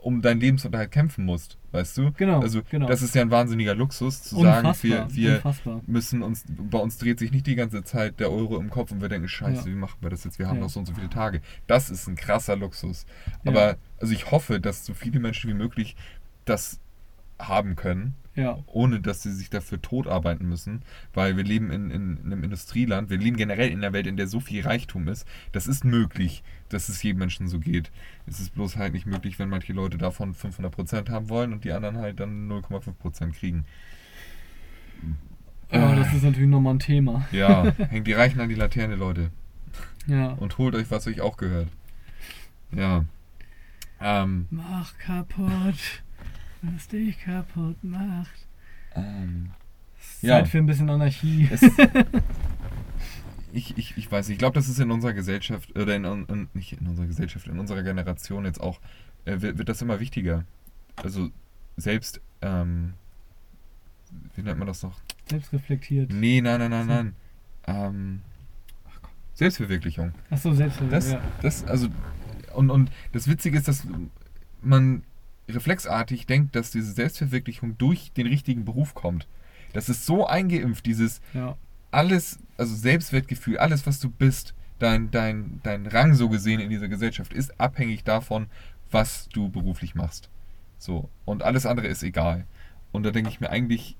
um 0.00 0.22
deinen 0.22 0.40
Lebensunterhalt 0.40 0.90
kämpfen 0.92 1.24
musst, 1.24 1.58
weißt 1.72 1.98
du? 1.98 2.12
Genau, 2.16 2.40
Also 2.40 2.62
genau. 2.70 2.86
das 2.86 3.02
ist 3.02 3.14
ja 3.16 3.20
ein 3.22 3.30
wahnsinniger 3.32 3.74
Luxus, 3.74 4.22
zu 4.22 4.38
Unfassbar, 4.38 4.74
sagen, 4.74 4.82
wir, 4.82 5.16
wir 5.16 5.34
unfassbar. 5.36 5.80
müssen 5.86 6.22
uns, 6.22 6.44
bei 6.48 6.78
uns 6.78 6.98
dreht 6.98 7.18
sich 7.18 7.32
nicht 7.32 7.46
die 7.46 7.56
ganze 7.56 7.82
Zeit 7.82 8.18
der 8.20 8.30
Euro 8.30 8.58
im 8.58 8.70
Kopf 8.70 8.92
und 8.92 9.00
wir 9.02 9.08
denken, 9.08 9.28
scheiße, 9.28 9.62
Ja. 9.68 9.74
wie 9.74 9.78
machen 9.78 9.98
wir 10.00 10.08
das 10.08 10.24
jetzt? 10.24 10.38
Wir 10.38 10.46
haben 10.48 10.56
Ja. 10.56 10.62
noch 10.62 10.70
so 10.70 10.78
und 10.80 10.86
so 10.86 10.94
viele 10.94 11.10
Tage. 11.10 11.42
Das 11.66 11.90
ist 11.90 12.06
ein 12.06 12.14
krasser 12.14 12.56
Luxus. 12.56 13.06
Aber 13.44 13.76
also 14.00 14.12
ich 14.14 14.30
hoffe, 14.30 14.60
dass 14.60 14.86
so 14.86 14.94
viele 14.94 15.18
Menschen 15.20 15.50
wie 15.50 15.54
möglich 15.54 15.96
das 16.44 16.80
haben 17.38 17.76
können, 17.76 18.14
Ja, 18.34 18.58
ohne 18.66 19.00
dass 19.00 19.22
sie 19.22 19.32
sich 19.32 19.50
dafür 19.50 19.80
tot 19.80 20.06
arbeiten 20.06 20.48
müssen, 20.48 20.82
weil 21.14 21.36
wir 21.36 21.44
leben 21.44 21.70
in, 21.70 21.90
in, 21.90 22.18
einem 22.24 22.44
Industrieland, 22.44 23.10
wir 23.10 23.18
leben 23.18 23.36
generell 23.36 23.70
in 23.70 23.78
einer 23.78 23.92
Welt, 23.92 24.06
in 24.06 24.16
der 24.16 24.26
so 24.26 24.40
viel 24.40 24.62
Reichtum 24.62 25.08
ist. 25.08 25.26
Das 25.52 25.66
ist 25.66 25.84
möglich, 25.84 26.42
dass 26.68 26.88
es 26.88 27.02
jedem 27.02 27.20
Menschen 27.20 27.48
so 27.48 27.58
geht. 27.58 27.90
Es 28.26 28.40
ist 28.40 28.54
bloß 28.54 28.76
halt 28.76 28.92
nicht 28.92 29.06
möglich, 29.06 29.38
wenn 29.38 29.48
manche 29.48 29.72
Leute 29.72 29.98
davon 29.98 30.34
500% 30.34 31.10
haben 31.10 31.28
wollen 31.28 31.52
und 31.52 31.64
die 31.64 31.72
anderen 31.72 31.98
halt 31.98 32.20
dann 32.20 32.50
0,5% 32.50 33.32
kriegen. 33.32 33.64
aber 35.70 35.96
das 35.96 36.12
ist 36.12 36.24
natürlich 36.24 36.48
nochmal 36.48 36.74
ein 36.74 36.80
Thema. 36.80 37.26
Ja, 37.32 37.72
hängt 37.90 38.06
die 38.06 38.12
Reichen 38.12 38.40
an 38.40 38.48
die 38.48 38.54
Laterne, 38.54 38.96
Leute. 38.96 39.30
Ja. 40.06 40.28
Und 40.30 40.58
holt 40.58 40.74
euch, 40.74 40.90
was 40.90 41.06
euch 41.06 41.20
auch 41.20 41.36
gehört. 41.36 41.68
Ja. 42.72 43.04
Ähm, 44.00 44.46
Mach 44.50 44.96
kaputt, 44.98 46.02
was 46.62 46.88
dich 46.88 47.18
kaputt 47.20 47.82
macht. 47.82 48.46
ähm, 48.94 49.50
Zeit 50.20 50.22
Ja. 50.22 50.44
für 50.44 50.58
ein 50.58 50.66
bisschen 50.66 50.90
Anarchie. 50.90 51.48
es, 51.52 51.60
ich, 53.52 53.76
ich, 53.78 53.96
ich 53.96 54.10
weiß 54.10 54.28
nicht, 54.28 54.34
ich 54.36 54.38
glaube, 54.38 54.54
das 54.54 54.68
ist 54.68 54.78
in 54.78 54.90
unserer 54.90 55.12
Gesellschaft, 55.12 55.76
oder 55.78 55.94
in, 55.96 56.04
in, 56.04 56.48
nicht 56.54 56.72
in 56.72 56.86
unserer 56.86 57.06
Gesellschaft, 57.06 57.46
in 57.46 57.58
unserer 57.58 57.82
Generation 57.82 58.44
jetzt 58.44 58.60
auch, 58.60 58.80
äh, 59.24 59.40
wird, 59.40 59.58
wird 59.58 59.68
das 59.68 59.80
immer 59.82 60.00
wichtiger. 60.00 60.44
Also 60.96 61.30
selbst, 61.76 62.20
ähm, 62.42 62.94
wie 64.34 64.42
nennt 64.42 64.58
man 64.58 64.66
das 64.68 64.82
noch? 64.82 64.98
Selbstreflektiert. 65.28 66.12
Nee, 66.12 66.40
nein, 66.40 66.58
nein, 66.60 66.70
nein, 66.70 66.86
So. 66.86 66.92
nein. 66.92 67.14
Ähm, 67.66 68.22
ach 68.88 68.98
komm, 69.02 69.10
Selbstverwirklichung. 69.34 70.12
Das, 70.90 71.12
ja. 71.12 71.20
das, 71.42 71.64
also, 71.64 71.88
und, 72.54 72.70
und 72.70 72.90
das 73.12 73.28
Witzige 73.28 73.58
ist, 73.58 73.68
dass 73.68 73.86
man 74.62 75.02
reflexartig 75.48 76.26
denkt, 76.26 76.56
dass 76.56 76.70
diese 76.70 76.92
Selbstverwirklichung 76.92 77.78
durch 77.78 78.12
den 78.12 78.26
richtigen 78.26 78.64
Beruf 78.64 78.94
kommt. 78.94 79.26
Das 79.72 79.88
ist 79.88 80.06
so 80.06 80.26
eingeimpft, 80.26 80.86
dieses 80.86 81.20
ja. 81.34 81.56
alles, 81.90 82.38
also 82.56 82.74
Selbstwertgefühl, 82.74 83.58
alles, 83.58 83.86
was 83.86 84.00
du 84.00 84.10
bist, 84.10 84.54
dein, 84.78 85.10
dein, 85.10 85.60
dein 85.62 85.86
Rang 85.86 86.14
so 86.14 86.28
gesehen 86.28 86.60
in 86.60 86.70
dieser 86.70 86.88
Gesellschaft, 86.88 87.32
ist 87.32 87.60
abhängig 87.60 88.04
davon, 88.04 88.46
was 88.90 89.28
du 89.28 89.48
beruflich 89.48 89.94
machst. 89.94 90.30
So. 90.78 91.10
Und 91.24 91.42
alles 91.42 91.66
andere 91.66 91.88
ist 91.88 92.02
egal. 92.02 92.46
Und 92.92 93.02
da 93.04 93.10
denke 93.10 93.30
ich 93.30 93.40
mir 93.40 93.50
eigentlich, 93.50 93.96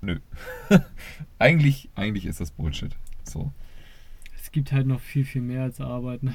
nö. 0.00 0.20
eigentlich, 1.38 1.88
eigentlich 1.94 2.26
ist 2.26 2.40
das 2.40 2.50
Bullshit. 2.50 2.94
So. 3.24 3.52
Es 4.40 4.52
gibt 4.52 4.72
halt 4.72 4.86
noch 4.86 5.00
viel, 5.00 5.24
viel 5.24 5.42
mehr 5.42 5.62
als 5.62 5.80
Arbeit. 5.80 6.22
Ne? 6.22 6.34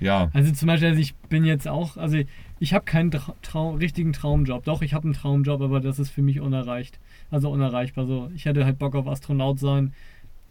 Ja. 0.00 0.30
Also 0.32 0.52
zum 0.52 0.66
Beispiel, 0.66 0.88
also 0.88 1.00
ich 1.00 1.14
bin 1.14 1.44
jetzt 1.44 1.68
auch, 1.68 1.96
also 1.96 2.18
ich 2.58 2.72
habe 2.74 2.84
keinen 2.84 3.10
Tra 3.10 3.34
Traum, 3.42 3.76
richtigen 3.76 4.12
Traumjob. 4.12 4.64
Doch, 4.64 4.82
ich 4.82 4.94
habe 4.94 5.04
einen 5.04 5.12
Traumjob, 5.14 5.60
aber 5.60 5.80
das 5.80 5.98
ist 5.98 6.10
für 6.10 6.22
mich 6.22 6.40
unerreicht. 6.40 6.98
Also 7.30 7.50
unerreichbar. 7.50 8.06
So, 8.06 8.30
ich 8.34 8.44
hätte 8.46 8.64
halt 8.64 8.78
Bock 8.78 8.94
auf 8.94 9.06
Astronaut 9.06 9.58
sein, 9.58 9.92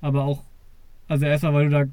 aber 0.02 0.24
auch, 0.26 0.44
also 1.08 1.26
erstmal, 1.26 1.54
weil 1.54 1.66
du 1.66 1.72
da 1.72 1.86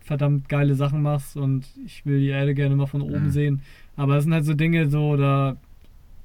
verdammt 0.00 0.48
geile 0.48 0.74
Sachen 0.74 1.02
machst 1.02 1.36
und 1.36 1.64
ich 1.86 2.04
will 2.04 2.18
die 2.20 2.28
Erde 2.28 2.54
gerne 2.54 2.74
mal 2.74 2.86
von 2.86 3.02
oben 3.02 3.26
Mhm. 3.26 3.30
sehen. 3.30 3.62
Aber 3.96 4.16
es 4.16 4.24
sind 4.24 4.32
halt 4.34 4.44
so 4.44 4.54
Dinge, 4.54 4.88
so, 4.90 5.16
da 5.16 5.56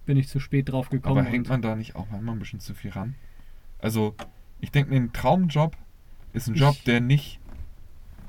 bin 0.05 0.17
ich 0.17 0.27
zu 0.29 0.39
spät 0.39 0.69
drauf 0.71 0.89
gekommen. 0.89 1.19
Aber 1.19 1.27
hängt 1.29 1.49
man 1.49 1.61
da 1.61 1.75
nicht 1.75 1.95
auch 1.95 2.07
manchmal 2.09 2.35
ein 2.35 2.39
bisschen 2.39 2.59
zu 2.59 2.73
viel 2.73 2.91
ran? 2.91 3.13
Also, 3.79 4.15
ich 4.61 4.71
denke 4.71 4.89
mir, 4.89 4.95
ein 4.97 5.13
Traumjob 5.13 5.75
ist 6.33 6.47
ein 6.47 6.55
Ich- 6.55 6.61
Job, 6.61 6.75
der 6.85 7.01
nicht 7.01 7.39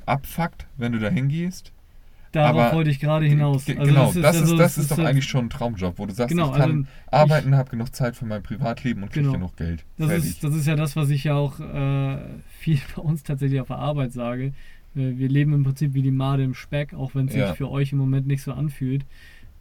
abfuckt, 0.05 0.67
wenn 0.77 0.93
du 0.93 0.99
da 0.99 1.09
hingehst. 1.09 1.73
Darauf 2.33 2.61
aber- 2.61 2.77
wollte 2.77 2.91
ich 2.91 3.01
gerade 3.01 3.27
hinaus. 3.27 3.69
Also 3.69 3.81
genau, 3.83 4.07
das 4.07 4.17
ist, 4.17 4.25
also 4.25 4.57
das 4.57 4.73
es 4.77 4.83
ist 4.85 4.91
doch 4.93 4.99
halt- 4.99 5.09
eigentlich 5.09 5.25
schon 5.27 5.47
ein 5.47 5.51
Traumjob, 5.51 5.99
wo 5.99 6.07
du 6.07 6.13
sagst, 6.13 6.31
Genau, 6.31 6.51
ich 6.53 6.57
kann 6.59 6.87
also 7.07 7.25
arbeiten, 7.35 7.57
habe 7.57 7.71
genug 7.71 7.95
Zeit 7.95 8.17
für 8.17 8.27
mein 8.27 8.43
Privatleben 8.43 9.03
und 9.03 9.11
kriege 9.11 9.25
Genau. 9.27 9.35
genug 9.39 9.57
Geld. 9.57 9.85
Das 9.97 10.11
ist, 10.13 10.43
das 10.45 10.55
ist 10.55 10.67
ja 10.67 10.77
das, 10.77 10.97
was 10.97 11.11
ich 11.11 11.25
ja 11.25 11.35
auch 11.35 11.59
äh, 11.61 12.19
viel 12.59 12.81
bei 12.97 13.03
uns 13.03 13.23
tatsächlich 13.23 13.61
auf 13.61 13.69
der 13.69 13.79
Arbeit 13.79 14.13
sage. 14.13 14.53
Äh, 14.97 15.17
wir 15.17 15.29
leben 15.29 15.53
im 15.53 15.65
Prinzip 15.65 15.95
wie 15.95 16.03
die 16.03 16.11
Made 16.11 16.43
im 16.43 16.55
Speck, 16.55 16.95
auch 16.95 17.15
wenn 17.15 17.29
es 17.29 17.35
Ja. 17.35 17.49
sich 17.49 17.57
für 17.57 17.71
euch 17.71 17.93
im 17.93 17.99
Moment 17.99 18.27
nicht 18.27 18.43
so 18.43 18.53
anfühlt. 18.53 19.05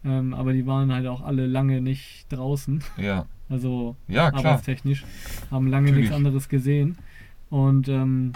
Ähm, 0.05 0.33
aber 0.33 0.53
die 0.53 0.65
waren 0.67 0.93
halt 0.93 1.07
auch 1.07 1.21
alle 1.21 1.47
lange 1.47 1.81
nicht 1.81 2.27
draußen, 2.31 2.83
ja. 2.97 3.25
also 3.49 3.95
ja, 4.07 4.31
arbeitstechnisch, 4.31 5.03
haben 5.49 5.67
lange 5.67 5.87
Natürlich. 5.87 6.09
nichts 6.09 6.15
anderes 6.15 6.49
gesehen. 6.49 6.97
Und 7.49 7.87
ähm, 7.89 8.31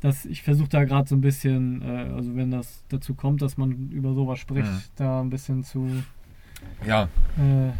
das, 0.00 0.24
ich 0.26 0.42
versuche 0.42 0.68
da 0.68 0.84
gerade 0.84 1.08
so 1.08 1.14
ein 1.16 1.20
bisschen, 1.20 1.82
äh, 1.82 2.10
also 2.14 2.36
wenn 2.36 2.50
das 2.50 2.84
dazu 2.88 3.14
kommt, 3.14 3.42
dass 3.42 3.56
man 3.56 3.90
über 3.90 4.14
sowas 4.14 4.38
spricht, 4.38 4.70
Mhm. 4.70 4.80
da 4.96 5.20
ein 5.20 5.30
bisschen 5.30 5.64
zu 5.64 5.88
Ja, 6.86 7.04
äh, 7.36 7.70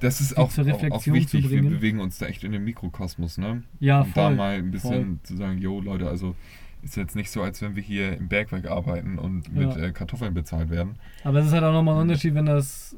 das 0.00 0.20
ist 0.20 0.36
auch, 0.36 0.50
auch, 0.50 1.06
wichtig. 1.06 1.48
Wir 1.50 1.62
bewegen 1.62 2.00
uns 2.00 2.18
da 2.18 2.26
echt 2.26 2.44
in 2.44 2.52
dem 2.52 2.64
Mikrokosmos, 2.64 3.38
ne? 3.38 3.62
ja, 3.80 4.02
Und 4.02 4.16
da 4.16 4.26
voll. 4.28 4.36
mal 4.36 4.56
ein 4.58 4.70
bisschen 4.70 5.04
voll. 5.04 5.18
zu 5.22 5.36
sagen, 5.36 5.58
jo 5.58 5.80
Leute, 5.80 6.08
also 6.08 6.34
ist 6.82 6.96
jetzt 6.96 7.16
nicht 7.16 7.30
so, 7.30 7.42
als 7.42 7.60
wenn 7.62 7.74
wir 7.74 7.82
hier 7.82 8.16
im 8.18 8.28
Bergwerk 8.28 8.66
arbeiten 8.70 9.18
und 9.18 9.52
mit 9.54 9.74
Ja. 9.74 9.76
äh, 9.78 9.92
Kartoffeln 9.92 10.32
bezahlt 10.34 10.70
werden. 10.70 10.96
Aber 11.24 11.38
es 11.40 11.46
ist 11.46 11.52
halt 11.52 11.64
auch 11.64 11.72
nochmal 11.72 11.96
ein 11.96 12.02
Unterschied, 12.02 12.34
wenn 12.34 12.46
das 12.46 12.94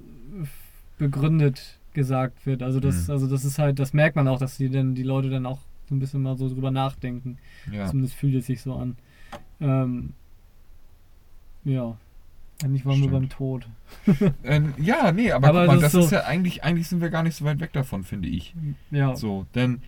begründet 0.98 1.78
gesagt 1.94 2.46
wird. 2.46 2.62
Also 2.62 2.78
das, 2.80 3.06
Mhm. 3.08 3.12
also 3.14 3.26
das 3.28 3.44
ist 3.44 3.58
halt, 3.58 3.78
das 3.78 3.92
merkt 3.92 4.16
man 4.16 4.28
auch, 4.28 4.38
dass 4.38 4.56
die 4.58 4.68
dann 4.68 4.94
die 4.94 5.02
Leute 5.02 5.30
dann 5.30 5.46
auch 5.46 5.58
so 5.90 5.94
ein 5.94 5.98
bisschen 5.98 6.22
mal 6.22 6.36
so 6.38 6.48
drüber 6.48 6.70
nachdenken. 6.70 7.36
Ja. 7.70 7.86
Zumindest 7.86 8.14
fühlt 8.14 8.34
es 8.36 8.46
sich 8.46 8.62
so 8.62 8.74
an. 8.74 8.96
Ähm, 9.60 10.14
ja. 11.64 11.98
Eigentlich 12.62 12.84
waren 12.86 13.00
wir 13.00 13.08
Stimmt. 13.08 13.12
beim 13.12 13.28
Tod. 13.28 13.68
Ähm, 14.44 14.74
ja, 14.78 15.12
nee, 15.12 15.32
aber, 15.32 15.48
Aber 15.48 15.60
guck 15.66 15.66
mal, 15.74 15.80
das 15.80 15.92
das 15.92 15.94
ist 15.94 16.04
ist 16.04 16.10
so- 16.10 16.16
ja 16.16 16.24
eigentlich, 16.24 16.62
eigentlich 16.64 16.88
sind 16.88 17.00
wir 17.00 17.10
gar 17.10 17.22
nicht 17.22 17.34
so 17.36 17.44
weit 17.44 17.60
weg 17.60 17.72
davon, 17.72 18.04
finde 18.04 18.28
ich. 18.28 18.54
Ja. 18.90 19.16
So, 19.16 19.46
denn 19.54 19.82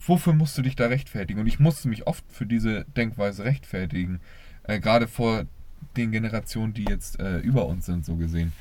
wofür 0.00 0.32
musst 0.34 0.56
du 0.56 0.62
dich 0.62 0.76
da 0.76 0.86
rechtfertigen? 0.86 1.40
Und 1.40 1.46
ich 1.46 1.58
musste 1.58 1.88
mich 1.88 2.06
oft 2.06 2.24
für 2.28 2.46
diese 2.46 2.84
Denkweise 2.96 3.44
rechtfertigen. 3.44 4.20
Äh, 4.64 4.80
Gerade 4.80 5.08
vor 5.08 5.44
den 5.96 6.12
Generationen, 6.12 6.74
die 6.74 6.84
jetzt 6.84 7.18
äh, 7.20 7.38
über 7.38 7.66
uns 7.66 7.86
sind, 7.86 8.04
so 8.04 8.16
gesehen. 8.16 8.52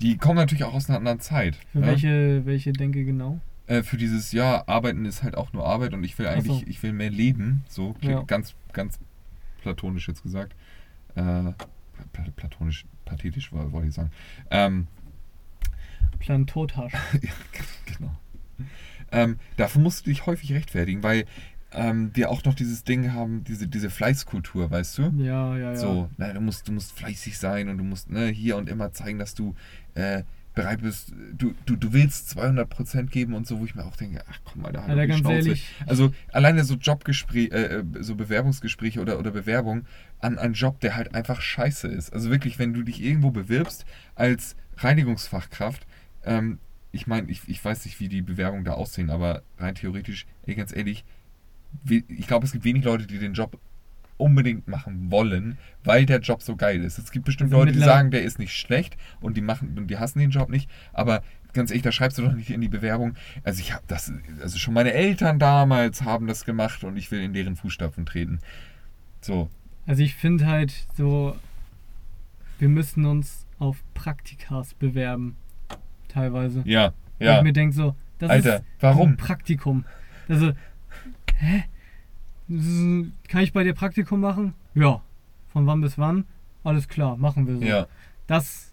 Die 0.00 0.16
kommen 0.16 0.36
natürlich 0.36 0.64
auch 0.64 0.74
aus 0.74 0.88
einer 0.88 0.98
anderen 0.98 1.20
Zeit. 1.20 1.56
Für 1.72 1.80
ne? 1.80 1.86
welche, 1.86 2.46
welche 2.46 2.72
Denke 2.72 3.04
genau? 3.04 3.40
Äh, 3.66 3.82
für 3.82 3.96
dieses, 3.96 4.32
ja, 4.32 4.66
Arbeiten 4.66 5.04
ist 5.04 5.22
halt 5.22 5.36
auch 5.36 5.52
nur 5.52 5.66
Arbeit 5.66 5.94
und 5.94 6.02
ich 6.04 6.18
will 6.18 6.26
eigentlich, 6.26 6.60
so. 6.60 6.66
ich 6.66 6.82
will 6.82 6.92
mehr 6.92 7.10
leben. 7.10 7.64
So, 7.68 7.94
Ja. 8.00 8.22
ganz, 8.22 8.54
ganz 8.72 8.98
platonisch 9.60 10.08
jetzt 10.08 10.22
gesagt. 10.22 10.54
Äh, 11.14 11.20
pla- 11.22 12.30
platonisch, 12.34 12.84
pathetisch 13.04 13.52
wollte 13.52 13.88
ich 13.88 13.94
sagen. 13.94 14.10
Ähm, 14.50 14.88
Plan 16.18 16.46
Todhasch. 16.46 16.92
Genau. 17.86 18.16
Ähm, 19.10 19.38
dafür 19.56 19.82
musst 19.82 20.06
du 20.06 20.10
dich 20.10 20.24
häufig 20.26 20.52
rechtfertigen, 20.52 21.02
weil 21.02 21.26
ähm, 21.72 22.10
wir 22.14 22.30
auch 22.30 22.42
noch 22.44 22.54
dieses 22.54 22.84
Ding 22.84 23.12
haben, 23.12 23.44
diese, 23.44 23.68
diese 23.68 23.90
Fleißkultur, 23.90 24.70
weißt 24.70 24.98
du? 24.98 25.02
Ja, 25.18 25.56
ja, 25.56 25.70
ja. 25.72 25.76
So, 25.76 26.08
na, 26.16 26.32
du 26.32 26.40
musst, 26.40 26.68
du 26.68 26.72
musst 26.72 26.92
fleißig 26.92 27.38
sein 27.38 27.68
und 27.68 27.78
du 27.78 27.84
musst 27.84 28.10
ne, 28.10 28.26
hier 28.28 28.56
und 28.56 28.68
immer 28.68 28.92
zeigen, 28.92 29.18
dass 29.18 29.34
du 29.34 29.54
äh, 29.94 30.22
bereit 30.54 30.82
bist, 30.82 31.12
du, 31.32 31.54
du, 31.64 31.76
du 31.76 31.92
willst 31.92 32.36
200% 32.36 33.06
geben 33.06 33.34
und 33.34 33.46
so, 33.46 33.60
wo 33.60 33.64
ich 33.64 33.74
mir 33.74 33.84
auch 33.84 33.96
denke, 33.96 34.22
ach 34.28 34.38
komm 34.44 34.62
mal, 34.62 34.72
da 34.72 34.82
Alter, 34.82 35.06
ganz 35.06 35.26
ehrlich, 35.26 35.66
Also 35.86 36.12
alleine 36.30 36.64
so 36.64 36.74
Jobgespräche, 36.74 37.52
äh, 37.52 37.78
äh, 37.78 37.84
so 38.00 38.14
Bewerbungsgespräche 38.14 39.00
oder, 39.00 39.18
oder 39.18 39.30
Bewerbung 39.30 39.86
an 40.20 40.38
einen 40.38 40.54
Job, 40.54 40.80
der 40.80 40.94
halt 40.94 41.14
einfach 41.14 41.40
scheiße 41.40 41.88
ist. 41.88 42.12
Also 42.12 42.30
wirklich, 42.30 42.58
wenn 42.58 42.74
du 42.74 42.82
dich 42.82 43.02
irgendwo 43.02 43.30
bewirbst 43.30 43.86
als 44.14 44.56
Reinigungsfachkraft, 44.76 45.86
ähm, 46.24 46.58
ich 46.92 47.06
meine, 47.06 47.30
ich, 47.30 47.48
ich 47.48 47.64
weiß 47.64 47.86
nicht, 47.86 48.00
wie 48.00 48.08
die 48.08 48.20
Bewerbungen 48.20 48.64
da 48.64 48.72
aussehen, 48.72 49.08
aber 49.08 49.42
rein 49.58 49.74
theoretisch, 49.74 50.26
ey, 50.44 50.54
ganz 50.54 50.76
ehrlich, 50.76 51.04
ich 51.88 52.26
glaube, 52.26 52.44
es 52.44 52.52
gibt 52.52 52.64
wenig 52.64 52.84
Leute, 52.84 53.06
die 53.06 53.18
den 53.18 53.32
Job 53.32 53.58
unbedingt 54.22 54.68
machen 54.68 55.10
wollen, 55.10 55.58
weil 55.84 56.06
der 56.06 56.20
Job 56.20 56.42
so 56.42 56.56
geil 56.56 56.82
ist. 56.82 56.98
Es 56.98 57.10
gibt 57.10 57.24
bestimmt 57.26 57.52
Also 57.52 57.64
Leute, 57.64 57.72
die 57.72 57.84
sagen, 57.84 58.10
der 58.10 58.22
ist 58.22 58.38
nicht 58.38 58.54
schlecht 58.56 58.96
und 59.20 59.36
die 59.36 59.40
machen 59.40 59.76
und 59.76 59.88
die 59.88 59.98
hassen 59.98 60.18
den 60.18 60.30
Job 60.30 60.48
nicht, 60.48 60.70
aber 60.92 61.22
ganz 61.52 61.70
ehrlich, 61.70 61.82
da 61.82 61.92
schreibst 61.92 62.18
du 62.18 62.22
doch 62.22 62.32
nicht 62.32 62.50
in 62.50 62.60
die 62.60 62.68
Bewerbung. 62.68 63.14
Also 63.44 63.60
ich 63.60 63.72
habe 63.72 63.84
das, 63.86 64.12
also 64.40 64.58
schon 64.58 64.74
meine 64.74 64.92
Eltern 64.92 65.38
damals 65.38 66.02
haben 66.02 66.26
das 66.26 66.44
gemacht 66.44 66.84
und 66.84 66.96
ich 66.96 67.10
will 67.10 67.20
in 67.20 67.32
deren 67.34 67.56
Fußstapfen 67.56 68.06
treten. 68.06 68.40
So, 69.20 69.50
Also 69.86 70.02
ich 70.02 70.14
finde 70.14 70.46
halt 70.46 70.72
so, 70.96 71.36
wir 72.58 72.68
müssen 72.68 73.04
uns 73.04 73.46
auf 73.58 73.82
Praktikas 73.94 74.74
bewerben. 74.74 75.36
Teilweise. 76.08 76.62
ja, 76.66 76.92
ja. 77.18 77.38
ich 77.38 77.42
mir 77.42 77.52
denke 77.52 77.74
so, 77.74 77.94
das 78.18 78.30
Alter, 78.30 78.56
ist 78.56 78.64
warum? 78.80 79.10
ein 79.10 79.16
Praktikum. 79.16 79.84
Also, 80.28 80.52
hä? 81.38 81.64
Kann 83.28 83.42
ich 83.42 83.52
bei 83.52 83.64
dir 83.64 83.74
Praktikum 83.74 84.20
machen? 84.20 84.54
Ja. 84.74 85.02
Von 85.52 85.66
wann 85.66 85.80
bis 85.80 85.98
wann? 85.98 86.24
Alles 86.64 86.88
klar, 86.88 87.16
machen 87.16 87.46
wir 87.46 87.56
so. 87.56 87.62
Ja. 87.62 87.86
Das 88.26 88.72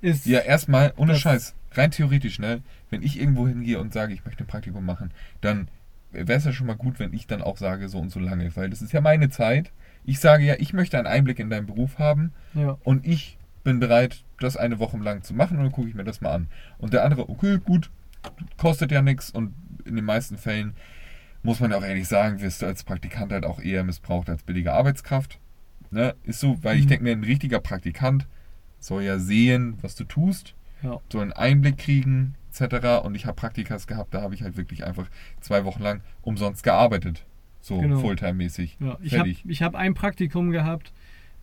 ist. 0.00 0.26
Ja, 0.26 0.40
erstmal, 0.40 0.92
ohne 0.96 1.14
Scheiß, 1.14 1.54
rein 1.72 1.90
theoretisch, 1.90 2.38
ne, 2.38 2.62
wenn 2.90 3.02
ich 3.02 3.20
irgendwo 3.20 3.46
hingehe 3.46 3.78
und 3.78 3.92
sage, 3.92 4.12
ich 4.12 4.24
möchte 4.24 4.44
ein 4.44 4.46
Praktikum 4.46 4.84
machen, 4.84 5.10
dann 5.40 5.68
wäre 6.12 6.38
es 6.38 6.44
ja 6.44 6.52
schon 6.52 6.66
mal 6.66 6.76
gut, 6.76 6.98
wenn 6.98 7.12
ich 7.12 7.26
dann 7.26 7.42
auch 7.42 7.56
sage, 7.56 7.88
so 7.88 7.98
und 7.98 8.10
so 8.10 8.20
lange, 8.20 8.54
weil 8.56 8.70
das 8.70 8.82
ist 8.82 8.92
ja 8.92 9.00
meine 9.00 9.30
Zeit. 9.30 9.72
Ich 10.04 10.18
sage 10.18 10.44
ja, 10.44 10.54
ich 10.58 10.72
möchte 10.72 10.98
einen 10.98 11.06
Einblick 11.06 11.38
in 11.38 11.50
deinen 11.50 11.66
Beruf 11.66 11.98
haben 11.98 12.32
ja. 12.54 12.78
und 12.84 13.06
ich 13.06 13.38
bin 13.62 13.78
bereit, 13.80 14.24
das 14.40 14.56
eine 14.56 14.78
Woche 14.78 14.96
lang 14.96 15.22
zu 15.22 15.34
machen 15.34 15.58
und 15.58 15.64
dann 15.64 15.72
gucke 15.72 15.88
ich 15.88 15.94
mir 15.94 16.04
das 16.04 16.20
mal 16.20 16.32
an. 16.32 16.48
Und 16.78 16.94
der 16.94 17.04
andere, 17.04 17.28
okay, 17.28 17.58
gut, 17.58 17.90
kostet 18.56 18.90
ja 18.90 19.02
nichts 19.02 19.30
und 19.30 19.54
in 19.84 19.96
den 19.96 20.04
meisten 20.04 20.38
Fällen 20.38 20.74
muss 21.42 21.60
man 21.60 21.70
ja 21.70 21.78
auch 21.78 21.82
ehrlich 21.84 22.06
sagen, 22.08 22.40
wirst 22.40 22.62
du 22.62 22.66
als 22.66 22.84
Praktikant 22.84 23.32
halt 23.32 23.44
auch 23.44 23.60
eher 23.60 23.82
missbraucht 23.84 24.28
als 24.28 24.42
billige 24.42 24.72
Arbeitskraft. 24.72 25.38
Ne? 25.90 26.14
Ist 26.22 26.40
so, 26.40 26.62
weil 26.62 26.78
ich 26.78 26.84
Mhm. 26.84 26.88
denke 26.88 27.04
mir, 27.04 27.12
ein 27.12 27.24
richtiger 27.24 27.60
Praktikant 27.60 28.26
soll 28.78 29.02
ja 29.02 29.18
sehen, 29.18 29.76
was 29.82 29.94
du 29.96 30.04
tust, 30.04 30.54
Ja. 30.82 31.00
soll 31.10 31.22
einen 31.22 31.32
Einblick 31.32 31.78
kriegen, 31.78 32.34
etc. 32.52 33.02
Und 33.04 33.14
ich 33.14 33.26
habe 33.26 33.34
Praktikas 33.36 33.86
gehabt, 33.86 34.14
da 34.14 34.22
habe 34.22 34.34
ich 34.34 34.42
halt 34.42 34.56
wirklich 34.56 34.84
einfach 34.84 35.08
zwei 35.40 35.64
Wochen 35.64 35.82
lang 35.82 36.00
umsonst 36.22 36.62
gearbeitet. 36.62 37.24
So 37.60 37.78
Genau. 37.80 38.00
Fulltime-mäßig. 38.00 38.76
ja. 38.80 38.98
Ich 39.02 39.18
habe 39.18 39.28
ich 39.28 39.62
hab 39.62 39.74
ein 39.74 39.94
Praktikum 39.94 40.50
gehabt, 40.50 40.92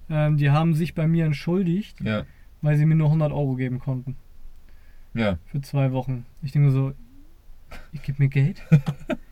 ähm, 0.09 0.37
die 0.37 0.49
haben 0.49 0.73
sich 0.73 0.93
bei 0.95 1.07
mir 1.07 1.25
entschuldigt, 1.25 1.99
Ja, 2.01 2.23
weil 2.61 2.77
sie 2.77 2.85
mir 2.85 2.95
nur 2.95 3.09
100 3.09 3.31
Euro 3.31 3.55
geben 3.55 3.79
konnten. 3.79 4.15
ja, 5.13 5.37
Für 5.45 5.61
zwei 5.61 5.91
Wochen. 5.91 6.25
Ich 6.41 6.51
denke 6.53 6.71
so, 6.71 6.93
ich 7.91 8.01
gebe 8.01 8.21
mir 8.23 8.29
Geld? 8.29 8.63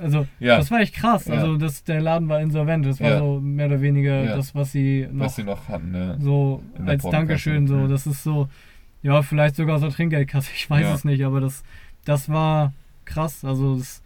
Also, 0.00 0.26
Ja. 0.38 0.56
das 0.58 0.70
war 0.70 0.80
echt 0.80 0.94
krass. 0.94 1.26
Ja. 1.26 1.34
Also, 1.34 1.56
das, 1.56 1.84
der 1.84 2.00
Laden 2.00 2.28
war 2.28 2.40
insolvent. 2.40 2.86
Das 2.86 3.00
war 3.00 3.10
Ja. 3.10 3.18
so 3.18 3.40
mehr 3.40 3.66
oder 3.66 3.80
weniger 3.80 4.24
das, 4.36 4.54
was 4.54 4.72
sie 4.72 5.08
noch 5.10 5.26
was 5.26 5.36
sie 5.36 5.44
noch 5.44 5.68
hatten. 5.68 5.90
Ne? 5.90 6.16
so 6.20 6.62
als. 6.84 7.02
Dankeschön 7.02 7.66
so. 7.66 7.86
Das 7.88 8.06
ist 8.06 8.22
so, 8.22 8.48
ja, 9.02 9.22
vielleicht 9.22 9.56
sogar 9.56 9.78
so 9.78 9.88
Trinkgeldkasse. 9.88 10.50
Ich 10.54 10.68
weiß 10.68 10.86
es 10.94 11.04
nicht, 11.04 11.24
aber 11.24 11.40
das, 11.40 11.62
das 12.04 12.28
war 12.28 12.72
krass. 13.04 13.44
Also, 13.44 13.76
das 13.78 14.02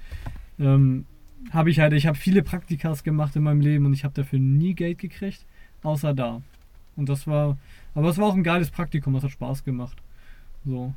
ähm, 0.59 1.05
habe 1.51 1.71
ich 1.71 1.81
halt, 1.81 1.93
ich 1.93 2.07
habe 2.07 2.17
viele 2.17 2.43
Praktikas 2.43 3.05
gemacht 3.05 3.37
in 3.37 3.43
meinem 3.43 3.61
Leben 3.61 3.87
und 3.87 3.93
ich 3.93 4.05
habe 4.05 4.15
dafür 4.15 4.39
nie 4.39 4.75
Geld 4.75 4.99
gekriegt, 4.99 5.45
außer 5.83 6.15
da. 6.15 6.41
Und 6.97 7.09
das 7.09 7.27
war, 7.27 7.59
aber 7.95 8.09
es 8.09 8.19
war 8.19 8.27
auch 8.29 8.35
ein 8.35 8.45
geiles 8.45 8.71
Praktikum, 8.71 9.15
das 9.15 9.25
hat 9.25 9.31
Spaß 9.33 9.65
gemacht. 9.65 9.97
So. 10.65 10.95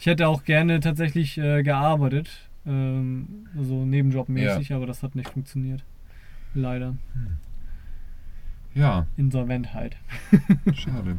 Ich 0.00 0.06
hätte 0.06 0.28
auch 0.28 0.44
gerne 0.44 0.80
tatsächlich 0.80 1.38
äh, 1.38 1.62
gearbeitet, 1.62 2.47
ähm, 2.68 3.46
so 3.58 3.84
nebenjobmäßig, 3.84 4.72
aber 4.72 4.86
das 4.86 5.02
hat 5.02 5.14
nicht 5.14 5.30
funktioniert. 5.30 5.84
Leider. 6.54 6.96
Ja, 8.74 9.06
Insolvent 9.16 9.74
halt. 9.74 9.96
schade. 10.74 11.18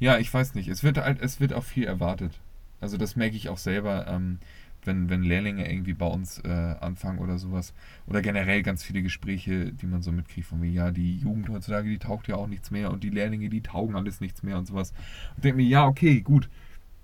Ja, 0.00 0.18
ich 0.18 0.32
weiß 0.32 0.54
nicht. 0.54 0.68
Es 0.68 0.82
wird 0.82 0.98
halt, 0.98 1.20
es 1.20 1.40
wird 1.40 1.52
auch 1.52 1.64
viel 1.64 1.84
erwartet. 1.84 2.40
Also 2.80 2.96
das 2.96 3.16
merke 3.16 3.36
ich 3.36 3.48
auch 3.48 3.58
selber, 3.58 4.06
ähm, 4.08 4.38
wenn, 4.84 5.08
wenn 5.08 5.22
Lehrlinge 5.22 5.70
irgendwie 5.70 5.94
bei 5.94 6.06
uns 6.06 6.40
äh, 6.40 6.48
anfangen 6.48 7.18
oder 7.18 7.38
sowas. 7.38 7.72
Oder 8.06 8.22
generell 8.22 8.62
ganz 8.62 8.82
viele 8.82 9.02
Gespräche, 9.02 9.72
die 9.72 9.86
man 9.86 10.02
so 10.02 10.12
mitkriegt 10.12 10.46
von 10.46 10.60
mir, 10.60 10.70
ja, 10.70 10.90
die 10.90 11.18
Jugend 11.18 11.48
heutzutage, 11.48 11.88
die 11.88 11.98
taugt 11.98 12.28
ja 12.28 12.36
auch 12.36 12.46
nichts 12.46 12.70
mehr 12.70 12.90
und 12.90 13.04
die 13.04 13.10
Lehrlinge, 13.10 13.48
die 13.48 13.62
taugen 13.62 13.96
alles 13.96 14.20
nichts 14.20 14.42
mehr 14.42 14.58
und 14.58 14.66
sowas. 14.66 14.92
Und 15.36 15.44
denke 15.44 15.58
mir, 15.58 15.66
ja, 15.66 15.86
okay, 15.86 16.20
gut. 16.20 16.48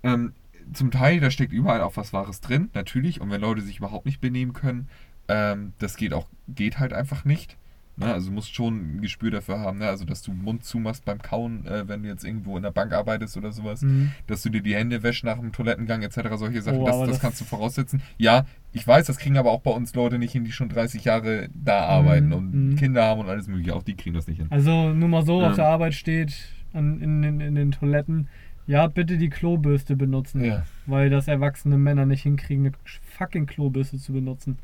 Ähm, 0.03 0.33
zum 0.73 0.91
Teil, 0.91 1.19
da 1.19 1.31
steckt 1.31 1.53
überall 1.53 1.81
auch 1.81 1.97
was 1.97 2.13
Wahres 2.13 2.41
drin, 2.41 2.69
natürlich. 2.73 3.21
Und 3.21 3.29
wenn 3.31 3.41
Leute 3.41 3.61
sich 3.61 3.77
überhaupt 3.77 4.05
nicht 4.05 4.21
benehmen 4.21 4.53
können, 4.53 4.87
ähm, 5.27 5.73
das 5.79 5.95
geht 5.97 6.13
auch, 6.13 6.27
geht 6.47 6.79
halt 6.79 6.93
einfach 6.93 7.25
nicht. 7.25 7.57
Ne? 7.97 8.05
Also 8.11 8.29
du 8.29 8.35
musst 8.35 8.55
schon 8.55 8.97
ein 8.97 9.01
Gespür 9.01 9.31
dafür 9.31 9.59
haben, 9.59 9.79
ne? 9.79 9.87
also 9.87 10.05
dass 10.05 10.21
du 10.21 10.31
Mund 10.31 10.63
zumachst 10.63 11.03
beim 11.03 11.21
Kauen, 11.21 11.65
äh, 11.67 11.87
wenn 11.89 12.01
du 12.03 12.09
jetzt 12.09 12.23
irgendwo 12.23 12.55
in 12.55 12.63
der 12.63 12.71
Bank 12.71 12.93
arbeitest 12.93 13.35
oder 13.35 13.51
sowas, 13.51 13.81
Mhm. 13.81 14.11
dass 14.27 14.41
du 14.43 14.49
dir 14.49 14.61
die 14.61 14.73
Hände 14.75 15.03
wäschst 15.03 15.25
nach 15.25 15.37
dem 15.37 15.51
Toilettengang 15.51 16.01
etc. 16.01 16.37
Solche 16.37 16.61
Sachen, 16.61 16.79
Oh, 16.79 16.85
das, 16.85 16.99
das 16.99 17.09
das- 17.09 17.19
kannst 17.19 17.41
du 17.41 17.45
voraussetzen. 17.45 18.01
Ja, 18.17 18.45
ich 18.71 18.87
weiß, 18.87 19.05
das 19.07 19.17
kriegen 19.17 19.37
aber 19.37 19.51
auch 19.51 19.59
bei 19.61 19.71
uns 19.71 19.93
Leute 19.93 20.17
nicht 20.19 20.31
hin, 20.31 20.45
die 20.45 20.53
schon 20.53 20.69
30 20.69 21.03
Jahre 21.03 21.49
da 21.53 21.81
arbeiten 21.81 22.31
und 22.31 22.53
mhm. 22.71 22.75
Kinder 22.77 23.03
haben 23.03 23.19
und 23.19 23.29
alles 23.29 23.47
mögliche. 23.47 23.75
Auch 23.75 23.83
die 23.83 23.95
kriegen 23.95 24.15
das 24.15 24.25
nicht 24.27 24.37
hin. 24.37 24.47
Also 24.49 24.93
nur 24.93 25.09
mal 25.09 25.25
so, 25.25 25.41
Ähm. 25.41 25.49
auf 25.49 25.55
der 25.55 25.67
Arbeit 25.67 25.93
steht 25.93 26.33
an, 26.73 27.01
in, 27.01 27.21
in, 27.23 27.39
in 27.41 27.55
den 27.55 27.71
Toiletten, 27.71 28.29
ja, 28.67 28.87
bitte 28.87 29.17
die 29.17 29.29
Klobürste 29.29 29.95
benutzen. 29.95 30.43
Ja. 30.43 30.63
Weil 30.85 31.09
das 31.09 31.27
erwachsene 31.27 31.77
Männer 31.77 32.05
nicht 32.05 32.23
hinkriegen, 32.23 32.65
eine 32.67 32.75
fucking 33.17 33.45
Klobürste 33.45 33.97
zu 33.97 34.13
benutzen. 34.13 34.57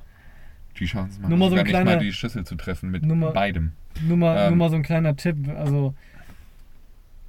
Die 0.79 0.83
es 0.85 0.93
mal, 0.93 1.09
Nur 1.29 1.37
mal 1.37 1.49
so 1.49 1.55
ein 1.55 1.63
nicht 1.63 1.73
mal 1.73 1.83
kleiner- 1.83 1.97
die 1.99 2.13
Schüssel 2.13 2.45
zu 2.45 2.55
treffen 2.55 2.91
mit 2.91 3.03
Nur 3.03 3.15
mal- 3.15 3.31
beidem. 3.31 3.71
Nur 4.07 4.17
mal, 4.17 4.37
Ähm. 4.37 4.49
nur 4.49 4.57
mal 4.57 4.69
so 4.69 4.75
ein 4.75 4.83
kleiner 4.83 5.15
Tipp. 5.15 5.35
Also, 5.57 5.95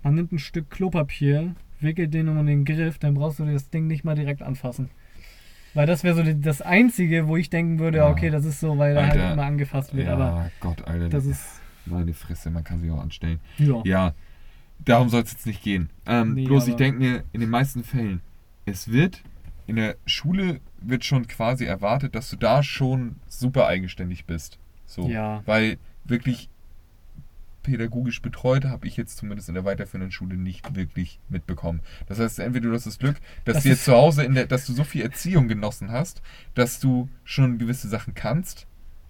man 0.03 0.15
nimmt 0.15 0.33
ein 0.33 0.39
Stück 0.39 0.71
Klopapier, 0.71 1.55
wickelt 1.81 2.13
den 2.15 2.29
um 2.29 2.45
den 2.47 2.65
Griff, 2.65 2.99
dann 2.99 3.15
brauchst 3.15 3.39
du 3.39 3.45
das 3.47 3.71
Ding 3.71 3.87
nicht 3.87 4.05
mal 4.05 4.15
direkt 4.15 4.43
anfassen. 4.43 4.91
Weil 5.75 5.87
das 5.87 6.03
wäre 6.05 6.15
so 6.15 6.23
das 6.33 6.61
Einzige, 6.63 7.29
wo 7.29 7.37
ich 7.37 7.51
denken 7.51 7.79
würde, 7.79 7.99
Ja. 7.99 8.09
okay, 8.11 8.31
das 8.31 8.45
ist 8.45 8.61
so, 8.61 8.77
weil 8.79 8.95
da 8.95 9.03
Alter. 9.03 9.23
halt 9.23 9.33
immer 9.35 9.45
angefasst 9.45 9.95
wird. 9.95 10.07
Ja, 10.07 10.15
Aber 10.15 10.51
Gott, 10.61 10.83
Alter. 10.87 11.09
das 11.09 11.25
ist, 11.27 11.61
meine 11.87 12.13
Fresse, 12.15 12.51
man 12.51 12.65
kann 12.65 12.81
sich 12.81 12.91
auch 12.91 13.01
anstellen. 13.01 13.39
ja. 13.59 13.81
Ja, 13.85 14.15
darum 14.85 15.09
soll 15.09 15.23
es 15.23 15.33
jetzt 15.33 15.47
nicht 15.47 15.63
gehen. 15.63 15.91
Ähm, 16.07 16.35
Nee, 16.35 16.45
bloß 16.45 16.69
ich 16.69 16.77
denke 16.77 16.99
mir, 16.99 17.25
in 17.33 17.41
den 17.41 17.51
meisten 17.51 17.85
Fällen, 17.85 18.21
es 18.65 18.91
wird, 18.91 19.23
in 19.67 19.77
der 19.77 19.97
Schule 20.07 20.61
wird 20.81 21.05
schon 21.05 21.27
quasi 21.27 21.65
erwartet, 21.65 22.15
dass 22.15 22.31
du 22.31 22.37
da 22.37 22.63
schon 22.63 23.17
super 23.27 23.67
eigenständig 23.67 24.25
bist. 24.25 24.59
So. 24.87 25.09
Ja. 25.09 25.43
Weil 25.45 25.79
wirklich 26.05 26.49
pädagogisch 27.63 28.23
betreut 28.23 28.65
habe 28.65 28.87
ich 28.87 28.97
jetzt 28.97 29.19
zumindest 29.19 29.49
in 29.51 29.55
der 29.55 29.65
weiterführenden 29.65 30.11
Schule 30.11 30.37
nicht 30.37 30.75
wirklich 30.75 31.21
mitbekommen. 31.29 31.81
Das 32.07 32.19
heißt, 32.19 32.39
entweder 32.39 32.69
du 32.69 32.75
hast 32.75 32.87
das 32.87 32.99
Glück, 32.99 33.17
dass 33.45 33.57
Das 33.57 33.63
du 33.65 33.69
jetzt 33.71 33.85
zu 33.85 33.93
Hause 33.93 34.25
in 34.25 34.35
der, 34.35 34.47
dass 34.47 34.65
du 34.65 34.73
so 34.73 34.85
viel 34.85 35.03
Erziehung 35.03 35.49
genossen 35.49 35.91
hast, 35.91 36.23
dass 36.55 36.81
du 36.81 37.11
schon 37.25 37.59
gewisse 37.59 37.89
Sachen 37.89 38.15
kannst 38.15 38.67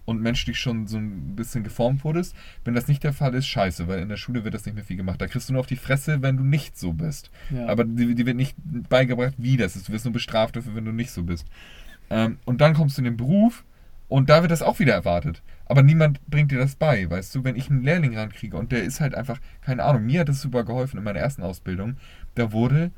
und 0.09 0.22
menschlich 0.22 0.59
schon 0.59 0.86
so 0.86 0.96
ein 0.96 1.36
bisschen 1.36 1.62
geformt 1.62 2.02
wurdest. 2.02 2.34
Wenn 2.64 2.72
das 2.72 2.88
nicht 2.88 3.04
der 3.04 3.12
Fall 3.12 3.34
ist, 3.34 3.46
scheiße, 3.46 3.88
weil 3.88 4.00
in 4.00 4.09
der 4.09 4.16
Schule 4.16 4.42
wird 4.42 4.54
das 4.54 4.64
nicht 4.64 4.74
mehr 4.74 4.82
viel 4.82 4.96
gemacht. 4.96 5.20
Da 5.20 5.26
kriegst 5.26 5.50
du 5.50 5.52
nur 5.52 5.61
auf 5.61 5.66
die 5.66 5.76
Fresse, 5.76 6.22
wenn 6.22 6.38
du 6.38 6.42
nicht 6.42 6.78
so 6.78 6.94
bist. 6.94 7.30
Ja. 7.50 7.66
Aber 7.66 7.84
die, 7.84 8.14
die 8.14 8.24
wird 8.24 8.38
nicht 8.38 8.56
beigebracht, 8.88 9.34
wie 9.36 9.59
das 9.59 9.76
ist. 9.76 9.86
Du 9.86 9.92
wirst 9.92 10.06
nur 10.06 10.14
bestraft 10.14 10.56
dafür, 10.56 10.74
wenn 10.74 10.86
du 10.86 10.92
nicht 10.92 11.11
so 11.11 11.24
bist. 11.24 11.46
Ähm, 12.09 12.38
und 12.46 12.62
dann 12.62 12.72
kommst 12.72 12.96
du 12.96 13.02
in 13.02 13.04
den 13.04 13.18
Beruf 13.18 13.64
und 14.09 14.30
da 14.30 14.40
wird 14.40 14.50
das 14.50 14.62
auch 14.62 14.78
wieder 14.78 14.94
erwartet. 14.94 15.42
Aber 15.66 15.82
niemand 15.82 16.26
bringt 16.26 16.52
dir 16.52 16.59
das 16.59 16.74
bei, 16.74 17.11
weißt 17.11 17.34
du? 17.34 17.44
Wenn 17.44 17.56
ich 17.56 17.68
einen 17.68 17.82
Lehrling 17.82 18.16
rankriege 18.16 18.56
und 18.56 18.72
der 18.72 18.84
ist 18.84 19.00
halt 19.00 19.14
einfach, 19.14 19.38
keine 19.61 19.84
Ahnung, 19.84 20.06
mir 20.06 20.20
hat 20.20 20.30
das 20.30 20.40
super 20.40 20.64
geholfen 20.64 20.96
in 20.96 21.04
meiner 21.04 21.20
ersten 21.20 21.42
Ausbildung. 21.42 21.98
Da 22.34 22.50
wurde 22.50 22.92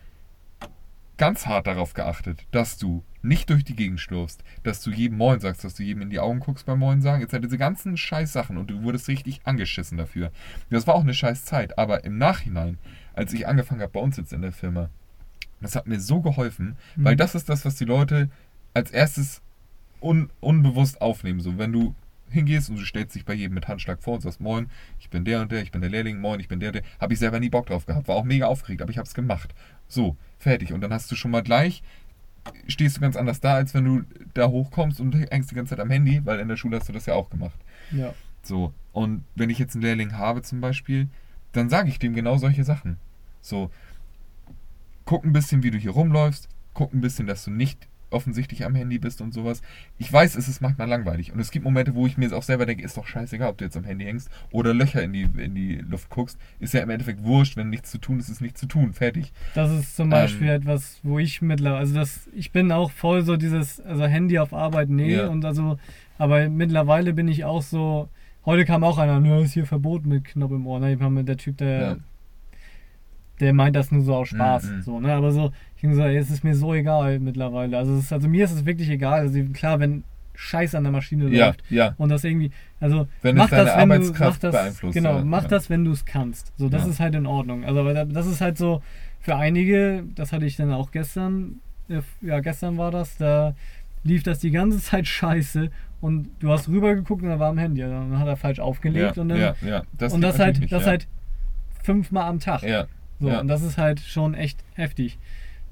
ganz 1.17 1.47
hart 1.47 1.67
darauf 1.67 1.93
geachtet, 1.93 2.47
dass 2.53 2.79
du 2.79 3.03
nicht 3.23 3.51
durch 3.51 3.65
die 3.65 3.77
Gegend 3.77 4.01
schlurfst, 4.01 4.43
dass 4.63 4.83
du 4.83 4.91
jedem 4.91 5.19
Moin 5.19 5.41
sagst, 5.41 5.63
dass 5.65 5.75
du 5.75 5.83
jedem 5.83 6.03
in 6.03 6.11
die 6.11 6.21
Augen 6.21 6.41
guckst 6.41 6.67
beim 6.67 6.79
Moin 6.79 7.03
sagen. 7.03 7.21
Jetzt 7.21 7.33
halt 7.33 7.45
diese 7.45 7.59
ganzen 7.59 7.97
scheiß 7.97 8.33
Sachen 8.33 8.57
und 8.57 8.71
du 8.71 8.83
wurdest 8.83 9.09
richtig 9.09 9.41
angeschissen 9.45 9.99
dafür. 9.99 10.31
Das 10.71 10.87
war 10.87 10.95
auch 10.95 11.03
eine 11.03 11.15
scheiß 11.15 11.45
Zeit, 11.45 11.79
aber 11.79 12.05
im 12.05 12.19
Nachhinein, 12.19 12.79
als 13.15 13.33
ich 13.33 13.47
angefangen 13.47 13.83
habe 13.83 13.93
bei 13.93 14.01
uns 14.01 14.17
jetzt 14.17 14.33
in 14.33 14.43
der 14.43 14.53
Firma, 14.53 14.89
das 15.61 15.77
hat 15.77 15.87
mir 15.87 16.01
so 16.01 16.21
geholfen, 16.23 16.77
Mhm. 16.97 17.05
weil 17.05 17.17
das 17.17 17.35
ist 17.35 17.49
das, 17.49 17.65
was 17.65 17.75
die 17.77 17.85
Leute 17.85 18.31
als 18.73 18.91
erstes 18.91 19.43
un 20.01 20.31
unbewusst 20.41 21.03
aufnehmen. 21.03 21.41
So, 21.41 21.59
wenn 21.59 21.73
du 21.73 21.95
hingehst 22.31 22.71
und 22.71 22.77
du 22.79 22.85
stellst 22.85 23.15
dich 23.17 23.25
bei 23.25 23.35
jedem 23.35 23.55
mit 23.55 23.69
Handschlag 23.69 24.03
vor 24.03 24.15
und 24.15 24.21
sagst, 24.21 24.41
moin, 24.41 24.71
ich 25.01 25.11
bin 25.11 25.25
der 25.25 25.43
und 25.43 25.51
der, 25.53 25.63
ich 25.63 25.73
bin 25.73 25.81
der 25.83 25.91
Lehrling, 25.91 26.21
moin, 26.21 26.41
ich 26.41 26.49
bin 26.49 26.61
der, 26.61 26.73
der, 26.73 26.83
habe 27.01 27.13
ich 27.13 27.19
selber 27.19 27.41
nie 27.41 27.51
Bock 27.51 27.67
drauf 27.67 27.85
gehabt, 27.87 28.09
war 28.09 28.15
auch 28.17 28.25
mega 28.25 28.47
aufgeregt, 28.47 28.81
aber 28.81 28.91
ich 28.91 28.99
habe 28.99 29.07
es 29.07 29.15
gemacht. 29.15 29.53
So, 29.89 30.17
fertig. 30.39 30.73
Und 30.73 30.81
dann 30.81 30.93
hast 30.93 31.11
du 31.11 31.17
schon 31.17 31.33
mal 31.33 31.43
gleich, 31.43 31.83
stehst 32.67 32.97
du 32.97 33.01
ganz 33.01 33.17
anders 33.17 33.41
da, 33.41 33.55
als 33.55 33.75
wenn 33.75 33.85
du 33.85 34.03
da 34.35 34.49
hochkommst 34.49 35.01
und 35.01 35.15
hängst 35.15 35.51
die 35.51 35.55
ganze 35.55 35.71
Zeit 35.71 35.81
am 35.81 35.91
Handy, 35.91 36.25
weil 36.25 36.41
in 36.41 36.49
der 36.49 36.57
Schule 36.57 36.79
hast 36.79 36.89
du 36.89 36.93
das 36.93 37.07
ja 37.07 37.15
auch 37.15 37.31
gemacht. 37.31 37.59
ja. 37.93 38.15
So, 38.43 38.73
und 38.93 39.25
wenn 39.35 39.51
ich 39.51 39.59
jetzt 39.59 39.75
einen 39.75 39.83
Lehrling 39.83 40.17
habe 40.17 40.41
zum 40.41 40.63
Beispiel, 40.63 41.09
dann 41.53 41.69
sage 41.69 41.91
ich 41.91 41.99
dem 41.99 42.15
genau 42.15 42.39
solche 42.39 42.65
Sachen. 42.65 42.97
So, 43.43 43.71
guck 45.05 45.25
ein 45.25 45.33
bisschen, 45.33 45.63
wie 45.63 45.71
du 45.71 45.77
hier 45.77 45.91
rumläufst, 45.91 46.49
guck 46.73 46.95
ein 46.95 47.03
bisschen, 47.03 47.27
dass 47.27 47.45
du 47.45 47.51
nicht 47.51 47.87
offensichtlich 48.11 48.65
am 48.65 48.75
Handy 48.75 48.99
bist 48.99 49.21
und 49.21 49.33
sowas. 49.33 49.63
Ich 49.99 50.13
weiß, 50.13 50.37
es 50.37 50.49
ist 50.49 50.61
manchmal 50.61 50.89
langweilig 50.89 51.33
und 51.33 51.41
es 51.41 51.51
gibt 51.51 51.65
Momente, 51.65 51.95
wo 51.95 52.07
ich 52.07 52.17
mir 52.17 52.25
jetzt 52.25 52.33
auch 52.35 52.43
selber 52.43 52.67
denke, 52.67 52.83
ist 52.85 52.97
doch 52.97 53.07
scheißegal, 53.07 53.51
ob 53.51 53.59
du 53.59 53.65
jetzt 53.65 53.77
am 53.77 53.85
Handy 53.85 54.05
hängst 54.05 54.31
oder 54.51 54.75
Löcher 54.75 55.03
in 55.03 55.13
die, 55.13 55.23
in 55.23 55.55
die 55.55 55.77
Luft 55.77 56.11
guckst. 56.11 56.39
Ist 56.59 56.75
ja 56.75 56.81
im 56.81 56.91
Endeffekt 56.91 57.23
wurscht, 57.25 57.57
wenn 57.57 57.71
nichts 57.71 57.91
zu 57.91 57.99
tun 57.99 58.19
ist, 58.19 58.29
ist 58.29 58.41
nichts 58.41 58.61
zu 58.61 58.67
tun. 58.67 58.93
Fertig. 58.93 59.33
Das 59.55 59.71
ist 59.71 59.97
zum 59.97 60.07
Ähm, 60.07 60.11
Beispiel 60.11 60.49
etwas, 60.49 61.01
wo 61.03 61.19
ich 61.19 61.41
mittlerweile, 61.43 61.79
also 61.81 61.95
das, 61.95 62.29
ich 62.35 62.53
bin 62.53 62.73
auch 62.73 62.91
voll 62.91 63.23
so 63.23 63.37
dieses, 63.37 63.81
also 63.81 64.05
Handy 64.07 64.39
auf 64.39 64.53
Arbeit, 64.53 64.89
nee, 64.91 65.15
Ja. 65.17 65.29
und 65.29 65.45
also, 65.45 65.79
aber 66.19 66.49
mittlerweile 66.49 67.13
bin 67.15 67.29
ich 67.29 67.45
auch 67.45 67.63
so, 67.63 68.09
heute 68.45 68.65
kam 68.65 68.85
auch 68.85 68.99
einer, 68.99 69.21
nö, 69.21 69.43
ist 69.43 69.53
hier 69.55 69.67
verboten 69.67 70.09
mit 70.09 70.25
Knopf 70.25 70.51
im 70.53 70.67
Ohr, 70.67 70.81
ne, 70.81 70.93
ich 70.93 70.99
meine, 70.99 71.25
der 71.25 71.37
Typ, 71.37 71.57
der, 71.59 71.81
Ja. 71.81 71.97
der 73.41 73.55
meint 73.55 73.75
das 73.75 73.91
nur 73.91 74.03
so 74.03 74.15
aus 74.15 74.29
Spaß, 74.29 74.65
Mhm. 74.65 74.83
so, 74.83 75.01
ne, 75.01 75.13
aber 75.15 75.33
so, 75.33 75.53
ich 75.83 75.95
so, 75.97 76.03
ey, 76.03 76.17
es 76.17 76.31
ist 76.31 76.45
mir 76.45 76.55
so 76.55 76.75
egal 76.75 77.19
mittlerweile, 77.21 77.79
also, 77.79 77.97
ist, 77.97 78.13
also 78.13 78.29
mir 78.29 78.45
ist 78.45 78.53
es 78.53 78.67
wirklich 78.67 78.89
egal, 78.91 79.21
also 79.21 79.43
klar, 79.53 79.81
wenn 79.81 80.05
Scheiß 80.35 80.75
an 80.75 80.85
der 80.85 80.93
Maschine 80.93 81.29
Ja, 81.29 81.47
läuft 81.47 81.63
ja. 81.71 81.95
und 81.99 82.09
das 82.09 82.25
irgendwie, 82.25 82.51
also 82.81 83.07
Wenn 83.21 83.37
mach 83.37 83.51
das, 83.51 83.77
wenn 83.77 83.89
du, 83.91 84.13
mach 84.19 84.39
das, 84.39 84.53
beeinflusst. 84.53 84.95
genau, 84.95 85.23
mach 85.23 85.43
ja. 85.43 85.49
das, 85.49 85.69
wenn 85.69 85.85
du 85.85 85.93
es 85.93 86.05
kannst. 86.07 86.53
So, 86.57 86.69
das 86.71 86.87
ist 86.87 86.99
halt 86.99 87.15
in 87.15 87.27
Ordnung. 87.27 87.65
Also, 87.65 87.85
das 88.07 88.27
ist 88.27 88.41
halt 88.41 88.57
so 88.57 88.83
für 89.21 89.37
einige, 89.37 90.05
das 90.15 90.33
hatte 90.33 90.47
ich 90.47 90.57
dann 90.57 90.73
auch 90.73 90.93
gestern, 90.93 91.61
äh, 91.91 92.01
ja, 92.23 92.41
gestern 92.41 92.79
war 92.79 92.91
das, 92.91 93.19
da 93.19 93.55
lief 94.03 94.23
das 94.23 94.39
die 94.39 94.51
ganze 94.51 94.79
Zeit 94.83 95.07
scheiße 95.07 95.71
und 96.01 96.31
du 96.41 96.51
hast 96.51 96.69
rübergeguckt 96.69 97.23
und 97.23 97.29
er 97.29 97.39
war 97.39 97.51
am 97.51 97.59
Handy. 97.59 97.83
Also, 97.83 97.95
Dann 97.95 98.19
hat 98.19 98.27
er 98.27 98.37
falsch 98.37 98.61
aufgelegt 98.61 99.19
und 99.19 99.29
dann. 99.29 99.55
Das 99.99 100.15
und 100.15 100.23
das 100.23 100.39
halt, 100.39 100.55
natürlich 100.55 100.71
das 100.71 100.81
nicht, 100.81 100.89
halt 100.89 101.07
fünfmal 101.83 102.29
am 102.29 102.39
Tag. 102.41 102.63
So, 103.19 103.29
und 103.29 103.49
das 103.49 103.61
ist 103.63 103.77
halt 103.77 104.01
schon 104.01 104.33
echt 104.33 104.65
heftig. 104.75 105.19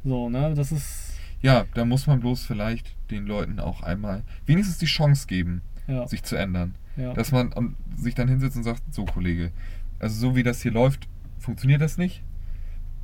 So, 0.09 0.31
ne, 0.31 0.55
das 0.55 0.73
ist, 0.73 1.13
Ja, 1.43 1.67
da 1.75 1.85
muss 1.85 2.07
man 2.07 2.21
bloß 2.21 2.47
vielleicht 2.47 2.97
den 3.11 3.27
Leuten 3.27 3.61
auch 3.61 3.83
einmal 3.83 4.23
wenigstens 4.47 4.79
die 4.79 4.87
Chance 4.87 5.27
geben, 5.27 5.61
ja, 5.87 6.07
sich 6.09 6.23
zu 6.23 6.35
ändern. 6.37 6.75
ja. 6.97 7.13
Dass 7.13 7.31
man 7.31 7.77
sich 7.95 8.15
dann 8.15 8.27
hinsetzt 8.29 8.57
und 8.57 8.63
sagt, 8.65 8.83
so 8.91 9.05
Kollege, 9.05 9.53
also 9.99 10.19
so 10.19 10.35
wie 10.35 10.43
das 10.43 10.63
hier 10.63 10.73
läuft, 10.73 11.09
funktioniert 11.39 11.83
das 11.83 11.99
nicht. 11.99 12.23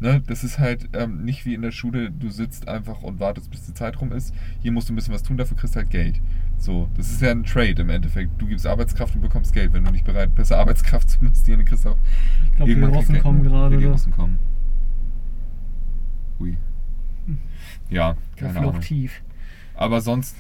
Ne? 0.01 0.23
Das 0.27 0.45
ist 0.45 0.59
halt 0.59 0.89
ähm, 0.95 1.25
nicht 1.25 1.45
wie 1.45 1.55
in 1.55 1.61
der 1.63 1.71
Schule, 1.73 2.11
du 2.11 2.31
sitzt 2.31 2.69
einfach 2.69 3.03
und 3.03 3.21
wartest, 3.21 3.51
bis 3.51 3.67
die 3.67 3.75
Zeit 3.75 4.01
rum 4.01 4.11
ist. 4.13 4.35
Hier 4.63 4.73
musst 4.73 4.89
du 4.89 4.93
ein 4.93 4.97
bisschen 4.97 5.15
was 5.15 5.23
tun, 5.23 5.37
dafür 5.37 5.57
kriegst 5.57 5.75
du 5.77 5.81
halt 5.81 5.91
Geld. 5.91 6.21
So, 6.57 6.89
das 6.97 7.11
ist 7.11 7.21
ja 7.21 7.31
ein 7.31 7.45
Trade 7.45 7.83
im 7.83 7.91
Endeffekt. 7.91 8.31
Du 8.41 8.47
gibst 8.47 8.67
Arbeitskraft 8.67 9.15
und 9.15 9.21
bekommst 9.21 9.53
Geld. 9.53 9.73
Wenn 9.75 9.85
du 9.85 9.91
nicht 9.93 10.05
bereit 10.05 10.35
bist, 10.35 10.53
Arbeitskraft 10.53 11.11
zu 11.11 11.21
investieren, 11.21 11.59
dann 11.59 11.67
kriegst 11.67 11.85
du 11.85 11.91
auch. 11.91 11.99
ich 12.47 12.57
glaube, 12.57 12.75
die 12.75 12.81
kein 12.81 12.91
Russen 12.95 13.21
kommen 13.21 13.43
gerade. 13.45 13.75
Ja, 13.75 13.81
die? 13.81 13.87
Russen 13.87 14.13
kommen. 14.13 14.39
Hui. 16.39 16.57
Ja, 17.91 18.17
keine 18.37 18.59
Ahnung. 18.59 18.81
tief. 18.81 19.23
Aber 19.75 20.01
sonst, 20.01 20.37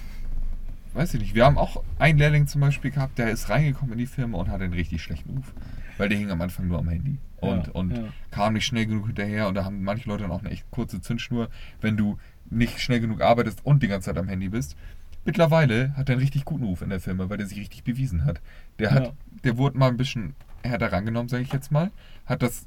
weiß 0.94 1.14
ich 1.14 1.20
nicht. 1.20 1.34
Wir 1.34 1.44
haben 1.44 1.58
auch 1.58 1.82
einen 1.98 2.18
Lehrling 2.18 2.46
zum 2.46 2.60
Beispiel 2.60 2.90
gehabt, 2.90 3.18
der 3.18 3.30
ist 3.30 3.48
reingekommen 3.48 3.92
in 3.92 3.98
die 3.98 4.06
Firma 4.06 4.38
und 4.38 4.48
hatte 4.48 4.64
einen 4.64 4.72
richtig 4.74 5.02
schlechten 5.02 5.30
Ruf. 5.36 5.52
Weil 5.98 6.08
der 6.08 6.18
hing 6.18 6.30
am 6.30 6.40
Anfang 6.40 6.66
nur 6.66 6.78
am 6.78 6.88
Handy. 6.88 7.18
Und, 7.36 7.66
Ja, 7.68 7.72
und 7.72 7.96
ja. 7.96 8.04
kam 8.30 8.54
nicht 8.54 8.64
schnell 8.66 8.86
genug 8.86 9.06
hinterher. 9.06 9.46
Und 9.48 9.54
da 9.54 9.64
haben 9.64 9.82
manche 9.84 10.08
Leute 10.08 10.22
dann 10.22 10.32
auch 10.32 10.40
eine 10.40 10.50
echt 10.50 10.68
kurze 10.70 11.00
Zündschnur, 11.00 11.48
wenn 11.80 11.96
du 11.96 12.18
nicht 12.50 12.80
schnell 12.80 13.00
genug 13.00 13.20
arbeitest 13.22 13.64
und 13.64 13.82
die 13.82 13.88
ganze 13.88 14.06
Zeit 14.06 14.18
am 14.18 14.28
Handy 14.28 14.48
bist. 14.48 14.76
Mittlerweile 15.24 15.96
hat 15.96 16.08
er 16.08 16.14
einen 16.14 16.20
richtig 16.22 16.44
guten 16.44 16.64
Ruf 16.64 16.82
in 16.82 16.90
der 16.90 17.00
Firma, 17.00 17.28
weil 17.30 17.38
der 17.38 17.46
sich 17.46 17.58
richtig 17.58 17.84
bewiesen 17.84 18.24
hat. 18.24 18.40
Der 18.78 18.90
hat, 18.90 19.04
Ja. 19.06 19.12
der 19.44 19.56
wurde 19.56 19.78
mal 19.78 19.88
ein 19.88 19.96
bisschen 19.96 20.34
härter 20.62 20.92
rangenommen, 20.92 21.28
sage 21.28 21.42
ich 21.44 21.52
jetzt 21.52 21.70
mal. 21.72 21.90
Hat 22.26 22.42
das, 22.42 22.66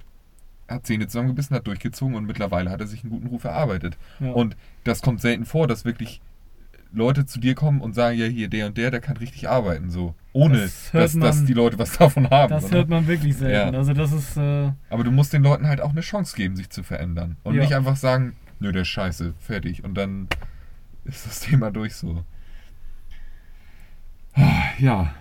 hat 0.67 0.85
Zähne 0.85 1.07
zusammengebissen, 1.07 1.55
hat 1.55 1.67
durchgezogen 1.67 2.15
und 2.15 2.25
mittlerweile 2.25 2.69
hat 2.69 2.81
er 2.81 2.87
sich 2.87 3.03
einen 3.03 3.11
guten 3.11 3.27
Ruf 3.27 3.43
erarbeitet. 3.45 3.97
Ja. 4.19 4.31
Und 4.31 4.55
das 4.83 5.01
kommt 5.01 5.21
selten 5.21 5.45
vor, 5.45 5.67
dass 5.67 5.85
wirklich 5.85 6.21
Leute 6.93 7.25
zu 7.25 7.39
dir 7.39 7.53
kommen 7.53 7.81
und 7.81 7.93
sagen, 7.93 8.17
ja, 8.17 8.25
hier 8.25 8.47
der 8.49 8.67
und 8.67 8.77
der, 8.77 8.91
der 8.91 9.01
kann 9.01 9.17
richtig 9.17 9.49
arbeiten, 9.49 9.89
so. 9.89 10.15
Ohne, 10.33 10.57
Das 10.61 10.89
dass, 10.91 11.13
dass 11.19 11.35
man- 11.37 11.45
die 11.45 11.53
Leute 11.53 11.77
was 11.79 11.91
davon 11.97 12.29
haben. 12.29 12.49
Das 12.49 12.65
oder? 12.65 12.77
hört 12.77 12.89
man 12.89 13.07
wirklich 13.07 13.35
selten. 13.35 13.73
Ja. 13.73 13.77
Also 13.79 13.93
das 13.93 14.11
ist, 14.11 14.37
äh, 14.37 14.71
Aber 14.89 15.03
du 15.03 15.11
musst 15.11 15.33
den 15.33 15.43
Leuten 15.43 15.67
halt 15.67 15.81
auch 15.81 15.91
eine 15.91 16.01
Chance 16.01 16.35
geben, 16.35 16.55
sich 16.55 16.69
zu 16.69 16.83
verändern. 16.83 17.35
Und 17.43 17.55
Ja. 17.55 17.61
nicht 17.61 17.73
einfach 17.75 17.97
sagen, 17.97 18.35
nö, 18.59 18.71
der 18.71 18.83
ist 18.83 18.87
scheiße, 18.89 19.33
fertig. 19.39 19.83
Und 19.83 19.95
dann 19.95 20.27
ist 21.05 21.25
das 21.25 21.39
Thema 21.41 21.71
durch 21.71 21.95
so. 21.95 22.23
Ah, 24.33 24.63
Ja. 24.79 25.13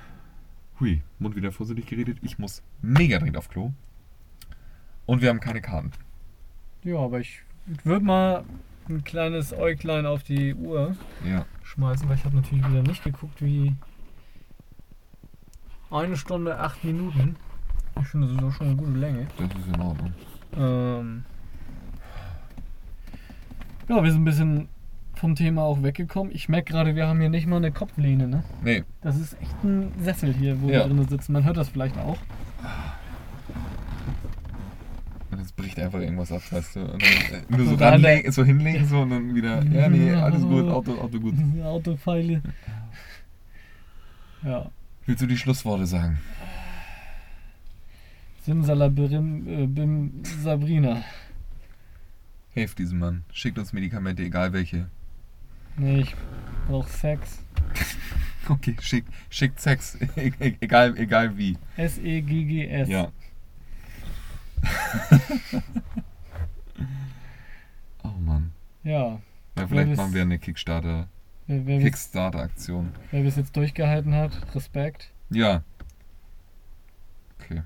Hui, 0.79 1.01
Mund 1.19 1.35
wieder 1.37 1.53
vorsichtig 1.53 1.87
geredet. 1.87 2.19
Ich 2.23 2.39
muss 2.39 2.63
mega 2.83 3.19
dringend 3.19 3.39
auf 3.39 3.49
Klo. 3.49 3.73
Und 5.07 5.23
wir 5.23 5.29
haben 5.31 5.41
keine 5.41 5.61
Karten. 5.61 5.93
ja, 6.85 6.97
aber 6.99 7.21
ich 7.21 7.43
würde 7.85 8.05
mal 8.05 8.45
ein 8.89 9.03
kleines 9.05 9.53
Äuglein 9.53 10.07
auf 10.07 10.23
die 10.23 10.55
Uhr 10.55 10.95
Ja. 11.25 11.45
schmeißen, 11.65 12.09
weil 12.09 12.17
ich 12.17 12.25
habe 12.25 12.37
natürlich 12.37 12.69
wieder 12.69 12.83
nicht 12.83 13.03
geguckt, 13.03 13.43
wie 13.43 13.75
eine 15.91 16.17
Stunde, 16.17 16.59
acht 16.59 16.83
Minuten. 16.85 17.37
Ich 18.01 18.07
finde, 18.09 18.29
das 18.29 18.37
ist 18.37 18.43
auch 18.45 18.53
schon 18.53 18.67
eine 18.69 18.77
gute 18.77 18.93
Länge. 18.99 19.27
Das 19.39 19.49
ist 19.59 19.67
in 19.75 19.81
Ordnung. 19.81 20.13
Ähm 20.57 21.25
ja, 23.89 24.03
wir 24.03 24.11
sind 24.13 24.23
ein 24.23 24.25
bisschen 24.25 24.69
vom 25.15 25.35
Thema 25.35 25.63
auch 25.63 25.83
weggekommen. 25.83 26.33
Ich 26.35 26.49
merke 26.49 26.73
gerade, 26.73 26.95
wir 26.95 27.07
haben 27.07 27.21
hier 27.21 27.31
nicht 27.31 27.47
mal 27.47 27.57
eine 27.57 27.73
Kopflehne, 27.73 28.29
ne? 28.29 28.45
Nee, 28.63 28.85
Das 29.01 29.17
ist 29.17 29.41
echt 29.41 29.65
ein 29.65 29.93
Sessel 30.01 30.35
hier, 30.35 30.61
wo 30.61 30.69
Ja. 30.69 30.81
wir 30.81 30.95
drin 30.95 31.09
sitzen. 31.09 31.33
Man 31.33 31.45
hört 31.45 31.57
das 31.57 31.69
vielleicht 31.71 31.97
auch. 31.97 32.19
Bricht 35.77 35.87
einfach 35.87 36.01
irgendwas 36.01 36.33
ab, 36.33 36.43
weißt 36.51 36.77
du. 36.77 36.81
Und 36.81 37.03
dann, 37.03 37.41
äh, 37.41 37.57
nur 37.57 37.67
so, 37.67 37.75
ranlegen, 37.75 38.33
so 38.33 38.45
hinlegen, 38.45 38.87
so 38.87 39.01
und 39.01 39.11
dann 39.11 39.35
wieder, 39.35 39.63
ja, 39.65 39.89
nee, 39.89 40.13
alles 40.13 40.43
gut, 40.43 40.69
Auto, 40.69 40.99
Auto 40.99 41.21
gut. 41.21 41.35
Autopfeile. 41.63 42.43
Ja. 44.43 44.71
Willst 45.07 45.23
du 45.23 45.27
die 45.27 45.37
Schlussworte 45.37 45.87
sagen? 45.87 46.19
Simsalabim, 48.43 49.49
äh, 49.49 49.67
Bim, 49.67 50.23
Sabrina. 50.43 51.03
Helft 52.51 52.79
diesem 52.79 52.99
Mann. 53.01 53.25
Schickt 53.33 53.59
uns 53.59 53.73
Medikamente, 53.73 54.23
egal 54.23 54.53
welche. 54.53 54.89
Nee, 55.77 56.01
ich 56.01 56.15
brauch 56.67 56.89
Sex. 56.89 57.43
Okay, 58.49 58.77
schickt, 58.81 59.09
schickt 59.29 59.61
Sex, 59.61 59.99
e 60.17 60.31
e 60.39 60.55
egal, 60.61 60.97
egal 60.99 61.37
wie. 61.37 61.59
S-E-G-G-S. 61.77 62.89
Ja. 62.89 63.11
Oh 68.03 68.09
Mann. 68.21 68.53
Ja, 68.85 69.19
Ja, 69.59 69.67
vielleicht 69.67 69.91
bis- 69.91 69.97
machen 69.99 70.15
wir 70.15 70.23
eine 70.23 70.39
Kickstarter, 70.39 71.09
wer, 71.47 71.67
wer, 71.67 71.81
Kickstarter-Aktion. 71.81 72.93
wer 73.11 73.23
bis 73.23 73.37
jetzt 73.37 73.57
durchgehalten 73.57 74.15
hat, 74.15 74.33
Respekt. 74.55 75.11
Ja. 75.31 75.63
Okay. 77.41 77.63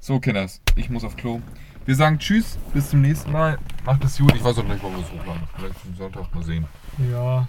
So, 0.00 0.20
Kinders, 0.20 0.60
ich 0.76 0.88
muss 0.90 1.04
auf 1.04 1.16
Klo. 1.16 1.40
Wir 1.86 1.96
sagen 1.96 2.18
Tschüss, 2.18 2.58
bis 2.72 2.90
zum 2.90 3.02
nächsten 3.02 3.30
Mal. 3.32 3.58
Macht 3.84 4.02
es 4.04 4.16
gut. 4.16 4.34
Ich 4.34 4.42
weiß 4.42 4.56
auch 4.58 4.64
nicht, 4.64 4.82
wann 4.82 4.92
wir 4.92 5.00
es 5.00 5.12
hochladen. 5.12 5.42
Vielleicht 5.56 5.76
am 5.86 5.94
Sonntag 5.96 6.34
mal 6.34 6.42
sehen. 6.42 6.66
Ja, 7.10 7.46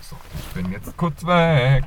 So, 0.00 0.16
ich 0.38 0.44
bin 0.54 0.70
jetzt 0.70 0.96
kurz 0.96 1.24
weg. 1.26 1.84